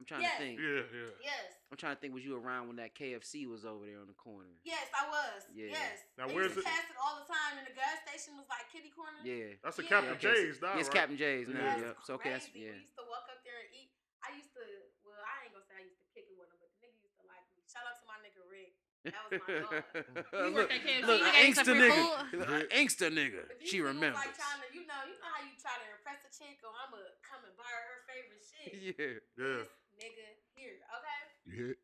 I'm 0.00 0.08
trying 0.08 0.24
Yes. 0.24 0.32
to 0.32 0.40
think. 0.40 0.56
Yeah, 0.56 0.80
yeah. 0.96 1.12
Yes. 1.20 1.44
I'm 1.68 1.76
trying 1.76 1.92
to 1.92 2.00
think. 2.00 2.16
Was 2.16 2.24
you 2.24 2.32
around 2.32 2.72
when 2.72 2.80
that 2.80 2.96
KFC 2.96 3.44
was 3.44 3.68
over 3.68 3.84
there 3.84 4.00
on 4.00 4.08
the 4.08 4.16
corner? 4.16 4.48
Yes, 4.64 4.88
I 4.96 5.04
was. 5.12 5.44
Yeah. 5.52 5.76
Yes. 5.76 6.08
Now, 6.16 6.24
They 6.24 6.40
where's 6.40 6.56
used 6.56 6.64
to 6.64 6.64
it- 6.64 6.72
pass 6.72 6.88
it 6.88 6.96
all 6.96 7.20
the 7.20 7.28
time, 7.28 7.60
and 7.60 7.68
the 7.68 7.76
gas 7.76 8.00
station 8.08 8.32
was 8.40 8.48
like 8.48 8.64
kitty 8.72 8.88
corner. 8.96 9.20
Yeah. 9.20 9.60
That's 9.60 9.76
a 9.76 9.84
Yeah. 9.84 9.92
Captain 9.92 10.16
Okay, 10.16 10.24
so- 10.24 10.32
J's, 10.40 10.56
now, 10.64 10.72
Yes, 10.72 10.88
right? 10.88 10.96
Captain 11.04 11.18
Jay's 11.20 11.48
now. 11.52 11.60
That's 11.60 11.84
Yep. 11.84 11.96
So 12.08 12.10
okay, 12.16 12.32
that's, 12.32 12.48
crazy. 12.48 12.64
yeah. 12.64 12.80
We 12.80 12.88
used 12.88 12.96
to 12.96 13.04
walk 13.12 13.28
up 13.28 13.44
there 13.44 13.60
and 13.60 13.68
eat. 13.76 13.92
I 14.24 14.28
used 14.40 14.52
to, 14.56 14.64
well, 15.04 15.20
I 15.20 15.44
ain't 15.44 15.52
gonna 15.52 15.68
say 15.68 15.76
I 15.76 15.84
used 15.84 16.00
to 16.00 16.08
kick 16.16 16.32
it 16.32 16.36
with 16.40 16.48
him, 16.48 16.56
but 16.64 16.72
the 16.72 16.80
nigga 16.80 16.96
used 17.04 17.20
to 17.20 17.24
like 17.28 17.44
me. 17.52 17.60
Shout 17.68 17.84
out 17.84 18.00
to 18.00 18.04
my 18.08 18.16
nigga 18.24 18.40
Rick. 18.48 18.79
That 19.04 19.16
was 19.32 19.40
my 19.48 19.64
dog. 19.64 19.80
You 20.44 20.52
look, 20.52 20.68
at 20.68 20.84
KFC, 20.84 21.06
look, 21.08 21.20
you 21.20 21.32
got 21.32 21.40
Inkster 21.40 21.72
nigga, 21.72 22.04
food? 22.04 22.44
Look, 22.44 22.68
Inkster 22.68 23.10
nigga. 23.10 23.42
She 23.64 23.80
you 23.80 23.88
remembers. 23.88 24.20
Like 24.20 24.36
trying 24.36 24.60
to, 24.60 24.68
you 24.76 24.84
know, 24.84 25.00
you 25.08 25.16
know 25.16 25.30
how 25.32 25.40
you 25.40 25.56
try 25.56 25.72
to 25.80 25.86
impress 25.96 26.20
a 26.28 26.32
chick, 26.32 26.60
or 26.60 26.72
I'ma 26.76 27.00
come 27.24 27.40
and 27.48 27.56
buy 27.56 27.68
her 27.68 27.84
her 27.96 28.00
favorite 28.04 28.44
shit. 28.44 28.70
Yeah. 28.76 29.24
Yeah. 29.40 29.64
This 29.64 29.72
nigga 30.00 30.26
here, 30.52 30.80
okay? 31.00 31.20
You 31.48 31.52
hit? 31.52 31.78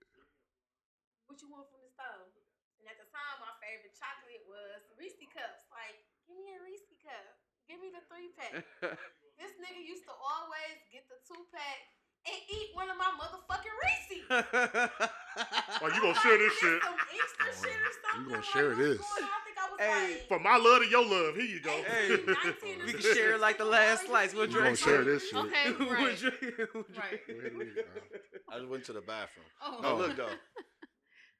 What 1.28 1.40
you 1.40 1.48
want 1.48 1.68
from 1.72 1.80
the 1.84 1.92
store? 1.92 2.32
And 2.80 2.84
at 2.88 3.00
the 3.00 3.08
time, 3.08 3.40
my 3.40 3.52
favorite 3.64 3.96
chocolate 3.96 4.44
was 4.48 4.84
Reese 5.00 5.20
cups. 5.32 5.68
Like, 5.72 6.00
give 6.28 6.36
me 6.36 6.52
a 6.52 6.60
Reese 6.64 6.84
cup. 7.00 7.40
Give 7.68 7.80
me 7.80 7.92
the 7.92 8.04
three 8.08 8.32
pack. 8.36 8.60
this 9.40 9.52
nigga 9.60 9.80
used 9.84 10.04
to 10.08 10.14
always 10.14 10.80
get 10.92 11.08
the 11.08 11.18
two 11.24 11.44
pack 11.52 11.96
and 12.26 12.36
eat 12.50 12.68
one 12.74 12.88
of 12.90 12.96
my 12.96 13.10
motherfucking 13.18 13.76
Reese's. 13.82 15.00
Oh, 15.82 15.88
you 15.94 16.00
gonna 16.00 16.14
share 16.14 16.38
this 16.38 16.52
shit? 16.54 16.82
Some 16.82 16.94
Easter 17.14 17.68
shit 17.68 17.76
or 17.76 17.92
something. 18.16 18.32
gonna 18.32 18.42
share 18.42 18.68
what's 18.68 18.78
this. 18.78 18.96
going 18.96 19.24
on? 19.24 19.28
I 19.28 19.44
think 19.44 19.56
I 19.60 19.70
was 19.70 19.78
Hey, 19.78 20.12
like, 20.14 20.28
From 20.28 20.42
my 20.42 20.56
love 20.56 20.80
to 20.82 20.88
your 20.88 21.04
love, 21.04 21.34
here 21.36 21.44
you 21.44 21.60
go. 21.60 21.70
Hey. 21.86 22.14
18, 22.14 22.26
19 22.26 22.34
or 22.80 22.86
we 22.86 22.92
can 22.92 23.00
share 23.02 23.14
shit. 23.32 23.40
like 23.40 23.58
the 23.58 23.64
last 23.66 24.06
slice. 24.06 24.32
We'll 24.32 24.46
You 24.46 24.52
drink. 24.52 24.64
gonna 24.64 24.76
share 24.96 25.04
this 25.04 25.28
shit? 25.28 25.36
Okay, 25.38 25.70
right. 25.72 25.78
we'll 25.78 25.90
Right. 25.92 26.16
drink. 26.16 26.40
Go 26.40 27.34
ahead 27.34 27.52
and 27.52 27.58
read 27.58 27.68
it, 27.76 27.86
uh, 27.86 28.54
I 28.54 28.58
just 28.58 28.70
went 28.70 28.84
to 28.86 28.92
the 28.94 29.02
bathroom. 29.02 29.46
Oh, 29.62 29.78
No, 29.82 29.88
Oh. 29.92 29.96
look 29.96 30.16
though. 30.16 30.32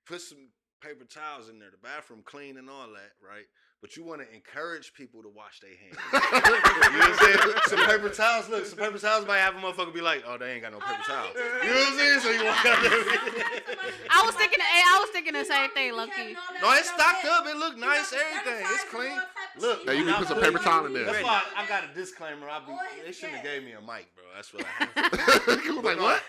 Put 0.06 0.20
some 0.20 0.50
paper 0.82 1.06
towels 1.06 1.48
in 1.48 1.58
there. 1.58 1.70
The 1.70 1.78
bathroom 1.78 2.22
clean 2.24 2.58
and 2.58 2.68
all 2.68 2.88
that, 2.92 3.12
right? 3.26 3.46
But 3.82 3.94
you 3.96 4.04
want 4.04 4.22
to 4.22 4.34
encourage 4.34 4.94
people 4.94 5.22
to 5.22 5.28
wash 5.28 5.60
their 5.60 5.70
hands. 5.76 5.98
you 6.12 6.18
know 6.18 7.06
what 7.06 7.12
I'm 7.12 7.18
saying? 7.20 7.54
Some 7.68 7.86
paper 7.86 8.08
towels. 8.08 8.48
Look, 8.48 8.64
some 8.66 8.78
paper 8.78 8.98
towels 8.98 9.26
might 9.26 9.38
have 9.38 9.54
a 9.54 9.58
motherfucker 9.58 9.92
be 9.94 10.00
like, 10.00 10.24
"Oh, 10.26 10.38
they 10.38 10.52
ain't 10.54 10.62
got 10.62 10.72
no 10.72 10.78
Oh, 10.78 10.80
paper 10.80 11.04
no, 11.08 11.14
towels." 11.14 11.36
he 11.36 11.38
just 11.38 11.62
You 11.62 11.70
know 11.70 11.76
what 11.76 11.88
I'm 11.92 11.98
saying? 11.98 12.20
So 12.20 12.30
you 12.30 12.44
walk 12.44 12.66
out 12.66 12.82
there. 12.82 13.76
I 14.10 14.22
was 14.24 14.34
thinking. 14.34 14.60
Hey, 14.60 14.82
I 14.82 14.98
was 15.00 15.10
thinking 15.10 15.32
the 15.34 15.44
same 15.44 15.70
thing, 15.70 15.92
low 15.92 16.06
key. 16.06 16.34
no, 16.62 16.72
it's 16.72 16.88
stocked 16.88 17.26
up. 17.26 17.46
It 17.46 17.56
look 17.56 17.76
nice. 17.76 18.12
Everything. 18.12 18.66
It's 18.72 18.84
clean. 18.84 19.20
Look, 19.58 19.84
Hey, 19.84 19.98
you 19.98 20.04
when 20.04 20.14
can 20.14 20.24
put 20.24 20.28
some 20.28 20.40
paper 20.40 20.58
towel 20.58 20.86
in 20.86 20.92
there. 20.94 21.04
That's 21.04 21.22
why 21.22 21.42
I 21.56 21.66
got 21.66 21.84
a 21.84 21.94
disclaimer. 21.94 22.48
I 22.48 22.60
be. 22.60 22.72
They 23.04 23.12
shouldn't 23.12 23.38
have 23.38 23.44
gave 23.44 23.62
me 23.62 23.72
a 23.72 23.80
mic, 23.80 24.08
bro. 24.16 24.24
That's 24.34 24.52
what 24.54 24.64
I 24.64 24.88
have. 25.50 25.62
he 25.62 25.70
was 25.70 25.84
like, 25.84 26.00
what? 26.00 26.22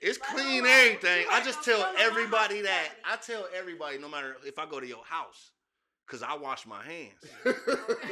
It's 0.00 0.18
clean 0.18 0.66
everything. 0.66 1.26
I 1.30 1.42
just 1.44 1.62
tell 1.62 1.78
tell 1.78 1.86
them 1.86 1.94
my 1.96 2.02
everybody 2.04 2.60
that. 2.62 2.88
I 3.04 3.16
tell 3.16 3.46
everybody, 3.56 3.98
no 3.98 4.08
matter 4.08 4.36
if 4.44 4.58
I 4.58 4.66
go 4.66 4.80
to 4.80 4.86
your 4.86 5.04
house, 5.04 5.52
cause 6.12 6.22
I 6.22 6.36
wash 6.36 6.66
my 6.66 6.82
hands. 6.82 7.24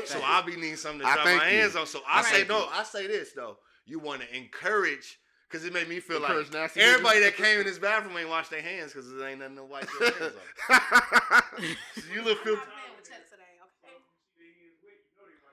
So 0.07 0.19
I'll 0.25 0.43
be 0.43 0.57
needing 0.57 0.77
something 0.77 1.01
to 1.03 1.07
I 1.07 1.15
dry 1.17 1.25
thank 1.25 1.43
my 1.43 1.51
you. 1.51 1.59
hands 1.61 1.77
on. 1.77 1.87
So 1.87 2.01
I 2.09 2.21
I 2.21 2.23
say 2.23 2.45
no. 2.49 2.61
you. 2.61 2.65
I 2.73 2.83
say 2.83 3.07
this 3.07 3.33
though. 3.33 3.59
You 3.85 3.99
want 3.99 4.23
to 4.23 4.37
encourage, 4.37 5.19
cause 5.51 5.65
it 5.65 5.73
made 5.75 5.89
me 5.89 6.01
feel 6.01 6.17
Encourage 6.17 6.47
like 6.47 6.55
nasty 6.63 6.81
everybody 6.81 7.21
that 7.21 7.37
came 7.37 7.61
in 7.61 7.67
this 7.67 7.79
bathroom 7.79 8.17
ain't 8.17 8.29
washed 8.31 8.51
their 8.51 8.63
hands, 8.63 8.95
cause 8.95 9.05
there 9.17 9.29
ain't 9.29 9.41
nothing 9.41 9.57
to 9.57 9.65
wipe 9.65 9.89
your 10.01 10.11
hands 10.11 10.35
on. 10.71 11.43
So 11.95 12.03
you 12.15 12.23
look 12.23 12.39
I'm 12.39 12.45
filthy. 12.45 12.61
with 12.97 13.09
Chet 13.09 13.31
today. 13.31 13.45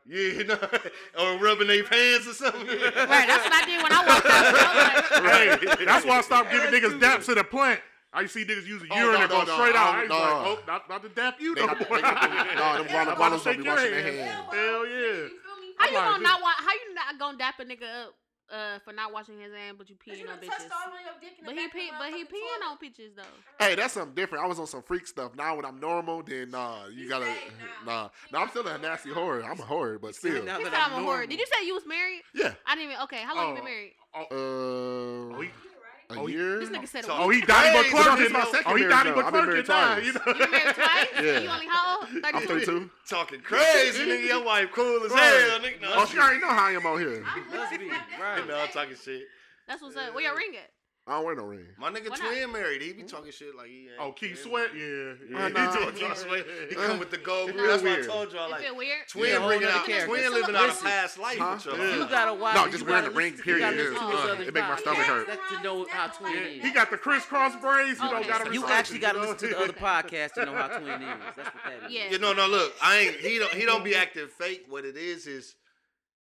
Yeah, 0.09 0.37
you 0.39 0.43
know, 0.45 0.57
or 1.19 1.37
rubbing 1.43 1.67
their 1.67 1.83
pants 1.83 2.27
or 2.27 2.33
something. 2.33 2.65
Right, 2.65 3.27
that's 3.27 3.43
what 3.43 3.53
I 3.53 3.65
did 3.65 3.83
when 3.83 3.91
I 3.91 4.07
walked 4.07 4.25
out. 4.25 4.45
I 4.55 5.01
was 5.01 5.61
like, 5.61 5.77
hey, 5.79 5.85
that's 5.85 6.05
why 6.05 6.17
I 6.19 6.21
stopped 6.21 6.49
giving 6.51 6.69
niggas 6.71 6.97
daps 7.01 7.27
in 7.27 7.35
the 7.35 7.43
plant. 7.43 7.81
I 8.13 8.25
see 8.25 8.45
niggas 8.45 8.65
using 8.65 8.87
Oh, 8.91 8.97
urine 8.97 9.13
no, 9.13 9.21
and 9.21 9.29
go 9.29 9.39
no, 9.39 9.45
no, 9.45 9.53
straight 9.53 9.75
I 9.75 9.83
out. 9.83 9.95
I 9.95 10.01
was 10.01 10.09
no. 10.09 10.15
like, 10.17 10.33
oh, 10.47 10.59
not, 10.65 10.89
not 10.89 11.03
to 11.03 11.09
dap 11.09 11.35
you 11.39 11.55
They 11.55 11.61
no 11.61 11.67
got, 11.67 11.77
more. 11.89 11.97
they 11.97 12.01
got 12.01 12.21
them, 12.21 12.31
no, 12.55 12.73
them 12.73 12.81
I'm 12.81 12.87
guana 12.87 13.11
about 13.11 13.29
to 13.33 13.37
shake 13.39 13.43
don't 13.43 13.57
be 13.57 13.63
your 13.65 13.75
washing 13.75 13.91
their 13.91 14.01
hand. 14.03 14.17
hands. 14.17 14.47
Hell 14.51 14.85
yeah. 14.87 14.95
You 14.97 15.27
feel 15.27 15.57
me? 15.61 15.67
how 15.77 15.87
you 15.89 15.95
like, 15.95 16.05
gonna 16.11 16.23
not 16.23 16.41
wa- 16.41 16.57
How 16.57 16.73
you 16.73 16.93
not 16.95 17.19
gonna 17.19 17.37
dap 17.37 17.59
a 17.59 17.65
nigga 17.65 17.83
up 18.07 18.15
uh, 18.49 18.79
for 18.79 18.93
not 18.93 19.11
washing 19.11 19.39
his 19.41 19.51
hand, 19.53 19.77
but 19.77 19.89
you 19.89 19.97
Cause 19.97 20.17
you 20.17 20.25
peeing 20.25 20.31
on 20.31 20.37
bitches? 20.39 20.71
on 20.71 21.03
your 21.03 21.13
dick 21.19 21.35
in 21.37 21.45
the 21.45 21.51
But 21.51 21.55
he 21.59 21.67
back 21.67 21.73
pee, 21.73 21.91
but 21.99 22.07
he 22.09 22.23
peeing 22.23 22.57
toilet. 22.57 22.71
on 22.71 22.77
bitches 22.77 23.15
though. 23.15 23.65
Hey, 23.65 23.75
that's 23.75 23.93
something 23.93 24.15
different. 24.15 24.45
I 24.45 24.47
was 24.47 24.57
on 24.57 24.67
some 24.67 24.81
freak 24.83 25.05
stuff. 25.05 25.35
Now 25.35 25.57
when 25.57 25.65
I'm 25.65 25.79
normal, 25.81 26.23
then 26.23 26.51
nah, 26.51 26.87
you 26.87 27.03
You 27.03 27.09
gotta 27.09 27.25
nah. 27.85 27.85
nah. 27.85 28.09
Nah, 28.31 28.41
I'm 28.41 28.49
still 28.49 28.65
a 28.65 28.77
nasty 28.77 29.11
horror. 29.11 29.43
I'm 29.43 29.59
a 29.59 29.63
horror, 29.63 29.99
but 29.99 30.15
still. 30.15 30.43
Now 30.45 30.57
He 30.59 30.63
that 30.63 30.71
said 30.73 30.81
I'm 30.81 30.93
a 30.93 30.95
I'm 30.95 31.01
whore. 31.03 31.05
normal. 31.07 31.27
Did 31.27 31.39
you 31.39 31.45
say 31.45 31.67
you 31.67 31.73
was 31.75 31.85
married? 31.85 32.21
Yeah. 32.33 32.53
I 32.65 32.75
didn't 32.75 32.91
even. 32.91 33.03
Okay, 33.03 33.21
how 33.21 33.35
long 33.35 33.49
you 33.49 33.61
been 33.61 33.65
a 36.09 36.19
oh, 36.19 36.27
year? 36.27 36.59
This 36.59 36.69
nigga 36.69 36.87
said 36.87 37.03
so, 37.03 37.17
Oh, 37.17 37.27
he 37.27 37.41
Donnie 37.41 37.67
hey, 37.67 37.83
McClurkin. 37.83 38.17
This 38.17 38.31
my 38.31 38.45
second 38.45 38.63
oh, 38.65 38.75
he 38.75 38.87
Donnie 38.87 39.11
McClurkin 39.11 39.67
now. 39.67 39.97
You, 39.97 40.13
know? 40.13 40.21
you 40.25 40.51
married 40.51 40.75
twice? 40.75 41.07
Yeah. 41.21 41.39
You 41.39 41.49
only 41.49 41.67
how 41.67 41.99
old? 41.99 42.07
32? 42.07 42.27
I'm 42.33 42.47
32. 42.47 42.89
Talking 43.09 43.41
crazy, 43.43 44.05
nigga. 44.05 44.27
Your 44.27 44.43
wife 44.45 44.69
cool 44.73 45.03
as 45.03 45.11
right. 45.11 45.19
hell, 45.19 45.59
nigga. 45.59 45.81
No, 45.81 45.87
oh, 45.95 46.05
she 46.05 46.17
already 46.17 46.39
know 46.39 46.47
how 46.47 46.67
I 46.67 46.71
am 46.71 46.85
on 46.85 46.99
here. 46.99 47.25
I'm 47.27 47.57
Must 47.57 47.77
be. 47.77 47.89
Right. 47.89 48.43
No, 48.47 48.57
I'm 48.57 48.69
talking 48.69 48.95
shit. 48.95 49.23
That's 49.67 49.81
what's 49.81 49.97
yeah. 49.97 50.03
up. 50.03 50.15
Where 50.15 50.23
your 50.23 50.37
ring 50.37 50.55
at? 50.55 50.69
I 51.07 51.11
don't 51.11 51.25
wear 51.25 51.35
no 51.35 51.45
ring. 51.45 51.65
My 51.77 51.89
nigga 51.89 52.09
Why 52.09 52.17
twin 52.17 52.41
not? 52.41 52.51
married. 52.51 52.81
He 52.81 52.91
be 52.91 53.03
talking 53.03 53.31
shit 53.31 53.55
like 53.55 53.67
he. 53.67 53.83
Ain't 53.83 53.91
oh, 53.97 54.11
Keith 54.11 54.43
Sweat. 54.43 54.71
Yeah, 54.75 55.13
yeah. 55.31 55.47
Nah, 55.47 55.71
he 55.71 55.77
doing 55.77 55.95
Keith 55.95 56.17
Sweat. 56.17 56.45
He 56.67 56.75
come 56.75 56.99
with 56.99 57.11
the 57.11 57.17
gold. 57.17 57.55
ring. 57.55 57.65
That's 57.65 57.81
weird. 57.81 58.07
why 58.07 58.13
I 58.13 58.15
told 58.17 58.33
y'all. 58.33 58.51
Like, 58.51 58.77
weird? 58.77 59.07
twin 59.07 59.29
yeah, 59.31 59.45
bringing 59.45 59.69
out, 59.69 59.85
character. 59.85 60.07
twin 60.07 60.33
living 60.33 60.55
out 60.55 60.69
a 60.69 60.83
past 60.83 61.17
life 61.17 61.37
huh? 61.37 61.53
with 61.53 61.65
y'all. 61.65 61.77
Yeah. 61.77 61.95
You 61.95 62.09
gotta 62.09 62.33
watch. 62.33 62.55
No, 62.55 62.67
just 62.69 62.85
wearing 62.85 63.05
the 63.05 63.11
ring. 63.11 63.33
Period. 63.37 63.63
Uh, 63.63 64.35
it 64.41 64.53
make 64.53 64.63
my 64.63 64.75
stomach 64.75 65.05
hurt. 65.05 65.27
To 65.27 65.63
know 65.63 65.87
how 65.89 66.07
twin 66.07 66.33
is. 66.33 66.61
He 66.61 66.71
got 66.71 66.91
the 66.91 66.97
crisscross 66.97 67.55
braids. 67.61 68.01
You 68.01 68.09
don't 68.09 68.27
gotta. 68.27 68.53
You 68.53 68.67
actually 68.67 68.99
gotta 68.99 69.21
listen 69.21 69.37
to 69.37 69.47
the 69.47 69.59
other 69.59 69.73
podcast 69.73 70.33
to 70.33 70.45
know 70.45 70.55
how 70.55 70.67
twin 70.67 71.01
is. 71.01 71.07
That's 71.37 71.37
what 71.37 71.63
that 71.63 71.89
is. 71.89 72.11
Yeah. 72.11 72.17
No, 72.17 72.33
no. 72.33 72.47
Look, 72.47 72.73
I 72.83 72.97
ain't. 72.97 73.15
He 73.15 73.39
don't. 73.39 73.53
He 73.53 73.65
don't 73.65 73.85
be 73.85 73.95
acting 73.95 74.27
fake. 74.27 74.65
What 74.67 74.83
it 74.83 74.97
is 74.97 75.25
is 75.25 75.55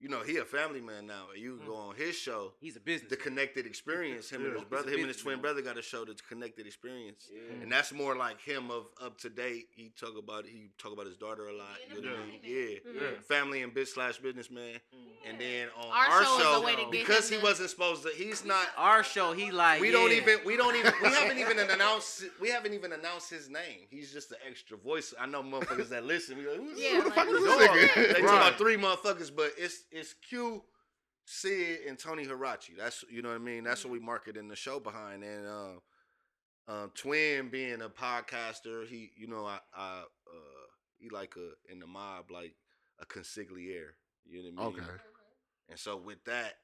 you 0.01 0.09
know, 0.09 0.23
he 0.23 0.39
a 0.39 0.45
family 0.45 0.81
man 0.81 1.07
now. 1.07 1.25
And 1.35 1.43
you 1.43 1.61
mm. 1.63 1.67
go 1.67 1.77
on 1.77 1.95
his 1.95 2.17
show. 2.17 2.55
He's 2.59 2.77
a 2.77 2.81
business. 2.81 3.11
The 3.11 3.17
connected 3.17 3.67
experience. 3.67 4.31
Him 4.31 4.41
yeah. 4.41 4.49
and 4.49 4.57
his 4.57 4.65
brother, 4.65 4.91
him 4.91 5.01
and 5.01 5.09
his 5.09 5.19
twin 5.19 5.35
man. 5.35 5.43
brother 5.43 5.63
got 5.63 5.79
a 5.79 5.83
show 5.83 6.05
that's 6.07 6.23
connected 6.23 6.67
experience. 6.67 7.29
Yeah. 7.33 7.63
And 7.63 7.71
that's 7.71 7.93
more 7.93 8.17
like 8.17 8.41
him 8.41 8.71
of 8.71 8.87
up 9.03 9.19
to 9.19 9.29
date. 9.29 9.67
He 9.77 9.93
talk 10.01 10.17
about 10.19 10.47
he 10.47 10.71
talk 10.79 10.93
about 10.93 11.07
his 11.07 11.17
daughter 11.17 11.49
a 11.49 11.53
lot. 11.53 11.77
You 11.95 12.03
know 12.03 12.17
yeah. 12.43 12.79
Yeah. 12.85 13.01
Family 13.29 13.63
and 13.63 13.75
biz 13.75 13.93
slash 13.93 14.19
businessman. 14.19 14.75
Mm-hmm. 14.75 15.29
And 15.29 15.39
then 15.39 15.69
on 15.79 15.89
our, 15.89 16.17
our 16.17 16.25
show, 16.25 16.65
show 16.65 16.91
because 16.91 17.29
he 17.29 17.37
wasn't 17.37 17.69
supposed 17.69 18.03
to 18.05 18.11
he's 18.17 18.45
not 18.45 18.69
our 18.79 19.05
show, 19.05 19.33
he 19.35 19.51
like 19.51 19.83
we 19.83 19.91
don't 19.91 20.13
even 20.13 20.39
we 20.47 20.57
don't 20.57 20.77
even 20.77 20.93
we 21.03 21.09
haven't 21.11 21.39
even 21.39 21.59
announced 21.59 22.25
we 22.41 22.49
haven't 22.49 22.73
even 22.73 22.93
announced 22.93 23.29
his 23.29 23.51
name. 23.51 23.87
He's 23.91 24.13
just 24.13 24.31
an 24.31 24.39
extra 24.49 24.79
voice. 24.79 25.13
I 25.21 25.27
know 25.27 25.43
motherfuckers 25.43 25.91
that 25.91 26.07
listen. 26.07 26.39
We 26.39 26.49
like, 26.49 26.61
yeah, 26.77 26.97
who 26.97 27.03
the 27.03 27.09
like, 27.09 27.15
fuck 27.15 27.29
is 27.29 27.45
this 27.45 27.69
nigga? 27.69 28.15
They 28.15 28.21
talk 28.23 28.31
about 28.31 28.59
three 28.59 28.77
motherfuckers, 28.77 29.31
but 29.35 29.53
it's 29.59 29.85
it's 29.91 30.15
Q, 30.15 30.63
Sid, 31.25 31.81
and 31.89 31.99
Tony 31.99 32.25
Hirachi. 32.25 32.77
That's 32.77 33.05
you 33.11 33.23
know 33.23 33.29
what 33.31 33.37
I 33.37 33.39
mean. 33.39 33.65
That's 33.65 33.85
what 33.85 33.93
mm-hmm. 33.93 34.03
we 34.03 34.07
market 34.07 34.37
in 34.37 34.49
the 34.49 34.57
show 34.57 34.81
behind. 34.81 35.23
And 35.23 35.47
uh, 35.47 36.71
uh, 36.71 36.87
Twin 36.95 37.49
being 37.49 37.83
a 37.83 37.89
podcaster, 37.89 38.87
he 38.87 39.11
you 39.17 39.27
know 39.27 39.47
I, 39.47 39.59
I 39.75 40.03
uh, 40.03 40.67
he 40.99 41.09
like 41.11 41.35
a 41.37 41.73
in 41.73 41.81
the 41.81 41.87
mob 41.87 42.31
like 42.31 42.55
a 43.01 43.07
consigliere. 43.07 43.95
You 44.25 44.43
know 44.43 44.63
what 44.63 44.71
I 44.71 44.75
mean? 44.75 44.81
Okay. 44.81 44.93
And 45.69 45.79
so 45.79 45.97
with 45.97 46.25
that, 46.25 46.55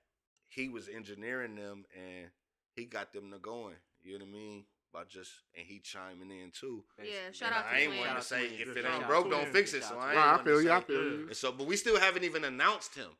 he 0.48 0.68
was 0.68 0.88
engineering 0.88 1.54
them 1.54 1.84
and 1.94 2.30
he 2.74 2.84
got 2.84 3.12
them 3.12 3.30
to 3.30 3.38
going. 3.38 3.76
You 4.02 4.18
know 4.18 4.24
what 4.24 4.30
I 4.30 4.38
mean? 4.38 4.64
by 4.96 5.02
just 5.08 5.30
and 5.56 5.66
he 5.66 5.78
chiming 5.78 6.30
in 6.30 6.50
too. 6.58 6.82
Yeah, 6.98 7.30
shout 7.32 7.48
and 7.48 7.58
out. 7.58 7.64
I 7.70 7.80
ain't 7.80 7.98
want 7.98 8.18
to 8.18 8.24
say 8.24 8.46
if 8.46 8.74
it 8.76 8.84
ain't 8.86 9.06
broke, 9.06 9.30
don't 9.30 9.48
fix 9.48 9.74
it. 9.74 9.84
So 9.84 9.98
I 9.98 10.12
ain't. 10.12 10.18
I 10.18 10.42
feel 10.42 10.62
you. 10.62 10.72
I 10.72 10.80
feel 10.80 11.02
you. 11.02 11.10
Mm. 11.10 11.26
And 11.28 11.36
so, 11.36 11.52
but 11.52 11.66
we 11.66 11.76
still 11.76 12.00
haven't 12.00 12.24
even 12.24 12.44
announced 12.44 12.94
him. 12.94 13.10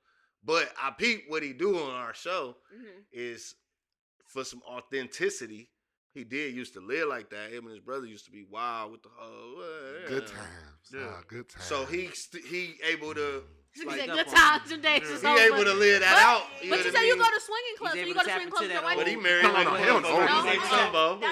But 0.43 0.72
I 0.81 0.93
peep 0.97 1.24
what 1.29 1.43
he 1.43 1.53
do 1.53 1.79
on 1.79 1.91
our 1.91 2.14
show 2.14 2.57
mm-hmm. 2.74 3.01
is 3.12 3.55
for 4.27 4.45
some 4.45 4.62
authenticity. 4.66 5.70
He 6.14 6.24
did 6.24 6.55
used 6.55 6.72
to 6.74 6.81
live 6.81 7.09
like 7.09 7.29
that. 7.31 7.53
Him 7.53 7.64
and 7.64 7.74
his 7.74 7.81
brother 7.81 8.07
used 8.07 8.24
to 8.24 8.31
be 8.31 8.47
wild 8.51 8.93
with 8.93 9.03
the 9.03 9.11
whole 9.14 9.59
uh, 9.61 10.09
good 10.09 10.27
times. 10.27 10.95
Yeah. 10.95 11.01
Nah, 11.01 11.20
good 11.29 11.49
times. 11.49 11.64
So 11.64 11.85
he 11.85 12.09
st- 12.14 12.47
he 12.47 12.77
able 12.89 13.12
to 13.14 13.43
like 13.85 14.07
good 14.07 14.29
times 14.29 14.72
and 14.72 14.83
days. 14.83 15.03
He 15.03 15.29
able 15.29 15.64
to 15.64 15.74
live 15.74 16.01
that 16.01 16.16
out. 16.16 16.49
You 16.62 16.70
but 16.70 16.85
you 16.85 16.91
say 16.91 17.07
you 17.07 17.16
go 17.16 17.24
to 17.24 17.41
swinging 17.41 17.77
clubs, 17.77 17.95
so 17.95 18.01
you 18.01 18.14
go 18.14 18.22
to 18.22 18.31
swinging 18.31 18.51
clubs 18.51 18.68
with. 18.68 18.97
But 18.97 19.09
he 19.09 19.16
married. 19.16 19.43
No, 19.45 19.53
no, 19.53 19.62
no. 19.64 19.74
He 19.74 19.85
don't 19.85 20.03
know. 20.03 20.27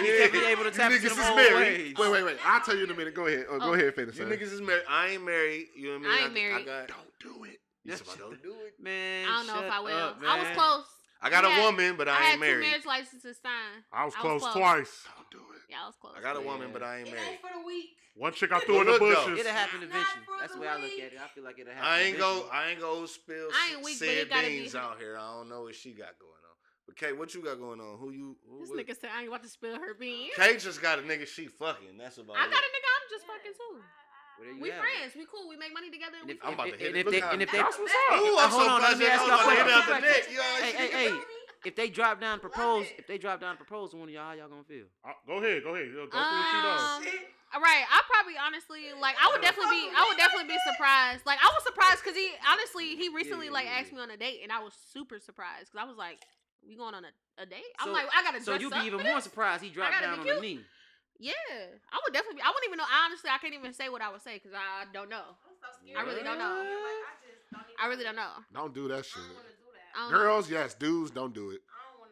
He's 0.03 0.43
able 0.45 0.65
to 0.65 0.71
tap 0.71 0.93
into 0.93 1.09
the 1.09 1.17
married. 1.17 1.99
Wait, 1.99 2.11
wait, 2.11 2.25
wait. 2.25 2.37
I'll 2.45 2.61
tell 2.61 2.77
you 2.77 2.85
in 2.85 2.91
a 2.91 2.95
minute. 2.95 3.15
Go 3.15 3.27
ahead. 3.27 3.47
Oh, 3.49 3.59
go 3.59 3.71
oh, 3.71 3.75
ahead, 3.75 3.95
finish. 3.95 4.19
You 4.19 4.27
niggas 4.27 4.53
is 4.53 4.61
married. 4.61 4.85
I 4.89 5.09
ain't 5.11 5.25
married. 5.25 5.69
You 5.77 5.99
know 5.99 6.09
what 6.09 6.21
I 6.21 6.29
mean? 6.29 6.45
I 6.45 6.57
ain't 6.59 6.67
married. 6.67 6.67
Don't 6.89 7.19
do 7.21 7.45
it. 7.45 7.61
You 7.85 7.97
said, 7.97 8.07
don't 8.19 8.43
do 8.43 8.55
it. 8.67 8.83
Man, 8.83 9.29
I 9.29 9.37
don't 9.37 9.47
know 9.47 9.63
if 9.63 9.71
I 9.73 9.81
will. 9.81 10.15
I 10.27 10.39
was 10.39 10.49
close. 10.57 10.87
I 11.25 11.31
got 11.31 11.45
had, 11.45 11.59
a 11.59 11.65
woman, 11.65 11.97
but 11.97 12.07
I, 12.07 12.13
I 12.13 12.31
ain't 12.33 12.41
married. 12.41 12.61
marriage 12.61 12.85
licenses 12.85 13.39
signed. 13.41 13.81
I 13.91 14.05
was, 14.05 14.13
I 14.21 14.33
was 14.33 14.43
close, 14.43 14.53
twice. 14.53 15.09
Don't 15.17 15.31
do 15.31 15.39
it. 15.57 15.63
Yeah, 15.71 15.81
I 15.83 15.87
was 15.87 15.97
close. 15.97 16.13
I 16.17 16.21
got 16.21 16.37
a 16.37 16.45
woman, 16.45 16.69
but 16.71 16.83
I 16.83 17.01
ain't 17.01 17.09
married. 17.09 17.25
It 17.25 17.31
ain't 17.33 17.41
for 17.41 17.49
the 17.59 17.65
week. 17.65 17.97
One 18.15 18.33
chick 18.33 18.53
I 18.53 18.61
threw 18.61 18.81
in 18.81 18.87
the 18.87 18.99
bushes. 18.99 19.41
It'll 19.41 19.51
happen 19.51 19.83
eventually. 19.83 20.23
That's 20.39 20.55
the 20.55 20.61
way 20.61 20.69
I 20.69 20.77
look 20.77 20.93
at 20.93 21.17
it. 21.17 21.19
I 21.19 21.27
feel 21.33 21.43
like 21.43 21.59
it'll 21.59 21.73
happen. 21.73 21.89
I 21.89 22.03
ain't 22.03 22.19
go. 22.19 22.47
I 22.53 22.71
ain't 22.71 22.81
go 22.81 23.07
spill 23.07 23.49
I 23.51 23.75
ain't 23.75 23.85
weak, 23.85 23.97
sand 23.97 24.29
beans 24.29 24.75
out 24.75 24.99
here. 25.01 25.17
I 25.19 25.35
don't 25.35 25.49
know 25.49 25.63
what 25.63 25.75
she 25.75 25.91
got 25.91 26.15
going. 26.21 26.31
on. 26.31 26.55
But 26.87 26.97
Kate, 26.97 27.17
what 27.17 27.35
you 27.35 27.43
got 27.43 27.59
going 27.59 27.81
on? 27.81 27.99
Who 27.99 28.13
you? 28.13 28.37
Who, 28.47 28.61
this 28.61 28.69
what? 28.69 28.79
nigga 28.79 29.01
said 29.01 29.11
I 29.17 29.21
ain't 29.21 29.29
about 29.29 29.43
to 29.43 29.49
spill 29.49 29.75
her 29.75 29.95
beans. 29.99 30.31
Kate 30.37 30.61
just 30.61 30.83
got 30.83 30.99
a 30.99 31.03
nigga 31.03 31.27
she 31.27 31.47
fucking. 31.47 31.97
That's 31.99 32.19
about 32.19 32.37
I 32.37 32.45
it. 32.45 32.49
I 32.49 32.51
got 32.53 32.61
a 32.61 32.71
nigga 32.71 32.91
I'm 32.93 33.07
just 33.11 33.25
yeah. 33.25 33.35
fucking 33.35 33.53
too. 33.57 33.81
We 34.61 34.71
at? 34.71 34.81
friends. 34.81 35.15
We 35.17 35.27
cool. 35.27 35.49
We 35.49 35.57
make 35.57 35.73
money 35.73 35.91
together. 35.91 36.19
And, 36.21 36.31
and 36.31 36.39
if, 36.39 36.45
I'm 36.45 36.55
about 36.55 36.71
to 36.71 36.77
hit 36.77 36.89
and 36.89 36.97
it. 36.97 37.07
If 37.07 37.13
they, 37.13 37.23
and 37.23 37.43
if 37.43 37.51
they, 37.51 37.59
what's 37.59 37.79
up. 37.79 38.19
Ooh, 38.19 38.37
I'm 38.39 38.51
so 38.51 38.65
you 40.31 40.41
asked. 40.41 40.63
Hey, 40.63 40.73
hey, 40.73 40.91
hey. 40.91 41.21
If 41.65 41.77
they 41.77 41.89
drop 41.89 42.21
down 42.21 42.41
propose, 42.41 42.87
if 42.99 43.07
they 43.07 43.17
drop 43.17 43.41
down 43.41 43.57
propose 43.57 43.93
to 43.93 43.97
one 43.97 44.09
of 44.09 44.15
y'all, 44.15 44.29
how 44.29 44.33
y'all 44.33 44.49
gonna 44.49 44.69
feel? 44.69 44.85
Uh, 45.01 45.17
go 45.27 45.41
ahead, 45.41 45.65
go 45.65 45.75
ahead. 45.75 45.89
Go 45.95 46.03
um, 46.13 46.45
you 46.53 46.61
know. 46.61 46.77
Um, 46.77 47.63
right, 47.65 47.89
I 47.89 48.03
probably 48.05 48.35
honestly 48.37 48.93
like 49.01 49.17
I 49.17 49.33
would 49.33 49.41
definitely 49.41 49.73
be 49.73 49.89
I 49.89 50.05
would 50.09 50.19
definitely 50.19 50.53
be 50.53 50.61
surprised. 50.69 51.25
Like 51.25 51.39
I 51.41 51.49
was 51.57 51.65
surprised 51.65 52.05
because 52.05 52.17
he 52.17 52.29
honestly 52.45 52.97
he 53.01 53.09
recently 53.09 53.49
like 53.49 53.67
asked 53.67 53.93
me 53.93 54.01
on 54.01 54.11
a 54.11 54.17
date 54.17 54.41
and 54.43 54.53
I 54.53 54.61
was 54.61 54.75
super 54.93 55.19
surprised 55.19 55.73
because 55.73 55.81
I 55.81 55.89
was 55.89 55.97
like, 55.97 56.21
we 56.67 56.77
going 56.77 56.95
on 56.95 57.05
a, 57.05 57.13
a 57.41 57.47
date? 57.47 57.65
I'm 57.81 57.89
so, 57.89 57.93
like, 57.93 58.07
I 58.13 58.23
gotta. 58.23 58.43
So 58.43 58.55
you'd 58.55 58.73
be 58.73 58.87
even 58.87 59.03
more 59.03 59.21
surprised 59.21 59.63
he 59.63 59.71
dropped 59.71 60.01
down 60.01 60.21
on 60.21 60.27
the 60.27 60.41
knee. 60.41 60.61
Yeah, 61.19 61.33
I 61.93 62.01
would 62.03 62.13
definitely. 62.13 62.43
I 62.43 62.49
wouldn't 62.49 62.67
even 62.67 62.79
know. 62.79 62.85
Honestly, 63.05 63.31
I 63.31 63.39
can't 63.39 63.55
even 63.55 63.73
say 63.73 63.89
what 63.89 64.03
I 64.03 64.11
would 64.11 64.23
say 64.23 64.35
because 64.35 64.53
I 64.53 64.85
don't 64.93 65.09
know. 65.09 65.39
So 65.63 65.99
i 65.99 66.03
really 66.03 66.23
don't 66.23 66.39
know. 66.39 66.59
Like, 66.59 67.63
I, 67.79 67.87
I, 67.87 67.89
really 67.89 68.05
don't 68.05 68.17
know. 68.17 68.31
Don't 68.53 68.75
do 68.75 68.89
that 68.89 69.05
shit. 69.07 69.23
Do 69.23 69.31
that. 69.95 70.13
Girls, 70.13 70.51
yes. 70.51 70.75
Dudes, 70.75 71.11
don't 71.11 71.33
do 71.33 71.51
it. 71.51 71.61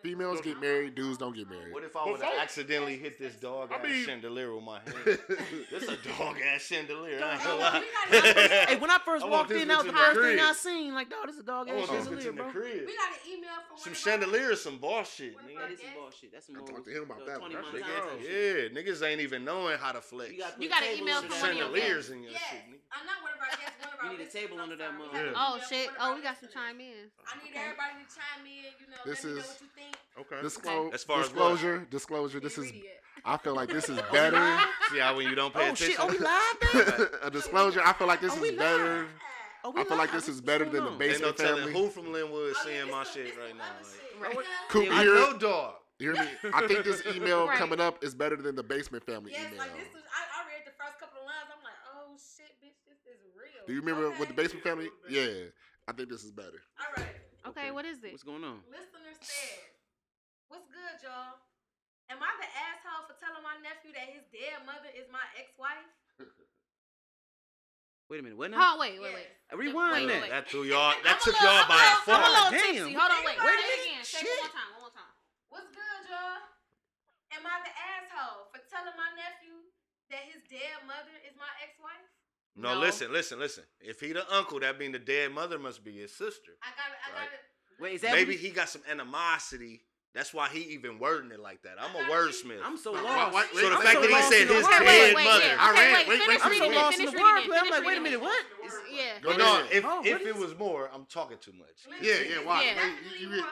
Females 0.03 0.41
get 0.41 0.61
married, 0.61 0.95
dudes 0.97 1.17
don't 1.19 1.35
get 1.35 1.49
married. 1.49 1.73
What 1.73 1.85
if 1.85 1.95
I 1.95 2.11
would 2.11 2.21
accidentally 2.23 2.97
hit 2.97 3.19
this 3.19 3.37
dog 3.37 3.71
I 3.73 3.77
ass 3.77 3.83
mean, 3.85 4.05
chandelier 4.05 4.55
with 4.55 4.65
my 4.65 4.81
hand? 4.85 5.19
this 5.71 5.85
a 5.85 5.97
dog 6.19 6.37
ass 6.53 6.63
chandelier. 6.63 7.21
Dog, 7.21 7.39
I 7.41 7.83
ain't 8.13 8.25
hey, 8.69 8.77
when 8.79 8.91
I 8.91 8.99
first 9.05 9.25
I 9.25 9.29
walked 9.29 9.53
in, 9.53 9.69
that 9.69 9.79
was 9.79 9.87
the 9.87 9.93
first 9.93 10.21
thing 10.21 10.41
I 10.41 10.53
seen. 10.55 10.95
Like, 10.95 11.09
dog, 11.09 11.27
this 11.27 11.37
is 11.37 11.43
a 11.43 11.45
dog 11.45 11.69
ass 11.69 11.89
chandelier, 11.89 12.33
bro. 12.33 12.47
We 12.47 12.53
got 12.53 12.65
an 12.65 13.33
email 13.33 13.51
from 13.69 13.79
some 13.79 13.95
chandelier, 13.95 14.57
some 14.57 14.79
ball 14.79 15.05
shit. 15.05 15.37
Nigga, 15.39 15.69
this 15.71 15.79
is 15.79 15.87
ball 15.95 16.11
shit. 16.11 16.33
That's 16.33 16.47
some. 16.47 16.57
I 16.57 16.61
talked 16.61 16.85
to 16.85 16.91
him 16.91 17.05
about 17.05 17.25
that. 17.27 17.41
One. 17.41 17.53
Yeah, 17.53 18.69
niggas 18.75 19.03
ain't 19.07 19.21
even 19.21 19.45
knowing 19.45 19.79
how 19.79 19.93
to 19.93 20.01
flex. 20.01 20.33
You 20.59 20.69
got 20.69 20.83
an 20.83 20.99
email 20.99 21.23
from 21.23 21.31
chandeliers 21.31 22.11
in 22.11 22.23
your 22.25 22.33
shit. 22.33 22.83
I'm 22.93 23.07
not 23.07 23.23
one 23.23 23.33
of 23.33 23.41
our 23.41 23.57
guests. 23.57 23.73
We 24.03 24.19
need 24.19 24.27
a 24.27 24.31
table 24.31 24.61
under 24.61 24.77
that 24.77 24.99
mother. 24.99 25.33
Oh 25.37 25.61
shit! 25.69 25.89
Oh, 26.01 26.17
we 26.17 26.23
got 26.23 26.39
some 26.41 26.49
chime 26.53 26.81
in. 26.81 27.07
I 27.23 27.39
need 27.39 27.55
everybody 27.55 28.03
to 28.03 28.07
chime 28.11 28.45
in. 28.45 28.75
You 28.83 28.91
know, 28.91 28.99
let 29.07 29.25
me 29.25 29.31
know 29.31 29.37
what 29.47 29.61
you 29.63 29.71
think. 29.79 29.92
Okay. 30.21 30.37
Disclo- 30.43 30.93
As 30.95 31.05
far 31.05 31.21
as 31.21 31.27
what? 31.27 31.33
disclosure, 31.35 31.87
disclosure. 31.91 32.41
This 32.41 32.59
is. 32.59 32.73
I 33.25 33.37
feel 33.37 33.55
like 33.55 33.69
this 33.69 33.89
is 33.89 33.99
better. 34.13 34.59
See 34.91 34.99
how 34.99 35.17
when 35.17 35.29
you 35.29 35.35
don't 35.35 35.53
pay 35.55 35.61
Oh 35.61 35.73
attention. 35.73 35.87
shit! 35.89 36.01
Are 36.01 36.09
we 36.09 36.19
live 36.19 37.11
a 37.23 37.31
disclosure. 37.31 37.81
I 37.85 37.93
feel 37.93 38.07
like 38.09 38.21
this 38.21 38.35
is 38.35 38.41
live. 38.41 38.59
better. 38.59 39.07
Are 39.65 39.71
we 39.71 39.81
I 39.81 39.85
feel 39.85 39.97
like 39.97 40.11
this 40.13 40.29
is 40.29 40.41
better 40.41 40.65
than 40.65 40.83
the 40.85 40.91
on? 40.91 41.01
Ain't 41.03 41.21
no 41.21 41.31
basement 41.33 41.37
telling 41.37 41.65
family. 41.65 41.73
who 41.81 41.89
from 41.89 42.13
Linwood 42.13 42.53
oh, 42.57 42.63
seeing 42.67 42.91
my 42.91 43.05
shit 43.05 43.33
right 43.39 43.57
now. 43.57 43.65
Like, 44.21 44.37
Right. 44.37 44.47
Coop, 44.69 44.89
I 44.91 45.05
know, 45.05 45.39
dog. 45.39 45.75
you 45.99 46.13
hear 46.13 46.23
me? 46.23 46.29
I 46.53 46.67
think 46.67 46.85
this 46.85 47.03
email 47.15 47.47
Right. 47.47 47.59
coming 47.59 47.81
up 47.81 48.03
is 48.05 48.15
better 48.15 48.37
than 48.37 48.55
the 48.57 48.63
basement 48.63 49.05
family 49.07 49.33
Yes, 49.33 49.47
email. 49.49 49.59
like 49.59 49.75
this 49.77 49.93
was. 49.95 50.03
I, 50.11 50.43
I 50.43 50.47
read 50.51 50.63
the 50.67 50.73
first 50.79 50.99
couple 50.99 51.21
of 51.21 51.27
lines. 51.27 51.47
I'm 51.51 51.63
like, 51.63 51.79
oh 51.95 52.15
shit, 52.19 52.51
bitch, 52.63 52.75
this 52.87 52.99
is 53.07 53.19
real. 53.39 53.63
Do 53.67 53.73
you 53.73 53.81
remember 53.81 54.07
okay. 54.09 54.19
what 54.19 54.29
the 54.29 54.35
basement 54.35 54.65
family? 54.65 54.89
Yeah, 55.09 55.51
I 55.89 55.93
think 55.93 56.09
this 56.11 56.25
is 56.25 56.31
better. 56.33 56.59
All 56.83 56.93
right. 56.97 57.15
Okay, 57.47 57.61
Okay. 57.61 57.71
what 57.71 57.85
is 57.85 58.03
it? 58.03 58.11
What's 58.13 58.23
going 58.25 58.43
on? 58.45 58.59
Listener 58.71 59.15
says 59.21 59.59
What's 60.53 60.69
good, 60.69 61.01
y'all? 61.01 61.41
Am 62.13 62.21
I 62.21 62.29
the 62.37 62.45
asshole 62.45 63.09
for 63.09 63.17
telling 63.17 63.41
my 63.41 63.57
nephew 63.65 63.89
that 63.97 64.13
his 64.13 64.21
dead 64.29 64.61
mother 64.69 64.93
is 64.93 65.09
my 65.09 65.25
ex-wife? 65.33 65.89
Wait 68.13 68.21
a 68.21 68.25
minute. 68.29 68.37
What 68.37 68.53
now? 68.53 68.61
Oh, 68.61 68.77
wait, 68.77 69.01
wait, 69.01 69.17
wait. 69.17 69.33
Yeah. 69.33 69.57
Rewind 69.57 70.05
wait, 70.05 70.13
that. 70.13 70.29
Wait, 70.29 70.29
wait. 70.29 70.37
That 70.37 70.45
took 70.53 70.69
y'all. 70.69 70.93
That 71.09 71.25
took 71.25 71.33
y'all 71.41 71.65
by 71.65 71.81
a 71.81 71.97
force. 72.05 72.21
I'm 72.21 72.53
tipsy. 72.53 72.93
Hold 72.93 73.01
on, 73.01 73.25
wait. 73.25 73.41
Wait 73.41 73.49
a 73.49 73.65
minute. 73.65 74.05
Say 74.05 74.21
it 74.21 74.29
one 74.29 74.45
more 74.45 74.53
time. 74.53 74.71
One 74.77 74.83
more 74.85 74.93
time. 74.93 75.15
What's 75.49 75.73
good, 75.73 76.03
y'all? 76.13 76.45
Am 77.33 77.49
I 77.49 77.57
the 77.65 77.73
asshole 77.73 78.53
for 78.53 78.61
telling 78.69 78.93
my 78.93 79.09
nephew 79.17 79.57
that 80.13 80.29
his 80.29 80.45
dead 80.53 80.85
mother 80.85 81.17
is 81.25 81.33
my 81.41 81.49
ex-wife? 81.65 82.13
No, 82.61 82.77
no. 82.77 82.85
listen, 82.85 83.09
listen, 83.09 83.41
listen. 83.41 83.65
If 83.81 84.05
he 84.05 84.13
the 84.13 84.29
uncle, 84.29 84.61
that 84.61 84.77
mean 84.77 84.93
the 84.93 85.01
dead 85.01 85.33
mother 85.33 85.57
must 85.57 85.81
be 85.81 85.97
his 85.97 86.13
sister. 86.13 86.61
I 86.61 86.77
got 86.77 86.93
it. 86.93 87.01
I 87.01 87.09
right? 87.17 87.33
got 87.33 87.41
it. 87.41 87.81
Wait, 87.81 87.97
is 87.97 88.05
that 88.05 88.13
maybe 88.13 88.37
he 88.37 88.53
got 88.53 88.69
some 88.69 88.85
animosity 88.85 89.89
that's 90.13 90.35
why 90.37 90.53
he 90.53 90.77
even 90.77 91.01
wording 91.01 91.33
it 91.33 91.41
like 91.41 91.65
that. 91.65 91.81
I'm 91.81 91.97
a 91.97 92.05
wordsmith. 92.13 92.61
I'm 92.61 92.77
so 92.77 92.93
lost. 92.93 93.33
Why, 93.33 93.33
why, 93.33 93.49
so 93.49 93.65
the 93.65 93.77
I'm 93.77 93.81
fact 93.81 93.97
so 93.97 94.01
that 94.05 94.13
he 94.13 94.23
said 94.29 94.45
his 94.45 94.61
word. 94.61 94.85
dead 94.85 95.17
wait, 95.17 95.17
wait, 95.17 95.25
mother, 95.25 95.53
I 95.57 95.69
read. 95.73 96.05
Wait, 96.05 96.21
wait, 96.21 96.29
wait, 96.29 96.41
I'm 96.45 96.53
so 96.53 96.69
lost 96.69 97.01
in 97.01 97.07
the. 97.09 97.17
I'm 97.17 97.71
like, 97.73 97.85
wait 97.89 97.97
a 97.97 98.05
minute, 98.05 98.21
what? 98.21 98.45
Is, 98.61 98.77
yeah. 98.93 99.25
But 99.25 99.41
no, 99.41 99.65
if 99.73 99.85
oh, 99.89 100.05
if 100.05 100.21
it 100.21 100.37
was 100.37 100.53
more, 100.61 100.93
I'm 100.93 101.09
talking 101.09 101.41
too 101.41 101.57
much. 101.57 101.89
Yeah, 102.05 102.21
yeah. 102.29 102.45
Why? 102.45 102.61
Yeah. 102.61 102.77
Wait, 102.77 102.93
you, 103.21 103.29
you, 103.29 103.37
you, 103.41 103.45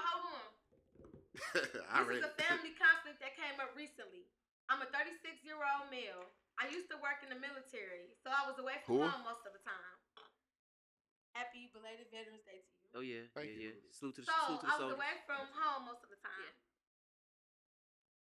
I 1.88 2.04
read. 2.04 2.20
This 2.20 2.28
is 2.28 2.36
a 2.36 2.42
family 2.44 2.76
conflict 2.76 3.24
that 3.24 3.32
came 3.40 3.56
up 3.56 3.72
recently. 3.72 4.28
I'm 4.68 4.84
a 4.84 4.88
36 4.92 5.40
year 5.42 5.56
old 5.56 5.88
male. 5.88 6.28
I 6.60 6.68
used 6.68 6.92
to 6.92 7.00
work 7.00 7.24
in 7.24 7.32
the 7.32 7.40
military, 7.40 8.12
so 8.20 8.28
I 8.28 8.44
was 8.44 8.60
away 8.60 8.84
from 8.84 9.00
Who? 9.00 9.08
home 9.08 9.24
most 9.24 9.48
of 9.48 9.56
the 9.56 9.64
time. 9.64 9.96
Happy 11.32 11.72
belated 11.72 12.12
Veterans 12.12 12.44
Day 12.44 12.60
to 12.60 12.72
you. 12.76 12.79
Oh 12.94 13.00
yeah, 13.06 13.22
Thank 13.34 13.54
yeah, 13.54 13.70
you. 13.70 13.70
yeah. 13.70 13.90
Salute 13.94 14.18
to 14.18 14.22
the 14.22 14.26
So 14.26 14.34
salute 14.50 14.60
to 14.60 14.66
the 14.66 14.72
I 14.72 14.74
was 14.74 14.82
soldiers. 14.90 14.98
away 14.98 15.14
from 15.26 15.42
home 15.54 15.86
most 15.86 16.02
of 16.02 16.10
the 16.10 16.18
time. 16.18 16.54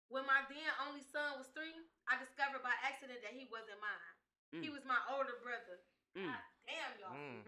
When 0.10 0.26
my 0.26 0.42
then 0.50 0.70
only 0.86 1.02
son 1.06 1.38
was 1.38 1.50
three, 1.54 1.74
I 2.10 2.18
discovered 2.18 2.62
by 2.66 2.74
accident 2.86 3.22
that 3.26 3.34
he 3.34 3.46
wasn't 3.50 3.78
mine. 3.82 4.14
He 4.62 4.70
Mm. 4.70 4.74
was 4.74 4.86
my 4.86 4.98
older 5.14 5.38
brother. 5.42 5.82
Mm. 6.18 6.30
God 6.34 6.42
damn 6.66 6.92
y'all. 7.02 7.14
Mm. 7.18 7.42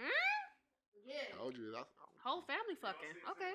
Yeah. 1.05 1.33
I 1.33 1.37
told 1.37 1.57
you 1.57 1.71
that's. 1.71 1.89
Whole 2.21 2.41
family 2.43 2.75
fucking. 2.81 3.15
Okay. 3.31 3.53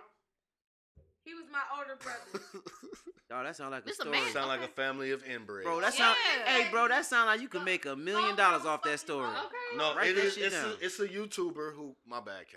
He 1.25 1.35
was 1.35 1.45
my 1.53 1.63
older 1.77 1.95
brother. 2.03 2.43
Dog, 3.31 3.45
that 3.47 3.55
sound 3.57 3.71
like 3.71 3.83
a 3.83 3.87
This 3.87 3.97
story. 3.97 4.11
man. 4.11 4.33
Sound 4.33 4.49
like 4.49 4.63
a 4.63 4.69
family 4.75 5.11
of 5.13 5.23
inbred. 5.25 5.65
Bro, 5.65 5.81
that 5.83 5.93
Yeah. 5.95 6.15
sound. 6.15 6.17
Hey, 6.47 6.71
bro, 6.71 6.89
that 6.89 7.05
sound 7.07 7.27
like 7.27 7.41
you 7.41 7.49
could 7.49 7.63
make 7.65 7.85
a 7.87 7.95
million 7.95 8.35
dollars 8.35 8.65
off 8.67 8.83
that 8.83 8.99
story. 8.99 9.29
Okay. 9.29 9.77
No, 9.77 9.95
Write 9.95 10.11
it 10.11 10.15
that 10.17 10.25
is. 10.25 10.35
shit 10.35 10.45
It's 10.47 10.57
a, 10.57 10.63
down. 10.63 10.77
it's 10.81 10.99
a 11.01 11.09
YouTuber 11.09 11.75
who. 11.75 11.97
My 12.07 12.21
bad, 12.21 12.49
K. 12.49 12.57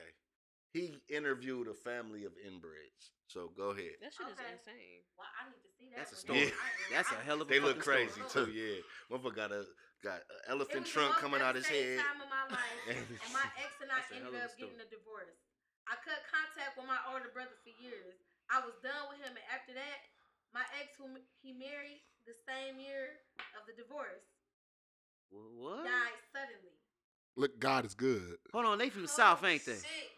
He 0.76 1.00
interviewed 1.08 1.72
a 1.72 1.74
family 1.74 2.28
of 2.28 2.36
inbreds. 2.36 3.16
So 3.32 3.48
go 3.56 3.72
ahead. 3.72 3.96
That 4.04 4.12
shit 4.12 4.28
Okay. 4.28 4.44
is 4.44 4.60
insane. 4.60 5.08
Well, 5.16 5.32
I 5.40 5.48
need 5.48 5.64
to 5.64 5.72
see 5.72 5.88
that. 5.96 6.04
That's 6.04 6.12
a 6.12 6.20
story. 6.20 6.52
Yeah. 6.52 6.52
That's 6.92 7.12
a 7.16 7.20
hell 7.24 7.40
of 7.40 7.48
a 7.48 7.56
story. 7.56 7.56
They 7.56 7.60
look 7.64 7.80
fucking 7.80 8.12
story. 8.12 8.12
crazy 8.12 8.24
too. 8.28 8.48
Yeah, 8.52 8.84
motherfucker 9.08 9.40
got 9.40 9.52
a 9.56 9.64
got 10.04 10.20
an 10.28 10.42
elephant 10.52 10.84
trunk 10.84 11.16
coming 11.24 11.40
out 11.40 11.56
his 11.56 11.64
devastating 11.64 11.96
head. 11.96 12.04
Time 12.12 12.20
of 12.20 12.28
my 12.28 12.44
life, 12.60 12.84
and 12.92 13.32
my 13.32 13.48
ex 13.64 13.72
and 13.80 13.88
I 13.88 14.04
That's 14.04 14.12
ended 14.20 14.36
of 14.36 14.36
a 14.36 14.44
up 14.44 14.54
getting 14.60 14.84
a 14.84 14.90
divorce. 14.92 15.40
I 15.88 15.96
cut 16.04 16.20
contact 16.28 16.76
with 16.76 16.92
my 16.92 17.00
older 17.08 17.32
brother 17.32 17.56
for 17.64 17.72
years. 17.80 18.20
I 18.52 18.60
was 18.60 18.76
done 18.84 19.08
with 19.08 19.24
him, 19.24 19.32
and 19.32 19.48
after 19.56 19.72
that, 19.80 20.00
my 20.52 20.68
ex, 20.84 21.00
who 21.00 21.08
he 21.40 21.56
married 21.56 22.04
the 22.28 22.36
same 22.44 22.84
year 22.84 23.24
of 23.56 23.64
the 23.64 23.74
divorce, 23.80 24.28
What? 25.32 25.88
died 25.88 26.20
suddenly. 26.36 26.76
Look, 27.38 27.60
God 27.60 27.86
is 27.88 27.96
good. 27.96 28.38
Hold 28.52 28.66
on, 28.66 28.78
they 28.78 28.90
from 28.90 29.04
the 29.08 29.12
Oh, 29.12 29.18
south, 29.18 29.44
ain't 29.44 29.64
they? 29.66 29.80
Shit. 29.80 30.12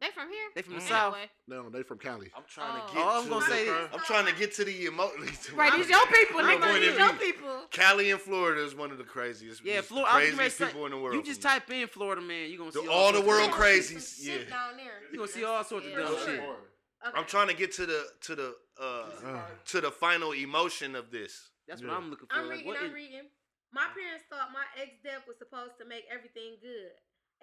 They 0.00 0.10
from 0.10 0.28
here? 0.30 0.48
They 0.54 0.62
from 0.62 0.74
the 0.74 0.80
Mm. 0.80 0.88
south. 0.88 1.14
Anyway. 1.14 1.30
No, 1.48 1.70
they 1.70 1.82
from 1.82 1.98
Cali. 1.98 2.30
I'm 2.36 2.44
trying 2.48 2.82
Oh. 2.82 2.86
to 2.88 2.94
get. 2.94 3.02
Oh, 3.04 3.08
I'm 3.18 3.24
to 3.24 3.28
gonna 3.30 3.44
the, 3.46 3.50
say 3.50 3.64
this. 3.64 3.88
I'm 3.92 4.00
trying 4.00 4.26
to 4.26 4.32
get 4.32 4.52
to 4.54 4.64
the 4.64 4.86
emotion. 4.86 5.18
Right, 5.56 5.72
these 5.74 5.88
your 5.88 6.06
people, 6.06 6.40
I'm 6.40 6.46
nigga. 6.58 6.60
going 6.60 6.80
These 6.82 6.92
to 6.92 6.98
your 6.98 7.12
be- 7.14 7.18
people. 7.32 7.66
Cali 7.70 8.10
in 8.10 8.18
Florida 8.18 8.62
is 8.64 8.74
one 8.74 8.90
of 8.92 8.98
the 8.98 9.04
craziest. 9.04 9.64
Yeah, 9.64 9.76
just 9.76 9.88
Florida. 9.88 10.10
I 10.12 10.14
was 10.16 10.24
getting 10.24 10.38
ready 10.38 10.50
craziest 10.50 10.58
to 10.58 10.64
say, 10.64 10.68
people 10.70 10.86
in 10.86 10.92
the 10.92 10.98
world. 10.98 11.14
You 11.16 11.22
just 11.22 11.42
for 11.42 11.48
me. 11.48 11.52
type 11.54 11.70
in 11.70 11.88
Florida 11.88 12.20
man, 12.22 12.50
you 12.50 12.58
gonna 12.58 12.70
The- 12.70 12.80
see 12.82 12.88
all 12.88 13.12
the 13.12 13.18
sorts 13.18 13.18
of 13.18 13.26
world 13.26 13.50
dumb 13.50 13.58
crazy. 13.60 13.94
shit. 13.94 14.02
Shit 14.24 14.40
yeah. 14.48 14.50
down 14.50 14.76
there. 14.76 15.02
You 15.10 15.18
gonna 15.18 15.28
see 15.28 15.44
all 15.44 15.64
sorts 15.64 15.86
of 15.86 15.92
Yeah. 15.92 15.98
dumb 15.98 16.16
Sure. 16.16 16.26
shit. 16.26 16.40
Okay. 16.40 17.18
I'm 17.18 17.24
trying 17.26 17.48
to 17.48 17.54
get 17.54 17.72
to 17.72 17.86
the 17.86 18.12
to 18.22 18.34
the 18.36 18.56
uh 18.80 19.42
to 19.66 19.80
the 19.80 19.90
final 19.90 20.32
emotion 20.32 20.94
of 20.94 21.10
this. 21.10 21.50
That's 21.66 21.80
Yeah. 21.82 21.88
what 21.88 21.96
I'm 21.96 22.10
looking 22.10 22.26
for. 22.28 22.34
I'm 22.34 22.46
Like, 22.48 22.50
reading. 22.58 22.66
what 22.66 22.78
I'm 22.78 22.86
is- 22.86 22.92
reading. 22.92 23.30
My 23.70 23.86
parents 23.94 24.24
thought 24.30 24.50
my 24.52 24.64
ex 24.76 24.92
death 25.04 25.26
was 25.26 25.36
supposed 25.38 25.76
to 25.78 25.84
make 25.84 26.04
everything 26.10 26.56
good. 26.62 26.92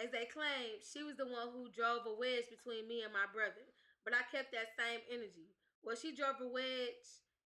As 0.02 0.12
they 0.12 0.28
claimed, 0.28 0.84
she 0.84 1.04
was 1.04 1.16
the 1.16 1.26
one 1.26 1.56
who 1.56 1.72
drove 1.72 2.04
a 2.06 2.14
wedge 2.14 2.52
between 2.52 2.84
me 2.88 3.04
and 3.08 3.14
my 3.16 3.26
brother. 3.32 3.64
But 4.04 4.14
I 4.14 4.28
kept 4.28 4.52
that 4.52 4.76
same 4.76 5.00
energy. 5.10 5.50
Well, 5.84 5.96
she 5.96 6.12
drove 6.14 6.36
a 6.42 6.48
wedge, 6.52 7.08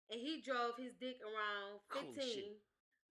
and 0.10 0.20
he 0.20 0.42
drove 0.42 0.74
his 0.78 0.94
dick 1.00 1.22
around 1.22 1.80
Oh, 1.94 2.02
15. 2.16 2.18
shit. 2.18 2.58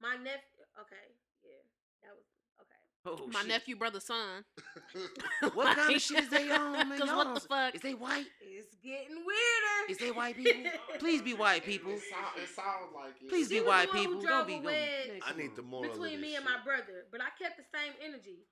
my 0.03 0.17
nephew. 0.17 0.65
Okay, 0.83 1.07
yeah, 1.47 1.63
that 2.03 2.13
was 2.17 2.27
okay. 2.61 2.83
Oh, 3.07 3.31
My 3.33 3.41
shit. 3.41 3.49
nephew, 3.49 3.77
brother, 3.77 4.01
son. 4.01 4.45
What 5.55 5.77
kind 5.77 5.95
of 5.95 6.03
shit 6.03 6.25
is 6.25 6.29
they 6.29 6.51
on, 6.51 6.89
man? 6.91 6.99
Cause 6.99 7.09
what 7.09 7.35
the 7.35 7.41
fuck? 7.41 7.75
Is 7.75 7.81
they 7.81 7.95
white? 7.95 8.27
It's 8.43 8.75
getting 8.83 9.17
weirder. 9.25 9.81
Is 9.89 9.99
they 9.99 10.11
white 10.11 10.37
people? 10.37 10.71
Please 10.99 11.23
be 11.23 11.33
white 11.35 11.65
people. 11.71 11.93
It, 11.93 12.03
sound, 12.03 12.35
it 12.37 12.49
sounds 12.49 12.93
like 12.95 13.15
it. 13.23 13.29
Please 13.31 13.49
She 13.49 13.61
be 13.61 13.67
white 13.67 13.91
people. 13.93 14.21
Don't 14.21 14.47
be 14.47 14.55
a 14.55 14.57
don't 14.57 14.65
wedge 14.65 15.07
be- 15.17 15.23
I 15.25 15.37
need 15.37 15.57
the 15.57 15.63
moral 15.63 15.91
between 15.91 16.15
of 16.17 16.21
me 16.21 16.29
this 16.35 16.37
and 16.39 16.45
my 16.45 16.59
brother, 16.65 17.07
but 17.11 17.21
I 17.23 17.31
kept 17.41 17.57
the 17.57 17.65
same 17.73 17.93
energy. 18.05 18.45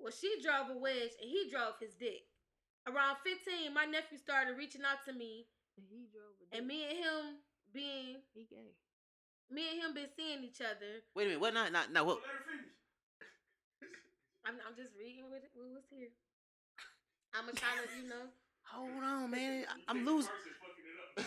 Well, 0.00 0.12
she 0.12 0.40
drove 0.42 0.72
a 0.72 0.78
wedge 0.80 1.12
and 1.20 1.28
he 1.28 1.48
drove 1.52 1.76
his 1.78 1.92
dick. 1.94 2.24
Around 2.88 3.20
15, 3.22 3.72
my 3.74 3.84
nephew 3.84 4.16
started 4.16 4.56
reaching 4.56 4.80
out 4.82 5.04
to 5.04 5.12
me, 5.12 5.44
He 5.76 6.08
drove 6.08 6.32
a 6.40 6.56
and 6.56 6.66
me 6.66 6.88
and 6.88 6.96
him 6.96 7.22
being 7.72 8.24
He 8.32 8.48
gay. 8.48 8.72
me 9.52 9.68
and 9.70 9.80
him 9.84 9.92
been 9.94 10.08
seeing 10.16 10.42
each 10.42 10.60
other. 10.64 11.04
Wait 11.14 11.24
a 11.24 11.26
minute. 11.36 11.40
What? 11.40 11.52
Not. 11.52 11.70
Not. 11.72 11.92
Not. 11.92 12.06
What? 12.06 12.18
I'm, 14.48 14.56
I'm 14.64 14.72
just 14.74 14.96
reading 14.96 15.28
what, 15.28 15.44
what 15.52 15.68
was 15.68 15.84
here. 15.92 16.08
I'm 17.36 17.44
gonna 17.44 17.60
try 17.60 17.68
to, 17.76 17.84
you 18.00 18.08
know. 18.08 18.32
Hold 18.72 19.04
on, 19.04 19.30
man. 19.30 19.66
I'm 19.86 20.04
losing. 20.06 20.32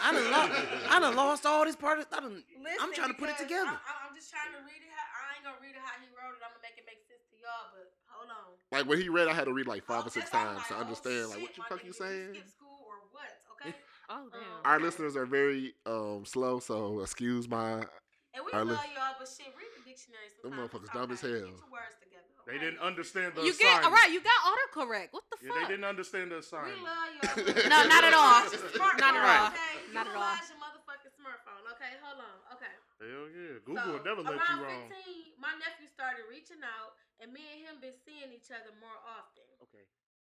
I 0.01 0.11
done, 0.13 0.31
lo- 0.31 0.55
I 0.89 0.99
done 0.99 1.15
lost 1.15 1.45
all 1.45 1.65
this 1.65 1.75
part. 1.75 1.99
Of, 1.99 2.07
I 2.11 2.19
done, 2.21 2.43
I'm 2.81 2.93
trying 2.93 3.09
to 3.09 3.17
put 3.19 3.29
it 3.29 3.37
together. 3.37 3.67
I'm, 3.69 3.79
I'm- 3.79 4.01
I'm 4.09 4.15
just 4.15 4.29
trying 4.31 4.51
to 4.55 4.61
read 4.65 4.79
it. 4.81 4.89
How, 4.93 5.03
I 5.03 5.35
ain't 5.37 5.43
gonna 5.45 5.59
read 5.61 5.75
it 5.75 5.81
how 5.83 5.95
he 5.99 6.07
wrote 6.15 6.37
it. 6.37 6.41
I'm 6.45 6.53
gonna 6.55 6.63
make 6.63 6.77
it 6.79 6.85
make 6.87 7.01
sense 7.09 7.23
to 7.29 7.35
y'all. 7.37 7.73
But 7.75 7.91
hold 8.07 8.29
on. 8.31 8.55
Like 8.71 8.85
when 8.87 9.01
he 9.01 9.09
read, 9.09 9.27
I 9.27 9.33
had 9.33 9.45
to 9.45 9.53
read 9.53 9.67
like 9.67 9.83
five 9.83 10.03
Oh, 10.03 10.07
or 10.07 10.13
six 10.13 10.29
that's- 10.29 10.37
I'm 10.39 10.55
times 10.55 10.67
to 10.67 10.73
like, 10.73 10.79
oh, 10.79 10.85
understand. 10.87 11.23
like 11.29 11.39
shit, 11.39 11.43
what 11.43 11.53
the 11.55 11.61
my 11.61 11.67
fuck 11.69 11.81
you 11.85 11.93
saying? 11.93 12.33
skip 12.33 12.47
school 12.49 12.79
or 12.87 12.95
what? 13.11 13.31
Okay. 13.59 13.75
Oh 14.11 14.27
damn. 14.31 14.41
Our 14.65 14.79
listeners 14.81 15.15
are 15.15 15.25
very 15.25 15.73
um 15.85 16.25
slow, 16.27 16.59
so 16.59 16.99
excuse 16.99 17.47
my. 17.47 17.87
And 18.35 18.43
we 18.45 18.51
love 18.51 18.67
lis- 18.67 18.77
y'all, 18.93 19.15
but 19.17 19.27
shit, 19.31 19.47
read 19.55 19.71
the 19.79 19.89
dictionary 19.89 20.27
sometimes. 20.41 20.43
Them 20.43 20.79
motherfuckers 20.81 20.91
dumb 20.93 21.11
as 21.11 21.21
hell. 21.21 21.31
Get 21.31 21.39
your 21.39 21.71
words 21.71 21.95
together. 22.02 22.02
They 22.43 22.59
didn't 22.59 22.83
understand 22.83 23.39
the 23.39 23.47
You 23.47 23.55
get 23.55 23.71
all 23.79 23.87
assignment. 23.87 24.03
right. 24.03 24.11
You 24.11 24.19
got 24.19 24.39
autocorrect. 24.43 25.15
What 25.15 25.23
the 25.31 25.37
Yeah, 25.39 25.55
fuck? 25.55 25.57
they 25.63 25.67
didn't 25.79 25.87
understand 25.87 26.27
the 26.35 26.43
We 26.43 26.75
love 26.83 27.09
y'all. 27.23 27.69
No, 27.71 27.77
not 27.87 28.03
at 28.03 28.11
all. 28.11 28.43
Smartphone, 28.51 28.99
Not 28.99 29.15
at 29.15 29.23
all. 29.23 29.47
Okay? 29.47 29.73
Not 29.95 30.05
at 30.11 30.15
all. 30.15 30.35
Utilize 30.35 30.49
your 30.51 30.59
motherfucking 30.59 31.13
smartphone. 31.15 31.63
Okay, 31.77 31.93
hold 32.03 32.19
on. 32.19 32.37
Okay. 32.59 32.75
Hell 32.99 33.27
yeah, 33.31 33.63
Google 33.63 33.83
so, 33.83 33.91
will 33.95 34.05
never 34.07 34.23
let 34.23 34.39
you 34.39 34.59
wrong. 34.59 34.91
around 34.91 34.91
15, 34.91 35.39
my 35.39 35.55
nephew 35.59 35.87
started 35.87 36.23
reaching 36.27 36.63
out, 36.63 36.99
and 37.19 37.31
me 37.31 37.43
and 37.55 37.59
him 37.63 37.75
been 37.79 37.95
seeing 38.03 38.31
each 38.31 38.51
other 38.51 38.71
more 38.79 38.99
often. 39.07 39.47
Okay. 39.63 39.83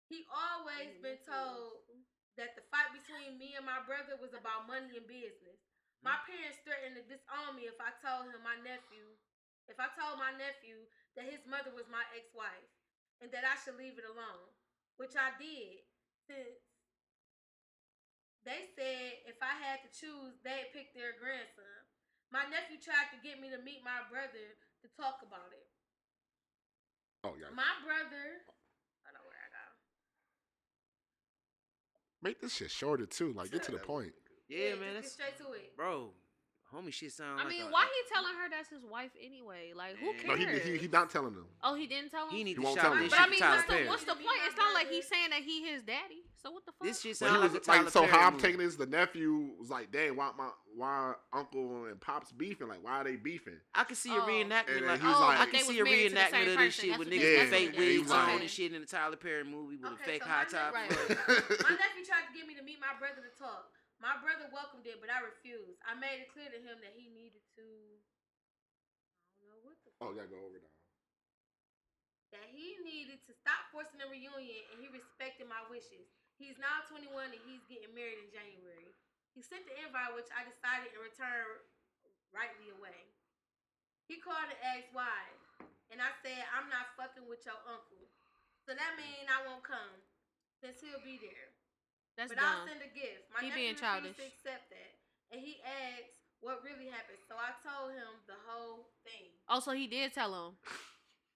He 0.10 0.26
always 0.30 0.94
been 1.02 1.22
told 1.26 1.82
that 2.38 2.58
the 2.58 2.66
fight 2.74 2.90
between 2.94 3.38
me 3.38 3.54
and 3.58 3.66
my 3.66 3.82
brother 3.86 4.18
was 4.18 4.34
about 4.34 4.66
money 4.66 4.98
and 4.98 5.06
business. 5.06 5.62
My 6.02 6.18
mm. 6.18 6.26
parents 6.30 6.62
threatened 6.66 6.98
to 6.98 7.04
disown 7.06 7.58
me 7.58 7.70
if 7.70 7.78
I 7.78 7.94
told 8.02 8.34
him 8.34 8.42
my 8.42 8.58
nephew, 8.66 9.06
if 9.70 9.78
I 9.78 9.88
told 9.94 10.18
my 10.18 10.34
nephew 10.36 10.86
that 11.16 11.30
his 11.30 11.46
mother 11.46 11.70
was 11.74 11.86
my 11.92 12.04
ex-wife 12.18 12.70
and 13.22 13.30
that 13.32 13.46
I 13.46 13.56
should 13.62 13.78
leave 13.78 13.98
it 14.02 14.08
alone, 14.10 14.50
which 14.98 15.14
I 15.14 15.32
did. 15.38 15.86
Since 16.26 16.58
they 18.48 18.68
said 18.76 19.24
if 19.30 19.38
I 19.40 19.54
had 19.60 19.84
to 19.86 19.90
choose, 19.94 20.36
they'd 20.44 20.74
pick 20.74 20.92
their 20.98 21.16
grandson. 21.20 21.84
My 22.34 22.44
nephew 22.50 22.82
tried 22.82 23.14
to 23.14 23.20
get 23.22 23.38
me 23.38 23.54
to 23.54 23.62
meet 23.62 23.86
my 23.86 24.02
brother 24.10 24.58
to 24.82 24.88
talk 24.98 25.22
about 25.22 25.54
it. 25.54 25.68
Oh 27.24 27.38
yeah, 27.40 27.54
My 27.56 27.72
brother, 27.86 28.42
I 29.06 29.14
don't 29.14 29.16
know 29.16 29.24
where 29.30 29.40
I 29.40 29.50
go. 29.54 29.66
make 32.26 32.42
this 32.42 32.56
shit 32.56 32.72
shorter 32.72 33.06
too. 33.06 33.32
Like 33.32 33.52
get 33.52 33.64
to 33.64 33.72
the 33.72 33.78
point. 33.78 34.12
Yeah, 34.50 34.76
just 34.76 34.82
man. 34.82 34.94
get 34.94 35.04
That's 35.04 35.14
straight 35.14 35.38
to 35.40 35.54
it. 35.54 35.72
bro. 35.78 36.12
Homie, 36.74 36.92
shit 36.92 37.12
sound 37.12 37.40
I 37.40 37.44
like. 37.44 37.52
mean, 37.54 37.62
a- 37.64 37.70
why 37.70 37.86
he 37.86 38.14
telling 38.14 38.34
her 38.36 38.50
that's 38.50 38.70
his 38.70 38.84
wife 38.84 39.12
anyway? 39.24 39.74
Like, 39.76 39.98
who 39.98 40.08
Man. 40.14 40.28
No, 40.28 40.36
cares? 40.36 40.64
he, 40.64 40.72
he 40.72 40.78
he 40.80 40.88
not 40.88 41.12
telling 41.12 41.34
them. 41.34 41.46
Oh, 41.64 41.76
he 41.76 41.86
didn't 41.86 42.10
tell 42.10 42.28
him. 42.30 42.36
He 42.36 42.44
need 42.44 42.50
He 42.52 42.56
to 42.56 42.62
won't 42.62 42.80
tell 42.80 42.92
shout 42.92 42.98
me. 42.98 43.04
this 43.08 43.12
but 43.14 43.20
I 43.20 43.30
mean, 43.30 43.40
what's 43.40 43.66
the 43.66 43.86
what's 43.88 44.04
the 44.06 44.16
point? 44.16 44.40
It's 44.48 44.58
not 44.58 44.74
like 44.74 44.90
he's 44.90 45.08
saying 45.08 45.30
that 45.30 45.42
he 45.44 45.64
his 45.70 45.84
daddy. 45.84 46.24
So 46.42 46.52
what 46.52 46.66
the 46.66 46.72
fuck? 46.72 46.88
This 46.88 47.00
shit 47.02 47.18
But 47.20 47.28
he 47.28 47.32
sound 47.32 47.44
was 47.44 47.54
like 47.54 47.68
a 47.68 47.70
like, 47.72 47.78
Tyler 47.80 47.90
so 47.92 48.06
how 48.08 48.28
I'm 48.28 48.38
taking 48.40 48.58
this, 48.60 48.76
the 48.76 48.86
nephew 48.88 49.52
was 49.60 49.70
like, 49.70 49.92
"Dang, 49.92 50.16
why 50.16 50.32
my 50.38 50.50
why 50.76 51.14
uncle 51.32 51.86
and 51.86 52.02
pops 52.02 52.32
beefing? 52.32 52.68
Like, 52.68 52.84
why 52.84 52.98
are 53.00 53.04
they 53.04 53.16
beefing?" 53.18 53.58
I 53.76 53.84
can 53.84 53.96
see 53.96 54.10
a 54.12 54.18
Oh. 54.20 54.26
reenactment. 54.28 54.78
And 54.78 54.88
Like, 54.88 55.04
oh, 55.04 55.08
like- 55.22 55.40
I 55.40 55.46
They 55.46 55.52
can 55.52 55.60
was 55.60 55.68
see 55.68 55.80
a 55.80 55.84
married 55.86 56.10
to 56.10 56.16
the 56.16 56.20
reenactment 56.20 56.32
same 56.32 56.42
of 56.42 56.48
this 56.48 56.56
person. 56.58 56.72
shit 56.82 56.90
That's 56.90 57.00
with 57.00 57.08
what 57.08 57.14
niggas 57.16 57.22
they 57.22 57.38
with 57.40 57.50
fake 57.54 57.72
Yeah, 57.74 57.80
wigs 57.80 58.02
was 58.04 58.12
on 58.12 58.28
like- 58.28 58.42
and 58.42 58.50
shit 58.50 58.74
in 58.74 58.82
the 58.82 58.88
Tyler 58.88 59.16
Perry 59.16 59.44
movie 59.44 59.78
with 59.78 59.92
a 59.94 59.98
fake 60.04 60.24
high 60.24 60.44
top. 60.46 60.74
neck- 60.74 60.90
My 60.90 61.76
nephew 61.78 62.04
tried 62.04 62.26
to 62.28 62.34
get 62.36 62.48
me 62.48 62.56
to 62.56 62.64
meet 62.64 62.80
my 62.82 62.98
brother 63.00 63.22
to 63.22 63.40
talk. 63.40 63.70
My 64.04 64.20
brother 64.20 64.52
welcomed 64.52 64.84
it, 64.84 65.00
but 65.00 65.08
I 65.08 65.24
refused. 65.24 65.80
I 65.88 65.96
made 65.96 66.20
it 66.20 66.28
clear 66.36 66.52
to 66.52 66.60
him 66.60 66.76
that 66.84 66.92
he 66.92 67.08
needed 67.08 67.40
to. 67.56 67.64
I 69.40 69.48
don't 69.48 69.48
know 69.48 69.64
what 69.64 69.80
the. 69.88 69.96
oh, 70.04 70.12
yeah, 70.12 70.28
go 70.28 70.44
over 70.44 70.60
now. 70.60 70.76
That 72.36 72.52
he 72.52 72.84
needed 72.84 73.24
to 73.24 73.32
stop 73.32 73.72
forcing 73.72 74.04
a 74.04 74.10
reunion, 74.12 74.68
and 74.76 74.84
he 74.84 74.92
respected 74.92 75.48
my 75.48 75.64
wishes. 75.72 76.12
He's 76.36 76.60
now 76.60 76.84
21 76.92 77.32
and 77.32 77.44
he's 77.48 77.64
getting 77.72 77.96
married 77.96 78.20
in 78.20 78.28
January. 78.28 78.92
He 79.32 79.40
sent 79.40 79.64
the 79.64 79.80
invite, 79.80 80.12
which 80.12 80.28
I 80.36 80.44
decided 80.44 80.92
in 80.92 81.00
return 81.00 81.64
rightly 82.36 82.76
away. 82.76 83.08
He 84.12 84.20
called 84.20 84.52
and 84.52 84.60
asked 84.76 84.92
why, 84.92 85.32
and 85.94 86.04
I 86.04 86.12
said 86.20 86.44
I'm 86.52 86.68
not 86.68 86.92
fucking 87.00 87.24
with 87.30 87.46
your 87.48 87.56
uncle. 87.70 88.04
So 88.68 88.76
that 88.76 89.00
means 89.00 89.30
I 89.30 89.48
won't 89.48 89.64
come, 89.64 89.94
since 90.60 90.84
he'll 90.84 91.06
be 91.06 91.22
there. 91.22 91.53
That's 92.18 92.30
but 92.34 92.42
I'll 92.44 92.68
send 92.68 92.82
a 92.82 92.92
gift. 92.94 93.26
My 93.34 93.42
He 93.42 93.50
nephew 93.50 93.62
being 93.62 93.74
refused 93.74 93.84
childish. 93.84 94.18
to 94.18 94.26
accept 94.30 94.70
that, 94.70 94.92
and 95.34 95.42
he 95.42 95.58
asked 95.66 96.22
what 96.42 96.62
really 96.64 96.88
happened. 96.92 97.18
So 97.28 97.36
I 97.36 97.58
told 97.66 97.94
him 97.94 98.22
the 98.28 98.38
whole 98.46 98.90
thing. 99.04 99.34
Oh, 99.50 99.60
so 99.60 99.72
he 99.72 99.88
did 99.88 100.14
tell 100.14 100.30
him. 100.34 100.54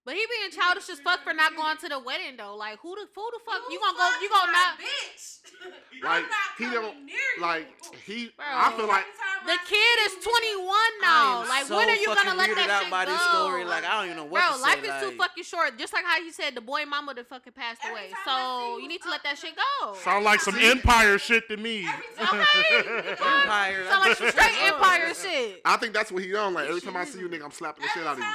But 0.08 0.16
he 0.16 0.24
being 0.24 0.52
childish 0.56 0.88
as 0.88 1.02
fuck 1.02 1.22
for 1.22 1.34
not 1.34 1.54
going 1.58 1.76
to 1.84 1.90
the 1.90 2.00
wedding 2.00 2.38
though. 2.38 2.56
Like 2.56 2.80
who 2.80 2.96
the 2.96 3.12
who 3.14 3.28
the 3.28 3.44
fuck 3.44 3.60
you, 3.68 3.76
you 3.76 3.80
gonna 3.84 3.98
go? 3.98 4.08
You 4.24 4.30
gonna 4.30 4.52
not? 4.54 4.80
Bitch. 4.80 5.44
like 6.02 6.24
he 6.58 6.64
don't 6.64 6.96
like 7.42 7.68
he. 8.06 8.32
Bro, 8.38 8.46
I 8.48 8.72
feel 8.72 8.88
like 8.88 9.04
the 9.44 9.58
kid 9.68 9.98
is 10.08 10.24
21 10.24 10.64
now. 11.02 11.44
Like 11.44 11.66
so 11.66 11.76
when 11.76 11.90
are 11.90 11.96
you 12.00 12.08
gonna 12.08 12.36
let 12.36 12.56
that 12.56 12.80
shit 12.84 12.90
by 12.90 13.04
go? 13.04 13.12
This 13.12 13.22
story. 13.36 13.66
Like 13.66 13.84
I 13.84 14.00
don't 14.00 14.06
even 14.06 14.16
know 14.16 14.32
what. 14.32 14.48
Bro, 14.48 14.62
life 14.62 14.80
say, 14.80 14.88
is 14.88 14.88
like, 14.88 15.02
too 15.02 15.18
fucking 15.18 15.44
short. 15.44 15.78
Just 15.78 15.92
like 15.92 16.06
how 16.06 16.20
you 16.20 16.32
said 16.32 16.56
the 16.56 16.62
boy 16.62 16.86
mama 16.86 17.14
the 17.14 17.26
fucking 17.26 17.52
passed 17.52 17.82
away. 17.84 18.08
So 18.24 18.78
you 18.78 18.88
need 18.88 19.02
to 19.02 19.10
let 19.10 19.24
that 19.24 19.38
shit 19.38 19.60
go. 19.82 19.94
Sound 19.96 20.24
like 20.24 20.40
some 20.40 20.56
empire 20.56 21.18
shit 21.18 21.50
to 21.50 21.58
me. 21.58 21.86
okay. 22.16 23.12
empire. 23.12 23.84
Sound 23.90 24.08
like 24.08 24.16
some 24.16 24.30
straight 24.30 24.56
empire 24.72 25.14
shit. 25.14 25.60
I 25.66 25.76
think 25.76 25.94
that's 25.94 26.14
what 26.14 26.24
he 26.24 26.34
on. 26.34 26.54
Like 26.54 26.70
every 26.70 26.80
time 26.80 26.96
I 26.96 27.04
see 27.04 27.20
you, 27.20 27.28
nigga, 27.28 27.44
I'm 27.44 27.52
slapping 27.52 27.84
the 27.84 27.90
shit 27.90 28.08
out 28.08 28.14
of 28.14 28.20
you. 28.20 28.26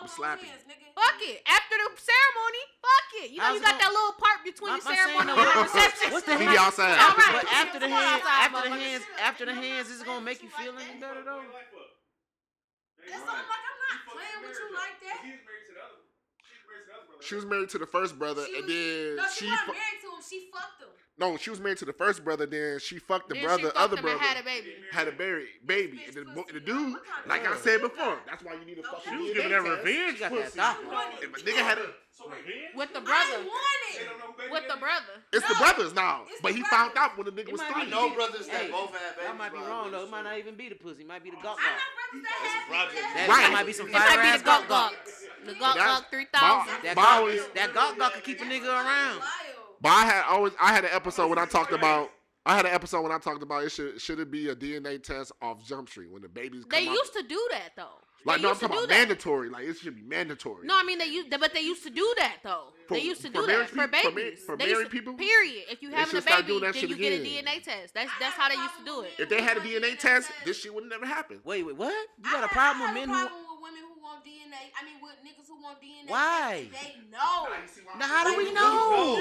I'm 0.00 0.08
slapping. 0.08 0.48
Nigga, 0.48 0.85
Fuck 0.96 1.20
it. 1.28 1.44
After 1.44 1.76
the 1.76 1.92
ceremony, 2.00 2.62
fuck 2.80 3.08
it. 3.20 3.28
You 3.28 3.44
know, 3.44 3.52
you 3.52 3.60
got 3.60 3.76
gonna, 3.76 3.84
that 3.84 3.92
little 3.92 4.16
part 4.16 4.40
between 4.40 4.80
the 4.80 4.84
ceremony 4.84 5.28
and 5.28 5.44
the 5.44 5.60
reception. 5.68 6.08
What's 6.08 6.24
the 6.24 6.40
hand? 6.40 6.56
outside. 6.56 6.96
All 6.96 7.12
right. 7.12 7.36
But 7.36 7.46
after 7.52 7.76
the, 7.76 7.88
hands, 7.92 8.24
after 8.24 8.64
the 8.64 8.72
hands, 8.72 9.04
after 9.20 9.44
the 9.44 9.52
hands, 9.52 9.92
is 9.92 10.00
it 10.00 10.08
gonna 10.08 10.24
make 10.24 10.40
you 10.40 10.48
feel 10.56 10.72
any 10.72 10.96
better 10.96 11.20
though? 11.20 11.44
That's 11.44 13.20
all 13.20 13.28
like 13.28 13.44
I'm 13.44 13.78
not 13.92 13.98
playing 14.08 14.40
with 14.40 14.56
you 14.56 14.72
like 14.72 14.96
that. 15.04 15.20
She 17.20 17.34
was 17.36 17.44
married 17.44 17.68
to 17.76 17.78
the 17.78 17.86
first 17.86 18.16
brother, 18.16 18.48
she 18.48 18.56
was, 18.56 18.60
and 18.60 18.68
then 18.70 19.16
no, 19.16 19.24
she, 19.36 19.44
she 19.44 19.50
wasn't 19.52 19.68
fu- 19.68 19.76
married 19.76 20.00
to 20.00 20.08
him. 20.16 20.22
She 20.24 20.38
fucked 20.48 20.80
him. 20.80 20.95
No, 21.18 21.36
she 21.38 21.48
was 21.48 21.60
married 21.60 21.78
to 21.78 21.86
the 21.86 21.94
first 21.94 22.22
brother. 22.24 22.44
Then 22.44 22.78
she 22.78 22.98
fucked 22.98 23.28
the 23.28 23.34
then 23.34 23.44
brother, 23.44 23.62
fucked 23.64 23.76
other 23.76 24.02
brother, 24.02 24.18
had 24.18 24.38
a 24.38 24.44
baby, 24.44 24.74
had 24.92 25.08
a 25.08 25.12
baby, 25.12 25.46
baby. 25.64 26.00
And 26.06 26.14
the, 26.14 26.44
the 26.52 26.60
dude, 26.60 26.98
like 27.26 27.46
I 27.46 27.56
said 27.56 27.80
before, 27.80 28.18
that's 28.26 28.44
why 28.44 28.54
you 28.54 28.66
need 28.66 28.78
a 28.78 28.82
no, 28.82 28.90
fucking. 28.90 29.12
She 29.12 29.18
was 29.18 29.32
giving 29.32 29.50
that 29.50 29.62
revenge. 29.62 30.20
That 30.20 30.54
doctor. 30.54 30.86
Nigga 31.42 31.62
had 31.62 31.78
a 31.78 31.86
with 32.74 32.92
the 32.94 33.00
brother, 33.00 33.44
with 34.50 34.64
the 34.68 34.76
brother, 34.76 35.20
it's 35.32 35.46
no, 35.46 35.54
the 35.54 35.58
brothers 35.58 35.94
now. 35.94 36.22
But 36.42 36.54
he 36.54 36.62
found 36.62 36.92
out 36.96 37.16
when 37.16 37.26
the 37.26 37.32
nigga 37.32 37.52
was 37.52 37.60
three. 37.60 37.90
No 37.90 38.14
brothers 38.14 38.46
that 38.46 38.62
hey, 38.62 38.70
both 38.70 38.90
had 38.92 39.16
babies. 39.16 39.30
I 39.30 39.36
might 39.36 39.52
be 39.52 39.58
wrong 39.58 39.90
though. 39.90 40.04
It 40.04 40.10
might 40.10 40.22
not 40.22 40.38
even 40.38 40.54
be 40.54 40.68
the 40.70 40.76
pussy. 40.76 41.02
It 41.02 41.08
might 41.08 41.22
be 41.22 41.30
the 41.30 41.36
gawk 41.36 41.58
gawk. 41.58 42.22
That 43.14 43.28
right. 43.28 43.52
might 43.52 43.66
be 43.66 43.72
some 43.72 43.88
fire 43.88 44.14
It 44.14 44.16
might 44.16 44.32
be 44.32 44.38
the 44.38 44.44
gawk. 44.44 44.92
The 45.44 45.54
gawk 45.54 45.76
gawk 45.76 46.10
three 46.10 46.26
thousand. 46.32 46.74
That 46.84 47.70
gawk 47.74 47.98
gawk 47.98 48.14
could 48.14 48.24
keep 48.24 48.40
a 48.40 48.44
nigga 48.44 48.66
around. 48.66 49.20
But 49.86 49.92
I 49.92 50.04
had 50.04 50.24
always 50.28 50.52
I 50.60 50.72
had 50.72 50.82
an 50.82 50.90
episode 50.92 51.28
when 51.28 51.38
I 51.38 51.46
talked 51.46 51.70
about 51.70 52.10
I 52.44 52.56
had 52.56 52.66
an 52.66 52.72
episode 52.72 53.02
when 53.02 53.12
I 53.12 53.18
talked 53.18 53.40
about 53.40 53.62
it 53.62 53.70
should 53.70 54.00
should 54.00 54.18
it 54.18 54.32
be 54.32 54.48
a 54.48 54.56
DNA 54.56 55.00
test 55.00 55.30
off 55.40 55.64
Jump 55.64 55.88
Street 55.88 56.10
when 56.10 56.22
the 56.22 56.28
babies. 56.28 56.64
come? 56.64 56.84
They 56.84 56.90
used 56.90 57.12
to 57.12 57.22
do 57.22 57.40
that 57.52 57.70
though. 57.76 58.02
Like 58.24 58.38
they 58.38 58.42
no, 58.42 58.50
I'm 58.50 58.56
talking 58.56 58.78
about 58.78 58.88
mandatory. 58.88 59.48
Like 59.48 59.62
it 59.62 59.76
should 59.76 59.94
be 59.94 60.02
mandatory. 60.02 60.66
No, 60.66 60.76
I 60.76 60.82
mean 60.82 60.98
they 60.98 61.06
used, 61.06 61.30
but 61.30 61.54
they 61.54 61.60
used 61.60 61.84
to 61.84 61.90
do 61.90 62.14
that 62.18 62.38
though. 62.42 62.72
For, 62.88 62.94
they 62.94 63.02
used 63.02 63.22
to 63.22 63.28
do 63.28 63.46
that 63.46 63.70
people, 63.70 63.84
for 63.84 64.10
babies. 64.10 64.40
For, 64.40 64.56
for 64.56 64.56
married 64.56 64.90
people. 64.90 65.14
Period. 65.14 65.66
If 65.70 65.82
you 65.82 65.92
have 65.92 66.12
a 66.12 66.20
baby, 66.20 66.58
then 66.58 66.74
you 66.74 66.96
again. 66.96 66.96
get 66.96 67.12
a 67.12 67.24
DNA 67.24 67.62
test. 67.62 67.94
That's 67.94 68.10
that's 68.18 68.34
how 68.34 68.48
they 68.48 68.56
used 68.56 68.78
to 68.80 68.84
do 68.84 69.02
it. 69.02 69.12
If 69.20 69.28
they 69.28 69.40
had 69.40 69.56
a 69.56 69.60
DNA 69.60 69.96
test, 69.96 70.32
this 70.44 70.60
shit 70.60 70.74
would 70.74 70.88
never 70.88 71.06
happen. 71.06 71.38
Wait, 71.44 71.64
wait, 71.64 71.76
what? 71.76 71.94
You 72.24 72.32
got 72.32 72.42
a 72.42 72.48
problem 72.48 72.92
with 72.92 72.94
men? 72.94 73.08
Problem 73.08 73.42
with 73.52 73.62
women 73.62 73.82
who 73.86 74.02
want 74.02 74.24
DNA. 74.24 74.74
I 74.74 74.84
mean, 74.84 74.96
with 75.00 75.14
gonna 75.66 75.78
DNA 75.82 76.10
Why? 76.10 76.68
They 76.70 76.94
know. 77.10 77.50
Now 77.98 78.06
how 78.06 78.22
do 78.24 78.36
we 78.38 78.52
know? 78.52 79.18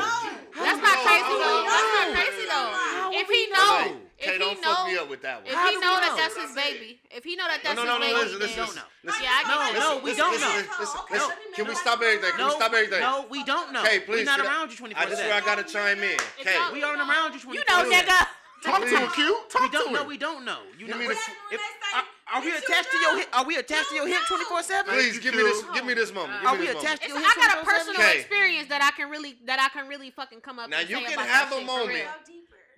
That's 0.54 0.82
not 0.82 0.98
crazy 1.02 1.36
though. 1.42 1.62
That's 1.66 1.92
not 1.98 2.08
crazy 2.14 2.46
though. 2.46 2.70
If 3.18 3.28
he 3.30 3.42
know, 3.50 3.98
if 4.18 4.34
he 4.34 4.62
don't. 4.62 5.12
If 5.46 5.58
he 5.58 5.76
know 5.82 5.96
that 6.00 6.14
that's 6.18 6.38
his 6.38 6.56
baby, 6.56 7.00
if 7.12 7.24
he 7.24 7.36
know 7.36 7.48
that 7.48 7.62
that's 7.64 7.80
his 7.80 7.90
baby, 7.90 8.14
listen, 8.14 8.40
listen, 8.40 8.58
don't 8.58 8.70
oh, 8.70 9.08
know. 9.08 9.14
Yeah, 9.22 9.30
I 9.30 9.74
no, 9.74 9.98
no, 9.98 10.04
we 10.04 10.16
don't 10.16 10.40
know. 10.40 10.64
Oh, 10.82 11.32
Can 11.56 11.68
we 11.68 11.76
stop 11.76 12.02
everything? 12.02 12.32
Can 12.36 12.46
we 12.46 12.52
stop 12.54 12.74
everything? 12.74 13.02
No, 13.02 13.26
we 13.30 13.44
don't 13.44 13.74
know. 13.74 13.84
Hey, 13.84 14.00
please. 14.00 14.26
We're 14.28 14.38
not 14.38 14.40
around 14.40 14.72
you 14.72 14.78
24 14.78 15.02
I 15.02 15.10
just 15.10 15.22
swear 15.22 15.34
I 15.34 15.42
gotta 15.42 15.64
chime 15.64 16.00
in. 16.00 16.18
Okay, 16.40 16.58
we 16.74 16.84
aren't 16.84 17.02
around 17.02 17.34
you 17.34 17.40
24 17.40 17.54
You 17.54 17.64
know, 17.70 17.90
nigga. 17.90 18.28
Talk 18.64 18.82
to 18.82 18.98
him, 18.98 19.10
Q. 19.10 19.38
Talk 19.50 19.72
to 19.72 19.78
him. 19.78 20.08
We 20.08 20.18
don't 20.18 20.44
know. 20.46 20.60
We 20.78 20.88
don't 20.88 20.96
know. 20.98 20.98
You 20.98 21.08
know. 21.08 22.02
Are 22.34 22.42
we 22.42 22.52
attached 22.52 22.92
to 22.92 22.98
your 22.98 23.18
hip? 23.20 23.28
Are 23.34 23.46
we 23.46 23.56
attached 23.58 23.90
to 23.90 23.96
your 23.96 24.08
hip 24.08 24.22
twenty 24.28 24.46
four 24.46 24.64
seven? 24.64 24.94
Please 24.94 25.20
give 25.20 25.36
me 25.36 25.44
this. 25.44 25.64
Give 25.74 25.86
me 25.86 25.94
this 25.94 26.14
moment. 26.14 26.42
Give 26.42 26.52
are 26.52 26.58
we 26.58 26.68
attached 26.68 27.04
to 27.04 27.10
your 27.10 27.20
hip? 27.20 27.28
I 27.38 27.48
got 27.48 27.62
a 27.62 27.66
personal 27.66 28.02
experience 28.12 28.68
that 28.70 28.82
I 28.82 28.92
can 28.98 29.10
really 29.10 29.38
that 29.46 29.60
I 29.60 29.70
can 29.78 29.88
really 29.88 30.10
fucking 30.10 30.42
come 30.42 30.60
up. 30.60 30.70
Now 30.70 30.80
you 30.80 30.98
can 30.98 31.20
have 31.20 31.52
a 31.54 31.62
moment. 31.62 32.06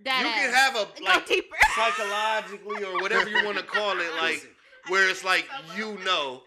That 0.03 0.21
you 0.21 0.27
can 0.27 0.53
have 0.53 0.75
a 0.75 1.03
like 1.03 1.27
psychologically 1.75 2.83
or 2.83 3.01
whatever 3.01 3.29
you 3.29 3.43
want 3.43 3.57
to 3.57 3.63
call 3.63 3.97
it, 3.99 4.13
like 4.21 4.45
where 4.89 5.09
it's 5.09 5.23
like 5.23 5.47
you 5.75 5.97
know, 6.05 6.43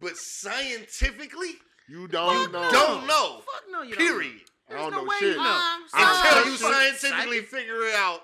but 0.00 0.16
scientifically 0.16 1.54
you 1.88 2.06
don't 2.08 2.52
know. 2.52 2.70
Don't 2.70 3.06
know. 3.06 3.40
Fuck 3.40 3.64
no, 3.70 3.82
you 3.82 3.96
don't. 3.96 4.06
Period. 4.06 4.40
There's 4.68 4.80
I 4.80 4.82
don't 4.82 4.92
no 4.92 4.98
know 4.98 5.08
way 5.08 5.16
shit. 5.18 5.30
You 5.30 5.36
know. 5.36 5.42
Um, 5.42 5.82
so 5.88 5.98
Until 5.98 6.52
you 6.52 6.56
scientifically 6.58 7.40
figure 7.40 7.86
it 7.86 7.94
out 7.94 8.20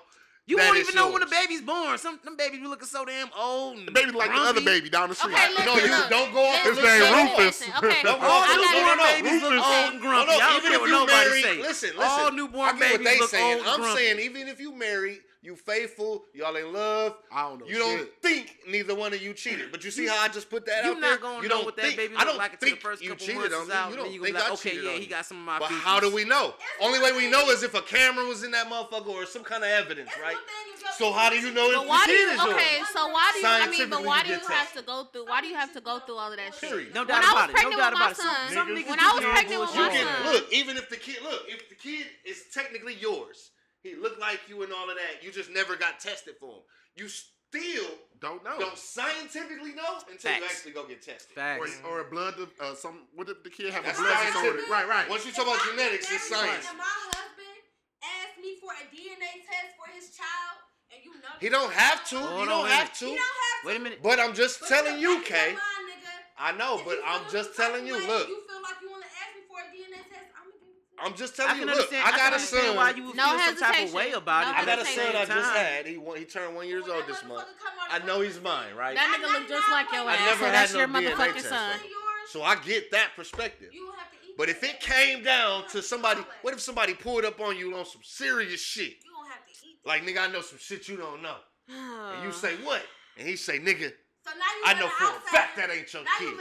you 0.47 0.57
that 0.57 0.65
won't 0.67 0.77
even 0.77 0.93
yours. 0.93 0.95
know 0.95 1.11
when 1.11 1.21
the 1.21 1.27
baby's 1.27 1.61
born. 1.61 1.97
Some 1.97 2.19
them 2.23 2.37
babies 2.37 2.59
be 2.59 2.67
looking 2.67 2.87
so 2.87 3.03
damn 3.03 3.29
old. 3.35 3.81
The 3.87 3.91
baby 3.91 4.11
like 4.11 4.29
grumpy. 4.29 4.41
another 4.41 4.61
baby 4.61 4.89
down 4.89 5.09
the 5.09 5.15
street. 5.15 5.33
Okay, 5.33 5.65
no, 5.65 5.73
you 5.75 5.89
don't 6.09 6.31
go 6.33 6.45
off. 6.45 6.63
His 6.63 6.77
name 6.77 7.33
Rufus. 7.33 7.63
Okay, 7.77 8.03
don't 8.03 8.21
go 8.21 8.27
off. 8.27 8.45
Newborn 8.53 8.97
babies 9.09 9.41
look 9.41 9.65
old 9.65 9.93
and 9.93 10.01
grumpy. 10.01 10.31
No, 10.31 10.37
no, 10.37 10.45
I 10.45 10.49
don't 10.53 10.57
even 10.57 10.71
care 10.71 10.79
what 10.79 10.89
nobody 10.89 11.41
say. 11.41 11.57
Listen, 11.61 11.89
listen. 11.97 12.03
All 12.03 12.31
newborn 12.31 12.77
babies 12.77 13.19
look 13.19 13.33
old. 13.33 13.63
I'm 13.65 13.97
saying 13.97 14.19
even 14.19 14.47
if 14.47 14.59
you 14.59 14.71
marry 14.75 15.21
you 15.45 15.55
faithful. 15.55 16.23
Y'all 16.33 16.55
in 16.55 16.73
love. 16.73 17.17
I 17.31 17.47
don't 17.47 17.59
know. 17.59 17.67
You 17.67 17.75
shit. 17.75 17.83
don't 17.83 18.09
think 18.23 18.57
neither 18.67 18.95
one 18.95 19.13
of 19.13 19.21
you 19.21 19.31
cheated. 19.31 19.71
But 19.71 19.83
you 19.83 19.91
see 19.91 20.07
how 20.07 20.17
I 20.17 20.27
just 20.27 20.49
put 20.49 20.65
that 20.65 20.83
out 20.83 20.83
there. 20.83 20.91
You're 20.93 21.01
not 21.01 21.21
gonna 21.21 21.43
you 21.43 21.49
know 21.49 21.61
what 21.61 21.75
that 21.77 21.95
baby 21.95 22.15
I 22.17 22.23
don't 22.23 22.39
like 22.39 22.59
think 22.59 22.77
the 22.77 22.81
first 22.81 23.03
you 23.03 23.11
couple 23.11 23.35
months 23.35 23.53
on 23.53 23.67
me. 23.67 23.73
Out, 23.75 23.91
you 23.91 23.95
don't 23.95 24.11
think 24.11 24.33
like, 24.33 24.43
I 24.43 24.53
okay, 24.53 24.69
cheated 24.71 24.85
yeah, 24.85 24.91
on 24.93 25.01
he 25.01 25.05
got 25.05 25.23
some 25.27 25.37
of 25.37 25.45
my. 25.45 25.59
But 25.59 25.67
features. 25.67 25.83
how 25.83 25.99
do 25.99 26.11
we 26.11 26.25
know? 26.25 26.55
Only 26.81 26.97
way 26.97 27.11
we 27.11 27.29
know 27.29 27.47
is 27.51 27.61
if 27.61 27.75
a 27.75 27.81
camera 27.83 28.25
was 28.25 28.43
in 28.43 28.49
that 28.57 28.65
motherfucker 28.65 29.05
or 29.05 29.27
some 29.27 29.43
kind 29.43 29.63
of 29.63 29.69
evidence, 29.69 30.09
right? 30.19 30.35
So 30.97 31.11
how 31.11 31.29
do 31.29 31.35
you 31.35 31.53
know 31.53 31.69
if 31.69 31.87
why 31.87 32.07
you 32.09 32.25
cheated? 32.25 32.39
Okay, 32.39 32.81
so 32.91 33.07
why 33.09 33.29
do 33.35 33.39
you? 33.39 33.45
I 33.45 33.69
mean, 33.69 33.89
but 33.91 34.03
why 34.03 34.23
do 34.23 34.29
you 34.29 34.39
have 34.49 34.73
to 34.73 34.81
go 34.81 35.03
through? 35.13 35.27
Why 35.27 35.41
do 35.41 35.47
you 35.47 35.55
have 35.55 35.73
to 35.73 35.81
go 35.81 35.99
through 35.99 36.15
all 36.15 36.31
of 36.31 36.37
that 36.37 36.55
shit? 36.55 36.91
No 36.95 37.05
doubt 37.05 37.21
about 37.21 37.51
it. 37.51 37.55
No 37.61 37.69
doubt 37.69 37.93
about 37.93 38.17
it. 38.17 38.89
When 38.89 38.99
I 38.99 39.13
was 39.13 39.23
pregnant 39.23 39.61
with 39.61 39.75
my 39.75 39.93
son, 39.93 40.33
look, 40.33 40.51
even 40.51 40.75
if 40.75 40.89
the 40.89 40.97
kid, 40.97 41.17
look, 41.21 41.43
if 41.47 41.69
the 41.69 41.75
kid 41.75 42.07
is 42.25 42.45
technically 42.51 42.95
yours 42.95 43.51
he 43.85 43.93
looked 43.93 44.19
like 44.19 44.39
you 44.49 44.63
and 44.63 44.73
all 44.73 44.89
of 44.89 44.97
that. 44.97 45.23
You 45.23 45.31
just 45.31 45.51
never 45.51 45.75
got 45.75 45.99
tested 45.99 46.33
for 46.39 46.49
him. 46.49 46.63
You 46.95 47.07
still 47.07 47.85
don't 48.19 48.43
know. 48.43 48.57
Don't 48.57 48.75
scientifically 48.75 49.75
know 49.77 50.01
until 50.09 50.17
Facts. 50.17 50.39
you 50.39 50.45
actually 50.45 50.71
go 50.71 50.87
get 50.87 51.03
tested. 51.03 51.35
Facts. 51.35 51.77
Or, 51.85 52.01
or 52.01 52.01
a 52.01 52.09
blood 52.09 52.33
uh, 52.59 52.73
some. 52.73 53.05
What 53.13 53.27
did 53.27 53.43
the 53.43 53.51
kid 53.51 53.71
have? 53.71 53.85
That's 53.85 53.99
a 53.99 54.01
blood 54.01 54.25
disorder. 54.33 54.59
Right, 54.71 54.89
right. 54.89 55.07
Once 55.07 55.23
you 55.23 55.31
talk 55.31 55.45
about 55.45 55.61
genetics, 55.69 56.11
it's 56.11 56.27
science. 56.27 56.65
And 56.67 56.79
my 56.79 56.83
husband 57.13 57.61
asked 58.01 58.41
me 58.41 58.57
for 58.57 58.73
a 58.73 58.85
DNA 58.89 59.45
test 59.45 59.77
for 59.77 59.93
his 59.93 60.17
child. 60.17 60.65
And 60.89 61.05
you 61.05 61.13
know 61.21 61.37
he 61.39 61.49
don't 61.49 61.71
have 61.71 62.09
to. 62.09 62.15
you 62.15 62.39
he 62.41 62.45
don't 62.45 62.67
have 62.67 62.91
to. 62.97 63.05
he 63.05 63.11
don't 63.11 63.19
have 63.21 63.61
to. 63.61 63.67
Wait 63.67 63.77
a 63.77 63.79
minute. 63.79 63.99
But 64.01 64.19
I'm 64.19 64.33
just 64.33 64.61
but 64.61 64.69
telling 64.69 64.99
you, 64.99 65.21
Kay. 65.21 65.53
I 66.39 66.51
know, 66.57 66.81
but 66.83 66.97
I'm 67.05 67.21
just 67.31 67.55
telling 67.55 67.85
you. 67.85 67.95
Look, 68.07 68.27
I'm 71.05 71.13
just 71.15 71.35
telling 71.35 71.55
I 71.55 71.59
you. 71.59 71.65
Look, 71.67 71.93
I 71.93 72.17
got 72.17 72.35
a 72.35 72.39
son. 72.39 72.75
Why 72.75 72.89
you 72.89 73.05
would 73.05 73.15
no 73.15 73.29
feel 73.29 73.37
hesitation. 73.37 73.57
some 73.57 73.73
type 73.73 73.87
of 73.87 73.93
way 73.93 74.11
about 74.11 74.45
no 74.45 74.51
it? 74.51 74.55
I 74.55 74.65
got 74.65 74.79
a 74.79 74.85
son. 74.85 75.15
I 75.15 75.25
just 75.25 75.55
had. 75.55 75.85
He 75.85 75.99
he 76.17 76.25
turned 76.25 76.55
one 76.55 76.67
years 76.67 76.85
old 76.87 77.05
this 77.07 77.23
month. 77.23 77.47
I 77.91 77.99
know 77.99 78.21
he's 78.21 78.41
mine, 78.41 78.75
right? 78.75 78.95
That 78.95 79.15
nigga 79.15 79.31
look 79.31 79.47
just 79.47 79.69
like 79.69 79.91
your 79.91 80.09
ass. 80.09 80.17
I 80.19 80.25
never 80.25 80.39
so 80.39 80.45
had 80.45 80.53
that's 80.53 80.73
no 80.73 80.79
your 80.79 80.87
motherfucking 80.87 81.41
son. 81.41 81.79
So 82.29 82.41
I 82.41 82.55
get 82.55 82.89
that 82.91 83.09
perspective. 83.15 83.69
But 84.37 84.49
if 84.49 84.63
it 84.63 84.79
came 84.79 85.23
down 85.23 85.67
to 85.69 85.81
somebody, 85.81 86.21
what 86.41 86.53
if 86.53 86.59
somebody 86.59 86.93
pulled 86.93 87.23
up 87.23 87.39
on 87.39 87.55
you 87.55 87.77
on 87.77 87.85
some 87.85 88.01
serious 88.03 88.61
shit? 88.61 88.95
Like 89.85 90.03
nigga, 90.03 90.27
I 90.27 90.31
know 90.31 90.41
some 90.41 90.57
shit 90.59 90.87
you 90.87 90.97
don't 90.97 91.21
know. 91.21 91.35
and 91.69 92.23
you 92.25 92.31
say 92.43 92.55
what? 92.63 92.81
And 93.17 93.27
he 93.27 93.35
say 93.35 93.59
nigga. 93.59 93.91
So 94.25 94.31
I 94.65 94.73
know 94.73 94.87
for 94.87 95.05
a 95.05 95.19
fact 95.31 95.55
that 95.57 95.69
ain't 95.69 95.93
your 95.93 96.01
kid 96.17 96.33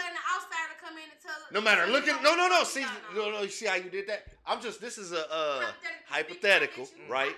no 1.52 1.60
matter. 1.60 1.86
Look 1.86 2.08
at 2.08 2.22
no, 2.22 2.34
no, 2.34 2.48
no. 2.48 2.64
See, 2.64 2.84
no, 3.14 3.30
no. 3.30 3.42
You 3.42 3.48
see 3.48 3.66
how 3.66 3.76
you 3.76 3.90
did 3.90 4.08
that? 4.08 4.24
I'm 4.46 4.60
just. 4.60 4.80
This 4.80 4.98
is 4.98 5.12
a 5.12 5.32
uh, 5.32 5.64
hypothetical, 6.08 6.88
right? 7.08 7.34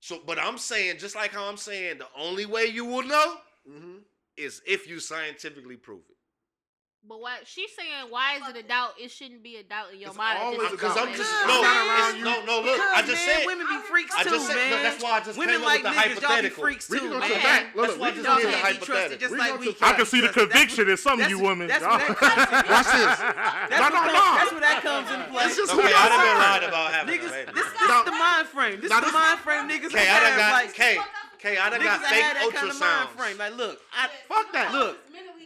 So, 0.00 0.20
but 0.26 0.38
I'm 0.38 0.58
saying 0.58 0.98
just 0.98 1.14
like 1.14 1.32
how 1.32 1.48
I'm 1.48 1.56
saying, 1.56 1.98
the 1.98 2.06
only 2.18 2.46
way 2.46 2.66
you 2.66 2.84
will 2.84 3.02
know 3.02 3.36
mm-hmm. 3.70 3.96
is 4.36 4.62
if 4.66 4.88
you 4.88 4.98
scientifically 4.98 5.76
prove 5.76 6.00
it. 6.08 6.16
But 7.08 7.20
why 7.20 7.38
she's 7.44 7.70
saying 7.74 8.10
why 8.10 8.36
is 8.36 8.42
it 8.54 8.56
a 8.62 8.62
doubt? 8.62 8.92
It 9.00 9.10
shouldn't 9.10 9.42
be 9.42 9.56
a 9.56 9.62
doubt 9.62 9.92
in 9.92 10.00
your 10.00 10.10
it's 10.10 10.18
mind. 10.18 10.38
Because 10.70 10.96
I'm 10.96 11.08
just 11.16 11.32
no, 11.48 11.62
around 11.62 12.18
you. 12.18 12.24
no, 12.24 12.44
no. 12.44 12.60
Look, 12.60 12.76
because, 12.76 12.92
I 12.92 13.02
just 13.06 13.24
said 13.24 13.46
women 13.46 13.66
be 13.66 13.78
freaks 13.88 14.14
I 14.14 14.22
too, 14.22 14.30
just 14.30 14.46
said, 14.46 14.56
man. 14.56 14.70
No, 14.70 14.82
that's 14.82 15.02
why 15.02 15.10
I 15.16 15.20
just 15.20 15.38
women 15.38 15.56
came 15.56 15.64
like 15.64 15.84
up 15.84 15.96
with 15.96 16.04
niggas, 16.04 16.20
the 16.20 16.26
hypothetical. 16.28 16.36
Y'all 16.36 16.42
be 16.42 16.48
freaks 16.76 16.88
too, 16.88 17.10
man. 17.10 17.20
Back. 17.40 17.74
Look, 17.74 17.86
that's 17.86 17.98
why 17.98 18.08
I 18.08 18.12
just 18.12 18.28
did 18.28 18.52
the 18.52 18.58
hypothetical. 18.58 19.38
Like 19.38 19.58
we, 19.58 19.76
I 19.80 19.92
can 19.94 20.04
see 20.04 20.20
the 20.20 20.28
conviction 20.28 20.90
in 20.90 20.96
some 20.98 21.20
of 21.20 21.30
you 21.30 21.40
women. 21.40 21.68
That's 21.68 21.80
where 21.80 21.98
that 24.60 24.80
comes 24.84 25.10
in 25.10 25.24
play. 25.32 25.44
It's 25.48 25.56
just 25.56 25.72
who 25.72 25.80
I 25.80 25.88
done 25.88 26.20
been 26.20 26.36
lying 26.36 26.68
about 26.68 26.92
having 26.92 27.16
niggas. 27.16 27.32
This 27.56 27.64
is 27.64 28.04
the 28.04 28.12
mind 28.12 28.46
frame. 28.48 28.76
This 28.76 28.92
is 28.92 29.00
the 29.00 29.12
mind 29.12 29.40
frame 29.40 29.64
niggas 29.72 29.96
have. 29.96 30.52
Like, 30.52 30.74
K, 30.76 31.56
I 31.56 31.70
done 31.70 31.80
got 31.80 32.04
fake 32.04 32.36
ultrasounds. 32.44 33.16
Like, 33.38 33.56
look, 33.56 33.80
fuck 34.28 34.52
that. 34.52 34.72
Look 34.72 34.98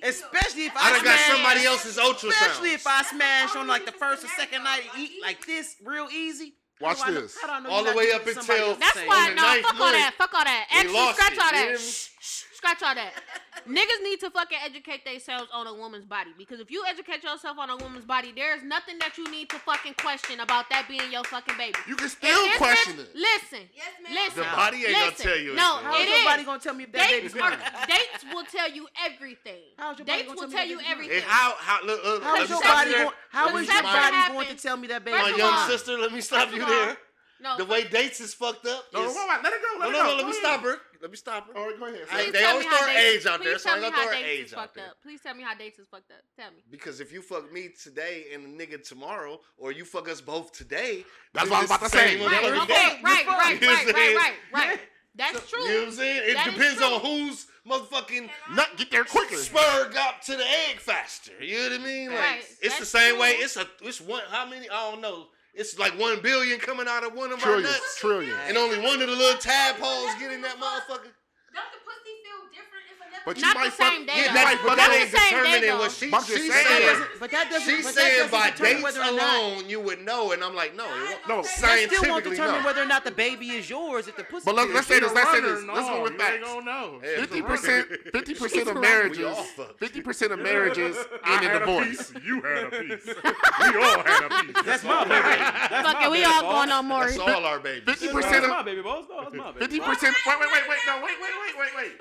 especially 0.05 0.67
if 0.67 0.77
I, 0.77 0.89
I 0.89 0.93
done 0.93 1.05
got 1.05 1.19
smash- 1.19 1.31
somebody 1.37 1.65
else's 1.65 1.97
ultrasound. 1.99 2.29
Especially 2.31 2.71
if 2.73 2.87
I 2.87 3.03
smash 3.03 3.57
on 3.57 3.67
like 3.67 3.85
the 3.87 3.93
first 3.93 4.25
or 4.25 4.29
second 4.29 4.63
night 4.65 4.83
and 4.95 5.03
eat 5.05 5.11
like 5.23 5.45
this 5.47 5.77
real 5.85 6.09
easy. 6.13 6.55
Watch 6.81 7.01
How 7.01 7.09
I 7.09 7.13
this. 7.13 7.37
how 7.41 7.47
do 7.47 7.53
I 7.55 7.61
know 7.61 7.71
All 7.71 7.85
the 7.85 7.95
way 7.95 8.11
up 8.13 8.23
somebody 8.27 8.41
until- 8.41 8.67
else 8.69 8.75
the 8.77 8.81
That's 8.81 8.95
same 8.95 9.07
why 9.09 9.29
no 9.29 9.43
ninth 9.43 9.63
fuck 9.63 9.73
all 9.75 9.79
month, 9.81 9.93
that. 9.97 10.15
Fuck 10.19 10.35
all 10.35 10.45
that. 10.45 10.67
Actually 10.73 10.95
lost 10.95 11.17
scratch 11.17 11.33
it, 11.33 11.39
all 11.39 11.53
that. 11.53 11.79
Shh, 11.81 12.09
shh, 12.21 12.43
scratch 12.65 12.83
all 12.89 12.95
that. 12.95 13.13
Niggas 13.69 14.03
need 14.03 14.21
to 14.21 14.31
fucking 14.31 14.59
educate 14.65 15.05
themselves 15.07 15.49
on 15.53 15.67
a 15.67 15.73
woman's 15.75 16.05
body 16.05 16.31
because 16.37 16.61
if 16.61 16.71
you 16.71 16.85
educate 16.87 17.23
yourself 17.25 17.57
on 17.59 17.71
a 17.71 17.77
woman's 17.77 18.05
body, 18.05 18.33
there's 18.35 18.63
nothing 18.63 18.99
that 18.99 19.17
you 19.17 19.25
need 19.31 19.49
to 19.51 19.57
fucking 19.57 19.95
question 19.95 20.41
about 20.41 20.69
that 20.71 20.87
being 20.89 21.11
your 21.11 21.25
fucking 21.25 21.57
baby. 21.57 21.79
You 21.89 21.97
can 21.97 22.09
still 22.11 22.37
this 22.45 22.57
question 22.59 22.97
sense- 22.97 23.09
it. 23.09 23.17
Listen, 23.17 23.69
Yes, 23.75 23.87
ma'am. 24.03 24.13
listen. 24.13 24.37
The 24.45 24.57
body 24.57 24.85
ain't 24.85 24.93
gonna 24.93 25.11
tell 25.13 25.39
you 25.39 25.55
No, 25.55 25.79
anything. 25.79 25.93
How's 25.93 26.01
it 26.01 26.09
your 26.09 26.25
body 26.29 26.45
gonna 26.45 26.61
tell 26.61 26.75
me 26.75 26.85
if 26.85 26.93
that 26.93 27.09
Dates 27.09 27.33
baby's 27.33 27.43
are, 27.43 27.51
mine? 27.51 27.87
dates 27.89 28.25
will 28.35 28.45
tell 28.45 28.71
you 28.71 28.89
everything. 29.05 29.63
How's 29.79 29.99
your 29.99 30.07
body 30.07 30.19
Dates 30.19 30.29
gonna 30.29 30.41
will 30.41 30.49
tell 30.53 30.59
tell 30.59 30.67
you 30.69 30.77
that 30.77 30.85
baby's 30.85 30.85
mine? 30.85 30.93
everything. 30.93 31.17
And 31.23 31.31
how 31.31 31.55
how 31.59 31.85
look, 31.87 32.05
look 32.05 32.23
How 32.23 32.33
let 32.35 32.43
is 32.43 32.51
me 32.51 32.55
your 32.57 32.63
body 32.63 32.91
you 32.91 32.97
there. 32.97 33.05
going? 33.05 33.17
How 33.31 33.45
your 33.49 33.83
body 33.83 34.33
going 34.33 34.49
to 34.49 34.57
tell 34.63 34.77
me 34.77 34.87
that 34.89 35.05
baby? 35.05 35.17
First 35.19 35.31
My 35.33 35.37
young 35.39 35.69
sister, 35.71 35.99
let 35.99 36.13
me 36.13 36.21
stop 36.21 36.53
you 36.53 36.65
there. 36.67 36.97
No, 37.45 37.59
The 37.59 37.65
way 37.67 37.85
dates 37.85 38.21
is 38.21 38.33
fucked 38.33 38.67
up. 38.67 38.87
No, 38.95 39.05
is- 39.05 39.15
wait, 39.15 39.29
wait, 39.29 39.43
let 39.45 39.53
it 39.53 39.61
go. 39.61 39.79
no, 39.79 39.85
Let 39.87 39.93
no, 39.93 39.99
it 39.99 40.03
go. 40.03 40.03
no, 40.03 40.15
let 40.17 40.23
Go 40.23 40.25
me 40.25 40.31
ahead. 40.31 40.35
stop 40.43 40.61
her. 40.63 40.77
Let 41.03 41.11
me 41.11 41.17
stop 41.19 41.47
her. 41.47 41.57
All 41.59 41.67
right, 41.67 41.79
go 41.79 41.85
ahead. 41.87 42.01
I- 42.11 42.15
Please 42.23 42.33
they 42.33 42.39
tell 42.41 42.51
always 42.53 42.65
me 42.67 42.71
how 42.73 42.79
throw 42.79 42.87
dates- 42.87 43.01
age 43.05 43.27
out 43.27 43.43
there, 43.45 43.53
please 43.53 43.63
so 43.63 43.69
tell 43.69 43.77
I 43.77 43.81
me 43.81 43.85
how 43.85 43.91
gonna 43.91 44.03
throw 44.05 44.13
dates 44.15 44.29
age 44.29 44.47
is 44.47 44.53
out 44.55 44.61
fucked 44.61 44.75
there. 44.77 44.87
up. 44.89 45.03
Please 45.03 45.21
tell 45.21 45.35
me 45.35 45.43
how 45.43 45.55
dates 45.55 45.79
is 45.79 45.87
fucked 45.91 46.11
up. 46.11 46.23
Tell 46.39 46.51
me. 46.53 46.63
Because 46.71 47.01
if 47.01 47.13
you 47.13 47.21
fuck 47.21 47.53
me 47.53 47.69
today 47.69 48.27
and 48.33 48.47
a 48.61 48.67
nigga 48.67 48.83
tomorrow, 48.89 49.39
or 49.59 49.73
you 49.73 49.85
fuck 49.85 50.09
us 50.09 50.23
both 50.23 50.53
today, 50.53 51.05
That's 51.35 51.51
what 51.51 51.59
I'm 51.59 51.65
about 51.67 51.83
to 51.83 51.89
say. 51.91 52.17
Right, 52.25 52.45
okay, 52.45 52.67
date. 52.67 53.03
right, 53.05 53.27
right, 53.27 53.61
You 53.61 53.67
know 53.69 53.75
right, 53.75 53.87
right, 53.95 54.17
right, 54.17 54.35
right. 54.53 54.81
That's 55.17 55.49
true. 55.51 55.63
You 55.63 55.69
know 55.69 55.79
what 55.81 55.89
I'm 55.89 55.93
saying? 55.95 56.23
It 56.31 56.35
That 56.35 56.47
is 56.49 56.55
depends 56.55 56.83
on 56.83 57.01
who's 57.01 57.47
motherfucking 57.69 58.31
Nut, 58.53 58.69
get 58.77 58.91
there 58.91 59.05
quicker. 59.05 59.37
spur 59.37 59.91
got 59.93 60.23
to 60.23 60.37
the 60.37 60.45
egg 60.69 60.81
faster. 60.81 61.33
You 61.41 61.57
know 61.59 61.77
what 61.77 61.81
I 61.81 61.85
mean? 61.85 62.11
Like 62.11 62.19
Right, 62.19 62.39
it's 62.41 62.59
the 62.61 62.69
that's 62.81 62.89
same 62.89 63.19
way. 63.19 63.33
It's 63.33 63.57
a 63.57 63.69
it's 63.83 64.01
one 64.01 64.23
how 64.31 64.47
many 64.47 64.69
I 64.71 64.91
don't 64.91 65.01
know. 65.01 65.29
It's 65.55 65.79
like 65.79 65.95
one 65.99 66.19
billion 66.21 66.59
coming 66.59 66.89
out 66.91 67.07
of 67.07 67.15
one 67.15 67.31
of 67.31 67.39
our 67.39 67.63
Trillion, 67.63 67.71
nuts. 67.71 67.99
trillion. 68.01 68.35
And 68.51 68.59
only 68.59 68.79
one 68.83 68.99
of 69.01 69.07
the 69.07 69.15
little 69.15 69.39
tadpoles 69.39 70.11
getting 70.19 70.43
that 70.43 70.59
motherfucker. 70.59 71.15
Don't 71.55 71.71
the 71.71 71.79
pussy 71.87 72.11
feel 72.27 72.43
different 72.51 72.91
if 72.91 72.99
another 72.99 73.14
But 73.25 73.37
you 73.37 73.43
Not 73.43 73.57
might 73.57 73.65
the 73.65 73.71
fuck- 73.71 73.93
same 73.93 74.05
day, 74.05 74.13
yeah, 74.17 74.23
though. 74.23 74.29
you 74.29 74.35
That's, 74.35 74.45
might 74.45 74.61
but 74.61 74.69
fuck 74.69 74.77
that 74.77 74.89
Not 74.89 74.97
ain't 75.01 75.11
the 75.11 75.17
same 75.19 75.31
day, 75.31 75.37
determining 75.41 75.71
though. 75.71 75.79
what 75.79 75.93
she, 75.93 76.11
But 76.11 76.17
I'm 76.21 76.27
just 76.29 76.37
she's 76.39 76.53
saying. 76.53 76.65
That 76.65 76.69
saying. 76.69 76.87
doesn't- 76.93 77.21
But 77.21 77.31
that 77.31 77.51
doesn't. 77.51 77.75
She's 77.75 77.85
but 77.87 77.95
that 77.95 78.01
saying 78.05 78.17
doesn't 78.17 78.31
by 78.33 78.51
determine 78.51 78.73
dates 78.73 78.85
whether 78.85 79.01
or 79.01 79.13
not. 79.17 79.39
alone 79.41 79.69
you 79.71 79.81
would 79.81 80.01
know, 80.05 80.33
and 80.33 80.45
I'm 80.45 80.55
like, 80.55 80.75
no, 80.77 80.85
it 80.85 80.91
won't. 81.09 81.29
No, 81.29 81.37
That 81.43 81.89
still 81.89 82.11
won't 82.11 82.25
determine 82.25 82.61
no. 82.61 82.67
whether 82.69 82.83
or 82.83 82.87
not 82.87 83.05
the 83.05 83.11
baby 83.11 83.51
is 83.53 83.71
yours 83.71 84.09
if 84.09 84.17
the 84.17 84.25
pussy. 84.25 84.45
But 84.45 84.55
let's- 84.57 84.69
is. 84.69 84.75
let's 84.75 84.87
say 84.89 84.95
If 84.97 85.03
this, 85.05 85.11
a 85.11 85.15
let's 85.15 85.31
say 85.31 85.41
this, 85.41 85.65
let's 85.65 85.89
go 85.89 86.03
with 86.03 86.19
facts. 86.19 86.41
know. 86.65 87.01
Fifty 87.01 87.39
it's 87.39 87.47
a 87.47 87.49
percent, 87.49 87.89
fifty 88.13 88.35
percent 88.35 88.69
of 88.69 88.81
marriages, 88.81 89.37
fifty 89.79 90.01
percent 90.03 90.33
of 90.33 90.39
marriages 90.41 90.97
end 91.25 91.45
in 91.45 91.51
divorce. 91.59 92.13
You 92.25 92.43
had 92.43 92.65
a 92.65 92.71
piece. 92.71 93.07
we 93.17 93.83
all 93.83 94.03
had 94.05 94.25
a 94.25 94.29
piece. 94.45 94.63
That's 94.65 94.85
my 94.85 95.05
baby. 95.05 95.23
That's 95.25 95.87
Fuck 95.89 95.95
my 95.97 96.07
it, 96.07 96.11
we 96.13 96.25
all 96.25 96.43
boss. 96.43 96.53
going 96.53 96.71
on 96.73 96.87
more. 96.87 97.07
That's 97.07 97.19
all 97.19 97.45
our 97.47 97.59
babies. 97.59 97.85
Fifty 97.87 98.07
That's 98.09 98.17
percent 98.27 98.49
my 98.49 98.61
of 98.61 98.67
baby, 98.67 98.83
boss. 98.83 99.05
No, 99.09 99.23
that's 99.23 99.35
my 99.35 99.47
baby. 99.53 99.61
fifty 99.61 99.81
percent. 99.81 100.15
Wait, 100.27 100.37
wait, 100.41 100.49
wait, 100.53 100.69
wait. 100.69 100.79
No, 100.87 100.97
wait, 100.97 101.17
wait, 101.23 101.31
wait, 101.57 101.59
wait, 101.59 101.77
wait. 101.77 101.93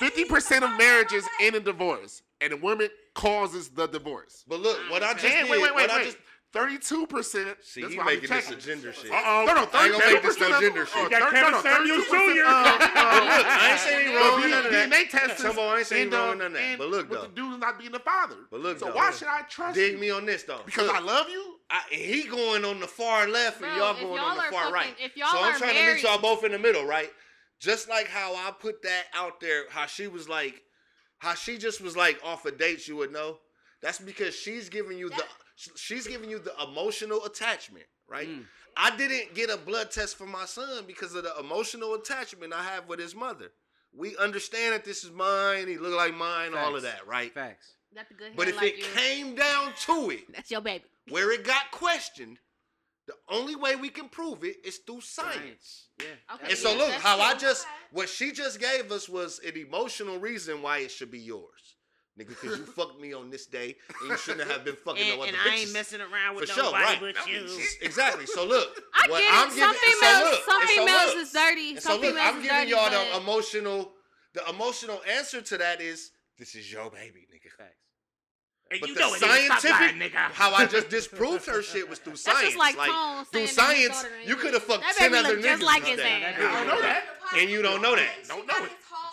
Fifty 0.00 0.24
percent 0.24 0.63
of 0.72 0.78
marriages 0.78 1.24
end 1.40 1.54
in 1.56 1.62
divorce, 1.64 2.22
and 2.40 2.52
the 2.52 2.56
woman 2.56 2.88
causes 3.14 3.68
the 3.68 3.86
divorce. 3.86 4.44
But 4.48 4.60
look, 4.60 4.78
what 4.90 5.02
I 5.02 5.12
just 5.14 5.24
And 5.26 5.46
did, 5.46 5.50
wait, 5.50 5.62
wait, 5.62 5.74
wait, 5.74 5.82
what 5.88 5.90
I 5.90 5.96
wait. 5.98 6.04
just 6.06 6.18
Thirty-two 6.52 7.08
percent. 7.08 7.56
see, 7.62 7.82
he 7.82 7.98
making 7.98 8.30
this 8.30 8.48
a 8.48 8.54
gender 8.54 8.92
shit. 8.92 9.10
Uh 9.10 9.14
oh. 9.26 9.44
No, 9.44 9.54
no. 9.54 9.68
I 9.74 9.86
ain't 9.86 9.92
gonna 9.98 10.12
make 10.12 10.22
this 10.22 10.36
32% 10.38 10.50
no 10.50 10.60
gender 10.60 10.86
shit. 10.86 11.02
You 11.02 11.10
got 11.10 11.32
thir- 11.32 11.40
no, 11.42 11.50
no, 11.50 11.62
Samuels 11.62 12.04
32% 12.04 12.06
Jr. 12.06 12.14
of- 12.14 12.24
Look, 12.38 12.44
uh, 12.44 12.94
I 12.94 13.68
ain't 13.72 13.80
saying 13.80 13.96
anything 14.06 14.14
wrong 14.14 14.40
with 14.40 14.50
none 14.50 14.66
of 14.66 14.72
that. 14.72 14.88
DNA 14.88 15.10
tests. 15.10 15.42
Tumbo, 15.42 15.68
I 15.74 15.78
ain't 15.78 15.86
saying 15.88 16.02
end 16.04 16.12
wrong 16.12 16.28
with 16.28 16.38
none 16.38 16.46
of 16.46 16.52
that. 16.52 16.78
But 16.78 16.88
look, 16.90 17.10
with 17.10 17.22
the 17.22 17.28
dude 17.34 17.58
not 17.58 17.76
being 17.80 17.90
the 17.90 17.98
father. 17.98 18.36
But 18.52 18.60
look, 18.60 18.78
so 18.78 18.84
though. 18.86 18.92
why 18.94 19.10
should 19.10 19.26
I 19.26 19.40
trust 19.50 19.74
Dig 19.74 19.94
you? 19.94 19.98
me 19.98 20.10
on 20.10 20.26
this 20.26 20.44
though. 20.44 20.60
Because 20.64 20.86
Look, 20.86 20.94
I 20.94 21.00
love 21.00 21.28
you. 21.28 21.56
I, 21.70 21.80
he 21.90 22.22
going 22.22 22.64
on 22.64 22.78
the 22.78 22.86
far 22.86 23.26
left 23.26 23.60
and 23.60 23.76
y'all 23.76 23.94
going 23.94 24.14
y'all 24.14 24.24
on 24.26 24.36
the 24.36 24.42
far 24.42 24.52
fucking- 24.70 24.72
right. 24.74 24.94
if 25.02 25.16
y'all 25.16 25.32
so 25.32 25.38
I'm 25.42 25.54
are 25.54 25.58
trying 25.58 25.74
to 25.74 25.80
married- 25.80 25.94
meet 25.96 26.04
y'all 26.04 26.20
both 26.20 26.44
in 26.44 26.52
the 26.52 26.58
middle, 26.60 26.84
right? 26.86 27.10
Just 27.64 27.88
like 27.88 28.08
how 28.08 28.34
I 28.34 28.50
put 28.50 28.82
that 28.82 29.04
out 29.14 29.40
there, 29.40 29.64
how 29.70 29.86
she 29.86 30.06
was 30.06 30.28
like, 30.28 30.60
how 31.18 31.34
she 31.34 31.56
just 31.56 31.80
was 31.80 31.96
like 31.96 32.20
off 32.22 32.44
of 32.44 32.58
dates, 32.58 32.86
you 32.86 32.96
would 32.96 33.12
know. 33.12 33.38
That's 33.80 33.98
because 33.98 34.34
she's 34.36 34.68
giving 34.68 34.98
you 34.98 35.08
the 35.08 35.24
she's 35.76 36.06
giving 36.06 36.28
you 36.28 36.38
the 36.38 36.52
emotional 36.62 37.24
attachment, 37.24 37.86
right? 38.08 38.28
Mm. 38.28 38.44
I 38.76 38.94
didn't 38.96 39.34
get 39.34 39.50
a 39.50 39.56
blood 39.56 39.90
test 39.90 40.16
for 40.16 40.26
my 40.26 40.44
son 40.44 40.84
because 40.86 41.14
of 41.14 41.22
the 41.24 41.32
emotional 41.38 41.94
attachment 41.94 42.52
I 42.52 42.64
have 42.64 42.86
with 42.88 42.98
his 42.98 43.14
mother. 43.14 43.52
We 43.96 44.16
understand 44.18 44.74
that 44.74 44.84
this 44.84 45.04
is 45.04 45.12
mine, 45.12 45.68
he 45.68 45.78
look 45.78 45.96
like 45.96 46.14
mine, 46.14 46.54
all 46.54 46.74
of 46.76 46.82
that, 46.82 47.06
right? 47.06 47.32
Facts. 47.32 47.76
Got 47.94 48.08
the 48.08 48.14
good 48.14 48.32
But 48.36 48.48
if 48.48 48.56
like 48.56 48.72
it 48.74 48.78
you. 48.78 48.84
came 48.96 49.34
down 49.36 49.72
to 49.86 50.10
it, 50.10 50.24
That's 50.34 50.50
your 50.50 50.60
baby. 50.60 50.84
where 51.08 51.30
it 51.32 51.44
got 51.44 51.70
questioned, 51.70 52.38
the 53.06 53.14
only 53.30 53.54
way 53.54 53.76
we 53.76 53.88
can 53.88 54.08
prove 54.08 54.42
it 54.44 54.56
is 54.64 54.78
through 54.78 55.02
science. 55.02 55.83
Yeah. 56.00 56.06
Okay, 56.34 56.48
And 56.50 56.58
so 56.58 56.72
yeah, 56.72 56.78
look, 56.78 56.88
that's 56.88 57.02
how 57.02 57.20
I 57.20 57.32
true. 57.32 57.40
just 57.48 57.66
what 57.92 58.08
she 58.08 58.32
just 58.32 58.58
gave 58.60 58.90
us 58.90 59.08
was 59.08 59.40
an 59.46 59.56
emotional 59.56 60.18
reason 60.18 60.60
why 60.62 60.78
it 60.78 60.90
should 60.90 61.10
be 61.10 61.20
yours. 61.20 61.76
Nigga, 62.18 62.28
because 62.28 62.58
you 62.58 62.64
fucked 62.76 63.00
me 63.00 63.12
on 63.12 63.30
this 63.30 63.46
day 63.46 63.74
and 64.00 64.10
you 64.10 64.16
shouldn't 64.16 64.48
have 64.50 64.64
been 64.64 64.76
fucking 64.76 65.02
And, 65.02 65.16
no 65.18 65.22
other 65.24 65.28
and 65.32 65.36
bitches. 65.36 65.50
I 65.52 65.56
ain't 65.56 65.72
messing 65.72 66.00
around 66.00 66.34
For 66.34 66.40
with 66.42 66.50
sure, 66.50 66.64
nobody 66.64 66.84
right. 66.84 67.14
but 67.16 67.26
you. 67.28 67.46
Exactly. 67.82 68.26
So 68.26 68.44
look, 68.46 68.68
I 68.94 69.08
what 69.10 69.18
get 69.18 69.30
I'm 69.34 69.50
some 69.50 69.58
giving- 69.58 69.68
and 69.68 69.76
so 69.76 70.00
females, 70.00 70.30
look, 70.30 70.44
some 70.44 70.60
and 70.60 70.68
so 70.70 70.74
females 70.76 71.06
look, 71.14 71.16
is 71.22 71.32
dirty. 71.32 71.70
And 71.70 71.80
some 71.82 71.92
so 71.92 71.96
look, 72.00 72.06
females 72.10 72.26
I'm 72.28 72.42
giving 72.42 72.56
dirty, 72.58 72.70
y'all 72.70 72.90
but 72.90 73.10
the 73.12 73.20
emotional, 73.20 73.92
the 74.34 74.48
emotional 74.48 75.00
answer 75.10 75.40
to 75.42 75.58
that 75.58 75.80
is 75.80 76.10
this 76.38 76.54
is 76.54 76.70
your 76.72 76.90
baby, 76.90 77.26
nigga. 77.34 77.50
Facts. 77.56 77.74
And 78.74 78.80
But 78.80 78.88
you 78.88 78.94
the 78.96 79.00
know 79.02 79.14
it, 79.14 79.20
scientific, 79.20 79.70
lying, 79.70 79.98
nigga. 80.00 80.14
how 80.32 80.52
I 80.52 80.66
just 80.66 80.88
disproved 80.98 81.46
her 81.46 81.62
shit 81.62 81.88
was 81.88 82.00
through 82.00 82.14
that's 82.14 82.22
science. 82.22 82.42
just 82.42 82.58
like, 82.58 82.76
like 82.76 82.90
Tone 82.90 83.24
through 83.26 83.46
saying 83.46 83.68
that 83.68 83.76
his 83.76 83.94
science, 83.94 84.06
you 84.26 84.34
could 84.34 84.52
have 84.54 84.64
fucked 84.64 84.82
That 84.82 84.96
10 84.96 85.14
other 85.14 85.28
look 85.34 85.42
just 85.42 85.62
niggas 85.62 85.64
like 85.64 85.82
this 85.82 85.90
his 85.90 85.98
day. 86.00 86.22
ass. 86.24 86.34
I 86.36 86.40
don't 86.42 86.66
know 86.66 86.80
that. 86.82 87.04
And 87.38 87.48
you 87.50 87.62
don't 87.62 87.80
know 87.80 87.94
that. 87.94 88.10
Don't 88.28 88.46
know 88.48 88.64
it. 88.64 88.72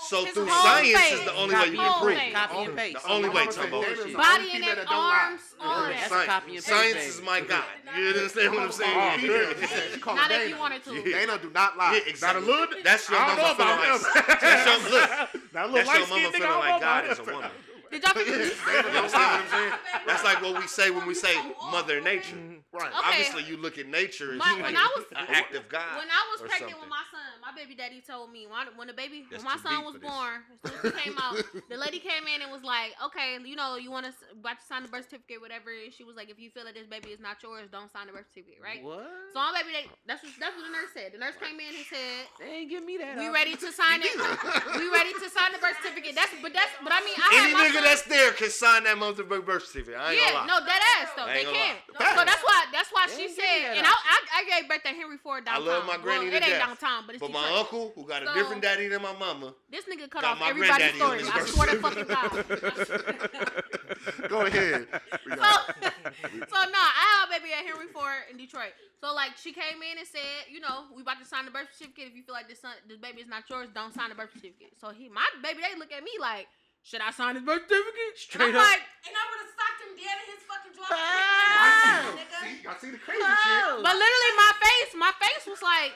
So 0.10 0.26
His 0.26 0.34
through 0.34 0.50
science 0.50 1.00
face. 1.00 1.14
is 1.14 1.26
the 1.26 1.34
only 1.36 1.56
way 1.56 1.66
you 1.68 1.78
can 1.78 1.86
Whole 1.88 2.02
prove 2.04 2.18
face. 2.18 2.28
it. 2.28 2.34
Copy 2.34 2.58
and 2.66 2.76
paste. 2.76 3.04
The 3.06 3.12
only 3.12 3.30
way, 3.30 3.36
gonna 3.46 3.52
say 3.54 3.62
Tumbo. 3.62 3.82
Davis 3.82 4.00
is 4.00 4.06
the 4.12 4.18
Body 4.18 4.42
and 4.42 4.52
female 4.52 4.66
then 4.68 4.76
that 4.76 4.88
don't 4.90 4.98
lie. 4.98 5.20
arms, 5.30 5.42
all 5.62 5.84
That's 5.86 5.96
that. 6.02 6.06
a 6.06 6.10
Science, 6.10 6.28
copy 6.28 6.46
and 6.48 6.56
paste, 6.56 6.68
science 6.68 6.94
baby. 6.96 7.06
is 7.06 7.22
my 7.22 7.42
god. 7.42 7.64
You 7.96 8.08
understand 8.08 8.52
what 8.54 8.64
I'm 8.64 8.72
saying? 8.72 8.92
Oh, 8.92 9.16
Yeah. 9.22 9.54
yeah. 9.62 9.68
She 9.94 10.00
called 10.02 10.18
Not 10.18 10.32
her 10.32 10.36
if 10.36 10.42
you 10.42 10.48
Dana. 10.50 10.60
wanted 10.60 10.84
to. 10.84 10.94
Yeah. 10.96 11.20
Dana 11.26 11.38
do 11.42 11.50
not 11.52 11.78
lie. 11.78 11.86
Yeah, 11.94 11.98
Not 12.00 12.06
a 12.06 12.10
exactly. 12.10 12.46
little. 12.46 12.68
That's 12.84 13.10
your 13.10 13.20
I 13.20 13.28
don't 13.28 13.38
mama 13.38 13.56
feeling 13.56 13.72
about 13.72 14.16
like. 14.26 14.42
That's 14.42 14.66
your 14.68 14.92
look. 14.92 15.10
That 15.54 15.72
little 15.72 15.72
That's 15.72 15.88
your 15.88 16.08
mama 16.08 16.20
skinned 16.20 16.34
nigga. 16.34 16.38
feeling 16.38 16.60
like 16.60 16.82
God 16.82 17.06
is 17.12 17.20
a 17.20 17.24
woman. 17.24 17.52
Did 17.92 18.04
y'all 18.04 18.14
You 18.26 18.34
understand 18.34 18.86
what 18.88 18.96
I'm 18.96 19.48
saying? 19.50 19.74
That's 20.08 20.24
like 20.24 20.42
what 20.42 20.60
we 20.60 20.68
say 20.68 20.92
when 20.92 21.06
we 21.06 21.14
say 21.14 21.36
Mother 21.72 22.00
Nature. 22.02 22.38
Right. 22.74 22.88
Okay. 22.88 23.04
Obviously, 23.04 23.44
you 23.52 23.58
look 23.60 23.78
at 23.78 23.88
nature 23.88 24.32
as 24.32 24.40
My- 24.40 24.54
like 24.56 24.64
when 24.64 24.78
I 24.78 24.88
was- 24.96 25.06
an 25.12 25.28
act 25.28 25.54
of 25.56 25.68
God. 25.68 26.00
When 26.00 26.08
I 26.08 26.24
was 26.32 26.40
pregnant 26.40 26.72
something. 26.72 26.80
with 26.80 26.88
my 26.90 27.04
son, 27.12 27.20
my 27.44 27.52
baby 27.52 27.76
daddy 27.76 28.00
told 28.00 28.32
me 28.32 28.48
when, 28.48 28.68
when 28.80 28.88
the 28.88 28.94
baby, 28.96 29.28
That's 29.30 29.44
when 29.44 29.52
my 29.56 29.60
son 29.60 29.84
was 29.84 29.98
born, 30.00 30.40
as 30.64 30.72
soon 30.72 30.80
as 30.80 30.96
he 30.96 31.02
came 31.12 31.18
out, 31.20 31.36
the 31.68 31.76
lady 31.76 32.00
came 32.00 32.28
in 32.32 32.40
and 32.42 32.48
was 32.50 32.64
like, 32.64 32.96
"Okay, 33.12 33.36
you 33.44 33.58
know, 33.60 33.76
you 33.76 33.92
want 33.92 34.06
to 34.08 34.14
about 34.32 34.60
to 34.62 34.66
sign 34.66 34.84
the 34.84 34.90
birth 34.90 35.04
certificate, 35.12 35.42
whatever." 35.44 35.68
And 35.70 35.92
she 35.92 36.06
was 36.08 36.16
like, 36.16 36.30
"If 36.32 36.40
you 36.40 36.50
feel 36.50 36.64
that 36.64 36.74
this 36.74 36.88
baby 36.88 37.10
is 37.12 37.20
not 37.20 37.44
yours, 37.44 37.68
don't 37.70 37.92
sign 37.92 38.08
the 38.08 38.14
birth 38.14 38.32
certificate, 38.32 38.64
right?" 38.64 38.80
What? 38.82 39.04
So 39.36 39.40
my 39.44 39.52
baby, 39.52 39.76
daddy, 39.76 39.92
that's 40.08 40.24
what 40.24 40.32
that's 40.40 40.56
what 40.56 40.64
the 40.64 40.72
nurse 40.72 40.92
said. 40.96 41.12
The 41.12 41.20
nurse 41.20 41.36
came 41.44 41.60
in 41.60 41.76
and 41.76 41.86
said, 41.92 42.24
They 42.40 42.64
ain't 42.64 42.70
give 42.72 42.84
me 42.88 42.96
that. 43.04 43.20
"We 43.20 43.28
option. 43.28 43.34
ready 43.36 43.56
to 43.60 43.68
sign 43.76 44.00
it? 44.00 44.16
we 44.80 44.88
ready 44.88 45.12
to 45.12 45.28
sign 45.28 45.52
the 45.52 45.60
birth 45.60 45.76
certificate?" 45.84 46.16
That's 46.16 46.32
but 46.42 46.54
that's 46.56 46.72
but 46.82 46.94
I 46.96 47.04
mean, 47.04 47.20
I 47.20 47.28
Any 47.36 47.52
had 47.52 47.52
my 47.52 47.68
nigga 47.68 47.74
son- 47.74 47.84
that's 47.84 48.02
there 48.08 48.32
can 48.32 48.50
sign 48.50 48.88
that 48.88 48.96
motherfucking 48.96 49.44
birth 49.46 49.68
certificate. 49.68 50.00
I 50.00 50.16
ain't 50.16 50.22
yeah, 50.24 50.32
gonna 50.32 50.48
lie. 50.48 50.60
no, 50.60 50.66
that 50.66 50.82
ass 51.04 51.10
though. 51.20 51.28
They 51.28 51.44
can. 51.44 51.76
lie. 52.00 52.16
So 52.16 52.24
that's 52.24 52.44
why 52.48 52.61
that's 52.72 52.90
why 52.92 53.08
she 53.08 53.24
ain't 53.24 53.36
give 53.36 53.38
me 53.38 53.44
said, 53.44 53.78
and 53.78 53.86
I, 53.88 53.92
I 53.92 54.18
I 54.42 54.44
gave 54.60 54.70
birth 54.70 54.84
to 54.84 54.90
Henry 54.90 55.18
Ford 55.18 55.44
I 55.48 55.56
downtown. 55.58 55.66
love 55.68 55.86
my 55.86 55.98
granny 55.98 56.30
well, 56.30 56.32
to 56.32 56.38
it 56.38 56.50
ain't 56.50 56.60
downtown, 56.60 57.04
but 57.06 57.16
it's 57.16 57.22
But 57.22 57.32
my 57.32 57.42
Detroit. 57.42 57.60
uncle, 57.60 57.92
who 57.96 58.06
got 58.08 58.24
a 58.24 58.28
So- 58.28 58.34
different 58.34 58.62
daddy 58.62 58.88
than 58.88 59.02
my 59.02 59.14
mama, 59.18 59.54
This 59.70 59.86
nigga 59.86 60.10
cut 60.10 60.24
off 60.24 60.40
my 60.40 60.50
everybody's 60.50 60.92
granddaddy 60.94 61.24
story. 61.24 61.42
I 61.42 61.46
swear 61.46 61.68
to 61.68 61.78
fucking 61.80 62.06
God. 62.06 62.32
Go 64.30 64.42
ahead. 64.46 64.88
So, 64.92 65.36
got- 65.36 65.94
so 66.50 66.58
no, 66.70 66.82
I 66.82 67.06
had 67.06 67.28
a 67.28 67.30
baby 67.40 67.54
at 67.54 67.66
Henry 67.66 67.88
Ford 67.94 68.24
in 68.32 68.38
Detroit. 68.38 68.74
So 69.00 69.14
like 69.14 69.38
she 69.38 69.52
came 69.54 69.82
in 69.82 69.98
and 69.98 70.08
said, 70.08 70.46
you 70.50 70.60
know, 70.60 70.86
we 70.96 71.02
about 71.02 71.20
to 71.20 71.26
sign 71.26 71.46
the 71.46 71.52
birth 71.52 71.68
certificate. 71.74 72.10
If 72.12 72.16
you 72.16 72.24
feel 72.24 72.34
like 72.36 72.48
this 72.48 72.62
son, 72.62 72.74
this 72.88 72.98
baby 72.98 73.22
is 73.22 73.28
not 73.28 73.44
yours, 73.50 73.68
don't 73.74 73.94
sign 73.94 74.10
the 74.10 74.16
birth 74.16 74.30
certificate. 74.34 74.74
So 74.80 74.90
he, 74.92 75.10
my 75.10 75.26
baby, 75.44 75.60
they 75.62 75.78
look 75.78 75.92
at 75.92 76.04
me 76.04 76.12
like, 76.20 76.48
should 76.84 77.02
I 77.02 77.12
sign 77.12 77.36
his 77.36 77.46
birth 77.46 77.70
certificate? 77.70 78.14
Straight 78.18 78.52
I'm 78.52 78.58
up. 78.58 78.66
like, 78.66 78.84
and 79.06 79.14
I 79.14 79.24
would 79.30 79.40
have 79.46 79.54
socked 79.54 79.80
him 79.86 79.94
dead 79.98 80.18
in 80.18 80.28
his 80.34 80.44
fucking 80.50 80.74
jaw. 80.74 80.90
Ah. 80.90 82.10
See, 82.42 82.66
y'all 82.66 82.80
see 82.82 82.92
the 82.92 83.02
crazy 83.02 83.22
oh. 83.22 83.30
shit. 83.30 83.86
But 83.86 83.94
literally, 83.94 84.34
my 84.34 84.52
face, 84.58 84.92
my 84.98 85.14
face 85.22 85.46
was 85.46 85.62
like, 85.62 85.94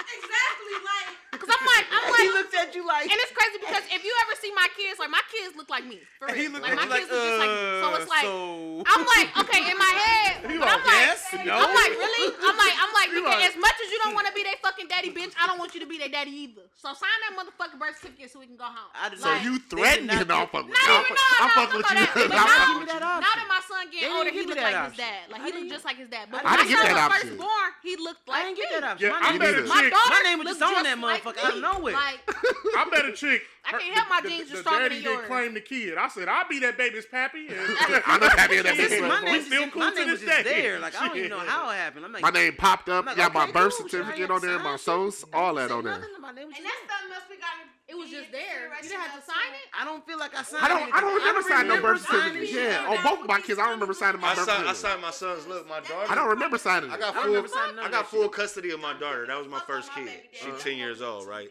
exactly 0.00 0.76
like, 0.80 1.08
because 1.32 1.50
I'm 1.52 1.64
like, 1.64 1.86
I'm 1.92 2.04
like, 2.08 2.24
he 2.24 2.32
looked 2.32 2.54
at 2.56 2.72
you 2.72 2.84
like, 2.88 3.04
and 3.08 3.18
it's 3.20 3.34
crazy 3.36 3.60
because 3.60 3.84
if 3.92 4.00
you 4.00 4.12
ever 4.24 4.34
see 4.40 4.52
my 4.56 4.68
kids, 4.76 4.96
like 4.96 5.12
my 5.12 5.24
kids 5.28 5.56
look 5.56 5.68
like 5.68 5.84
me. 5.84 6.00
For 6.20 6.28
real. 6.28 6.36
He 6.36 6.46
looked 6.48 6.64
like 6.64 6.76
at 6.76 6.80
my 6.80 6.88
you 6.88 7.04
kids 7.04 7.12
like, 7.12 7.20
uh, 7.20 7.28
just 7.28 7.40
like, 7.40 7.54
so 7.82 7.86
it's 8.00 8.08
uh, 8.08 8.16
like, 8.16 8.26
so... 8.28 8.84
I'm 8.88 9.04
like, 9.04 9.28
okay, 9.44 9.60
in 9.68 9.76
my 9.76 9.92
head, 9.92 10.32
but 10.60 10.68
I'm 10.72 10.84
like, 10.84 11.04
yes, 11.04 11.20
no. 11.36 11.52
I'm 11.52 11.72
like, 11.72 11.92
really? 12.00 12.26
I'm 12.32 12.56
like, 12.56 12.74
I'm 12.80 12.92
like, 12.96 13.08
nigga, 13.16 13.34
as 13.44 13.56
much 13.60 13.76
as 13.76 13.88
you 13.92 13.98
don't 14.04 14.16
want 14.16 14.26
to 14.28 14.32
be 14.32 14.42
their 14.44 14.56
fucking 14.64 14.88
daddy, 14.88 15.12
bitch, 15.12 15.36
I 15.36 15.46
don't 15.46 15.60
want 15.60 15.74
you 15.76 15.80
to 15.84 15.88
be 15.88 15.98
their 16.00 16.12
daddy 16.12 16.32
either. 16.48 16.64
So 16.80 16.92
sign 16.96 17.18
that 17.28 17.36
motherfucking 17.36 17.76
birth 17.76 18.00
certificate 18.00 18.32
so 18.32 18.40
we 18.40 18.48
can 18.48 18.56
go 18.56 18.68
home. 18.68 18.88
I, 18.96 19.12
like, 19.12 19.18
so 19.18 19.30
you 19.44 19.58
threw 19.68 19.81
threaten 19.82 20.08
you. 20.08 20.24
No, 20.24 20.36
I 20.42 20.46
fuck 20.46 20.66
with 20.66 20.78
you. 20.78 20.86
I 20.86 21.68
with 21.74 21.90
you. 21.90 22.28
Not 22.28 23.22
that 23.22 23.46
my 23.48 23.60
son 23.68 23.90
getting 23.90 24.10
older, 24.10 24.30
he 24.30 24.46
looked 24.46 24.62
like 24.62 24.88
his 24.88 24.96
dad. 24.96 25.30
Like 25.30 25.42
he 25.42 25.52
looked 25.52 25.70
just 25.70 25.84
like 25.84 25.96
his 25.96 26.08
dad. 26.08 26.28
But 26.30 26.46
I 26.46 26.56
didn't 26.56 26.70
get 26.70 26.82
that 26.84 26.96
option. 26.96 27.28
First 27.28 27.38
born, 27.38 27.70
he 27.82 27.96
looked 27.96 28.28
like. 28.28 28.38
I 28.38 28.42
didn't 28.44 28.56
get 28.58 28.80
that 28.80 28.84
option. 28.84 29.12
I 29.14 29.38
met 29.38 29.54
a 29.54 29.62
chick. 29.62 29.92
My 29.92 30.22
name 30.24 30.38
was 30.38 30.46
just 30.48 30.62
on 30.62 30.82
that 30.82 30.98
motherfucker. 30.98 31.44
I 31.44 31.50
don't 31.50 31.60
know 31.60 31.86
it. 31.86 31.94
I 32.76 32.88
met 32.90 33.04
a 33.04 33.12
chick. 33.12 33.42
I 33.64 33.78
can't 33.78 33.94
help 33.94 34.08
my 34.08 34.20
genes. 34.28 34.50
just 34.50 34.62
stronger 34.62 34.88
than 34.88 35.02
yours. 35.02 35.26
Claim 35.26 35.54
the 35.54 35.60
kid. 35.60 35.96
I 35.96 36.08
said 36.08 36.28
I'll 36.28 36.48
be 36.48 36.58
that 36.60 36.76
baby's 36.76 37.06
pappy. 37.06 37.46
I'm 38.06 38.20
not 38.20 38.38
happy 38.38 38.60
that 38.60 38.76
baby's 38.76 39.00
My 39.00 39.22
name 39.22 39.42
still 39.42 39.70
cool. 39.70 39.90
There, 39.92 40.78
like 40.80 41.00
I 41.00 41.08
don't 41.08 41.16
even 41.16 41.30
know 41.30 41.38
how 41.38 41.70
it 41.70 41.74
happened. 41.74 42.06
My 42.20 42.30
name 42.30 42.54
popped 42.56 42.88
up. 42.88 43.04
Got 43.16 43.34
my 43.34 43.50
birth 43.50 43.74
certificate 43.74 44.30
on 44.30 44.40
there, 44.40 44.58
my 44.58 44.76
source, 44.76 45.24
all 45.32 45.54
that 45.54 45.70
on 45.70 45.84
there. 45.84 45.94
And 45.94 46.04
that's 46.04 46.12
something 46.12 47.12
else 47.14 47.24
we 47.30 47.36
got 47.36 47.54
to 47.62 47.71
it 47.92 47.98
was 47.98 48.08
just 48.08 48.32
there. 48.32 48.72
You 48.82 48.88
didn't 48.88 49.02
have 49.02 49.20
to 49.20 49.26
sign 49.30 49.52
it. 49.52 49.68
I 49.78 49.84
don't 49.84 50.04
feel 50.06 50.18
like 50.18 50.34
I 50.34 50.42
signed. 50.42 50.64
I 50.64 50.68
don't. 50.68 50.94
I 50.94 51.00
don't 51.02 51.14
remember, 51.14 51.40
I 51.40 51.48
signing 51.48 51.68
no 51.68 51.82
birth 51.82 52.00
certificate. 52.00 52.50
Yeah, 52.50 52.86
on 52.88 52.96
oh, 52.98 53.16
both 53.16 53.28
my 53.28 53.38
kids, 53.38 53.58
I 53.58 53.64
don't 53.64 53.72
remember 53.72 53.92
signing 53.92 54.18
my 54.18 54.34
birth 54.34 54.46
certificate. 54.46 54.70
I 54.70 54.72
signed 54.72 55.02
my 55.02 55.10
son's. 55.10 55.46
Look, 55.46 55.68
my 55.68 55.80
daughter. 55.80 56.10
I 56.10 56.14
don't 56.14 56.30
remember 56.30 56.56
signing. 56.56 56.90
I 56.90 56.98
got 56.98 57.14
full. 57.14 57.36
I, 57.36 57.74
I 57.82 57.90
got 57.90 58.06
full 58.06 58.30
custody 58.30 58.70
of 58.70 58.80
my 58.80 58.94
daughter. 58.98 59.26
That 59.26 59.36
was 59.36 59.46
my 59.46 59.60
first 59.66 59.92
kid. 59.92 60.08
She's 60.32 60.62
ten 60.62 60.78
years 60.78 61.02
old, 61.02 61.28
right? 61.28 61.50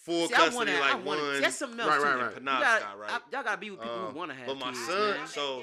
Full 0.00 0.26
See, 0.26 0.34
custody, 0.34 0.72
like 0.72 1.06
one. 1.06 1.40
That's 1.40 1.54
something 1.54 1.78
else. 1.78 1.90
Right, 1.90 2.02
right, 2.02 2.82
right. 2.98 3.20
Y'all 3.30 3.44
gotta 3.44 3.56
be 3.56 3.70
with 3.70 3.80
people 3.80 3.98
who 3.98 4.06
um, 4.08 4.14
want 4.16 4.32
to 4.32 4.36
have. 4.36 4.48
But 4.48 4.58
my 4.58 4.72
son, 4.72 5.14
so 5.26 5.62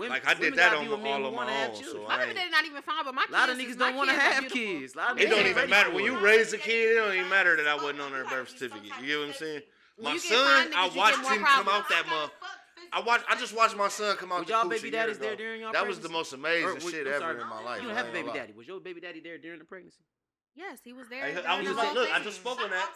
Women, 0.00 0.12
like 0.14 0.26
I 0.26 0.32
did 0.32 0.54
that 0.54 0.74
on 0.74 0.88
all 0.88 1.26
of 1.26 1.34
my 1.34 1.66
own. 1.66 1.74
So 1.74 2.06
my 2.08 2.18
women 2.18 2.50
not 2.50 2.64
even 2.64 2.80
fine, 2.80 3.04
but 3.04 3.14
my 3.14 3.20
kids. 3.22 3.34
A 3.34 3.38
lot 3.38 3.50
of 3.50 3.58
niggas 3.58 3.78
don't 3.78 3.96
want 3.96 4.08
to 4.08 4.16
have 4.16 4.48
kids. 4.48 4.94
It 5.18 5.28
don't 5.28 5.46
even 5.46 5.68
matter 5.68 5.92
when 5.92 6.04
you 6.04 6.18
raise 6.18 6.54
a 6.54 6.58
kid. 6.58 6.92
It 6.92 6.94
don't 6.94 7.14
even 7.14 7.28
matter 7.28 7.54
that 7.56 7.68
I 7.68 7.74
wasn't 7.74 8.00
on 8.00 8.12
her 8.12 8.24
birth 8.24 8.48
certificate. 8.48 8.92
You 9.02 9.06
get 9.06 9.18
what 9.18 9.28
I'm 9.28 9.34
saying? 9.34 9.60
My 10.02 10.16
son, 10.16 10.72
I 10.74 10.90
watched 10.96 11.18
him 11.18 11.44
come 11.44 11.68
out 11.68 11.86
that 11.90 12.06
month. 12.08 12.32
I 12.92 13.00
watched. 13.02 13.24
I 13.28 13.36
just 13.36 13.54
watched 13.54 13.76
my 13.76 13.88
son 13.88 14.16
come 14.16 14.32
out. 14.32 14.48
Y'all 14.48 14.66
baby 14.66 14.90
daddy's 14.90 15.18
there 15.18 15.36
during 15.36 15.60
y'all? 15.60 15.72
That 15.72 15.86
was 15.86 16.00
the 16.00 16.08
most 16.08 16.32
amazing 16.32 16.80
shit 16.80 17.06
ever 17.06 17.38
in 17.38 17.46
my 17.46 17.62
life. 17.62 17.82
You 17.82 17.90
have 17.90 18.08
a 18.08 18.12
baby 18.12 18.30
daddy. 18.32 18.54
Was 18.56 18.66
your 18.66 18.80
baby 18.80 19.02
daddy 19.02 19.20
there 19.20 19.36
during 19.36 19.58
the 19.58 19.66
pregnancy? 19.66 20.00
Yes, 20.56 20.80
he 20.84 20.92
was 20.92 21.08
there. 21.08 21.24
I, 21.24 21.54
I 21.54 21.58
was 21.58 21.66
just 21.66 21.78
like, 21.78 21.94
look, 21.94 22.12
I 22.12 22.22
just 22.22 22.36
spoke 22.36 22.60
on 22.60 22.70
that. 22.70 22.88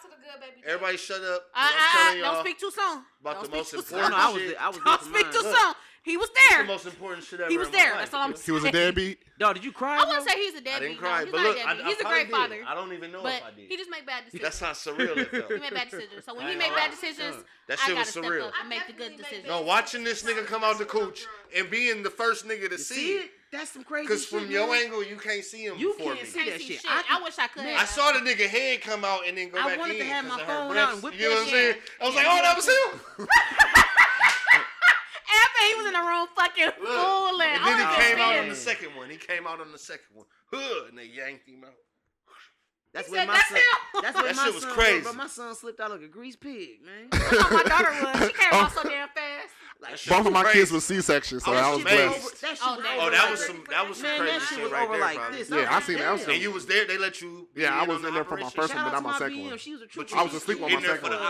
Everybody 0.66 0.97
shut 0.97 1.22
up. 1.22 1.43
I, 1.55 2.14
I, 2.16 2.20
don't 2.20 2.40
speak 2.40 2.59
too 2.59 2.70
soon. 2.70 3.02
About 3.20 3.35
don't 3.35 3.51
the 3.51 3.56
most 3.56 3.74
important 3.74 4.14
shit. 4.14 4.16
I 4.18 4.32
was. 4.32 4.43
I 4.60 4.68
was 4.68 4.78
don't 4.85 5.02
speak 5.02 5.32
too 5.32 5.43
soon. 5.43 5.74
He 6.05 6.18
was 6.18 6.28
there. 6.51 6.62
the 6.62 6.68
most 6.68 6.85
important 6.85 7.24
shit 7.24 7.40
ever. 7.40 7.51
He 7.51 7.56
was 7.56 7.70
there. 7.70 7.94
That's 7.97 8.12
all 8.12 8.20
I'm 8.20 8.36
saying. 8.36 8.44
He 8.44 8.52
was 8.52 8.64
a 8.64 8.70
deadbeat. 8.70 9.20
No, 9.40 9.55
did 9.55 9.64
you 9.64 9.72
cry? 9.72 9.97
I 9.97 10.05
wouldn't 10.05 10.28
say 10.28 10.36
he's 10.36 10.55
a 10.55 10.60
deadbeat. 10.60 10.74
I 10.74 10.81
didn't 10.81 10.98
cry, 10.98 11.24
no, 11.24 11.32
but 11.32 11.40
look, 11.40 11.56
he's 11.86 12.01
a 12.01 12.05
great 12.05 12.31
father. 12.31 12.59
I 12.66 12.74
don't 12.74 12.93
even 12.93 13.10
know 13.10 13.26
if 13.26 13.43
I 13.43 13.51
did. 13.56 13.70
He 13.70 13.76
just 13.78 13.90
made 13.90 14.05
bad 14.05 14.26
decisions. 14.26 14.43
That's 14.43 14.60
not 14.60 14.74
surreal 14.74 15.14
Though. 15.14 15.55
He 15.55 15.60
made 15.60 15.72
bad 15.72 15.90
decisions. 15.90 16.24
So 16.26 16.35
when 16.35 16.48
he 16.48 16.56
made 16.56 16.74
bad 16.74 16.90
decisions, 16.90 17.36
that 17.68 17.78
shit 17.78 17.97
was 17.97 18.09
surreal. 18.09 18.51
I 18.62 18.68
make 18.68 18.86
the 18.86 18.93
good 18.93 19.16
decisions. 19.16 19.48
No, 19.48 19.62
watching 19.62 20.05
this 20.05 20.22
nigga 20.22 20.44
come 20.44 20.62
out 20.62 20.76
the 20.76 20.85
cooch 20.85 21.26
and 21.56 21.70
being 21.70 22.02
the 22.02 22.10
first 22.10 22.47
nigga 22.47 22.68
to 22.68 22.76
see 22.76 23.14
it 23.14 23.31
that's 23.55 23.70
some 23.70 23.85
crazy. 23.85 24.09
Because 24.09 24.26
from 24.26 24.51
your 24.51 24.66
man. 24.66 24.86
angle, 24.86 25.05
you 25.05 25.14
can't 25.16 25.44
see 25.44 25.64
him. 25.64 25.78
You 25.78 25.94
can't 25.97 26.20
me. 26.20 26.26
see 26.26 26.51
that 26.51 26.60
shit. 26.60 26.82
I, 26.89 27.05
I, 27.09 27.22
wish 27.22 27.39
I 27.39 27.47
could. 27.47 27.64
I 27.64 27.85
saw 27.85 28.10
the 28.10 28.18
nigga 28.18 28.48
head 28.48 28.81
come 28.81 29.05
out 29.05 29.20
and 29.28 29.39
then 29.39 29.51
go 29.51 29.60
I 29.60 29.62
back 29.62 29.74
in. 29.74 29.78
I 29.78 29.82
wanted 29.82 29.98
to 29.98 30.05
have 30.06 30.24
my 30.26 30.43
phone 30.43 30.76
out 30.76 30.94
and 30.94 31.02
whip 31.05 31.14
You 31.14 31.28
know 31.28 31.36
what 31.36 31.44
I'm 31.44 31.48
saying? 31.51 31.74
I 32.01 32.05
was 32.05 32.14
like, 32.16 32.26
oh, 32.28 32.43
that 32.43 32.56
was 32.56 32.66
him. 32.66 33.28
After 35.39 35.66
he 35.68 35.74
was 35.76 35.86
in 35.86 35.93
the 35.93 36.02
room 36.02 36.26
fucking 36.35 36.70
fooling. 36.82 37.47
And 37.47 37.64
then 37.64 37.78
he 37.78 37.94
came 38.02 38.18
out 38.18 38.36
on 38.36 38.48
the 38.48 38.56
second 38.56 38.97
one. 38.97 39.09
He 39.09 39.18
came 39.18 39.47
out 39.47 39.60
on 39.60 39.70
the 39.70 39.78
second 39.78 40.14
one. 40.14 40.26
Hood, 40.52 40.89
and 40.89 40.98
they 40.98 41.06
yanked 41.06 41.48
him 41.48 41.62
out. 41.62 41.78
That's 42.94 43.08
he 43.08 43.16
my 43.16 43.26
that's 43.26 43.48
son. 43.48 43.58
Him. 43.58 44.02
That's 44.02 44.16
when 44.16 44.24
that 44.24 44.36
my 44.36 44.44
shit 44.44 44.54
was 44.54 44.62
son, 44.62 44.72
crazy. 44.72 45.04
But 45.04 45.16
my 45.16 45.26
son 45.26 45.54
slipped 45.56 45.80
out 45.80 45.90
like 45.90 46.02
a 46.02 46.06
grease 46.06 46.36
pig, 46.36 46.78
man. 46.86 47.08
That's 47.10 47.42
how 47.42 47.50
my 47.50 47.62
daughter 47.64 47.90
was. 47.90 48.28
She 48.28 48.32
came 48.32 48.52
out 48.52 48.72
so 48.72 48.82
damn 48.88 49.08
fast. 49.08 49.50
Both 50.08 50.26
of 50.26 50.32
my 50.32 50.42
crazy. 50.42 50.58
kids 50.58 50.72
were 50.72 50.80
C-section, 50.80 51.40
so 51.40 51.52
oh, 51.52 51.56
I 51.56 51.74
was 51.74 51.82
blessed. 51.82 52.40
That 52.40 52.58
oh, 52.62 52.80
that, 52.80 52.96
oh, 53.00 53.10
that 53.10 53.30
was 53.30 53.44
some. 53.44 53.64
That 53.68 53.88
was 53.88 54.02
man, 54.02 54.18
crazy 54.18 54.32
that 54.32 54.42
shit, 54.48 54.58
shit 54.58 54.72
right 54.72 54.88
there, 54.90 55.00
like 55.00 55.32
this. 55.32 55.50
Yeah, 55.50 55.66
I 55.68 55.80
seen 55.80 55.98
that. 55.98 56.28
And 56.28 56.42
you 56.42 56.52
was 56.52 56.66
there. 56.66 56.86
They 56.86 56.96
let 56.96 57.20
you. 57.20 57.48
Yeah, 57.54 57.78
I 57.78 57.84
was 57.84 58.02
in 58.02 58.14
there 58.14 58.24
for 58.24 58.36
my 58.36 58.48
first 58.48 58.74
one, 58.74 58.84
but 58.84 58.92
not 58.92 59.02
my 59.02 59.18
second 59.18 59.44
one. 59.44 59.58
I 60.14 60.22
was 60.22 60.34
asleep 60.34 60.62
on 60.62 60.72
my 60.72 60.80
second 60.80 61.10
one. 61.10 61.22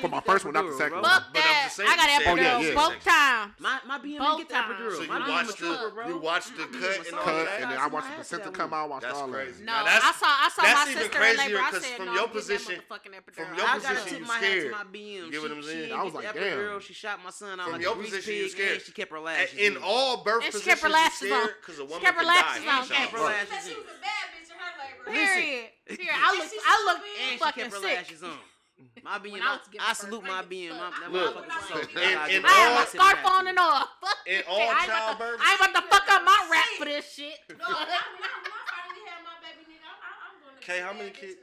For 0.00 0.08
my 0.08 0.20
first 0.20 0.44
one, 0.44 0.54
not 0.54 0.66
the 0.66 0.76
second 0.76 1.00
one. 1.00 1.04
Fuck 1.04 1.34
that! 1.34 1.74
I 1.78 1.96
got 1.96 2.08
oh, 2.10 2.36
epidural 2.36 2.74
both 2.74 3.04
times. 3.04 3.52
My 3.58 3.78
my 3.86 3.98
BM 3.98 4.18
didn't 4.18 4.48
get 4.48 4.50
epidural. 4.50 4.96
So 4.96 5.02
you 5.02 5.28
watched 5.28 5.58
the 5.58 6.04
you 6.06 6.18
watched 6.18 6.56
the 6.56 6.64
cut 6.64 7.06
and 7.06 7.16
all 7.16 7.26
that, 7.26 7.48
and 7.62 7.70
then 7.70 7.78
I 7.78 7.86
watched 7.86 8.08
the 8.08 8.14
placenta 8.16 8.50
come 8.50 8.74
out. 8.74 9.00
That's 9.00 9.22
crazy. 9.22 9.64
No, 9.64 9.72
I 9.72 10.12
saw. 10.18 10.47
I 10.48 10.50
saw 10.50 10.62
that's 10.62 10.86
my 10.86 10.90
even 10.90 11.02
sister 11.02 11.18
crazier 11.18 11.58
because 11.58 11.84
from 11.84 12.06
no, 12.06 12.14
your 12.14 12.28
position, 12.28 12.76
from 12.88 13.54
your 13.56 13.66
I 13.68 13.78
position, 13.78 14.18
you 14.18 14.24
scared. 14.24 14.72
My 14.72 14.84
BM. 14.84 15.28
You 15.28 15.30
get 15.30 15.42
what 15.42 15.50
I'm 15.52 15.62
saying? 15.62 15.92
I 15.92 16.02
was 16.02 16.14
like, 16.14 16.34
damn. 16.34 16.80
She 16.80 16.94
shot 16.94 17.20
my 17.22 17.30
son. 17.30 17.58
From 17.58 17.80
your 17.80 17.96
position, 17.96 18.34
you 18.34 18.48
scared. 18.48 18.80
She 18.80 18.92
kept 18.92 19.12
her 19.12 19.20
lashes. 19.20 19.58
In 19.58 19.76
all 19.84 20.24
birth 20.24 20.44
positions, 20.44 20.62
she 20.62 20.70
kept 20.70 20.82
her 20.82 20.88
lashes 20.88 21.32
on 21.32 21.48
because 21.60 21.78
a 21.78 21.84
woman 21.84 22.00
can 22.00 22.24
die. 22.24 22.82
She 22.82 22.94
kept 22.94 23.12
her 23.12 23.20
lashes 23.20 23.76
on. 23.76 25.12
Period. 25.12 25.68
Period. 25.86 26.14
I 26.16 26.36
look, 26.36 26.48
I 26.66 26.84
look, 26.86 26.98
and 26.98 27.32
she 27.32 27.60
kept 27.60 27.74
her 27.74 27.80
lashes 27.80 28.22
on. 28.22 28.38
My 29.02 29.18
BM, 29.18 29.40
I, 29.42 29.58
I, 29.80 29.92
salute 29.92 30.22
my 30.22 30.42
BM. 30.42 30.70
My, 30.70 30.90
that 31.00 31.10
Look, 31.10 31.34
in, 31.96 32.36
in 32.36 32.44
I 32.44 32.48
have 32.48 32.74
my 32.78 32.84
scarf 32.84 33.18
on 33.26 33.48
and 33.48 33.58
all. 33.58 33.84
Fuck 34.00 34.16
in 34.26 34.42
all 34.48 34.60
I 34.60 34.86
ain't 34.86 35.60
about 35.60 35.74
to 35.74 35.88
fuck 35.88 36.08
up 36.10 36.22
my 36.24 36.48
rap 36.50 36.64
for 36.78 36.84
this 36.84 37.12
shit. 37.12 37.34
No, 37.50 37.66
Okay, 40.62 40.80
how 40.84 40.92
many 40.92 41.10
kids? 41.10 41.36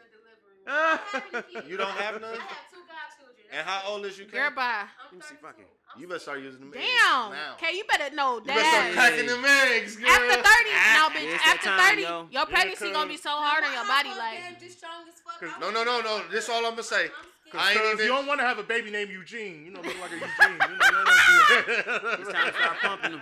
you 1.67 1.77
don't 1.77 1.91
have 1.91 2.19
none. 2.21 2.33
I 2.33 2.41
have 2.41 2.69
two 2.71 2.81
godchildren. 2.89 3.45
And 3.51 3.67
how 3.67 3.91
old 3.91 4.05
is 4.05 4.17
you, 4.17 4.25
Kay? 4.25 4.37
Girl, 4.37 4.51
bye. 4.51 4.85
Let 5.11 5.13
me 5.13 5.21
see 5.21 5.35
if 5.35 5.45
I 5.45 5.51
can. 5.51 5.65
You 5.97 6.07
better 6.07 6.19
start 6.19 6.41
using 6.41 6.59
them 6.59 6.71
Damn. 6.71 6.81
eggs. 6.81 6.97
Damn. 6.99 7.53
Okay, 7.53 7.77
you 7.77 7.83
better 7.85 8.13
know 8.15 8.41
that. 8.41 8.47
You 8.47 8.59
better 8.59 8.69
start 8.69 8.93
cracking 8.93 9.27
them 9.27 9.45
eggs, 9.45 9.95
girl. 9.95 10.09
After 10.09 10.27
30, 10.27 10.43
ah, 10.43 10.91
no, 10.97 11.19
bitch. 11.19 11.37
Ah, 11.39 11.51
after 11.53 11.69
time, 11.69 11.89
30, 11.95 12.01
yo. 12.01 12.27
your 12.31 12.45
pregnancy 12.47 12.91
gonna 12.91 13.07
be 13.07 13.17
so 13.17 13.29
hard 13.29 13.63
on 13.63 13.71
your 13.71 13.87
body. 13.87 14.09
Like. 14.17 15.59
No, 15.61 15.71
no, 15.71 15.83
no, 15.83 16.01
no. 16.01 16.21
This 16.31 16.49
all 16.49 16.65
I'm 16.65 16.71
gonna 16.71 16.83
say. 16.83 17.07
I 17.53 17.71
ain't 17.71 17.81
even... 17.93 17.99
you 17.99 18.07
don't 18.07 18.27
want 18.27 18.41
to 18.41 18.45
have 18.45 18.59
a 18.59 18.63
baby 18.63 18.91
named 18.91 19.11
Eugene. 19.11 19.63
You 19.65 19.71
know, 19.71 19.81
look 19.81 19.95
like 20.01 20.11
a 20.11 20.15
Eugene. 20.25 20.29
You 20.49 20.57
know, 20.57 20.73
you 20.73 20.91
don't 20.91 21.05
want 21.05 21.07
to 21.07 21.31
do 21.31 21.91
that. 22.01 22.19
it's 22.19 22.31
time 22.31 22.47
to 22.47 22.53
start 22.53 22.77
pumping 22.81 23.11
them. 23.11 23.21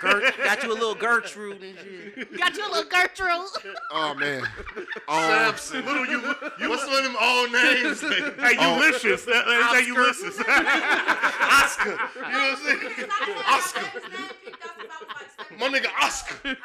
Gert, 0.00 0.34
got 0.38 0.62
you 0.62 0.72
a 0.72 0.74
little 0.74 0.94
Gertrude 0.94 1.62
and 1.62 1.76
shit. 1.78 2.36
Got 2.38 2.56
you 2.56 2.64
a 2.66 2.70
little 2.70 2.88
Gertrude. 2.88 3.74
Oh 3.90 4.14
man. 4.14 4.46
Oh. 5.08 5.28
Samson. 5.28 5.84
Little 5.84 6.06
you. 6.06 6.20
you 6.60 6.68
what's 6.70 6.86
one 6.86 6.98
of 6.98 7.04
them 7.04 7.16
old 7.20 7.50
names? 7.52 8.00
Hey, 8.44 8.56
Oh. 8.58 8.76
Ulysses. 8.76 9.24
Hey, 9.24 9.86
Ulysses. 9.86 10.38
Oscar. 10.38 11.90
You 11.90 11.96
know 11.96 12.54
what 12.54 12.58
I'm 12.58 12.78
saying? 12.78 13.10
Oscar. 13.48 13.86
My 15.58 15.68
nigga 15.68 15.88
Oscar. 16.00 16.56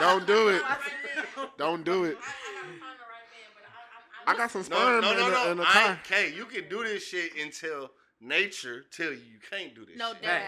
Don't 0.00 0.26
do 0.26 0.48
it. 0.48 0.62
Don't 1.58 1.84
do 1.84 2.04
it. 2.04 2.18
I 4.26 4.36
got 4.36 4.50
some 4.50 4.60
No, 4.62 4.64
sperm 4.76 5.00
no, 5.00 5.10
in, 5.12 5.16
no, 5.18 5.24
the, 5.24 5.30
no. 5.44 5.50
in 5.52 5.56
the 5.58 5.64
car. 5.64 5.98
You 6.34 6.44
can 6.44 6.68
do 6.68 6.84
this 6.84 7.06
shit 7.06 7.32
until 7.40 7.90
nature 8.22 8.84
tell 8.94 9.10
you 9.10 9.20
you 9.32 9.38
can't 9.50 9.74
do 9.74 9.84
this. 9.84 9.96
No 9.96 10.12
doubt. 10.22 10.42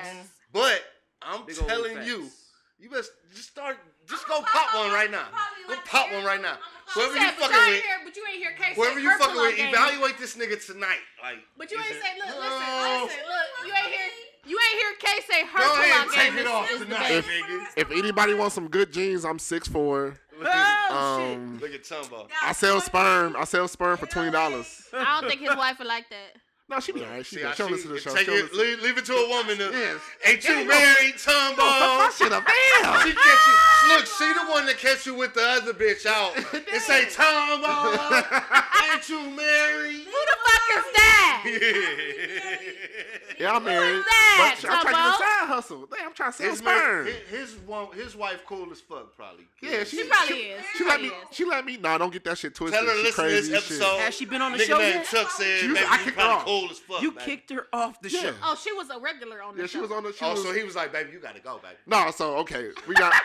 But 0.52 0.82
I'm 1.22 1.44
Big 1.46 1.56
telling 1.56 2.06
you, 2.06 2.30
you 2.78 2.90
best 2.90 3.10
just 3.34 3.48
start. 3.50 3.76
Just 4.08 4.28
go 4.28 4.42
pop 4.42 4.74
one 4.74 4.92
right 4.92 5.10
now. 5.10 5.26
Go 5.68 5.76
pop 5.86 6.12
one 6.12 6.24
right 6.24 6.40
now. 6.40 6.56
Whoever 6.94 7.16
you 7.16 7.30
fucking 7.30 7.56
with, 7.56 7.82
but 8.04 8.16
you 8.16 8.22
ain't 8.30 8.38
hear 8.38 8.52
K. 8.58 8.74
Whoever 8.74 9.00
you 9.00 9.18
fucking 9.18 9.36
with, 9.36 9.58
evaluate 9.58 10.18
this 10.18 10.36
nigga 10.36 10.64
tonight. 10.64 11.00
Like, 11.22 11.38
but 11.56 11.70
you 11.70 11.78
ain't 11.78 11.86
say, 11.86 12.18
look, 12.18 12.26
listen, 12.26 12.42
listen, 12.42 13.18
look, 13.26 13.66
you 13.66 13.72
ain't 13.72 13.92
hear. 13.92 14.10
You 14.46 14.58
ain't 14.58 14.78
hear 14.78 14.92
K 14.98 15.06
say 15.26 15.46
her 15.46 15.58
Go 15.58 15.80
ahead, 15.80 16.08
take 16.12 16.34
it 16.38 16.46
off 16.46 16.68
tonight, 16.68 17.12
if, 17.12 17.26
nigga. 17.26 17.66
If 17.78 17.90
anybody 17.90 18.34
wants 18.34 18.54
some 18.54 18.68
good 18.68 18.92
genes, 18.92 19.24
I'm 19.24 19.38
six 19.38 19.66
four. 19.66 20.18
Oh, 20.44 21.20
um, 21.22 21.58
shit. 21.58 21.62
Look 21.62 21.80
at 21.80 21.84
Tumbo. 21.84 22.28
I 22.42 22.52
sell 22.52 22.80
sperm. 22.82 23.36
I 23.38 23.44
sell 23.44 23.68
sperm 23.68 23.96
for 23.96 24.04
twenty 24.04 24.30
dollars. 24.30 24.86
I 24.92 25.18
don't 25.18 25.30
think 25.30 25.40
his 25.40 25.56
wife 25.56 25.78
would 25.78 25.88
like 25.88 26.10
that. 26.10 26.40
No, 26.74 26.80
she 26.80 26.90
be. 26.90 27.06
She, 27.22 27.36
be- 27.36 27.44
I 27.44 27.52
she 27.52 27.62
don't 27.62 27.70
listen 27.70 27.86
to 27.88 27.94
the 27.94 28.00
show. 28.00 28.12
Take 28.12 28.26
it, 28.26 28.52
leave, 28.52 28.82
leave 28.82 28.98
it 28.98 29.04
to 29.04 29.12
a 29.14 29.28
woman. 29.28 29.56
To, 29.58 29.70
Yes. 29.70 30.00
Ain't 30.26 30.42
Yeah, 30.44 30.58
you 30.58 30.66
married, 30.68 31.14
Tumbo? 31.14 31.56
my 31.58 32.10
shit 32.18 32.32
up, 32.32 32.44
damn. 32.82 33.06
She 33.06 33.12
catch 33.14 33.46
you. 33.46 33.88
Look, 33.94 34.06
she 34.06 34.32
the 34.32 34.50
one 34.50 34.66
that 34.66 34.78
catch 34.78 35.06
you 35.06 35.14
with 35.14 35.34
the 35.34 35.40
other 35.40 35.72
bitch 35.72 36.04
out 36.04 36.34
and 36.52 36.82
say, 36.82 37.04
Tumbo, 37.04 37.62
Ain't 38.92 39.08
you 39.08 39.30
married? 39.30 40.04
Who 40.04 40.10
the 40.10 40.36
fuck 40.44 40.70
is 40.76 40.84
that? 40.94 41.44
Yeah, 43.36 43.48
yeah 43.48 43.56
I'm 43.56 43.64
married. 43.64 43.94
Who 43.94 43.98
is 43.98 44.04
that? 44.04 44.58
But 44.62 44.70
I'm 44.70 44.80
trying 44.80 44.80
to 44.80 44.90
get 44.90 44.94
a 44.94 45.18
side 45.18 45.48
hustle. 45.48 45.88
Damn, 45.90 46.06
I'm 46.06 46.14
trying 46.14 46.32
to 46.32 46.36
sell 46.38 46.50
his 46.50 46.58
sperm. 46.58 47.06
His, 47.06 47.16
his, 47.28 47.56
his 47.94 48.16
wife 48.16 48.44
cool 48.46 48.70
as 48.70 48.80
fuck, 48.80 49.16
probably. 49.16 49.44
Yeah, 49.60 49.84
she, 49.84 49.96
she 49.96 50.04
probably 50.04 50.36
she, 50.36 50.42
is. 50.42 50.64
She, 50.72 50.78
she 50.78 50.84
let 50.84 51.02
me. 51.02 51.10
She 51.32 51.44
let 51.44 51.64
me. 51.66 51.76
Nah, 51.76 51.98
don't 51.98 52.12
get 52.12 52.24
that 52.24 52.38
shit 52.38 52.54
twisted. 52.54 52.78
Tell 52.78 52.88
her 52.88 53.02
listen 53.02 53.26
this 53.26 53.50
episode. 53.50 53.96
Shit. 53.96 54.00
Has 54.00 54.14
she 54.14 54.24
been 54.24 54.40
on 54.40 54.52
the 54.52 54.58
Nigga 54.58 54.66
show 54.66 54.78
yet? 54.78 55.04
Chuck 55.06 55.30
said, 55.30 55.60
she 55.60 55.68
was, 55.68 55.78
I 55.88 55.98
kicked 56.04 56.20
her 56.20 56.26
off. 56.26 56.44
Cool 56.44 56.70
as 56.70 56.78
fuck, 56.78 57.02
you 57.02 57.12
kicked 57.12 57.50
her 57.50 57.66
off 57.72 58.00
the 58.00 58.10
yeah. 58.10 58.20
show. 58.20 58.34
Oh, 58.42 58.56
she 58.62 58.72
was 58.72 58.88
a 58.90 58.98
regular 59.00 59.42
on 59.42 59.56
the 59.56 59.62
yeah, 59.62 59.66
show. 59.66 59.80
Yeah, 59.80 59.86
she 59.86 59.88
was 59.88 59.90
on 59.90 60.04
the 60.04 60.12
show. 60.12 60.30
Oh, 60.30 60.34
so 60.36 60.52
he 60.52 60.62
was 60.62 60.76
like, 60.76 60.92
baby, 60.92 61.10
you 61.12 61.18
gotta 61.18 61.40
go, 61.40 61.58
baby. 61.58 61.74
No, 61.86 62.10
so 62.12 62.36
okay, 62.38 62.70
we 62.86 62.94
got. 62.94 63.12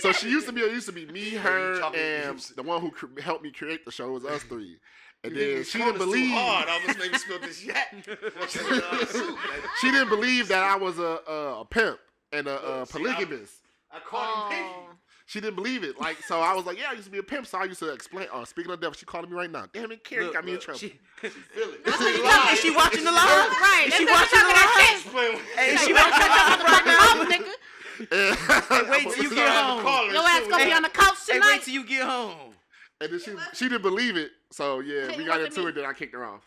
so 0.00 0.12
she 0.12 0.28
used 0.30 0.46
to 0.46 0.52
be. 0.52 0.60
It 0.60 0.72
used 0.72 0.86
to 0.86 0.92
be 0.92 1.06
me, 1.06 1.30
her, 1.34 1.82
and 1.94 2.38
the 2.56 2.62
one 2.62 2.80
who 2.80 2.90
cr- 2.90 3.20
helped 3.20 3.42
me 3.42 3.50
create 3.50 3.84
the 3.84 3.92
show 3.92 4.12
was 4.12 4.24
us 4.24 4.42
three. 4.44 4.78
And 5.22 5.36
then 5.36 5.64
she 5.64 5.78
didn't 5.78 5.98
believe. 5.98 6.32
Hard. 6.32 6.68
I 6.68 6.80
almost 6.80 6.98
made 6.98 7.12
me 7.12 7.18
spill 7.18 7.40
this 7.40 7.64
yet. 7.64 7.92
she 9.80 9.90
didn't 9.90 10.08
believe 10.08 10.48
that 10.48 10.62
I 10.62 10.76
was 10.76 10.98
a 10.98 11.20
a, 11.28 11.60
a 11.60 11.64
pimp 11.64 11.98
and 12.32 12.46
a, 12.46 12.58
a 12.58 12.80
oh, 12.80 12.86
polygamist. 12.86 13.54
I, 13.92 13.98
I 13.98 14.00
called 14.00 14.52
him 14.52 14.96
she 15.30 15.40
didn't 15.40 15.54
believe 15.54 15.84
it. 15.84 15.96
Like, 15.96 16.20
so 16.26 16.40
I 16.40 16.54
was 16.54 16.66
like, 16.66 16.76
yeah, 16.76 16.90
I 16.90 16.94
used 16.94 17.04
to 17.04 17.10
be 17.10 17.18
a 17.18 17.22
pimp, 17.22 17.46
so 17.46 17.58
I 17.58 17.64
used 17.64 17.78
to 17.78 17.92
explain. 17.92 18.26
Uh, 18.34 18.42
oh, 18.42 18.44
speaking 18.44 18.72
of 18.72 18.80
devil, 18.80 18.94
she 18.94 19.06
calling 19.06 19.30
me 19.30 19.36
right 19.36 19.50
now. 19.50 19.66
Damn 19.72 19.92
it, 19.92 20.02
Carrie 20.02 20.24
look, 20.24 20.34
got 20.34 20.44
me 20.44 20.50
look, 20.50 20.60
in 20.60 20.64
trouble. 20.64 20.80
She, 20.80 20.88
she 21.22 21.28
feel 21.28 21.70
it. 21.70 21.84
This 21.84 22.00
is 22.00 22.18
live. 22.18 22.52
Is 22.52 22.58
she 22.58 22.74
watching 22.74 23.04
the 23.04 23.12
live? 23.12 23.46
Right. 23.62 23.84
Is 23.86 23.94
she 23.94 24.06
watching 24.06 24.42
the 24.42 24.50
live? 24.50 25.38
Is 25.70 25.80
she 25.86 25.92
watching 25.94 26.18
the 26.18 26.34
live 26.34 26.60
right 26.66 26.82
now? 26.84 27.24
Nigga 27.30 27.54
wait 28.00 29.02
till 29.14 29.22
you 29.24 29.34
get 29.34 29.48
home. 29.48 30.12
Your 30.12 30.22
ass 30.22 30.46
gonna 30.48 30.64
be 30.64 30.72
on 30.72 30.82
the 30.82 30.88
couch 30.88 31.26
tonight. 31.26 31.44
Hey, 31.44 31.52
wait 31.52 31.62
till 31.62 31.74
you 31.74 31.84
get 31.84 32.06
home. 32.06 32.54
And 33.00 33.12
then 33.12 33.20
she 33.20 33.32
she 33.54 33.68
didn't 33.68 33.82
believe 33.82 34.16
it, 34.16 34.30
so 34.50 34.80
yeah, 34.80 35.16
we 35.16 35.24
got 35.24 35.40
into 35.40 35.66
it. 35.66 35.74
Then 35.74 35.84
I 35.84 35.92
kicked 35.92 36.14
her 36.14 36.24
off. 36.24 36.42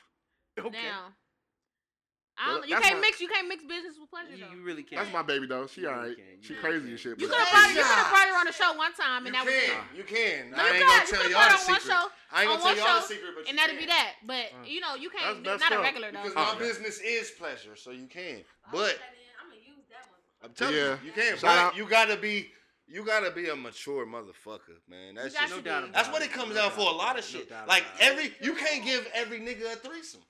Okay. 0.59 0.77
Now, 0.77 1.13
well, 2.45 2.65
you 2.65 2.75
can't 2.77 2.95
my, 2.95 3.01
mix. 3.01 3.21
You 3.21 3.27
can't 3.27 3.47
mix 3.47 3.63
business 3.63 3.93
with 3.99 4.09
pleasure. 4.09 4.35
You, 4.35 4.45
you 4.57 4.63
really 4.65 4.81
can't. 4.81 5.01
That's 5.01 5.13
my 5.13 5.21
baby 5.21 5.45
though. 5.45 5.67
She 5.67 5.81
you 5.81 5.89
all 5.89 5.95
right. 5.95 6.17
Really 6.17 6.41
she 6.41 6.53
crazy 6.55 6.89
and 6.89 6.99
shit. 6.99 7.19
You 7.19 7.27
could 7.27 7.37
have 7.37 7.51
brought, 7.51 7.69
her, 7.69 7.77
you 7.77 8.09
brought 8.09 8.27
her 8.27 8.39
on 8.39 8.45
the 8.45 8.53
show 8.53 8.73
one 8.73 8.93
time, 8.93 9.25
and 9.25 9.35
you 9.35 9.41
that 9.41 9.45
can, 9.45 9.53
was 9.53 9.53
it. 9.53 9.97
You 9.97 10.03
can. 10.03 10.51
No, 10.51 10.57
I 10.57 10.69
ain't 10.73 10.85
gonna 10.85 11.05
tell 11.05 11.29
y'all 11.29 11.51
the 11.51 11.57
secret. 11.57 11.93
Show, 11.93 12.07
I 12.31 12.41
ain't 12.41 12.49
gonna 12.49 12.61
tell 12.61 12.77
y'all 12.77 13.01
the 13.01 13.07
secret, 13.07 13.31
but 13.37 13.49
and 13.49 13.57
that'd 13.57 13.77
be 13.77 13.85
that. 13.85 14.13
But 14.25 14.45
uh. 14.49 14.65
you 14.65 14.81
know, 14.81 14.95
you 14.95 15.09
can't. 15.09 15.43
That's 15.43 15.61
not 15.61 15.73
a 15.73 15.79
regular 15.79 16.11
though. 16.11 16.23
Because 16.23 16.35
my 16.35 16.57
business 16.57 16.99
is 17.01 17.31
pleasure, 17.31 17.75
so 17.75 17.91
you 17.91 18.07
can. 18.07 18.41
Oh, 18.41 18.69
but 18.71 18.97
I'm 20.43 20.51
telling 20.51 20.75
yeah. 20.75 20.97
you, 21.01 21.07
you 21.07 21.11
can't. 21.11 21.39
Shout 21.39 21.57
out. 21.57 21.77
You 21.77 21.87
gotta 21.87 22.17
be. 22.17 22.49
You 22.85 23.05
gotta 23.05 23.31
be 23.31 23.47
a 23.47 23.55
mature 23.55 24.05
motherfucker, 24.05 24.77
man. 24.89 25.15
That's 25.15 25.33
just, 25.33 25.55
no 25.55 25.61
doubt 25.61 25.83
about 25.83 25.93
that's 25.93 26.09
what 26.09 26.21
it 26.21 26.31
comes 26.31 26.55
down 26.55 26.69
for. 26.71 26.81
A 26.81 26.91
lot 26.91 27.17
of 27.17 27.23
shit. 27.23 27.49
No 27.49 27.55
like 27.67 27.85
every, 27.99 28.33
you 28.41 28.53
can't 28.53 28.83
give 28.83 29.07
every 29.15 29.39
nigga 29.39 29.73
a 29.73 29.75
threesome. 29.77 30.21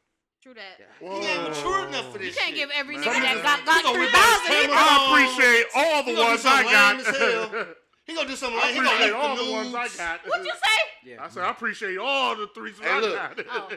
True 0.41 0.53
that. 0.53 0.79
Whoa. 1.01 1.19
He 1.19 1.27
ain't 1.27 1.43
mature 1.49 1.87
enough 1.87 2.11
for 2.11 2.19
this. 2.19 2.27
You 2.27 2.33
can't 2.33 2.55
shit. 2.55 2.57
give 2.57 2.69
every 2.75 2.97
nigga 2.97 3.05
that 3.05 3.41
got 3.43 3.65
got 3.65 3.81
three 3.93 4.07
thousand. 4.07 4.71
I 4.71 5.07
appreciate 5.09 5.65
all 5.75 6.03
the 6.03 6.13
ones 6.21 6.45
I 6.45 6.63
got. 6.63 7.67
He 8.05 8.13
gonna 8.13 8.27
do 8.27 8.35
something 8.35 8.59
like 8.59 8.73
he 8.73 8.81
gonna 8.81 8.99
link 8.99 9.15
all 9.15 9.37
the, 9.37 9.49
ones 9.49 9.73
I 9.73 9.87
got. 9.95 10.27
What'd 10.27 10.45
you 10.45 10.51
say? 10.51 10.59
Yeah. 11.05 11.21
I 11.21 11.27
said 11.27 11.43
I 11.43 11.51
appreciate 11.51 11.97
all 11.97 12.33
the 12.33 12.47
threes 12.55 12.75
hey, 12.81 12.89
I 12.89 12.99
look, 13.01 13.13
got. 13.13 13.37
Oh. 13.51 13.69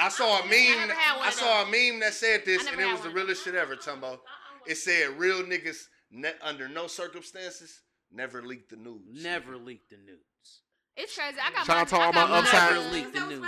I 0.00 0.08
saw 0.08 0.40
a 0.40 0.44
meme. 0.44 0.90
I, 0.90 1.18
I 1.24 1.30
saw 1.30 1.62
a 1.62 1.66
meme 1.66 2.00
that 2.00 2.14
said 2.14 2.40
this, 2.46 2.66
and 2.66 2.80
it 2.80 2.90
was 2.90 3.02
the 3.02 3.10
realest 3.10 3.44
shit 3.44 3.54
ever. 3.54 3.76
Talking 3.76 3.98
about 3.98 4.22
it 4.66 4.76
said 4.76 5.18
real 5.18 5.42
niggas 5.42 5.88
ne- 6.10 6.32
under 6.42 6.68
no 6.68 6.86
circumstances 6.86 7.80
never 8.12 8.42
leak 8.42 8.68
the 8.68 8.76
news. 8.76 9.22
Never 9.22 9.56
leak 9.56 9.88
the 9.88 9.96
news. 9.96 10.18
It's 10.96 11.16
crazy. 11.16 11.38
I 11.42 11.50
got 11.52 11.66
Shout 11.66 11.76
my, 11.76 11.80
out 11.80 11.88
to 11.88 11.96
all 11.96 12.12
my 12.12 12.38
upside. 12.38 12.74
Never 12.74 12.90
leak 12.90 13.12
the 13.14 13.26
news. 13.26 13.46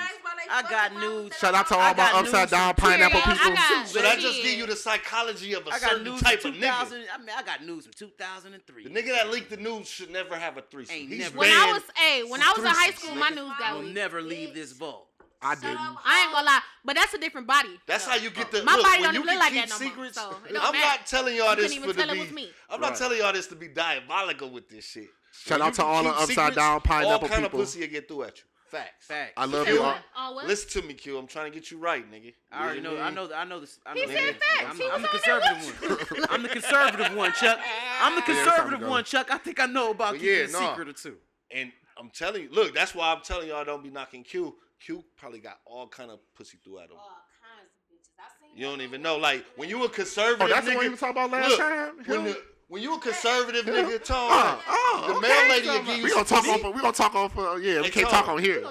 I 0.51 0.63
got 0.63 0.95
news. 0.97 1.33
Shout 1.37 1.55
out 1.55 1.69
to 1.69 1.77
all 1.77 1.95
my 1.95 2.13
upside 2.15 2.51
down 2.51 2.75
pineapple 2.75 3.21
people. 3.21 3.57
So 3.87 4.01
that 4.01 4.19
just 4.21 4.43
give 4.43 4.59
you 4.59 4.67
the 4.67 4.77
psychology 4.77 5.53
of 5.55 5.67
a 5.67 5.73
certain 5.73 6.17
type 6.19 6.45
of 6.45 6.55
nigga. 6.55 7.05
I 7.13 7.19
mean, 7.19 7.29
I 7.37 7.43
got 7.43 7.65
news 7.65 7.85
from 7.85 7.93
2003. 7.95 8.85
The 8.85 8.91
nigga 8.91 9.09
that 9.09 9.31
leaked 9.31 9.51
the 9.51 9.57
news 9.59 9.89
should 9.89 10.11
never 10.11 10.37
have 10.37 10.57
a 10.57 10.63
threesome. 10.63 10.97
Ain't 10.97 11.09
He's 11.11 11.19
never. 11.19 11.39
When 11.39 11.51
I 11.51 11.73
was, 11.73 11.83
hey, 11.97 12.23
when 12.23 12.41
I 12.43 12.55
was 12.57 12.65
in 12.65 12.71
high 12.71 12.91
school, 12.93 13.17
my 13.17 13.29
news 13.29 13.53
got 13.59 13.75
leaked. 13.75 13.87
Will 13.87 13.95
never 13.95 14.23
leave 14.23 14.55
this 14.55 14.73
vault. 14.73 15.09
I 15.43 15.55
didn't. 15.57 15.77
I 15.77 16.23
ain't 16.23 16.33
gonna 16.33 16.47
lie, 16.47 16.61
but 16.85 16.95
that's 16.95 17.15
a 17.15 17.19
different 17.19 17.47
body. 17.47 17.71
That's 17.87 18.07
how 18.07 18.17
you 18.17 18.31
get 18.31 18.51
the. 18.53 18.63
My 18.63 18.77
look, 18.77 18.85
body 18.85 19.03
don't 19.03 19.15
even 19.15 19.27
look 19.27 19.39
like 19.39 19.55
that 19.55 19.69
no 19.69 19.77
secrets, 19.77 20.17
more. 20.17 20.31
So 20.31 20.37
I'm 20.49 20.73
matter. 20.73 20.79
not 20.79 21.07
telling 21.07 21.37
y'all 21.37 21.57
this 21.57 21.75
for 21.75 21.93
to 21.93 22.13
be. 22.13 22.51
I'm 22.71 22.81
not 22.81 22.91
right. 22.91 22.99
telling 22.99 23.19
y'all 23.19 23.33
this 23.33 23.49
to 23.49 23.57
be 23.57 23.69
diabolical 23.69 24.51
with 24.51 24.69
this 24.69 24.85
shit. 24.85 25.09
Shout 25.33 25.61
out 25.61 25.75
to 25.75 25.85
all 25.85 26.05
the 26.05 26.11
upside 26.11 26.55
down 26.55 26.81
pineapple 26.81 27.13
all 27.13 27.19
kind 27.19 27.21
people. 27.21 27.25
All 27.25 27.29
kind 27.29 27.45
of 27.47 27.53
pussy 27.53 27.87
get 27.87 28.07
through 28.07 28.25
at 28.25 28.39
you. 28.39 28.45
Facts. 28.67 29.07
Facts. 29.07 29.33
I 29.37 29.45
love 29.45 29.69
you. 29.69 29.83
All. 29.83 29.97
Uh, 30.17 30.47
Listen 30.47 30.81
to 30.81 30.89
me, 30.89 30.95
Q. 30.95 31.19
I'm 31.19 31.27
trying 31.27 31.51
to 31.51 31.59
get 31.59 31.71
you 31.71 31.79
right, 31.79 32.11
nigga. 32.11 32.33
I 32.51 32.65
already 32.65 32.81
know. 32.81 32.99
I 32.99 33.11
know. 33.11 33.29
I 33.35 33.45
know 33.45 33.61
this. 33.61 33.79
I 33.85 33.95
know 33.95 34.01
he 34.01 34.07
said 34.07 34.37
facts. 34.59 34.81
I'm 34.93 35.03
the 35.03 35.09
conservative 35.09 36.09
one. 36.09 36.27
I'm 36.31 36.43
the 36.43 36.49
conservative 36.49 37.17
one, 37.17 37.33
Chuck. 37.33 37.59
I'm 38.01 38.15
the 38.15 38.23
conservative 38.23 38.89
one, 38.89 39.05
Chuck. 39.05 39.29
I 39.31 39.39
think 39.39 39.61
I 39.61 39.67
know 39.67 39.91
about 39.91 40.15
keeping 40.15 40.45
a 40.45 40.49
secret 40.49 40.89
or 40.89 40.93
two. 40.93 41.17
And 41.51 41.71
I'm 41.99 42.09
telling 42.09 42.45
you, 42.45 42.49
look, 42.51 42.75
that's 42.75 42.95
why 42.95 43.13
I'm 43.13 43.21
telling 43.23 43.49
y'all 43.49 43.65
don't 43.65 43.83
be 43.83 43.91
knocking 43.91 44.23
Q 44.25 44.55
Q 44.85 45.05
probably 45.17 45.41
got 45.41 45.61
all 45.65 45.89
kind 45.89 46.11
of 46.11 46.21
pussy 46.35 46.59
through 46.63 46.79
at 46.79 46.87
him. 46.87 46.97
All 46.97 47.23
kinds 47.41 47.71
of 47.71 47.95
bitches. 47.95 48.11
I 48.19 48.25
seen 48.41 48.59
you 48.59 48.67
don't 48.67 48.81
even 48.81 49.03
know. 49.03 49.17
Like 49.17 49.45
when 49.57 49.69
you 49.69 49.79
were 49.79 49.89
conservative. 49.89 50.43
Oh, 50.43 50.49
that's 50.49 50.67
nigga, 50.67 50.79
the 50.79 50.85
you 50.85 50.91
were 50.91 50.97
talking 50.97 51.23
about 51.23 51.31
last 51.31 51.51
look, 51.51 51.59
time. 51.59 51.93
When 52.07 52.25
the, 52.25 52.43
when 52.73 52.81
you 52.81 52.95
a 52.95 52.99
conservative 52.99 53.67
nigga, 53.67 54.03
Tom, 54.03 54.33
uh, 54.33 54.57
uh, 54.67 55.07
the 55.07 55.13
okay, 55.17 55.29
mail 55.29 55.49
lady 55.51 55.69
will 55.69 55.83
give 55.83 55.99
you. 55.99 56.05
We 56.05 56.11
gonna 56.11 56.25
talk 56.25 56.49
off. 56.49 56.65
We 56.75 56.81
gonna 56.81 56.93
talk 56.95 57.15
off. 57.15 57.37
Uh, 57.37 57.57
yeah, 57.57 57.83
we 57.83 57.91
can't 57.91 58.09
talk 58.09 58.29
on 58.29 58.39
here. 58.39 58.63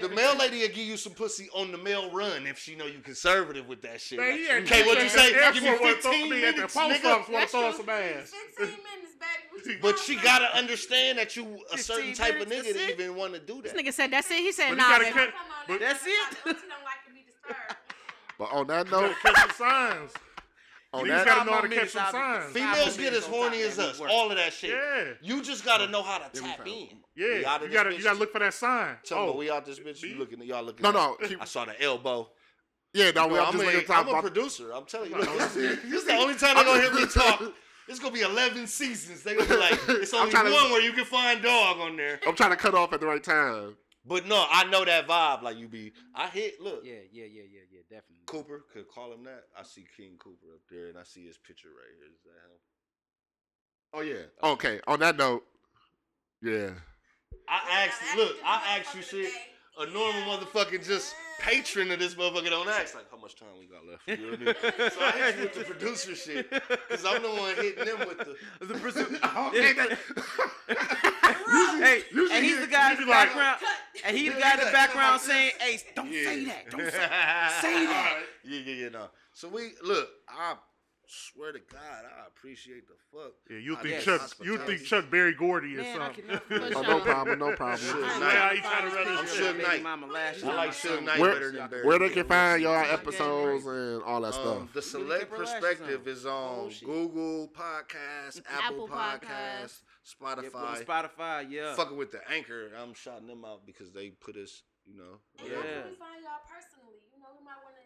The 0.00 0.08
mail 0.10 0.36
lady 0.36 0.60
will 0.60 0.68
give 0.68 0.86
you 0.86 0.96
some 0.96 1.12
pussy 1.12 1.48
on 1.52 1.72
the 1.72 1.78
mail 1.78 2.08
run 2.12 2.46
if 2.46 2.56
she 2.56 2.76
know 2.76 2.86
you 2.86 3.00
conservative 3.00 3.66
with 3.66 3.82
that 3.82 4.00
shit. 4.00 4.20
Okay, 4.20 4.86
what 4.86 5.02
you 5.02 5.08
say? 5.08 5.32
Give 5.52 5.64
me 5.64 5.76
fifteen 5.76 6.30
minutes, 6.30 6.76
at 6.76 6.88
nigga. 6.88 7.24
Fifteen 7.24 7.86
minutes. 7.86 8.32
But 9.82 9.98
she 9.98 10.14
gotta 10.14 10.56
understand 10.56 11.18
that 11.18 11.34
you 11.34 11.58
a 11.72 11.78
certain 11.78 12.12
type 12.12 12.40
of 12.40 12.46
nigga 12.46 12.72
that 12.74 12.90
even 12.92 13.16
want 13.16 13.34
to 13.34 13.40
do 13.40 13.60
that. 13.62 13.74
This 13.74 13.82
nigga 13.82 13.92
said 13.92 14.12
that's 14.12 14.30
it. 14.30 14.38
He 14.38 14.52
said 14.52 14.76
nah. 14.76 15.00
That's 15.80 16.06
it. 16.06 16.56
But 18.38 18.52
on 18.52 18.68
that 18.68 18.88
note, 18.88 19.16
signs. 19.56 20.12
Oh, 20.92 21.04
you 21.04 21.10
just 21.10 21.26
gotta 21.26 21.44
know 21.44 21.52
how 21.52 21.60
to 21.60 21.68
catch 21.68 21.90
some 21.90 22.10
signs. 22.10 22.52
Females 22.52 22.96
get 22.96 23.12
as 23.12 23.26
horny 23.26 23.60
as 23.60 23.78
us. 23.78 24.00
All 24.00 24.30
of 24.30 24.36
that 24.38 24.52
shit. 24.54 24.70
Yeah. 24.70 25.12
You 25.20 25.42
just 25.42 25.64
gotta 25.64 25.86
know 25.86 26.02
how 26.02 26.18
to 26.18 26.40
tap 26.40 26.66
in. 26.66 26.88
Yeah. 27.14 27.34
You 27.36 27.42
gotta 27.42 27.94
you 27.94 28.02
gotta 28.02 28.18
look 28.18 28.32
for 28.32 28.38
that 28.38 28.54
sign. 28.54 28.96
Tell 29.04 29.26
me, 29.26 29.32
oh. 29.34 29.36
we 29.36 29.50
out 29.50 29.66
this 29.66 29.78
bitch. 29.78 30.02
You 30.02 30.16
looking? 30.18 30.42
Y'all 30.42 30.64
looking? 30.64 30.82
No, 30.82 30.90
no. 30.90 31.16
I 31.40 31.44
saw 31.44 31.66
the 31.66 31.80
elbow. 31.82 32.30
Yeah, 32.94 33.10
no, 33.10 33.28
no 33.28 33.44
I'm, 33.44 33.52
just 33.52 33.88
a, 33.90 33.94
I'm 33.94 34.08
about 34.08 34.22
producer. 34.22 34.72
I'm 34.72 34.86
telling 34.86 35.10
you, 35.10 35.22
this, 35.22 35.54
this 35.54 35.84
is 35.84 36.04
the 36.06 36.14
only 36.14 36.34
time 36.36 36.54
they're 36.56 36.64
gonna 36.64 36.80
hear 36.80 36.94
me 36.94 37.06
talk. 37.06 37.42
It's 37.86 37.98
gonna 37.98 38.14
be 38.14 38.22
eleven 38.22 38.66
seasons. 38.66 39.22
They 39.22 39.34
gonna 39.34 39.48
be 39.48 39.56
like, 39.56 39.78
it's 39.88 40.14
only 40.14 40.32
one 40.32 40.44
to, 40.44 40.72
where 40.72 40.80
you 40.80 40.92
can 40.92 41.04
find 41.04 41.42
dog 41.42 41.78
on 41.80 41.96
there. 41.96 42.18
I'm 42.26 42.34
trying 42.34 42.50
to 42.50 42.56
cut 42.56 42.74
off 42.74 42.94
at 42.94 43.00
the 43.00 43.06
right 43.06 43.22
time. 43.22 43.76
But 44.06 44.26
no, 44.26 44.46
I 44.50 44.64
know 44.64 44.86
that 44.86 45.06
vibe. 45.06 45.42
Like 45.42 45.58
you 45.58 45.68
be, 45.68 45.92
I 46.14 46.28
hit. 46.28 46.62
Look, 46.62 46.82
yeah, 46.82 46.94
yeah, 47.12 47.26
yeah, 47.26 47.42
yeah, 47.50 47.60
definitely. 47.90 48.24
Cooper 48.26 48.64
could 48.72 48.88
call 48.88 49.12
him 49.12 49.24
that. 49.24 49.44
I 49.58 49.62
see 49.62 49.86
King 49.96 50.16
Cooper 50.18 50.54
up 50.54 50.60
there, 50.70 50.88
and 50.88 50.98
I 50.98 51.02
see 51.04 51.26
his 51.26 51.38
picture 51.38 51.68
right 51.68 51.94
here. 51.98 52.08
Is 52.12 52.22
that 52.24 52.30
him? 52.48 52.60
Oh 53.94 54.00
yeah. 54.00 54.50
Okay. 54.52 54.80
On 54.86 55.00
that 55.00 55.16
note, 55.16 55.44
yeah. 56.42 56.70
I 57.48 57.86
asked. 57.86 58.02
Look, 58.16 58.36
I 58.44 58.78
asked 58.78 58.94
you 58.94 59.02
shit 59.02 59.32
a 59.78 59.86
normal 59.86 60.22
motherfucking 60.22 60.84
just 60.84 61.14
patron 61.38 61.90
of 61.92 61.98
this 62.00 62.14
motherfucker 62.14 62.50
don't 62.50 62.68
ask 62.68 62.94
like 62.94 63.08
how 63.10 63.18
much 63.18 63.36
time 63.36 63.48
we 63.58 63.66
got 63.66 63.86
left. 63.86 64.08
You 64.08 64.16
know 64.16 64.30
what 64.32 64.40
I 64.40 64.44
mean? 64.44 64.90
so 64.90 65.00
I 65.00 65.10
hit 65.12 65.36
you 65.36 65.42
with 65.42 65.54
the 65.54 65.64
producer 65.64 66.14
shit 66.14 66.50
because 66.50 67.04
I'm 67.06 67.22
the 67.22 67.28
one 67.28 67.54
hitting 67.56 67.84
them 67.84 67.98
with 68.00 68.18
the 68.18 68.34
the 68.66 68.74
producer. 68.74 69.06
hey, 71.78 72.02
and 72.32 72.44
he's 72.44 72.60
the 72.60 72.66
guy 72.66 72.92
in 72.92 73.00
the 73.00 73.06
background. 73.06 73.58
And 74.04 74.16
he 74.16 74.28
the 74.28 74.40
guy 74.40 74.54
in 74.54 74.60
the 74.60 74.72
background 74.72 75.20
saying, 75.20 75.52
"Hey, 75.60 75.78
don't 75.94 76.12
yeah. 76.12 76.24
say 76.24 76.44
that. 76.44 76.70
Don't 76.70 76.80
say, 76.80 76.90
say 76.90 77.86
that." 77.86 78.14
Right. 78.16 78.24
Yeah, 78.44 78.60
yeah, 78.60 78.74
yeah. 78.74 78.88
No. 78.88 79.08
So 79.32 79.48
we 79.48 79.70
look. 79.82 80.08
I 80.28 80.56
Swear 81.10 81.52
to 81.52 81.58
God, 81.72 82.04
I 82.04 82.26
appreciate 82.26 82.86
the 82.86 82.92
fuck. 83.10 83.32
Yeah, 83.48 83.56
you 83.56 83.76
think 83.76 84.02
Chuck, 84.02 84.30
you 84.44 84.58
think 84.58 84.84
Chuck 84.84 85.08
Berry 85.10 85.32
Gordy 85.32 85.74
or 85.78 85.84
something? 85.94 86.22
oh, 86.76 86.82
no 86.82 87.00
problem, 87.00 87.38
no 87.38 87.56
problem. 87.56 87.98
Knight. 88.20 88.20
Yeah, 88.20 88.52
he 88.52 88.60
to 88.60 88.94
run 88.94 89.16
I'm 89.16 89.24
his 89.26 89.62
Knight. 89.66 89.82
mama 89.82 90.06
last 90.06 90.44
I 90.44 90.54
like 90.54 90.70
Suge 90.72 91.02
Knight 91.02 91.18
better 91.18 91.50
than 91.52 91.70
Berry. 91.70 91.86
Where 91.86 91.98
they 91.98 92.10
can 92.10 92.26
find 92.26 92.60
y'all 92.62 92.84
episodes 92.84 93.64
and 93.64 94.02
all 94.02 94.20
that 94.20 94.34
Um, 94.34 94.68
stuff. 94.68 94.72
the 94.74 94.82
Select 94.82 95.30
Perspective 95.30 96.06
is 96.06 96.26
on 96.26 96.70
Google 96.84 97.48
Podcasts, 97.56 98.42
Apple, 98.46 98.84
Apple 98.84 98.88
Podcasts, 98.88 99.80
Yeah, 99.80 100.26
Spotify. 100.28 100.84
Spotify, 100.84 101.46
yeah. 101.50 101.74
Fucking 101.74 101.96
with 101.96 102.12
the 102.12 102.20
Anchor, 102.30 102.68
I'm 102.78 102.92
shouting 102.92 103.28
them 103.28 103.46
out 103.46 103.64
because 103.64 103.92
they 103.92 104.10
put 104.10 104.36
us, 104.36 104.62
you 104.84 104.94
know. 104.98 105.20
And 105.38 105.48
Yeah. 105.48 105.56
how 105.56 105.62
can 105.62 105.90
we 105.90 105.96
find 105.96 106.22
y'all 106.22 106.40
personally? 106.46 107.00
You 107.16 107.22
know, 107.22 107.28
we 107.38 107.42
might 107.46 107.56
want 107.64 107.76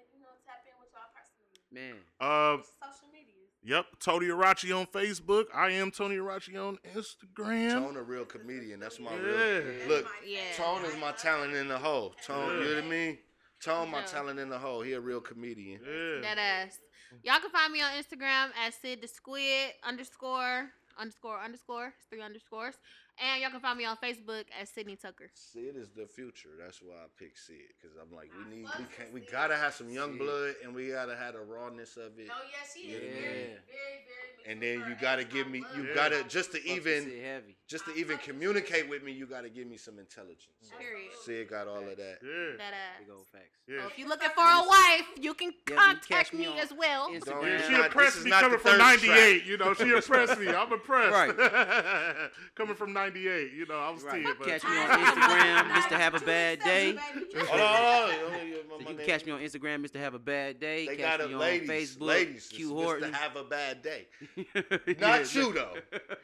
Man. 1.72 1.94
Uh, 2.20 2.58
Social 2.80 3.08
media. 3.12 3.32
Yep, 3.64 3.86
Tony 4.00 4.26
Arachi 4.26 4.76
on 4.76 4.86
Facebook. 4.86 5.44
I 5.54 5.70
am 5.70 5.90
Tony 5.90 6.16
Arachi 6.16 6.56
on 6.56 6.78
Instagram. 6.96 7.72
Tone 7.72 7.96
a 7.96 8.02
real 8.02 8.24
comedian. 8.24 8.80
That's 8.80 8.98
my 8.98 9.12
yeah. 9.12 9.20
real. 9.20 9.88
Look, 9.88 10.06
yeah. 10.26 10.40
Tone 10.56 10.84
is 10.84 10.96
my 11.00 11.12
talent 11.12 11.54
in 11.54 11.68
the 11.68 11.78
hole. 11.78 12.14
Tone, 12.26 12.48
yeah. 12.48 12.54
you 12.54 12.70
know 12.70 12.74
what 12.74 12.84
I 12.84 12.88
mean? 12.88 13.18
Tone, 13.62 13.90
my 13.90 14.02
talent 14.02 14.40
in 14.40 14.48
the 14.48 14.58
hole. 14.58 14.82
He 14.82 14.92
a 14.92 15.00
real 15.00 15.20
comedian. 15.20 15.80
Yeah. 15.84 16.20
That 16.22 16.38
ass. 16.38 16.78
Y'all 17.22 17.38
can 17.40 17.50
find 17.50 17.72
me 17.72 17.80
on 17.80 17.92
Instagram 17.92 18.50
at 18.66 18.74
Sid 18.74 19.00
the 19.00 19.08
Squid 19.08 19.72
underscore 19.86 20.70
underscore 20.98 21.38
underscore. 21.38 21.92
It's 21.96 22.06
three 22.10 22.22
underscores 22.22 22.74
and 23.18 23.42
y'all 23.42 23.50
can 23.50 23.60
find 23.60 23.78
me 23.78 23.84
on 23.84 23.96
Facebook 23.96 24.44
at 24.58 24.68
Sydney 24.68 24.96
Tucker. 24.96 25.30
Sid 25.34 25.76
is 25.76 25.90
the 25.90 26.06
future. 26.06 26.50
That's 26.62 26.80
why 26.80 26.94
I 26.94 27.06
picked 27.18 27.38
Sid 27.38 27.56
because 27.80 27.96
I'm 28.00 28.14
like, 28.14 28.30
we 28.36 28.56
need, 28.56 28.66
we 28.78 28.84
can't, 28.96 29.12
we 29.12 29.20
gotta 29.20 29.56
have 29.56 29.74
some 29.74 29.90
young 29.90 30.12
Sid. 30.12 30.18
blood, 30.20 30.54
and 30.64 30.74
we 30.74 30.88
gotta 30.90 31.16
have 31.16 31.34
the 31.34 31.40
rawness 31.40 31.96
of 31.96 32.18
it. 32.18 32.28
No, 32.28 32.34
yeah, 32.50 32.66
she 32.74 32.80
is 32.92 33.02
Yeah. 33.02 33.10
very, 33.10 33.20
very, 33.20 33.56
very. 33.66 34.28
And 34.44 34.60
then 34.60 34.80
you 34.88 34.96
gotta 35.00 35.22
give 35.24 35.48
me, 35.48 35.60
love 35.60 35.76
you 35.76 35.84
it. 35.84 35.94
gotta 35.94 36.24
just 36.24 36.50
to 36.52 36.64
even, 36.66 37.04
heavy. 37.22 37.56
just 37.68 37.84
to 37.84 37.92
I 37.92 37.96
even 37.98 38.18
communicate 38.18 38.88
with 38.88 39.04
me, 39.04 39.12
you 39.12 39.24
gotta 39.26 39.48
give 39.48 39.68
me 39.68 39.76
some 39.76 40.00
intelligence. 40.00 40.48
Period. 40.76 41.12
Sid 41.24 41.48
got 41.48 41.68
all 41.68 41.78
of 41.78 41.96
that. 41.96 42.18
Yeah. 42.22 42.56
That 42.58 42.72
ass. 42.74 42.98
Big 43.00 43.10
old 43.14 43.26
facts. 43.28 43.60
Yeah. 43.68 43.82
So 43.82 43.86
if 43.88 43.98
you're 43.98 44.08
looking 44.08 44.30
for 44.34 44.42
a 44.42 44.66
wife, 44.66 45.06
you 45.20 45.34
can 45.34 45.48
you 45.48 45.52
can 45.66 45.76
contact 45.76 46.08
catch 46.08 46.32
me 46.32 46.46
me 46.48 46.58
as 46.58 46.72
well. 46.72 47.10
Instagram. 47.10 47.60
Yeah, 47.60 47.68
she 47.68 47.74
impressed 47.84 48.24
me 48.24 48.30
coming 48.32 48.58
from 48.58 48.78
'98. 48.78 49.44
You 49.44 49.56
know, 49.58 49.74
she 49.74 49.90
impressed 49.92 50.40
me. 50.40 50.48
I'm 50.48 50.72
impressed. 50.72 51.12
Right. 51.12 52.30
coming 52.56 52.74
from 52.74 52.92
'98, 52.92 53.01
you 53.06 53.66
know, 53.68 53.78
I 53.78 53.90
was 53.90 54.02
Right. 54.02 54.24
ten, 54.24 54.34
but 54.38 54.46
Catch 54.48 54.64
me 54.64 54.70
on 54.76 54.88
Instagram, 54.88 55.68
not- 55.68 55.82
Mr. 55.90 55.96
Have 55.96 56.14
a 56.14 56.20
Bad 56.20 56.60
Day. 56.60 56.94
Hold 56.94 57.60
on, 57.60 57.76
hold 57.76 58.10
on. 58.10 58.48
Yeah, 58.48 58.54
my- 58.70 58.84
So 58.84 58.90
you 58.90 58.96
can 58.96 59.06
catch 59.06 59.26
me 59.26 59.32
on 59.32 59.40
Instagram, 59.40 59.84
Mr. 59.86 59.96
Have 60.00 60.14
a 60.14 60.18
Bad 60.18 60.58
Day. 60.60 60.86
They 60.86 60.96
catch 60.96 61.18
got 61.18 61.26
me 61.28 61.32
a 61.32 61.36
on 61.36 61.40
ladies, 61.40 61.68
Facebook, 61.96 62.06
ladies. 62.06 62.48
Q 62.48 62.74
Horton. 62.74 63.10
Mr. 63.12 63.14
Have 63.14 63.36
a 63.36 63.44
bad 63.44 63.82
day. 63.82 64.06
Yeah, 64.54 64.94
Not 64.98 65.34
you 65.34 65.52
though. 65.52 65.74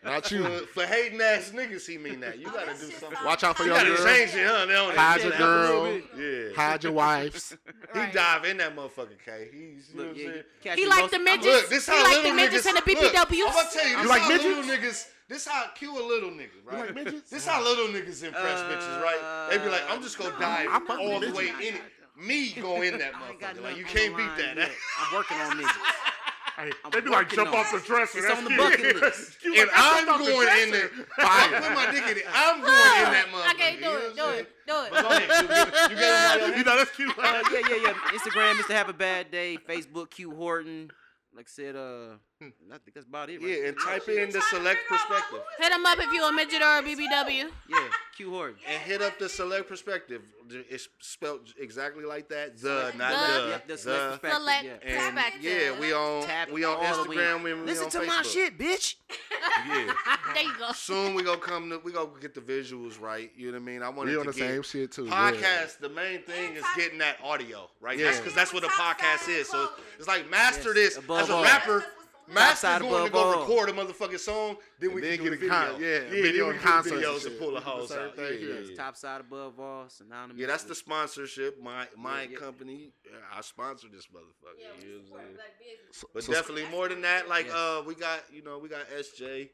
Not 0.05 0.31
you. 0.31 0.43
For, 0.45 0.67
for 0.81 0.87
hating 0.87 1.21
ass 1.21 1.51
niggas, 1.55 1.87
he 1.87 1.99
mean 1.99 2.21
that. 2.21 2.39
You 2.39 2.47
Oh, 2.49 2.53
gotta 2.53 2.73
do 2.79 2.91
something. 2.91 3.19
Watch 3.25 3.45
out 3.45 3.57
for 3.57 3.63
You 3.65 3.71
your 3.71 3.79
gotta 3.79 3.95
girl. 3.97 4.07
change 4.07 4.31
it, 4.35 4.47
huh? 4.47 4.67
They 4.67 4.73
don't 4.73 4.95
Hide 4.97 5.23
your 5.23 5.33
have 5.33 5.41
a 5.41 5.45
little 5.45 5.83
girl. 5.83 6.01
Yeah. 6.19 6.55
Hide 6.55 6.85
your 6.85 6.93
wives. 6.93 7.57
He 7.95 8.01
dive 8.13 8.45
in 8.45 8.59
that 8.59 8.77
motherfucker, 8.77 9.17
K. 9.25 9.49
He's, 9.51 9.89
you 9.95 10.01
know 10.03 10.09
what 10.09 10.11
I'm 10.11 10.17
saying? 10.63 10.77
He 10.77 10.87
like 10.87 11.11
the 11.11 11.19
midgets. 11.19 11.47
Look, 11.47 11.69
this 11.71 11.87
He 11.87 11.93
how 11.93 12.03
like 12.05 12.17
little 12.17 12.31
the 12.31 12.37
midgets 12.37 12.67
niggas, 12.67 12.69
and 12.69 12.77
the 12.77 12.93
look, 12.93 13.15
BBWs. 13.15 13.47
I'm 13.49 13.55
gonna 13.55 13.69
tell 13.73 13.85
you, 13.85 13.91
You 13.91 13.97
this 14.03 14.09
like 14.09 14.23
how 14.23 14.29
little 14.29 14.63
niggas. 14.63 15.09
This 15.29 15.47
how 15.47 15.67
cue 15.75 15.93
a 15.93 16.05
little 16.07 16.31
nigga, 16.31 16.49
right? 16.65 16.87
like 16.87 16.95
midgets? 16.95 17.31
This 17.31 17.47
how 17.47 17.63
little 17.63 17.89
niggas 17.89 18.23
impress 18.25 18.61
bitches, 18.63 19.03
right? 19.03 19.49
They 19.51 19.59
be 19.59 19.69
like, 19.69 19.83
I'm 19.91 20.03
just 20.03 20.19
gonna 20.19 20.35
dive 20.39 20.69
I 20.71 20.81
fuck 20.87 20.99
all 20.99 21.21
the 21.21 21.33
way 21.33 21.49
in 21.49 21.75
it. 21.75 21.83
Me 22.17 22.51
go 22.53 22.83
in 22.83 22.99
that 22.99 23.13
I 23.15 23.33
motherfucker. 23.33 23.63
Like 23.63 23.77
you 23.77 23.85
can't 23.85 24.17
beat 24.17 24.37
that. 24.39 24.57
yet. 24.57 24.71
I'm 25.01 25.15
working 25.15 25.37
on 25.39 25.57
midgets. 25.57 25.77
Hey, 26.57 26.73
they 26.91 27.01
be 27.01 27.09
like 27.11 27.29
jump 27.31 27.53
off 27.55 27.71
the 27.71 27.79
dresser. 27.87 28.19
It's 28.19 28.27
That's 28.27 28.39
on 28.39 28.45
the 28.45 28.51
cute. 28.51 28.61
bucket 28.61 28.97
list. 28.97 29.37
You 29.45 29.55
And 29.61 29.69
like, 29.69 29.79
I 29.79 30.01
I'm 30.01 30.07
jumped 30.07 30.11
off 30.23 30.27
the 30.27 30.33
going 30.33 30.63
in 30.65 30.71
there. 30.73 30.91
I 31.19 31.61
put 31.63 31.75
my 31.75 31.93
dick 31.93 32.03
in 32.11 32.17
it. 32.19 32.25
I'm 32.35 32.61
going 32.61 32.73
in 32.73 33.13
that 33.13 33.27
motherfucker. 33.31 33.49
I 33.49 33.55
can't 33.55 33.79
do 33.79 33.85
you 33.85 33.91
know 33.93 34.01
it. 34.01 34.17
Do 34.17 34.31
it. 34.33 34.49
Do 34.67 34.83
it. 34.83 34.91
But 34.91 35.03
go 35.03 35.09
ahead, 35.09 35.91
You 35.93 35.97
got 35.97 36.41
anybody 36.41 36.59
You 36.59 36.65
know 36.65 36.77
that's 36.79 36.91
cute. 36.97 37.17
Uh, 37.17 37.43
yeah, 37.53 37.61
yeah, 37.71 37.77
yeah. 37.85 38.19
Instagram, 38.19 38.55
Mr. 38.55 38.75
Have 38.75 38.89
a 38.89 38.93
Bad 38.93 39.31
Day. 39.31 39.57
Facebook, 39.69 40.11
Q 40.11 40.35
Horton. 40.35 40.91
Like 41.33 41.47
I 41.47 41.49
said, 41.49 41.77
uh, 41.77 42.17
Hmm. 42.41 42.51
I 42.73 42.79
think 42.79 42.95
that's 42.95 43.07
about 43.07 43.31
it. 43.31 43.41
Right 43.43 43.49
Yeah, 43.51 43.69
and 43.69 43.77
there. 43.77 43.99
type 43.99 44.09
in 44.09 44.31
the 44.31 44.41
select 44.43 44.81
perspective. 44.89 45.41
Hit 45.59 45.73
him 45.73 45.85
up 45.85 45.99
if 45.99 46.13
you 46.13 46.25
a 46.25 46.33
midget 46.33 46.63
or 46.63 46.79
a 46.79 46.83
BBW. 46.83 47.51
Yeah, 47.69 47.79
Q 48.17 48.31
Horton. 48.31 48.57
And 48.69 48.81
hit 48.83 49.03
up 49.03 49.19
the 49.19 49.29
select 49.29 49.69
perspective. 49.69 50.23
It's 50.71 50.89
spelled 51.01 51.53
exactly 51.59 52.05
like 52.05 52.29
that. 52.29 52.57
The, 52.59 52.93
not 52.97 53.11
The. 53.11 53.43
the. 53.43 53.49
Yep, 53.49 53.69
the. 53.69 53.77
select 53.79 54.23
perspective. 54.23 54.71
Yeah. 54.85 54.91
And 54.99 55.15
perspective. 55.17 55.43
yeah, 55.43 55.81
we 55.81 55.93
on 55.93 56.23
Tap 56.23 56.51
we 56.53 56.65
on 56.65 56.77
all 56.77 57.05
the. 57.05 57.11
Instagram. 57.11 57.43
We, 57.43 57.55
we 57.55 57.61
Listen 57.63 57.85
on 57.87 57.91
to 57.91 57.99
Facebook. 57.99 58.07
my 58.07 58.23
shit, 58.23 58.59
bitch. 58.59 58.95
Yeah. 59.67 59.93
There 60.35 60.43
you 60.45 60.53
go. 60.59 60.71
Soon 60.73 61.15
we 61.15 61.23
gonna 61.25 61.39
come 61.41 61.69
to 61.71 61.79
we 61.79 61.91
gonna 61.93 62.11
get 62.21 62.35
the 62.35 62.41
visuals 62.41 63.01
right. 63.01 63.31
You 63.37 63.47
know 63.47 63.53
what 63.59 63.63
I 63.63 63.65
mean? 63.65 63.83
I 63.83 63.89
want 63.89 64.09
We 64.09 64.15
it 64.15 64.19
on 64.21 64.27
the 64.27 64.33
get 64.33 64.49
same 64.49 64.63
shit 64.63 64.93
too. 64.93 65.07
yeah. 65.07 65.33
podcast. 65.33 65.79
The 65.81 65.89
main 65.89 66.23
thing 66.23 66.55
is 66.55 66.65
getting 66.77 66.99
that 66.99 67.17
audio 67.23 67.69
right. 67.81 67.99
Yeah. 67.99 68.07
That's 68.07 68.19
because 68.19 68.35
that's 68.35 68.53
what 68.55 68.63
a 68.65 68.69
podcast 68.69 69.29
is. 69.29 69.49
So 69.49 69.69
it's 69.99 70.07
like 70.07 70.31
master 70.31 70.69
Yes, 70.75 70.95
this 70.95 70.99
above 70.99 71.23
as 71.23 71.29
a 71.31 71.35
all. 71.35 71.43
rapper. 71.43 71.85
Master 72.35 72.57
side 72.67 72.81
going 72.83 73.07
to 73.07 73.11
go 73.13 73.41
record 73.41 73.69
a 73.71 73.73
motherfucking 73.73 74.19
song, 74.19 74.57
then 74.79 74.95
we 74.95 75.03
And 75.03 75.05
then 75.05 75.17
can 75.19 75.25
do 75.27 75.31
get 75.31 75.33
a 75.33 75.37
a 75.37 75.39
video. 75.39 75.49
con- 75.73 75.81
yeah, 75.81 75.89
yeah, 75.89 75.99
video 76.11 76.23
then 76.23 76.33
we 76.33 76.51
and 76.51 76.59
do 76.61 76.69
concerts 76.69 76.93
and 76.93 77.03
videos 77.05 77.23
shit. 77.23 77.31
and 77.33 77.39
pull 77.41 77.49
a 77.57 77.61
The 77.61 77.61
house 77.71 77.93
out. 77.93 78.17
thing, 78.17 78.25
Yeah, 78.25 78.47
yeah. 78.49 78.55
yeah, 78.55 78.61
yeah. 78.71 78.77
Top 78.77 78.97
side 78.97 79.21
above 79.21 79.61
all, 79.61 79.89
synonymous. 79.89 80.37
Yeah, 80.41 80.47
that's 80.47 80.65
the 80.65 80.75
sponsorship. 80.75 81.63
My 81.63 81.87
my 81.97 82.23
Yeah, 82.23 82.29
yeah. 82.33 82.37
company, 82.39 82.93
uh, 83.13 83.39
I 83.39 83.41
sponsor 83.41 83.89
this 83.93 84.07
motherfucker. 84.07 84.59
Yeah, 84.59 84.87
you 84.87 84.95
know 84.97 85.03
what 85.11 85.21
I'm 85.21 85.27
saying? 85.27 85.77
So- 85.93 86.09
But 86.13 86.25
so- 86.25 86.33
definitely 86.33 86.67
more 86.71 86.89
than 86.89 87.01
that, 87.03 87.29
like 87.29 87.47
Yes. 87.47 87.55
uh, 87.55 87.83
we 87.87 87.95
got 87.95 88.21
you 88.33 88.43
know 88.43 88.59
we 88.59 88.69
got 88.69 88.87
SJ, 88.91 89.51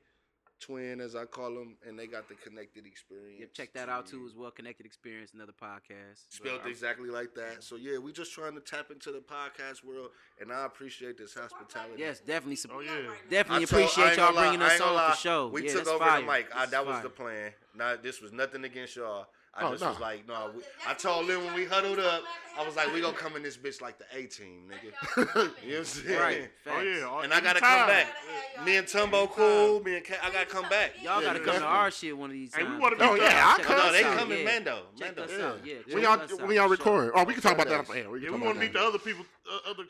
twin 0.61 1.01
as 1.01 1.15
I 1.15 1.25
call 1.25 1.55
them, 1.55 1.77
and 1.87 1.99
they 1.99 2.07
got 2.07 2.29
the 2.29 2.35
connected 2.35 2.87
experience. 2.87 3.41
Yep, 3.41 3.53
check 3.55 3.73
that 3.75 3.89
out 3.89 4.07
too 4.07 4.25
as 4.27 4.35
well. 4.35 4.51
Connected 4.51 4.87
Experience, 4.87 5.33
another 5.35 5.53
podcast. 5.53 6.25
Spelled 6.31 6.67
exactly 6.67 7.11
like 7.11 7.35
that. 7.35 7.63
So 7.63 7.77
yeah, 7.77 7.99
we 7.99 8.13
just 8.13 8.33
trying 8.33 8.55
to 8.55 8.61
tap 8.61 8.91
into 8.91 9.13
the 9.13 9.19
podcast 9.21 9.85
world, 9.85 10.11
and 10.41 10.53
I 10.53 10.65
appreciate 10.67 11.19
this 11.19 11.35
hospitality. 11.35 11.95
Yes, 11.99 12.21
definitely. 12.21 12.57
Sup- 12.57 12.71
Oh 12.75 12.81
yeah. 12.81 12.93
definitely 13.31 13.67
told- 13.67 13.83
appreciate 13.83 14.17
y'all 14.17 14.29
gonna 14.33 14.37
lie, 14.37 14.43
bringing 14.49 14.63
us 14.63 14.73
ain't 14.73 14.81
gonna 14.81 14.91
on 14.93 14.97
lie. 14.97 15.11
for 15.13 15.17
sure. 15.17 15.49
We 15.49 15.63
yeah, 15.63 15.69
took 15.69 15.77
that's 15.79 15.89
over 15.91 16.05
fire. 16.05 16.21
the 16.21 16.27
mic. 16.27 16.47
I, 16.55 16.61
This 16.63 16.71
that 16.71 16.81
is 16.81 16.87
was 16.87 16.95
fire. 16.95 17.03
the 17.03 17.11
plan. 17.11 17.53
Nah, 17.77 17.97
this 18.03 18.21
was 18.21 18.33
nothing 18.33 18.65
against 18.65 18.97
y'all. 18.97 19.27
I 19.57 19.63
Oh, 19.67 19.71
just 19.71 19.83
nah. 19.83 19.91
was 19.91 20.01
like, 20.01 20.27
no. 20.27 20.51
we, 20.57 20.63
I 20.87 20.95
told 20.95 21.29
we 21.29 21.35
them 21.35 21.45
when 21.45 21.55
we 21.55 21.65
huddled 21.65 22.01
up, 22.01 22.23
I 22.59 22.65
was 22.67 22.75
like, 22.77 22.93
we 22.93 23.01
gonna 23.01 23.17
come 23.17 23.37
in 23.37 23.43
this 23.43 23.57
bitch 23.57 23.81
like 23.81 23.99
the 23.99 24.05
A 24.13 24.27
team, 24.27 24.69
nigga. 24.69 24.91
You 25.17 25.23
y'all 25.25 25.27
know 25.27 25.51
what 25.71 25.79
I'm 25.79 25.85
saying? 25.85 26.21
Right. 26.21 26.51
Oh 26.67 26.81
yeah. 26.83 27.03
all- 27.05 27.21
And 27.21 27.33
I 27.33 27.41
gotta 27.41 27.59
anytime. 27.65 27.79
come 27.79 27.89
back. 27.89 28.65
Me 28.67 28.77
and 28.77 28.87
Tumbo 28.87 29.31
cool. 29.31 29.81
Me 29.83 29.97
and 29.97 30.05
K, 30.05 30.15
I 30.23 30.31
gotta 30.31 30.47
come 30.47 30.69
back. 30.69 30.93
Y'all 31.03 31.21
gotta 31.23 31.39
come 31.41 31.55
to 31.57 31.63
our 31.65 31.91
shit 31.91 32.17
one 32.17 32.31
of 32.31 32.35
these 32.35 32.53
Hey, 32.55 32.63
times. 32.63 32.75
we 32.75 32.81
wanna 32.81 32.97
be 32.97 33.03
Oh, 33.03 33.15
yeah, 33.15 33.43
I'll 33.57 33.59
come. 33.65 33.77
us 33.77 33.85
No, 33.87 33.93
they 33.93 34.05
out, 34.05 34.19
coming 34.19 34.39
yeah. 34.39 34.45
Mando. 34.45 34.83
Check 34.99 35.17
Mando. 35.17 35.23
us 35.23 35.31
Yeah. 35.39 35.47
out. 35.47 35.67
Yeah, 35.67 35.75
when 35.95 36.03
y'all 36.03 36.19
when 36.47 36.57
y'all 36.57 36.69
for 36.69 36.77
sure. 36.83 36.95
record. 37.03 37.13
Oh, 37.15 37.25
we 37.25 37.33
can 37.35 37.43
talk 37.43 37.53
about 37.55 37.69
that. 37.69 37.87
Sundays. 37.87 38.05
Yeah, 38.05 38.11
we 38.11 38.21
Yeah, 38.21 38.25
can 38.31 38.35
we 38.35 38.39
talk 38.39 38.45
want 38.47 38.57
about 38.57 38.61
to 38.61 38.61
meet 38.61 38.73
the 38.73 38.81
other 38.85 38.99
people. 38.99 39.25
Uh, 39.49 39.71
other. 39.71 39.83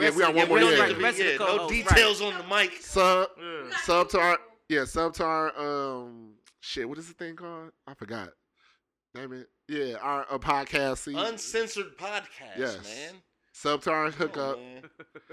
Yeah, 0.00 0.10
we 0.10 0.18
got 0.22 0.34
one 0.34 0.48
more. 0.48 0.58
Yeah, 0.60 0.70
need 0.86 0.88
to 0.88 0.94
The 0.94 1.02
rest 1.02 1.18
be- 1.18 1.32
of 1.32 1.38
the 1.38 1.44
yeah, 1.44 1.56
no 1.56 1.68
details 1.68 2.20
on 2.22 2.38
the 2.38 2.44
mic. 2.44 2.72
Sub 2.80 3.28
Yeah. 3.38 3.76
sub 3.84 4.08
to 4.10 4.20
our 4.20 4.38
yeah 4.68 4.84
sub 4.84 5.12
to 5.14 5.24
our 5.24 5.58
um 5.58 6.34
shit. 6.60 6.88
What 6.88 6.98
is 6.98 7.08
the 7.08 7.14
thing 7.14 7.36
called? 7.36 7.70
I 7.86 7.94
forgot. 7.94 8.30
Damn 9.14 9.32
it. 9.32 9.48
Yeah, 9.68 9.96
our 10.00 10.26
uh, 10.30 10.38
podcast. 10.38 10.98
See, 10.98 11.14
Uncensored 11.16 11.96
podcast, 11.98 12.56
Yes. 12.58 12.78
man. 12.84 13.14
sub 13.52 13.82
to 13.82 13.90
our 13.90 14.06
on, 14.06 14.12
hookup. 14.12 14.58
man. 14.58 14.82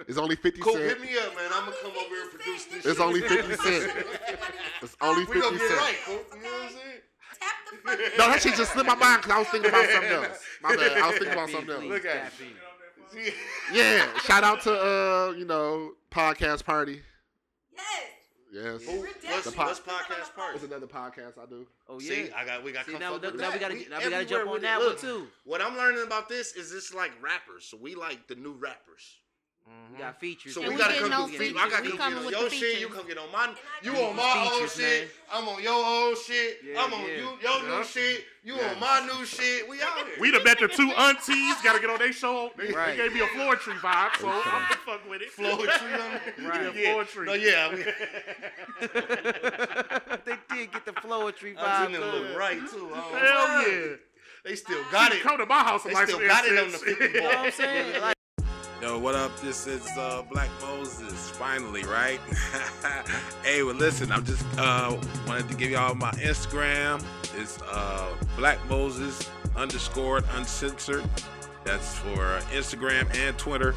It's 0.08 0.18
only 0.18 0.36
fifty 0.36 0.60
Cool, 0.62 0.74
cent. 0.74 0.86
hit 0.86 1.02
me 1.02 1.18
up, 1.18 1.36
man. 1.36 1.50
I'm 1.54 1.66
gonna 1.66 1.76
come 1.82 1.92
over 1.92 2.00
here 2.10 2.22
and 2.24 2.32
produce 2.32 2.66
this. 2.66 2.86
It's 2.86 2.98
shit. 2.98 3.00
only 3.00 3.22
50 3.22 3.56
cent. 3.64 3.92
It's 4.82 4.96
only 5.02 5.26
We 5.26 5.40
gonna 5.42 5.58
fifty 5.58 5.58
get 5.60 5.68
cent. 5.70 5.80
right, 5.80 5.96
cool. 6.06 6.16
You 6.38 6.44
know 6.44 6.50
what 6.52 6.64
I'm 6.64 6.70
saying? 6.70 7.02
Tap 7.40 7.56
the 7.86 7.98
No, 8.18 8.28
that 8.30 8.42
shit 8.42 8.56
just 8.56 8.74
slipped 8.74 8.88
my 8.90 8.96
mind 8.96 9.22
because 9.22 9.36
I 9.36 9.40
was 9.40 9.48
thinking 9.48 9.70
about 9.70 9.90
something 9.90 10.12
else. 10.24 10.44
My 10.62 10.76
bad. 10.76 10.98
I 10.98 11.08
was 11.08 11.18
thinking 11.18 11.34
about 11.34 11.50
Tap 11.50 11.62
in, 11.62 11.68
something 11.68 11.76
else. 11.76 11.84
Look 11.86 12.06
at 12.06 12.24
tap 12.24 12.34
it. 13.16 13.34
Yeah, 13.74 14.18
shout 14.20 14.44
out 14.44 14.62
to 14.62 14.72
uh, 14.74 15.32
you 15.38 15.46
know, 15.46 15.94
podcast 16.12 16.66
party. 16.66 17.02
Yes. 17.76 17.86
Yes, 18.52 18.84
Who? 18.84 19.02
What's, 19.02 19.46
The 19.46 19.52
po- 19.52 19.66
what's 19.66 19.80
podcast 19.80 20.34
part? 20.36 20.56
it's 20.56 20.64
another 20.64 20.88
podcast 20.88 21.38
I 21.38 21.46
do. 21.48 21.68
Oh 21.88 22.00
yeah. 22.00 22.10
See, 22.10 22.32
I 22.32 22.46
got 22.46 22.64
we 22.64 22.72
got 22.72 22.86
See, 22.86 22.94
now, 22.94 23.12
fuck 23.14 23.22
now, 23.22 23.32
with 23.32 23.40
now 23.40 23.48
we 23.52 23.60
that. 23.60 23.62
gotta 23.62 23.90
now 23.90 24.00
we 24.04 24.10
gotta 24.10 24.26
jump 24.26 24.50
on 24.50 24.62
that 24.62 24.80
Look, 24.80 25.02
one 25.02 25.02
too. 25.02 25.28
What 25.46 25.62
I'm 25.62 25.78
learning 25.78 26.04
about 26.04 26.30
this 26.30 26.54
is 26.56 26.72
this 26.72 26.94
like 26.94 27.12
rappers, 27.22 27.66
so 27.66 27.78
we 27.80 27.94
like 27.96 28.28
the 28.28 28.36
new 28.36 28.54
rappers. 28.54 29.20
Mm-hmm. 29.70 29.94
We 29.94 30.00
got 30.00 30.20
features. 30.20 30.54
So 30.54 30.62
And 30.62 30.70
we 30.70 30.76
we 30.76 30.82
gotta 30.82 30.96
come 31.00 31.10
those 31.12 31.32
do 31.32 31.38
features. 31.38 31.48
features. 31.48 31.62
I 31.62 31.70
gotta 31.70 31.84
We 31.84 31.90
come 31.90 31.98
coming 32.00 32.14
get 32.14 32.20
on 32.20 32.26
with 32.26 32.34
your 32.40 32.50
the 32.50 32.56
shit. 32.56 32.80
You 32.80 32.88
come 32.90 33.08
get 33.08 33.18
on 33.20 33.32
my. 33.32 33.54
You 33.84 33.92
on 33.92 34.16
the 34.16 34.22
my 34.22 34.50
old 34.60 34.70
shit. 34.70 34.80
man. 34.80 35.08
I'm 35.32 35.48
on 35.50 35.62
your 35.64 35.86
old 35.86 36.18
shit. 36.18 36.58
Yeah, 36.66 36.84
I'm 36.84 36.94
on 36.94 37.02
yeah. 37.02 37.08
you 37.08 37.22
your 37.22 37.38
Yeah. 37.64 37.78
new 37.78 37.84
shit. 37.84 38.26
You 38.44 38.56
Yeah. 38.56 38.70
on 38.72 38.80
my 38.80 39.00
new 39.06 39.26
shit. 39.26 39.68
We 39.70 39.82
out 39.82 39.98
here. 39.98 40.16
We 40.20 40.32
done 40.32 40.44
met 40.44 40.60
the 40.60 40.68
two 40.70 40.90
aunties. 40.92 41.56
Got 41.64 41.74
to 41.74 41.80
get 41.82 41.90
on 41.90 42.00
their 42.00 42.14
show. 42.14 42.52
They, 42.58 42.72
Right. 42.72 42.98
they 42.98 43.04
gave 43.04 43.14
me 43.14 43.20
a 43.22 43.28
Floetry 43.28 43.78
vibe, 43.80 44.16
so 44.20 44.30
I'm 44.30 44.44
gonna 44.44 44.66
fuck 44.86 45.10
with 45.10 45.22
it. 45.22 45.32
Floetry 45.36 45.94
on. 46.00 46.48
Right. 46.48 46.76
Yeah. 46.76 46.94
Floetry. 46.96 47.26
No, 47.26 47.34
yeah. 47.34 47.70
we- 47.74 47.84
they 50.26 50.38
did 50.56 50.72
get 50.72 50.86
the 50.86 50.94
floetry 50.94 51.56
I 51.58 51.62
vibe. 51.62 51.84
seen 51.86 51.94
them 51.94 52.02
too. 52.12 52.18
look 52.18 52.38
right 52.38 52.60
too. 52.70 52.90
Oh, 52.94 53.16
Hell 53.16 53.72
yeah. 53.72 53.96
They 54.46 54.56
still 54.56 54.84
got 54.92 55.12
it. 55.14 55.22
Come 55.22 55.38
to 55.38 55.46
my 55.46 55.64
house 55.64 55.86
and 55.86 55.96
They 55.96 56.06
still 56.06 56.20
got 56.26 56.46
it 56.46 56.58
on 56.58 56.72
the 56.72 56.78
incense. 56.78 56.84
50 56.98 57.04
You 57.06 57.22
know 57.22 57.28
what 57.28 57.36
I'm 57.38 57.42
ball. 57.44 57.52
saying? 57.52 58.14
Yo, 58.82 58.98
what 58.98 59.14
up? 59.14 59.38
This 59.42 59.68
is 59.68 59.86
uh, 59.98 60.22
Black 60.32 60.50
Moses. 60.62 61.32
Finally, 61.32 61.84
right? 61.84 62.20
hey, 63.44 63.62
well, 63.62 63.76
listen. 63.76 64.10
I'm 64.10 64.24
just 64.24 64.46
uh, 64.58 64.98
wanted 65.28 65.50
to 65.50 65.56
give 65.56 65.72
y'all 65.72 65.96
my 65.96 66.12
Instagram. 66.12 67.04
It's 67.36 67.62
uh, 67.64 68.16
Black 68.38 68.58
Moses 68.70 69.30
underscored 69.58 70.24
uncensored. 70.36 71.04
That's 71.66 71.96
for 71.96 72.40
Instagram 72.54 73.14
and 73.18 73.38
Twitter. 73.38 73.76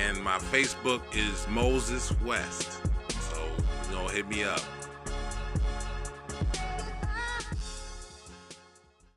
And 0.00 0.18
my 0.24 0.38
Facebook 0.38 1.02
is 1.14 1.46
Moses 1.48 2.18
West. 2.22 2.80
So 3.10 3.46
you 3.90 3.96
know, 3.96 4.08
hit 4.08 4.26
me 4.28 4.44
up. 4.44 4.62